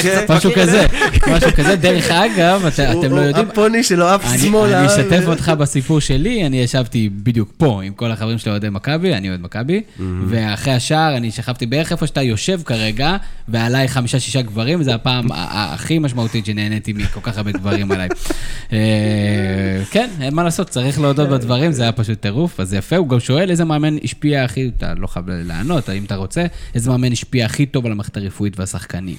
כן. 0.02 0.22
קצת 0.26 0.32
משהו 0.32 0.52
כזה, 0.56 0.66
זה. 0.72 0.88
משהו 1.32 1.50
כזה. 1.56 1.76
דרך 1.76 2.12
אגב, 2.12 2.66
את- 2.66 2.80
הוא- 2.80 3.06
אתם 3.06 3.12
לא 3.12 3.18
הוא- 3.20 3.28
יודעים, 3.28 3.48
הפוני 3.50 3.84
שלו 3.84 4.08
עף 4.08 4.26
אני- 4.26 4.38
שמאלה. 4.38 4.80
אני 4.80 4.88
אשתף 4.88 5.24
אותך 5.28 5.52
בסיפור 5.60 6.00
שלי, 6.00 6.46
אני 6.46 6.58
ישבתי 6.58 7.10
בדיוק 7.24 7.52
פה 7.58 7.82
עם 7.84 7.94
כל 7.94 8.12
החברים 8.12 8.38
שלי 8.38 8.52
אוהדי 8.52 8.70
מכבי, 8.70 9.14
אני 9.14 9.30
אוהד 9.30 9.42
מכבי, 9.42 9.82
ואחרי 10.28 10.74
השער 10.74 11.18
אני 11.18 11.32
שכבתי 11.32 11.66
בערך 11.66 11.92
איפה 11.92 12.08
שאתה 12.08 12.22
יושב 12.22 12.60
כרגע, 12.66 13.16
ועליי 13.48 13.88
חמישה-שישה 13.88 14.42
גברים, 14.42 14.80
וזו 14.82 14.92
הפעם 14.92 15.28
הכי 15.34 16.00
משמעותית 16.00 16.46
שנהניתי 16.46 16.94
מכל 16.94 17.20
כך 17.24 17.38
הרבה 17.38 17.52
גברים 17.52 17.92
עליי. 17.92 18.10
אה, 19.26 19.84
כן, 19.92 20.10
אין 20.22 20.34
מה 20.36 20.44
לעשות, 20.44 20.70
צריך 20.70 21.00
להודות 21.00 21.30
בדברים, 21.30 21.72
זה 21.72 21.84
היה 21.84 21.92
פשוט 21.92 22.20
טירוף, 22.22 22.60
אז 22.60 22.74
יפה, 22.74 22.96
הוא 22.96 23.10
גם 23.10 23.20
שואל 23.20 23.50
איזה 23.50 23.66
מאמן 23.66 23.96
השפיע 24.04 24.44
הכי, 24.44 24.72
אתה 24.78 24.94
לא 24.94 25.08
חייב 25.08 25.26
לענות, 25.30 25.90
אם 25.90 26.04
אתה 26.06 26.16
רוצה, 26.16 26.46
איזה 26.76 26.90
מאמן 26.90 27.12
השפיע 27.12 27.46
הכי 27.46 27.66
טוב 27.66 27.86
על 27.86 27.92
המערכת 27.92 28.18
הרפואית 28.18 28.60
והשחקנים. 28.60 29.18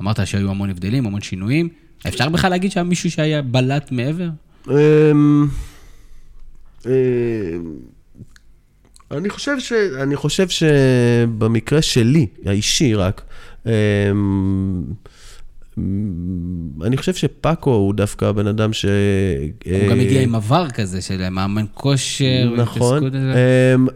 אמרת 0.00 0.26
שהיו 0.26 0.50
המון 0.50 0.70
הבדלים, 0.70 1.06
המון 1.06 1.20
שינויים. 1.20 1.68
אפשר 2.08 2.28
בכלל 2.28 2.50
להגיד 2.50 2.70
שהיה 2.70 2.84
מישהו 2.84 3.10
שהיה 3.10 3.42
בלט 3.42 3.92
מעבר? 3.92 4.28
אמ, 4.70 5.46
אמ, 6.86 6.90
אני 9.10 9.30
חושב 9.30 9.58
ש... 9.58 9.72
אני 9.72 10.16
חושב 10.16 10.46
שבמקרה 10.48 11.82
שלי, 11.82 12.26
האישי 12.46 12.94
רק, 12.94 13.22
אמ, 13.66 13.72
אני 16.84 16.96
חושב 16.96 17.14
שפאקו 17.14 17.70
הוא 17.74 17.94
דווקא 17.94 18.24
הבן 18.24 18.46
אדם 18.46 18.72
ש... 18.72 18.84
הוא 19.64 19.90
גם 19.90 19.98
אה, 19.98 20.02
הגיע 20.04 20.22
עם 20.22 20.34
עבר 20.34 20.70
כזה 20.70 21.00
של 21.00 21.28
מאמן 21.28 21.64
כושר. 21.74 22.52
נכון. 22.56 23.04
אמ, 23.06 23.86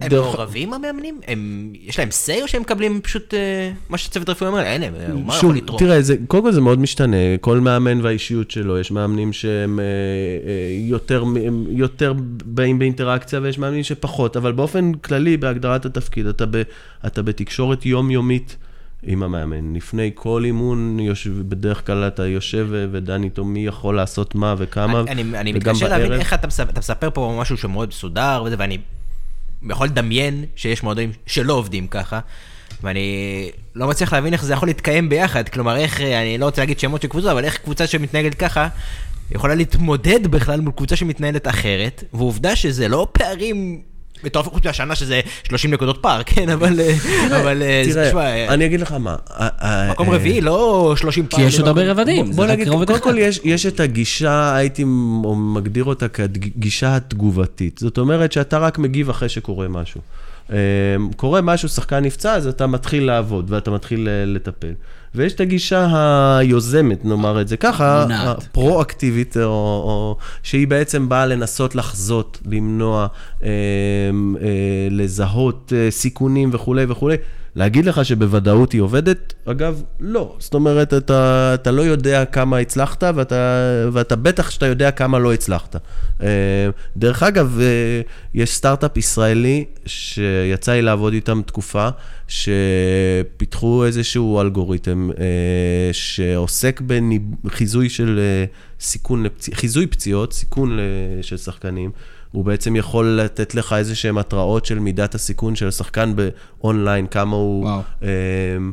הם 0.00 0.08
דרך- 0.08 0.24
מעורבים 0.24 0.72
המאמנים? 0.72 1.20
הם- 1.28 1.72
יש 1.82 1.98
להם 1.98 2.08
say 2.08 2.42
או 2.42 2.48
שהם 2.48 2.62
מקבלים 2.62 3.00
פשוט 3.00 3.34
אה, 3.34 3.70
מה 3.88 3.98
שצוות 3.98 4.28
רפואי 4.28 4.48
אומר? 4.48 4.60
אין 4.62 4.80
להם, 4.80 4.92
מה 5.26 5.36
יכול 5.36 5.56
לתרום? 5.56 5.78
תראה, 5.78 6.02
זה, 6.02 6.16
קודם 6.26 6.42
כל 6.42 6.52
זה 6.52 6.60
מאוד 6.60 6.78
משתנה, 6.80 7.16
כל 7.40 7.60
מאמן 7.60 8.00
והאישיות 8.00 8.50
שלו, 8.50 8.78
יש 8.78 8.90
מאמנים 8.90 9.32
שהם 9.32 9.80
אה, 9.80 9.84
אה, 9.84 10.50
יותר, 10.88 11.22
הם 11.22 11.64
יותר 11.68 12.12
באים 12.44 12.78
באינטראקציה 12.78 13.40
ויש 13.42 13.58
מאמנים 13.58 13.82
שפחות, 13.82 14.36
אבל 14.36 14.52
באופן 14.52 14.92
כללי, 14.92 15.36
בהגדרת 15.36 15.84
התפקיד, 15.86 16.26
אתה, 16.26 16.46
ב, 16.50 16.62
אתה 17.06 17.22
בתקשורת 17.22 17.86
יומיומית 17.86 18.56
עם 19.02 19.22
המאמן. 19.22 19.74
לפני 19.76 20.10
כל 20.14 20.42
אימון, 20.44 20.98
יושב, 21.00 21.30
בדרך 21.48 21.86
כלל 21.86 22.06
אתה 22.06 22.26
יושב 22.26 22.68
ודן 22.92 23.22
איתו 23.24 23.44
מי 23.44 23.66
יכול 23.66 23.96
לעשות 23.96 24.34
מה 24.34 24.54
וכמה, 24.58 25.00
אני- 25.00 25.22
אני 25.22 25.38
אני 25.38 25.52
מתקשה 25.52 25.88
להבין 25.88 26.08
בערב. 26.08 26.20
איך 26.20 26.34
אתה 26.34 26.46
מספר- 26.46 26.70
אתה 26.70 26.80
מספר 26.80 27.10
פה 27.14 27.36
משהו 27.40 27.56
שמאוד 27.56 27.88
מסודר 27.88 28.42
וזה, 28.46 28.56
ואני 28.58 28.78
יכול 29.70 29.86
לדמיין 29.86 30.44
שיש 30.56 30.82
מועדונים 30.82 31.12
שלא 31.26 31.52
עובדים 31.52 31.86
ככה. 31.86 32.20
ואני 32.82 33.06
לא 33.74 33.88
מצליח 33.88 34.12
להבין 34.12 34.32
איך 34.32 34.44
זה 34.44 34.52
יכול 34.52 34.68
להתקיים 34.68 35.08
ביחד, 35.08 35.48
כלומר 35.48 35.76
איך, 35.76 36.00
אני 36.00 36.38
לא 36.38 36.44
רוצה 36.44 36.62
להגיד 36.62 36.78
שמות 36.78 37.02
של 37.02 37.08
קבוצות, 37.08 37.30
אבל 37.30 37.44
איך 37.44 37.56
קבוצה 37.56 37.86
שמתנהגת 37.86 38.34
ככה, 38.34 38.68
יכולה 39.30 39.54
להתמודד 39.54 40.26
בכלל 40.26 40.60
מול 40.60 40.72
קבוצה 40.72 40.96
שמתנהלת 40.96 41.48
אחרת, 41.48 42.04
ועובדה 42.12 42.56
שזה 42.56 42.88
לא 42.88 43.08
פערים 43.12 43.80
מטורפים, 44.24 44.52
חוץ 44.52 44.64
מהשנה 44.66 44.94
שזה 44.94 45.20
30 45.48 45.70
נקודות 45.70 45.98
פער, 46.02 46.22
כן, 46.26 46.48
אבל, 46.48 46.80
אה, 46.80 47.40
אבל 47.40 47.62
אה, 47.62 47.82
תראה, 47.92 48.26
אה, 48.26 48.54
אני 48.54 48.66
אגיד 48.66 48.80
לך 48.80 48.92
מה. 48.92 49.16
מקום 49.90 50.10
רביעי, 50.10 50.40
לא 50.40 50.94
30 50.96 51.26
פער. 51.26 51.40
כי 51.40 51.46
יש 51.46 51.58
עוד 51.58 51.68
הרבה 51.68 51.90
רבדים. 51.90 52.32
בוא, 52.32 52.46
נגיד, 52.46 52.68
קודם. 52.68 52.98
כל 53.00 53.18
יש, 53.18 53.40
יש 53.44 53.66
את 53.66 53.80
הגישה, 53.80 54.54
הייתי 54.56 54.84
מגדיר 55.36 55.84
אותה 55.84 56.08
כגישה 56.08 56.96
התגובתית. 56.96 57.78
זאת 57.78 57.98
אומרת 57.98 58.32
שאתה 58.32 58.58
רק 58.58 58.78
מגיב 58.78 59.10
אחרי 59.10 59.28
שקורה 59.28 59.68
משהו. 59.68 60.00
אמ, 60.50 60.56
קורה 61.16 61.40
משהו, 61.40 61.68
שחקן 61.68 62.04
נפצע, 62.04 62.34
אז 62.34 62.46
אתה 62.46 62.66
מתחיל 62.66 63.04
לעבוד 63.04 63.46
ואתה 63.48 63.70
מתחיל 63.70 64.08
לטפל. 64.26 64.72
ויש 65.14 65.32
את 65.32 65.40
הגישה 65.40 65.88
היוזמת, 66.38 67.04
נאמר 67.04 67.40
את 67.40 67.48
זה 67.48 67.56
ככה. 67.56 68.06
הפרו-אקטיבית, 68.10 69.36
או, 69.36 69.42
או, 69.42 70.16
שהיא 70.42 70.68
בעצם 70.68 71.08
באה 71.08 71.26
לנסות 71.26 71.74
לחזות, 71.74 72.38
למנוע, 72.46 73.06
אה, 73.42 73.48
אה, 73.48 74.88
לזהות 74.90 75.72
אה, 75.76 75.90
סיכונים 75.90 76.50
וכולי 76.52 76.84
וכולי. 76.88 77.16
להגיד 77.56 77.86
לך 77.86 78.04
שבוודאות 78.04 78.72
היא 78.72 78.80
עובדת? 78.80 79.34
אגב, 79.44 79.82
לא. 80.00 80.36
זאת 80.38 80.54
אומרת, 80.54 80.94
אתה, 80.94 81.50
אתה 81.54 81.70
לא 81.70 81.82
יודע 81.82 82.24
כמה 82.24 82.58
הצלחת, 82.58 83.04
ואתה, 83.14 83.64
ואתה 83.92 84.16
בטח 84.16 84.50
שאתה 84.50 84.66
יודע 84.66 84.90
כמה 84.90 85.18
לא 85.18 85.32
הצלחת. 85.32 85.76
אה, 86.22 86.28
דרך 86.96 87.22
אגב, 87.22 87.58
אה, 87.60 88.00
יש 88.34 88.54
סטארט-אפ 88.54 88.96
ישראלי 88.96 89.64
שיצא 89.86 90.72
לי 90.72 90.82
לעבוד 90.82 91.12
איתם 91.12 91.42
תקופה, 91.46 91.88
שפיתחו 92.28 93.84
איזשהו 93.84 94.40
אלגוריתם 94.40 95.10
אה, 95.18 95.24
שעוסק 95.92 96.80
בחיזוי 97.44 97.88
של 97.88 98.20
סיכון, 98.80 99.22
לפצ... 99.22 99.54
חיזוי 99.54 99.86
פציעות, 99.86 100.32
סיכון 100.32 100.78
של 101.22 101.36
שחקנים. 101.36 101.90
הוא 102.32 102.44
בעצם 102.44 102.76
יכול 102.76 103.06
לתת 103.06 103.54
לך 103.54 103.72
איזה 103.72 103.94
שהם 103.94 104.18
התראות 104.18 104.66
של 104.66 104.78
מידת 104.78 105.14
הסיכון 105.14 105.56
של 105.56 105.68
השחקן 105.68 106.12
באונליין, 106.16 107.06
כמה 107.06 107.36
הוא... 107.36 107.64
וואו. 107.64 107.80
אמ, 108.02 108.72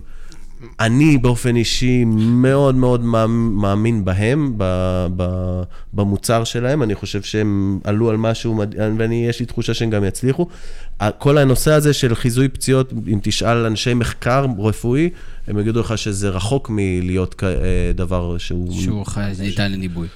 אני 0.80 1.18
באופן 1.18 1.56
אישי 1.56 2.04
מאוד 2.18 2.76
מאוד 2.76 3.02
מאמ- 3.04 3.28
מאמין 3.62 4.06
בהם, 4.06 4.54
ב- 4.58 5.08
ב- 5.18 5.62
במוצר 5.94 6.44
שלהם, 6.44 6.84
אני 6.84 6.96
חושב 6.96 7.22
שהם 7.22 7.80
עלו 7.84 8.10
על 8.10 8.18
משהו, 8.18 8.54
מד- 8.56 8.76
ואני, 8.98 9.26
יש 9.30 9.40
לי 9.40 9.46
תחושה 9.46 9.74
שהם 9.74 9.90
גם 9.90 10.04
יצליחו. 10.04 10.48
כל 11.18 11.38
הנושא 11.38 11.72
הזה 11.72 11.94
של 11.94 12.16
חיזוי 12.16 12.48
פציעות, 12.50 12.94
אם 13.08 13.20
תשאל 13.24 13.66
אנשי 13.66 13.94
מחקר 13.94 14.46
רפואי, 14.60 15.10
הם 15.48 15.60
יגידו 15.60 15.80
לך 15.80 15.98
שזה 15.98 16.30
רחוק 16.30 16.70
מלהיות 16.74 17.44
אה, 17.44 17.50
דבר 17.96 18.38
שהוא... 18.38 18.82
שהוא 18.82 19.06
חי- 19.06 19.22
ניתן 19.40 19.72
לניבוי. 19.72 20.08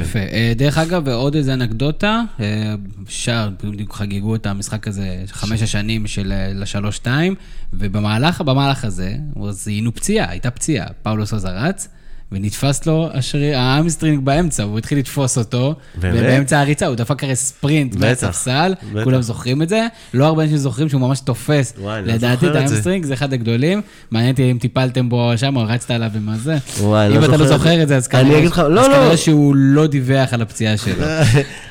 יפה. 0.00 0.18
אה, 0.18 0.52
דרך 0.56 0.78
אגב, 0.78 1.08
עוד 1.08 1.34
איזה 1.34 1.54
אנקדוטה, 1.54 2.22
אה, 2.40 2.74
שער, 3.08 3.50
בדיוק 3.64 3.94
חגגו 3.94 4.34
את 4.34 4.46
המשחק 4.46 4.88
הזה, 4.88 5.22
חמש 5.26 5.62
השנים 5.62 6.06
של 6.06 6.32
אה, 6.32 6.52
לשלוש-שתיים, 6.54 7.34
ובמהלך 7.72 8.40
במהלך 8.40 8.84
הזה, 8.84 9.16
זיהינו 9.50 9.94
פציעה, 9.94 10.30
הייתה 10.30 10.50
פציעה. 10.50 10.86
פאולו 11.02 11.26
סוזה 11.26 11.48
רץ, 11.48 11.88
ונתפס 12.32 12.86
לו 12.86 13.08
השריר, 13.12 13.58
ה 13.58 13.65
hamstring 13.65 14.24
באמצע, 14.24 14.66
והוא 14.66 14.78
התחיל 14.78 14.98
לתפוס 14.98 15.38
אותו, 15.38 15.74
באמת? 16.00 16.14
ובאמצע 16.18 16.60
הריצה 16.60 16.86
הוא 16.86 16.94
דפק 16.94 17.24
הרי 17.24 17.36
ספרינט 17.36 17.96
מהספסל. 17.96 18.74
כולם 19.04 19.22
זוכרים 19.22 19.62
את 19.62 19.68
זה, 19.68 19.86
לא 20.14 20.26
הרבה 20.26 20.42
אנשים 20.42 20.56
זוכרים 20.56 20.88
שהוא 20.88 21.00
ממש 21.00 21.20
תופס, 21.20 21.74
וואי, 21.78 22.02
לא 22.02 22.12
לדעתי 22.12 22.46
את. 22.46 22.54
hamstring, 22.54 23.04
זה 23.04 23.14
אחד 23.14 23.32
הגדולים, 23.32 23.80
מעניין 24.10 24.30
אותי 24.30 24.50
אם 24.50 24.58
טיפלתם 24.58 25.08
בו 25.08 25.32
שם, 25.36 25.56
או 25.56 25.64
רצת 25.66 25.90
עליו 25.90 26.10
עם 26.14 26.28
הזה. 26.28 26.56
וואי, 26.80 27.06
אני 27.06 27.16
אם 27.16 27.20
לא 27.20 27.26
אתה 27.26 27.36
לא 27.36 27.46
זוכר 27.46 27.82
את 27.82 27.88
זה. 27.88 27.96
אז 27.96 28.08
כנראה 28.08 28.40
לא, 28.56 28.70
לא. 28.70 28.82
כנראה 28.82 29.16
שהוא 29.16 29.54
לא 29.56 29.86
דיווח 29.86 30.32
על 30.32 30.42
הפציעה 30.42 30.76
שלו. 30.84 31.04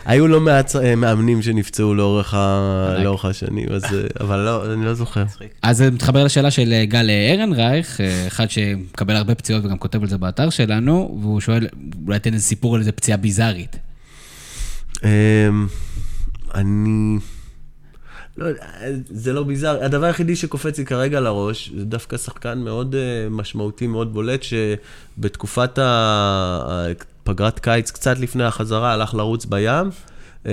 היו 0.06 0.28
לא 0.28 0.42
מעט 0.42 0.76
אה, 0.76 0.96
מאמנים 0.96 1.42
שנפצעו 1.42 1.96
לאורך, 1.96 2.34
השנים, 3.24 3.68
אז, 3.72 3.84
אה, 3.84 3.90
אבל 4.20 4.40
לא, 4.40 4.74
אני 4.74 4.86
לא 4.86 4.94
זוכר. 4.94 5.24
אז 5.62 5.78
זה 5.78 5.92
מתחבר 5.92 6.24
לשאלה 6.24 6.52
של 6.52 6.74
אה, 6.74 6.86
גל 6.86 7.10
ארנרייך, 7.32 8.02
אחד 8.28 8.50
שמקבל 8.50 9.16
הרבה 9.16 9.36
פציעות 9.36 9.66
וגם 9.66 9.78
כותב 9.78 10.02
על 10.02 10.08
זה 10.08 10.18
באתר 10.18 10.45
שלנו, 10.50 11.18
והוא 11.22 11.40
שואל, 11.42 11.68
אולי 12.08 12.20
תן 12.20 12.34
איזה 12.34 12.46
סיפור 12.46 12.76
על 12.76 12.82
איזה 12.82 12.92
פציעה 12.92 13.18
ביזארית. 13.18 13.76
אמ, 15.04 15.68
אני... 16.56 17.18
לא 18.38 18.46
יודע, 18.46 18.66
זה 19.10 19.34
לא 19.34 19.44
ביזאר. 19.44 19.84
הדבר 19.84 20.06
היחידי 20.06 20.36
שקופץ 20.36 20.78
לי 20.78 20.86
כרגע 20.86 21.20
לראש, 21.20 21.72
זה 21.78 21.86
דווקא 21.86 22.18
שחקן 22.18 22.58
מאוד 22.58 22.96
אה, 22.96 23.30
משמעותי, 23.30 23.88
מאוד 23.88 24.14
בולט, 24.14 24.42
שבתקופת 24.44 25.80
ה- 25.80 26.86
פגרת 27.24 27.60
קיץ, 27.60 27.92
קצת 27.92 28.20
לפני 28.20 28.44
החזרה, 28.44 28.94
הלך 28.94 29.14
לרוץ 29.14 29.46
בים. 29.46 29.90
אמ, 30.46 30.52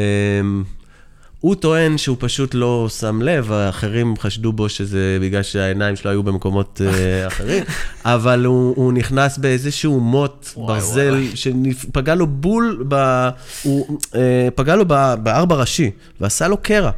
הוא 1.43 1.55
טוען 1.55 1.99
שהוא 1.99 2.17
פשוט 2.21 2.55
לא 2.55 2.87
שם 3.01 3.23
לב, 3.23 3.53
האחרים 3.53 4.15
חשדו 4.19 4.53
בו 4.53 4.69
שזה 4.69 5.19
בגלל 5.21 5.43
שהעיניים 5.43 5.97
שלו 5.97 6.11
היו 6.11 6.23
במקומות 6.23 6.81
אה, 6.85 7.27
אחרים, 7.33 7.65
אבל 8.05 8.45
הוא, 8.45 8.75
הוא 8.77 8.93
נכנס 8.93 9.39
באיזשהו 9.39 10.01
מוט 10.01 10.49
ברזל 10.57 11.23
שפגע 11.35 12.15
לו 12.15 12.27
בול, 12.27 12.85
ב, 12.89 13.29
הוא 13.63 13.99
אה, 14.15 14.49
פגע 14.55 14.77
לו 14.77 14.85
בארבע 15.23 15.57
ראשי, 15.57 15.91
ועשה 16.21 16.49
לו 16.49 16.57
קרע 16.57 16.91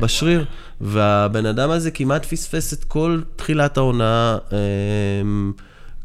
בשריר, 0.00 0.44
והבן 0.80 1.46
אדם 1.46 1.70
הזה 1.70 1.90
כמעט 1.90 2.26
פספס 2.26 2.72
את 2.72 2.84
כל 2.84 3.20
תחילת 3.36 3.76
העונה. 3.76 4.38
אה, 4.52 4.58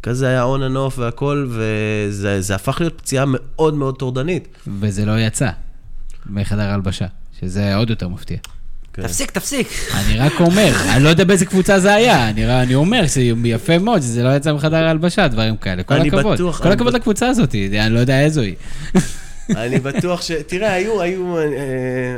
כזה 0.04 0.28
היה 0.28 0.44
on 0.44 0.64
and 0.64 0.76
off 0.76 0.99
והכל, 1.00 1.48
וזה 1.50 2.42
זה 2.42 2.56
הפך 2.56 2.78
להיות 2.80 2.98
פציעה 2.98 3.26
מאוד 3.28 3.74
מאוד 3.74 3.98
טורדנית. 3.98 4.48
וזה 4.80 5.06
לא 5.06 5.20
יצא 5.20 5.50
מחדר 6.26 6.62
ההלבשה, 6.62 7.06
שזה 7.40 7.76
עוד 7.76 7.90
יותר 7.90 8.07
מפתיע. 8.07 8.38
כן. 8.94 9.02
תפסיק, 9.02 9.32
תפסיק. 9.32 9.68
אני 9.94 10.18
רק 10.18 10.34
אומר, 10.40 10.72
אני 10.90 11.03
לא 11.03 11.10
יודע 11.10 11.24
באיזה 11.24 11.45
קבוצה 11.45 11.80
זה 11.80 11.94
היה, 11.94 12.30
אני, 12.30 12.62
אני 12.62 12.76
אומר 12.76 13.07
שיפה 13.07 13.78
מאוד 13.78 14.02
שזה 14.02 14.24
לא 14.24 14.36
יצא 14.36 14.53
מחדר 14.53 14.84
ההלבשה, 14.84 15.28
דברים 15.28 15.57
כאלה. 15.57 15.84
כל 15.84 15.94
אני 15.94 16.07
הכבוד. 16.07 16.38
כל 16.38 16.64
אני 16.64 16.74
הכבוד 16.74 16.94
לקבוצה 16.94 17.28
הזאת, 17.28 17.56
אני 17.56 17.94
לא 17.94 17.99
יודע 17.99 18.22
איזו 18.22 18.41
היא. 18.41 18.56
אני 19.50 19.80
בטוח 19.80 20.22
ש... 20.22 20.32
תראה, 20.32 20.74
היו, 20.74 21.02
היו, 21.02 21.38
אה, 21.38 21.44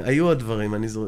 היו 0.04 0.26
עוד 0.26 0.40
דברים, 0.40 0.76
אני 0.76 0.88
זוכר... 0.88 1.08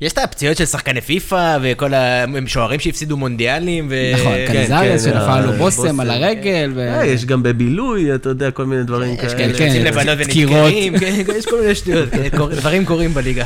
יש 0.00 0.12
את 0.12 0.18
הפציעות 0.18 0.56
של 0.56 0.64
שחקני 0.64 1.00
פיפא, 1.00 1.58
וכל 1.62 1.94
המשוערים 1.94 2.80
שהפסידו 2.80 3.16
מונדיאלים, 3.16 3.86
ו... 3.90 4.12
נכון, 4.14 4.32
כן, 4.32 4.52
קניזריאס 4.52 5.06
כן, 5.06 5.12
שנפל 5.12 5.40
לו 5.40 5.52
אה, 5.52 5.58
בושם. 5.58 6.00
על 6.00 6.10
הרגל. 6.10 6.72
ו- 6.74 6.80
אה, 6.80 7.06
יש 7.06 7.24
גם 7.24 7.42
בבילוי, 7.42 8.14
אתה 8.14 8.28
יודע, 8.28 8.50
כל 8.50 8.66
מיני 8.66 8.84
דברים 8.84 9.14
יש 9.14 9.20
כאלה. 9.20 9.34
כאלה 9.34 9.52
כן, 9.52 9.58
שיוצאים 9.58 9.82
כן, 9.82 9.88
לבנות. 9.88 10.18
ונתקעים, 10.18 10.98
כן, 10.98 11.14
יש 11.36 11.46
כל 11.46 11.60
מיני 11.60 11.74
שטויות, 11.74 12.08
כן, 12.10 12.28
דברים 12.60 12.84
קורים 12.84 13.14
בליגה. 13.14 13.44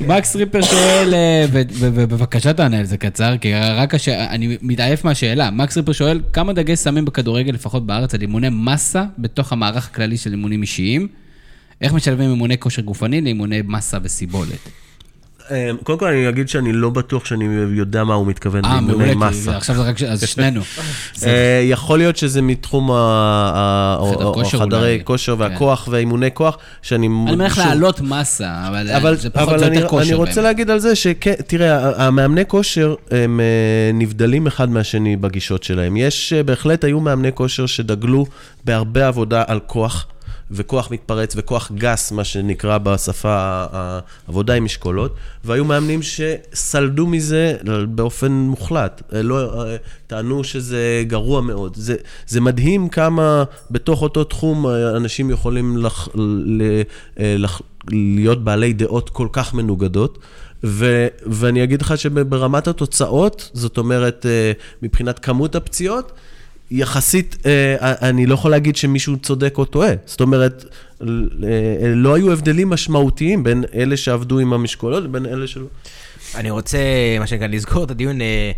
מקס 0.00 0.36
ריפר 0.36 0.62
שואל, 0.62 1.14
ובבקשה 1.78 2.52
תענה 2.52 2.78
על 2.78 2.84
זה 2.84 2.96
קצר, 2.96 3.36
כי 3.40 3.54
רק 3.54 3.94
הש... 3.94 4.08
אני 4.08 4.56
מתעייף 4.62 5.04
מהשאלה. 5.04 5.50
מקס 5.50 5.76
ריפר 5.76 5.92
שואל, 5.92 6.20
כמה 6.32 6.52
דגש 6.52 6.78
שמים 6.78 7.04
בכדורגל, 7.04 7.52
לפחות 7.52 7.86
בארץ, 7.86 8.14
על 8.14 8.20
אימוני 8.20 8.48
מסה 8.52 9.04
בתוך 9.18 9.52
המערך 9.52 9.86
הכללי 9.86 10.16
של 10.16 10.30
אימונים 10.30 10.62
אישיים? 10.62 11.08
איך 11.80 11.92
משלבים 11.92 12.30
אימוני 12.30 12.58
כושר 12.58 12.82
גופני 12.82 13.20
לאימוני 13.20 13.62
מסה 13.66 13.98
וסיבולת? 14.02 14.68
אה, 15.50 15.70
קודם 15.82 15.98
כל 15.98 16.06
אני 16.06 16.28
אגיד 16.28 16.48
שאני 16.48 16.72
לא 16.72 16.90
בטוח 16.90 17.24
שאני 17.24 17.44
יודע 17.74 18.04
מה 18.04 18.14
הוא 18.14 18.26
מתכוון 18.26 18.64
אה, 18.64 18.78
כי 19.08 19.14
מסה. 19.14 19.56
עכשיו 19.56 19.76
זה 19.76 19.82
רק... 19.82 20.02
אז 20.02 20.28
שנינו. 20.28 20.60
אה, 21.26 21.60
יכול 21.64 21.98
להיות 21.98 22.16
שזה 22.16 22.42
מתחום 22.42 22.90
ה- 22.90 22.94
ה- 22.94 23.96
חדר 24.00 24.24
או- 24.24 24.28
או 24.28 25.04
כושר 25.04 25.36
כן. 25.36 25.40
והכוח 25.42 25.88
והאימוני 25.90 26.28
כוח, 26.34 26.58
שאני... 26.82 27.06
אני 27.06 27.36
מניח 27.36 27.58
להעלות 27.58 28.00
מסה, 28.00 28.68
אבל 28.68 28.90
אבל, 28.90 29.16
זה 29.16 29.30
פחות, 29.30 29.48
אבל 29.48 29.64
אני, 29.64 29.76
יותר 29.76 29.88
כושר. 29.88 30.02
אני 30.06 30.14
רוצה. 30.14 30.42
להגיד 30.42 30.70
על 30.70 30.78
זה 30.78 30.96
שכן, 30.96 31.34
תראה, 31.46 32.06
המאמני 32.06 32.42
כושר 32.48 32.94
הם 33.10 33.40
אה, 33.40 33.90
נבדלים 33.94 34.46
אחד 34.46 34.70
מהשני 34.70 35.16
בגישות 35.16 35.62
שלהם. 35.62 35.96
יש, 35.96 36.32
אה, 36.32 36.42
בהחלט 36.42 36.84
היו 36.84 37.00
מאמני 37.00 37.32
כושר 37.34 37.66
שדגלו 37.66 38.26
בהרבה 38.64 39.08
עבודה 39.08 39.44
על 39.46 39.60
כוח, 39.66 40.06
וכוח 40.50 40.90
מתפרץ 40.90 41.34
וכוח 41.36 41.72
גס, 41.74 42.12
מה 42.12 42.24
שנקרא 42.24 42.78
בשפה 42.78 43.64
העבודה 43.72 44.54
עם 44.54 44.64
משקולות, 44.64 45.14
והיו 45.44 45.64
מאמנים 45.64 46.00
שסלדו 46.02 47.06
מזה 47.06 47.56
באופן 47.88 48.32
מוחלט. 48.32 49.02
אה, 49.14 49.22
לא, 49.22 49.64
אה, 49.64 49.76
טענו 50.06 50.44
שזה 50.44 51.04
גרוע 51.06 51.40
מאוד. 51.40 51.76
זה, 51.76 51.96
זה 52.26 52.40
מדהים 52.40 52.88
כמה 52.88 53.44
בתוך 53.70 54.02
אותו 54.02 54.24
תחום 54.24 54.66
אה, 54.66 54.96
אנשים 54.96 55.30
יכולים 55.30 55.76
לח, 55.76 56.08
ל, 56.14 56.62
לח, 57.18 57.62
להיות 57.90 58.44
בעלי 58.44 58.72
דעות 58.72 59.10
כל 59.10 59.28
כך 59.32 59.54
מנוגדות. 59.54 60.18
ו, 60.64 61.06
ואני 61.26 61.64
אגיד 61.64 61.82
לך 61.82 61.98
שברמת 61.98 62.68
התוצאות, 62.68 63.50
זאת 63.54 63.78
אומרת, 63.78 64.26
מבחינת 64.82 65.18
כמות 65.18 65.54
הפציעות, 65.54 66.12
יחסית, 66.70 67.36
אה, 67.46 67.94
אני 68.08 68.26
לא 68.26 68.34
יכול 68.34 68.50
להגיד 68.50 68.76
שמישהו 68.76 69.16
צודק 69.16 69.54
או 69.58 69.64
טועה. 69.64 69.92
זאת 70.06 70.20
אומרת, 70.20 70.64
אה, 71.02 71.06
לא 71.94 72.14
היו 72.14 72.32
הבדלים 72.32 72.70
משמעותיים 72.70 73.44
בין 73.44 73.64
אלה 73.74 73.96
שעבדו 73.96 74.38
עם 74.38 74.52
המשקולות 74.52 75.04
לבין 75.04 75.26
אלה 75.26 75.46
שלא. 75.46 75.66
אני 76.34 76.50
רוצה, 76.50 76.78
מה 77.20 77.26
שנקרא, 77.26 77.46
לסגור 77.46 77.84
את 77.84 77.90
הדיון 77.90 78.20
אה, 78.20 78.50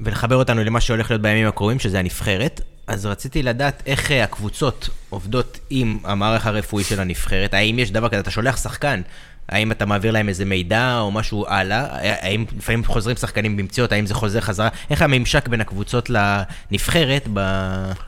ולחבר 0.00 0.36
אותנו 0.36 0.64
למה 0.64 0.80
שהולך 0.80 1.10
להיות 1.10 1.22
בימים 1.22 1.46
הקרובים, 1.46 1.78
שזה 1.78 1.98
הנבחרת. 1.98 2.60
אז 2.86 3.06
רציתי 3.06 3.42
לדעת 3.42 3.82
איך 3.86 4.12
אה, 4.12 4.24
הקבוצות 4.24 4.88
עובדות 5.10 5.58
עם 5.70 5.98
המערך 6.04 6.46
הרפואי 6.46 6.84
של 6.84 7.00
הנבחרת. 7.00 7.54
האם 7.54 7.78
יש 7.78 7.90
דבר 7.90 8.08
כזה, 8.08 8.20
אתה 8.20 8.30
שולח 8.30 8.56
שחקן, 8.56 9.00
האם 9.48 9.72
אתה 9.72 9.86
מעביר 9.86 10.12
להם 10.12 10.28
איזה 10.28 10.44
מידע 10.44 10.98
או 10.98 11.10
משהו 11.10 11.46
הלאה? 11.48 11.86
האם 12.20 12.44
לפעמים 12.58 12.84
חוזרים 12.84 13.16
שחקנים 13.16 13.56
במציאות, 13.56 13.92
האם 13.92 14.06
זה 14.06 14.14
חוזר 14.14 14.40
חזרה? 14.40 14.68
איך 14.90 15.02
הממשק 15.02 15.48
בין 15.48 15.60
הקבוצות 15.60 16.10
לנבחרת 16.10 17.28
ב... 17.32 17.40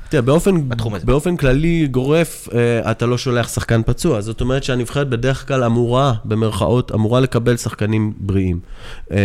תראה, 0.09 0.23
באופן, 0.23 0.69
בתחום 0.69 0.95
הזה. 0.95 1.07
באופן 1.07 1.37
כללי 1.37 1.87
גורף, 1.91 2.49
אה, 2.55 2.91
אתה 2.91 3.07
לא 3.07 3.19
שולח 3.19 3.49
שחקן 3.49 3.81
פצוע. 3.87 4.21
זאת 4.21 4.41
אומרת 4.41 4.65
שהנבחרת 4.65 5.09
בדרך 5.09 5.49
כלל 5.49 5.65
אמורה, 5.65 6.13
במרכאות, 6.25 6.93
אמורה 6.95 7.21
לקבל 7.21 7.57
שחקנים 7.57 8.13
בריאים. 8.21 8.59
אה, 9.13 9.17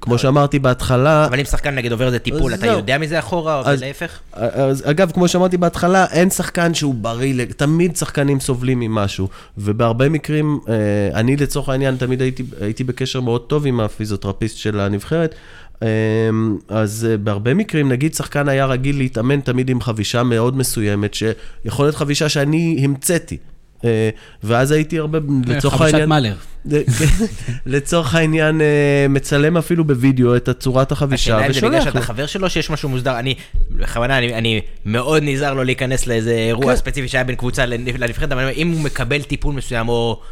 כמו 0.00 0.18
שאמרתי 0.18 0.58
בהתחלה, 0.58 1.26
אבל 1.26 1.38
אם 1.38 1.44
שחקן 1.44 1.74
נגיד 1.74 1.92
עובר 1.92 2.06
איזה 2.06 2.18
טיפול, 2.18 2.54
אתה. 2.54 2.66
יודע 2.66 2.98
מזה 2.98 3.18
אחורה, 3.18 3.62
אז- 3.64 3.82
ולהפך? 3.82 4.18
אז 4.32 4.82
אגב, 4.90 5.10
כמו 5.14 5.28
שאמרתי 5.28 5.56
בהתחלה, 5.56 6.06
אין 6.12 6.30
שחקן 6.30 6.74
שהוא 6.74 6.94
בריא, 6.94 7.44
תמיד 7.56 7.96
שחקנים 7.96 8.40
סובלים 8.40 8.80
ממשהו. 8.80 9.28
ובהרבה 9.58 10.08
מקרים, 10.08 10.58
אה, 10.68 10.74
אני 11.20 11.36
לצורך 11.36 11.68
העניין 11.68 11.96
תמיד 11.96 12.20
הייתי, 12.22 12.42
הייתי 12.60 12.84
בקשר 12.84 13.20
מאוד 13.20 13.40
טוב 13.40 13.66
עם 13.66 13.80
הפיזיותרפיסט 13.80 14.56
של 14.56 14.80
הנבחרת. 14.80 15.34
אה, 15.82 15.88
אז 16.68 17.08
אה, 17.10 17.16
בהרבה 17.16 17.54
מקרים, 17.54 17.88
נגיד 17.88 18.14
שחקן 18.14 18.48
היה 18.48 18.66
רגיל 18.66 18.98
להתאמן 18.98 19.40
תמיד 19.40 19.70
עם 19.70 19.80
חבישה 19.80 20.22
מאוד 20.22 20.56
מסוימת, 20.56 21.14
שיכול 21.14 21.86
להיות 21.86 21.96
חבישה 21.96 22.28
שאני 22.28 22.80
המצאתי. 22.84 23.36
אה, 23.84 24.10
ואז 24.42 24.70
הייתי 24.72 24.98
הרבה, 24.98 25.18
לצורך 25.46 25.74
חבישת 25.74 25.94
העניין... 25.94 26.08
מאלר. 26.08 26.34
לצורך 27.66 28.14
העניין, 28.14 28.60
אה, 28.60 29.06
מצלם 29.08 29.56
אפילו 29.56 29.84
בווידאו 29.84 30.36
את 30.36 30.48
צורת 30.58 30.92
החבישה 30.92 31.36
השאלה 31.36 31.46
אם 31.46 31.52
זה 31.52 31.60
בגלל 31.60 31.70
ושולח 31.70 31.84
שאתה. 31.84 32.00
חבר 32.00 32.26
שלו 32.26 32.50
שיש 32.50 32.70
משהו 32.70 32.88
מוסדר, 32.88 33.18
אני, 33.18 33.34
בכוונה, 33.70 34.18
אני, 34.18 34.34
אני 34.34 34.60
מאוד 34.84 35.22
נזהר 35.26 35.54
לא 35.54 35.64
להיכנס 35.64 36.06
לאיזה 36.06 36.30
אירוע 36.30 36.72
כן. 36.72 36.76
ספציפי 36.76 37.08
שהיה 37.08 37.24
בין 37.24 37.36
קבוצה 37.36 37.66
לנ- 37.66 37.98
לנבחרת, 37.98 38.32
אבל 38.32 38.50
אם 38.56 38.70
הוא 38.70 38.80
מקבל 38.80 39.22
טיפול 39.22 39.54
מסוים 39.54 39.88
או 39.88 40.20
אה, 40.20 40.26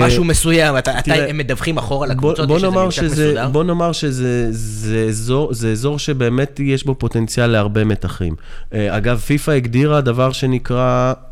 משהו 0.00 0.24
מסוים, 0.24 0.78
אתה, 0.78 0.98
אתה, 0.98 1.14
הם 1.14 1.38
מדווחים 1.38 1.78
אחורה 1.78 2.06
לקבוצות, 2.06 2.50
יש 2.50 2.54
איזה 2.54 2.66
נאמר 2.66 2.84
ממשק 2.84 3.02
מסודר? 3.02 3.48
בוא 3.48 3.64
נאמר 3.64 3.92
שזה 3.92 4.46
זה 4.50 5.06
אזור, 5.08 5.54
זה 5.54 5.72
אזור 5.72 5.98
שבאמת 5.98 6.60
יש 6.60 6.84
בו 6.84 6.94
פוטנציאל 6.94 7.46
להרבה 7.46 7.84
מתחים. 7.84 8.34
אה, 8.74 8.96
אגב, 8.96 9.18
פיפ"א 9.18 9.52
הגדירה 9.52 10.00
דבר 10.00 10.32
שנקרא, 10.32 11.12
אה, 11.16 11.31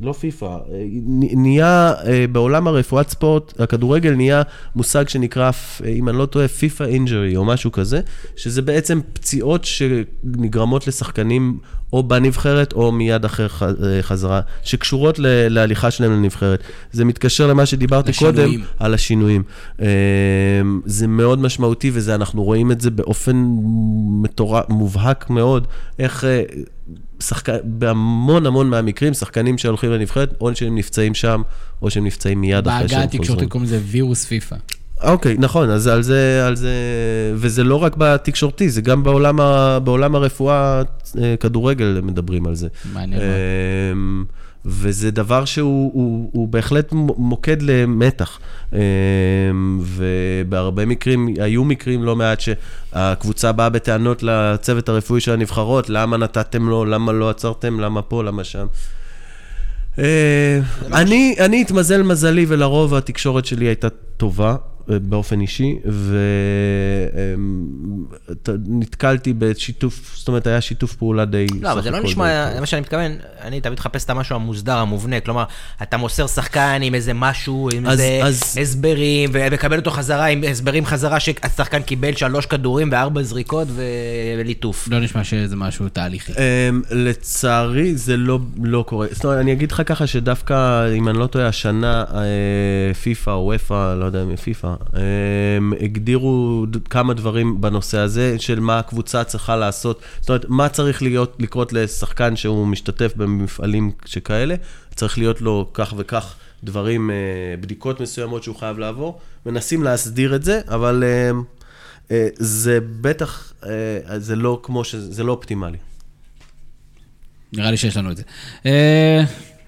לא 0.00 0.12
פיפ"א, 0.12 0.46
אה, 0.46 0.58
נהיה 1.36 1.92
אה, 2.06 2.24
בעולם 2.32 2.66
הרפואת 2.68 3.10
ספורט, 3.10 3.60
הכדורגל 3.60 4.14
נהיה 4.14 4.42
מושג 4.76 5.08
שנקרא, 5.08 5.50
אם 5.86 6.08
אני 6.08 6.18
לא 6.18 6.26
טועה, 6.26 6.48
פיפ"א 6.48 6.84
injury 6.84 7.36
או 7.36 7.44
משהו 7.44 7.72
כזה, 7.72 8.00
שזה 8.36 8.62
בעצם 8.62 9.00
פציעות 9.12 9.64
שנגרמות 9.64 10.86
לשחקנים 10.86 11.58
או 11.92 12.02
בנבחרת 12.02 12.72
או 12.72 12.92
מיד 12.92 13.24
אחר 13.24 13.48
ח- 13.48 13.62
אה, 13.62 13.68
חזרה, 14.02 14.40
שקשורות 14.62 15.18
ל- 15.18 15.48
להליכה 15.48 15.90
שלהם 15.90 16.12
לנבחרת. 16.12 16.60
זה 16.92 17.04
מתקשר 17.04 17.46
למה 17.46 17.66
שדיברתי 17.66 18.12
קודם. 18.12 18.32
לשינויים. 18.38 18.64
על 18.78 18.94
השינויים. 18.94 19.42
זה 20.84 21.06
מאוד 21.06 21.38
משמעותי, 21.40 21.90
וזה, 21.94 22.14
אנחנו 22.14 22.42
רואים 22.44 22.72
את 22.72 22.80
זה 22.80 22.90
באופן 22.90 23.44
מטורף, 24.22 24.64
מובהק 24.68 25.30
מאוד, 25.30 25.66
איך 25.98 26.24
אה, 26.24 26.42
שחק... 27.20 27.48
בהמון 27.64 28.46
המון 28.46 28.70
מהמקרים, 28.70 29.14
שחקנים 29.14 29.58
שהולכים 29.58 29.90
לנבחרת, 29.90 30.34
או 30.40 30.54
שהם 30.54 30.74
נפצעים 30.78 31.14
שם, 31.14 31.42
או 31.82 31.90
שהם 31.90 32.04
נפצעים 32.04 32.40
מיד 32.40 32.68
אחרי 32.68 32.78
בעגה 32.80 32.88
שהם 32.88 33.02
התקשורתית 33.02 33.30
חוזרים. 33.30 33.48
קוראים 33.48 33.66
לזה 33.66 33.80
וירוס 33.86 34.24
פיפא. 34.24 34.56
אוקיי, 35.02 35.36
נכון, 35.38 35.70
אז 35.70 35.86
על 35.86 36.02
זה, 36.02 36.46
על 36.46 36.56
זה, 36.56 36.72
וזה 37.34 37.64
לא 37.64 37.76
רק 37.76 37.96
בתקשורתי, 37.98 38.68
זה 38.68 38.80
גם 38.80 39.02
בעולם, 39.02 39.40
ה, 39.40 39.78
בעולם 39.78 40.14
הרפואה, 40.14 40.82
אה, 41.18 41.34
כדורגל 41.40 42.00
מדברים 42.02 42.46
על 42.46 42.54
זה. 42.54 42.68
מעניין 42.92 43.20
מאוד. 43.20 43.30
אמ, 44.66 44.70
וזה 44.70 45.10
דבר 45.10 45.44
שהוא 45.44 45.90
הוא, 45.94 46.30
הוא 46.32 46.48
בהחלט 46.48 46.92
מוקד 47.16 47.62
למתח. 47.62 48.38
אמ, 48.72 48.78
ובהרבה 49.82 50.86
מקרים, 50.86 51.28
היו 51.40 51.64
מקרים 51.64 52.02
לא 52.02 52.16
מעט 52.16 52.40
שהקבוצה 52.40 53.52
באה 53.52 53.68
בטענות 53.68 54.22
לצוות 54.22 54.88
הרפואי 54.88 55.20
של 55.20 55.32
הנבחרות, 55.32 55.90
למה 55.90 56.16
נתתם 56.16 56.68
לו, 56.68 56.84
למה 56.84 57.12
לא 57.12 57.30
עצרתם, 57.30 57.80
למה 57.80 58.02
פה, 58.02 58.24
למה 58.24 58.44
שם. 58.44 58.66
אה, 59.98 60.60
אני, 60.92 61.36
אני 61.38 61.60
התמזל 61.60 62.02
מזלי, 62.02 62.44
ולרוב 62.48 62.94
התקשורת 62.94 63.46
שלי 63.46 63.66
הייתה 63.66 63.88
טובה. 64.16 64.56
באופן 64.88 65.40
אישי, 65.40 65.76
ונתקלתי 68.48 69.32
בשיתוף, 69.32 70.16
זאת 70.16 70.28
אומרת, 70.28 70.46
היה 70.46 70.60
שיתוף 70.60 70.94
פעולה 70.94 71.24
די... 71.24 71.46
לא, 71.60 71.72
אבל 71.72 71.82
זה 71.82 71.90
לא 71.90 72.02
נשמע, 72.02 72.54
זה 72.54 72.60
מה 72.60 72.66
שאני 72.66 72.80
מתכוון, 72.80 73.12
אני 73.40 73.60
תמיד 73.60 73.78
מחפש 73.78 74.04
את 74.04 74.10
המשהו 74.10 74.36
המוסדר, 74.36 74.76
המובנה, 74.76 75.20
כלומר, 75.20 75.44
אתה 75.82 75.96
מוסר 75.96 76.26
שחקן 76.26 76.80
עם 76.82 76.94
איזה 76.94 77.14
משהו, 77.14 77.68
עם 77.74 77.90
איזה 77.90 78.20
הסברים, 78.60 79.30
ומקבל 79.32 79.78
אותו 79.78 79.90
חזרה, 79.90 80.26
עם 80.26 80.44
הסברים 80.50 80.86
חזרה 80.86 81.20
שהשחקן 81.20 81.82
קיבל 81.82 82.16
שלוש 82.16 82.46
כדורים 82.46 82.88
וארבע 82.92 83.22
זריקות 83.22 83.68
וליטוף. 84.38 84.88
לא 84.90 85.00
נשמע 85.00 85.24
שזה 85.24 85.56
משהו 85.56 85.88
תהליכי. 85.88 86.32
אמ, 86.32 86.82
לצערי, 86.90 87.96
זה 87.96 88.16
לא, 88.16 88.38
לא 88.62 88.84
קורה. 88.88 89.06
זאת 89.10 89.24
אומרת, 89.24 89.38
אני 89.38 89.52
אגיד 89.52 89.72
לך 89.72 89.82
ככה 89.86 90.06
שדווקא, 90.06 90.88
אם 90.98 91.08
אני 91.08 91.18
לא 91.18 91.26
טועה, 91.26 91.46
השנה, 91.46 92.04
אה, 92.14 92.94
פיפא 92.94 93.30
או 93.30 93.52
ופא, 93.54 93.94
לא 93.94 94.04
יודע 94.04 94.22
אם 94.22 94.36
פיפא, 94.36 94.74
הם 94.92 95.72
הגדירו 95.80 96.66
כמה 96.90 97.14
דברים 97.14 97.60
בנושא 97.60 97.98
הזה, 97.98 98.38
של 98.38 98.60
מה 98.60 98.78
הקבוצה 98.78 99.24
צריכה 99.24 99.56
לעשות. 99.56 100.02
זאת 100.20 100.28
אומרת, 100.28 100.44
מה 100.48 100.68
צריך 100.68 101.02
להיות, 101.02 101.36
לקרות 101.38 101.72
לשחקן 101.72 102.36
שהוא 102.36 102.66
משתתף 102.66 103.12
במפעלים 103.16 103.90
שכאלה? 104.04 104.54
צריך 104.94 105.18
להיות 105.18 105.40
לו 105.40 105.70
כך 105.74 105.94
וכך 105.96 106.34
דברים, 106.64 107.10
אה, 107.10 107.16
בדיקות 107.60 108.00
מסוימות 108.00 108.42
שהוא 108.42 108.56
חייב 108.56 108.78
לעבור. 108.78 109.20
מנסים 109.46 109.82
להסדיר 109.82 110.36
את 110.36 110.42
זה, 110.42 110.60
אבל 110.68 111.04
אה, 111.06 111.30
אה, 112.10 112.28
זה 112.38 112.78
בטח, 113.00 113.52
זה 114.16 114.36
לא 114.36 114.60
כמו 114.62 114.84
ש... 114.84 114.94
זה 114.94 115.24
לא 115.24 115.32
אופטימלי. 115.32 115.78
נראה 117.52 117.70
לי 117.70 117.76
שיש 117.76 117.96
לנו 117.96 118.10
את 118.10 118.16
זה. 118.16 118.22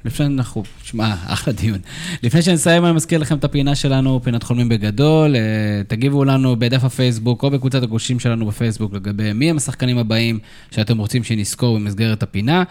לפני 0.05 0.27
שאנחנו, 0.27 0.63
שמע, 0.83 1.15
אחלה 1.27 1.53
דיון. 1.53 1.79
לפני 2.23 2.43
שנסיים, 2.43 2.85
אני 2.85 2.93
מזכיר 2.93 3.19
לכם 3.19 3.37
את 3.37 3.45
הפינה 3.45 3.75
שלנו, 3.75 4.21
פינת 4.23 4.43
חולמים 4.43 4.69
בגדול. 4.69 5.37
אה, 5.37 5.41
תגיבו 5.89 6.25
לנו 6.25 6.57
בדף 6.57 6.85
הפייסבוק 6.85 7.43
או 7.43 7.51
בקבוצת 7.51 7.83
הגושים 7.83 8.21
שלנו 8.21 8.47
בפייסבוק 8.47 8.95
לגבי 8.95 9.33
מי 9.33 9.51
הם 9.51 9.57
השחקנים 9.57 9.99
הבאים 9.99 10.39
שאתם 10.71 10.99
רוצים 10.99 11.25
שנזכור 11.25 11.79
במסגרת 11.79 12.23
הפינה. 12.23 12.63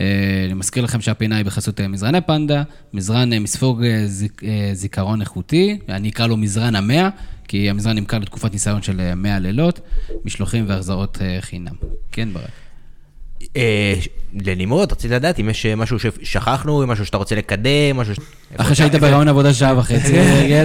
אה, 0.00 0.04
אני 0.44 0.54
מזכיר 0.54 0.84
לכם 0.84 1.00
שהפינה 1.00 1.36
היא 1.36 1.44
בחסות 1.44 1.80
אה, 1.80 1.88
מזרני 1.88 2.20
פנדה, 2.20 2.62
מזרן 2.92 3.38
מספוג 3.38 3.82
זיק, 4.06 4.42
זיכרון 4.72 5.20
איכותי, 5.20 5.78
אני 5.88 6.08
אקרא 6.08 6.26
לו 6.26 6.36
מזרן 6.36 6.74
המאה, 6.74 7.08
כי 7.48 7.70
המזרן 7.70 7.96
נמכר 7.96 8.18
לתקופת 8.18 8.52
ניסיון 8.52 8.82
של 8.82 9.14
100 9.14 9.38
לילות, 9.38 9.80
משלוחים 10.24 10.64
והחזרות 10.68 11.18
חינם. 11.40 11.74
כן, 12.12 12.28
ברק. 12.32 12.67
אה, 13.56 13.94
לנמרוד, 14.46 14.92
רציתי 14.92 15.14
לדעת 15.14 15.40
אם 15.40 15.50
יש 15.50 15.66
אה, 15.66 15.76
משהו 15.76 15.98
ששכחנו, 15.98 16.86
משהו 16.86 17.06
שאתה 17.06 17.16
רוצה 17.16 17.34
לקדם, 17.34 17.96
משהו 17.96 18.14
ש... 18.14 18.18
אחרי 18.56 18.74
שהיית 18.74 18.94
ברעיון 18.94 19.28
עבודה 19.28 19.54
שעה 19.54 19.78
וחצי, 19.78 20.18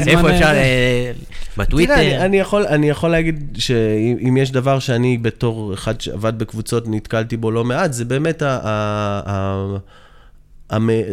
איפה 0.07 0.31
אפשר, 0.31 0.45
אה, 0.45 1.11
בטוויטר? 1.57 2.25
אני 2.67 2.89
יכול 2.89 3.09
להגיד 3.09 3.57
שאם 3.59 4.37
יש 4.37 4.51
דבר 4.51 4.79
שאני 4.79 5.17
בתור 5.17 5.73
אחד 5.73 6.01
שעבד 6.01 6.39
בקבוצות 6.39 6.83
נתקלתי 6.87 7.37
בו 7.37 7.51
לא 7.51 7.63
מעט, 7.63 7.93
זה 7.93 8.05
באמת 8.05 8.43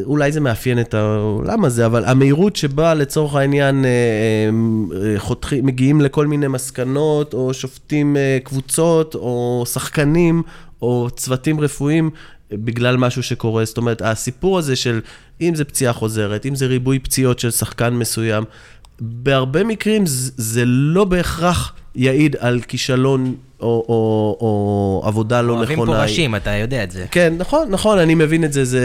אולי 0.05 0.33
זה 0.33 0.41
מאפיין 0.41 0.81
את 0.81 0.95
העולם 0.95 1.65
הזה, 1.65 1.87
אבל 1.87 2.05
המהירות 2.05 2.57
שבה 2.57 2.95
לצורך 2.95 3.35
העניין 3.35 3.85
חותכים, 5.17 5.67
מגיעים 5.67 6.01
לכל 6.01 6.27
מיני 6.27 6.49
מסקנות, 6.49 7.35
או 7.35 7.55
שופטים 7.55 8.17
קבוצות, 8.45 9.15
או 9.15 9.65
שחקנים, 9.67 10.43
או 10.83 11.09
צוותים 11.17 11.61
רפואיים 11.61 12.11
בגלל 12.53 12.97
משהו 12.97 13.23
שקורה. 13.23 13.65
זאת 13.65 13.77
אומרת, 13.77 14.03
הסיפור 14.03 14.59
הזה 14.59 14.77
של 14.77 15.01
אם 15.41 15.55
זה 15.55 15.65
פציעה 15.65 15.93
חוזרת, 15.93 16.47
אם 16.47 16.55
זה 16.55 16.67
ריבוי 16.67 16.99
פציעות 16.99 17.39
של 17.39 17.51
שחקן 17.51 17.95
מסוים, 17.95 18.45
בהרבה 19.01 19.65
מקרים 19.65 20.03
זה 20.07 20.63
לא 20.67 21.05
בהכרח 21.05 21.73
יעיד 21.95 22.37
על 22.39 22.61
כישלון 22.61 23.35
או, 23.61 23.67
או, 23.89 24.37
או 24.41 25.03
עבודה 25.05 25.43
לא 25.43 25.47
נכונה. 25.47 25.59
אוהבים 25.59 25.87
פה 25.87 26.03
ראשים, 26.03 26.37
אתה 26.37 26.51
יודע 26.51 26.85
את 26.85 26.91
זה. 26.91 27.07
כן, 27.11 27.35
נכון, 27.39 27.71
נכון, 27.71 27.99
אני 27.99 28.15
מבין 28.15 28.45
את 28.45 28.53
זה, 28.53 28.65
זה 28.65 28.85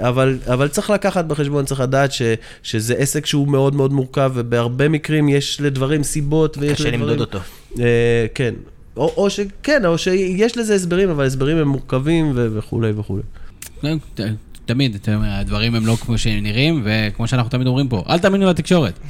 אבל, 0.00 0.38
אבל 0.52 0.68
צריך 0.68 0.90
לקחת 0.90 1.24
בחשבון, 1.24 1.64
צריך 1.64 1.80
לדעת 1.80 2.12
ש, 2.12 2.22
שזה 2.62 2.94
עסק 2.94 3.26
שהוא 3.26 3.48
מאוד 3.48 3.74
מאוד 3.74 3.92
מורכב, 3.92 4.32
ובהרבה 4.34 4.88
מקרים 4.88 5.28
יש 5.28 5.60
לדברים 5.60 6.02
סיבות 6.02 6.58
ויש 6.58 6.80
לדברים... 6.80 7.00
קשה 7.00 7.04
למדוד 7.04 7.20
אותו. 7.20 7.38
אה, 7.80 8.26
כן, 8.34 8.54
או, 8.96 9.12
או 9.16 9.30
שכן, 9.30 9.84
או 9.84 9.98
שיש 9.98 10.56
לזה 10.56 10.74
הסברים, 10.74 11.10
אבל 11.10 11.26
הסברים 11.26 11.56
הם 11.56 11.68
מורכבים 11.68 12.32
וכולי 12.34 12.90
וכולי. 12.96 13.22
כן, 13.80 14.34
תמיד, 14.66 14.96
הדברים 15.06 15.74
הם 15.74 15.86
לא 15.86 15.96
כמו 16.00 16.18
שהם 16.18 16.42
נראים, 16.42 16.82
וכמו 16.84 17.28
שאנחנו 17.28 17.50
תמיד 17.50 17.66
אומרים 17.66 17.88
פה, 17.88 18.02
אל 18.08 18.18
תאמינו 18.18 18.46
לתקשורת. 18.46 18.98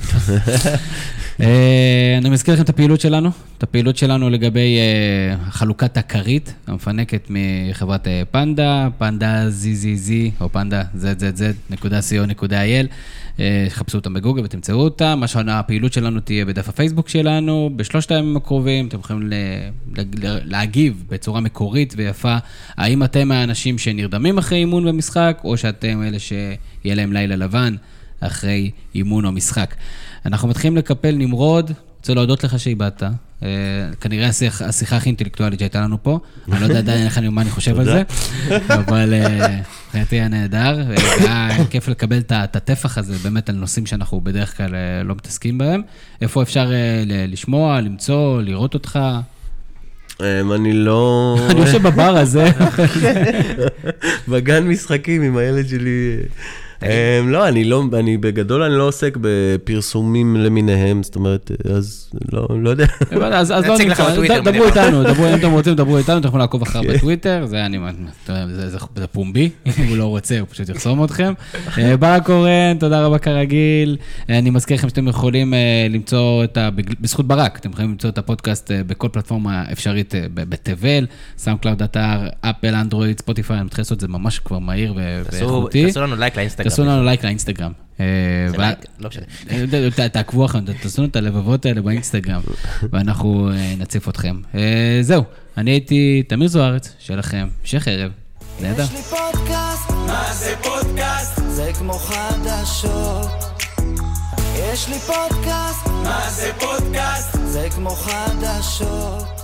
אה, 1.40 2.14
אני 2.18 2.30
מזכיר 2.30 2.54
לכם 2.54 2.62
את 2.62 2.68
הפעילות 2.68 3.00
שלנו, 3.00 3.30
את 3.58 3.62
הפעילות 3.62 3.96
שלנו 3.96 4.30
לגבי 4.30 4.78
אה, 4.78 5.50
חלוקת 5.50 5.96
הכרית 5.96 6.54
המפנקת 6.66 7.30
מחברת 7.30 8.08
אה, 8.08 8.22
פנדה, 8.30 8.88
פנדה 8.98 9.48
ZZZ, 9.48 10.10
או 10.40 10.52
פנדה 10.52 10.82
zzz.co.il. 11.00 12.86
חפשו 13.68 13.98
אותם 13.98 14.14
בגוגל 14.14 14.42
ותמצאו 14.44 14.76
אותם. 14.76 15.16
מה 15.20 15.26
שהפעילות 15.26 15.92
שלנו 15.92 16.20
תהיה 16.20 16.44
בדף 16.44 16.68
הפייסבוק 16.68 17.08
שלנו, 17.08 17.70
בשלושת 17.76 18.10
הימים 18.10 18.36
הקרובים, 18.36 18.88
אתם 18.88 18.98
יכולים 18.98 19.32
להגיב 20.44 21.04
בצורה 21.08 21.40
מקורית 21.40 21.94
ויפה, 21.96 22.36
האם 22.76 23.04
אתם 23.04 23.32
האנשים 23.32 23.78
שנרדמים 23.78 24.38
אחרי 24.38 24.58
אימון 24.58 24.84
במשחק, 24.84 25.40
או 25.44 25.56
שאתם 25.56 26.02
אלה 26.02 26.18
שיהיה 26.18 26.94
להם 26.94 27.12
לילה 27.12 27.36
לבן 27.36 27.76
אחרי 28.20 28.70
אימון 28.94 29.24
או 29.24 29.32
משחק. 29.32 29.74
אנחנו 30.26 30.48
מתחילים 30.48 30.76
לקפל 30.76 31.14
נמרוד, 31.14 31.72
רוצה 31.98 32.14
להודות 32.14 32.44
לך 32.44 32.58
שאיבדת. 32.58 33.02
אה, 33.42 33.48
כנראה 34.00 34.28
השיחה 34.60 34.96
הכי 34.96 35.08
אינטלקטואלית 35.08 35.58
שהייתה 35.58 35.80
לנו 35.80 36.02
פה. 36.02 36.18
אני 36.52 36.60
לא 36.60 36.64
יודע 36.64 36.78
עדיין 36.78 37.08
מה 37.30 37.42
אני 37.42 37.50
חושב 37.50 37.78
על 37.78 37.84
זה, 37.84 38.02
אבל 38.68 39.14
אה, 39.14 39.58
מבחינתי 39.86 40.16
היה 40.16 40.28
נהדר, 40.28 40.84
והיה 40.88 41.64
כיף 41.70 41.88
לקבל 41.88 42.18
את 42.18 42.56
הטפח 42.56 42.98
הזה 42.98 43.14
באמת 43.22 43.48
על 43.48 43.54
נושאים 43.54 43.86
שאנחנו 43.86 44.20
בדרך 44.20 44.56
כלל 44.56 44.74
אה, 44.74 45.02
לא 45.04 45.14
מתעסקים 45.14 45.58
בהם. 45.58 45.82
איפה 46.20 46.42
אפשר 46.42 46.70
לשמוע, 47.28 47.80
למצוא, 47.80 48.42
לראות 48.42 48.74
אותך? 48.74 48.98
אני 50.20 50.72
לא... 50.72 51.36
אני 51.50 51.60
יושב 51.60 51.82
בבר 51.82 52.16
הזה. 52.16 52.50
בגן 54.28 54.68
משחקים 54.68 55.22
עם 55.22 55.36
הילד 55.36 55.68
שלי. 55.68 56.16
אמ, 56.82 57.28
לא, 57.28 57.48
אני 57.48 57.64
לא, 57.64 57.84
אני 57.92 58.16
בגדול 58.16 58.62
אני 58.62 58.74
לא 58.74 58.88
עוסק 58.88 59.18
בפרסומים 59.20 60.36
למיניהם, 60.36 61.02
זאת 61.02 61.16
אומרת, 61.16 61.50
אז 61.76 62.10
לא, 62.32 62.48
לא 62.60 62.70
יודע. 62.70 62.86
אז 63.32 63.50
לא 63.50 63.78
נמצא, 63.78 64.40
דברו 64.40 64.64
איתנו, 64.64 65.04
דברו, 65.04 65.26
אם 65.26 65.34
אתם 65.34 65.50
רוצים, 65.56 65.74
דברו 65.74 65.98
איתנו, 65.98 66.18
אתם 66.18 66.28
יכולים 66.28 66.40
לעקוב 66.40 66.62
אחריו 66.62 66.84
כן. 66.84 66.94
בטוויטר, 66.94 67.46
זה 67.46 67.66
אני, 67.66 67.78
זה 68.96 69.06
פומבי, 69.12 69.50
אם 69.66 69.88
הוא 69.88 69.96
לא 69.96 70.04
רוצה, 70.04 70.40
הוא 70.40 70.48
פשוט 70.50 70.68
יחסום 70.68 71.04
אתכם. 71.04 71.32
אה, 71.78 71.96
ברק 71.96 72.26
קורן, 72.26 72.78
תודה 72.78 73.06
רבה 73.06 73.18
כרגיל. 73.18 73.96
אני 74.28 74.50
מזכיר 74.50 74.76
לכם 74.76 74.88
שאתם 74.88 75.08
יכולים 75.08 75.54
אה, 75.54 75.86
למצוא 75.90 76.44
את 76.44 76.56
ה... 76.56 76.68
בזכות 77.00 77.26
ברק, 77.26 77.58
אתם 77.58 77.70
יכולים 77.70 77.90
למצוא 77.90 78.10
את 78.10 78.18
הפודקאסט 78.18 78.70
אה, 78.70 78.80
בכל 78.86 79.08
פלטפורמה 79.12 79.64
אפשרית 79.72 80.14
בתבל, 80.34 81.06
SoundCloud 81.38 81.82
אתר, 81.82 82.28
Apple, 82.40 82.74
Android, 82.74 83.20
Spotify, 83.20 83.56
אני 83.56 83.64
מתחיל 83.64 83.82
לעשות 83.82 83.96
את 83.96 84.00
זה 84.00 84.08
ממש 84.08 84.38
כבר 84.38 84.58
מהיר 84.58 84.94
ואיכותי. 84.96 85.86
תעשו 85.86 86.00
לנו 86.00 86.16
לייק 86.16 86.36
לאינסטגרם. 86.36 86.65
תעשו 86.68 86.84
לנו 86.84 87.04
לייק 87.04 87.24
לאינסטגרם. 87.24 87.72
אה, 88.00 88.04
לא 88.98 89.08
משנה. 89.08 89.24
אה, 89.98 90.08
תעקבו 90.08 90.44
אחרינו, 90.44 90.66
תעשו 90.82 91.02
לנו 91.02 91.10
את 91.10 91.16
הלבבות 91.16 91.66
האלה 91.66 91.82
באינסטגרם, 91.82 92.40
ואנחנו 92.92 93.50
אה, 93.50 93.74
נציף 93.78 94.08
אתכם. 94.08 94.40
זהו, 95.02 95.24
אני 95.56 95.70
הייתי 95.70 96.22
תמיר 96.28 96.48
זוארץ, 96.48 96.92
שיהיה 96.98 97.18
לכם 97.18 97.48
המשך 97.60 97.88
ערב. 97.88 98.10
נהדר. 98.60 98.82
יש 98.82 98.92
לי 98.92 99.02
פודקאסט, 99.02 99.90
מה 99.90 100.32
זה 100.32 100.54
פודקאסט? 100.62 101.40
זה 101.48 101.70
כמו 101.78 101.92
חדשות. 101.92 103.28
יש 104.56 104.88
לי 104.88 104.98
פודקאסט, 104.98 105.86
מה 105.86 106.30
זה 106.30 106.50
פודקאסט? 106.58 107.38
זה 107.44 107.68
כמו 107.74 107.90
חדשות. 107.90 109.35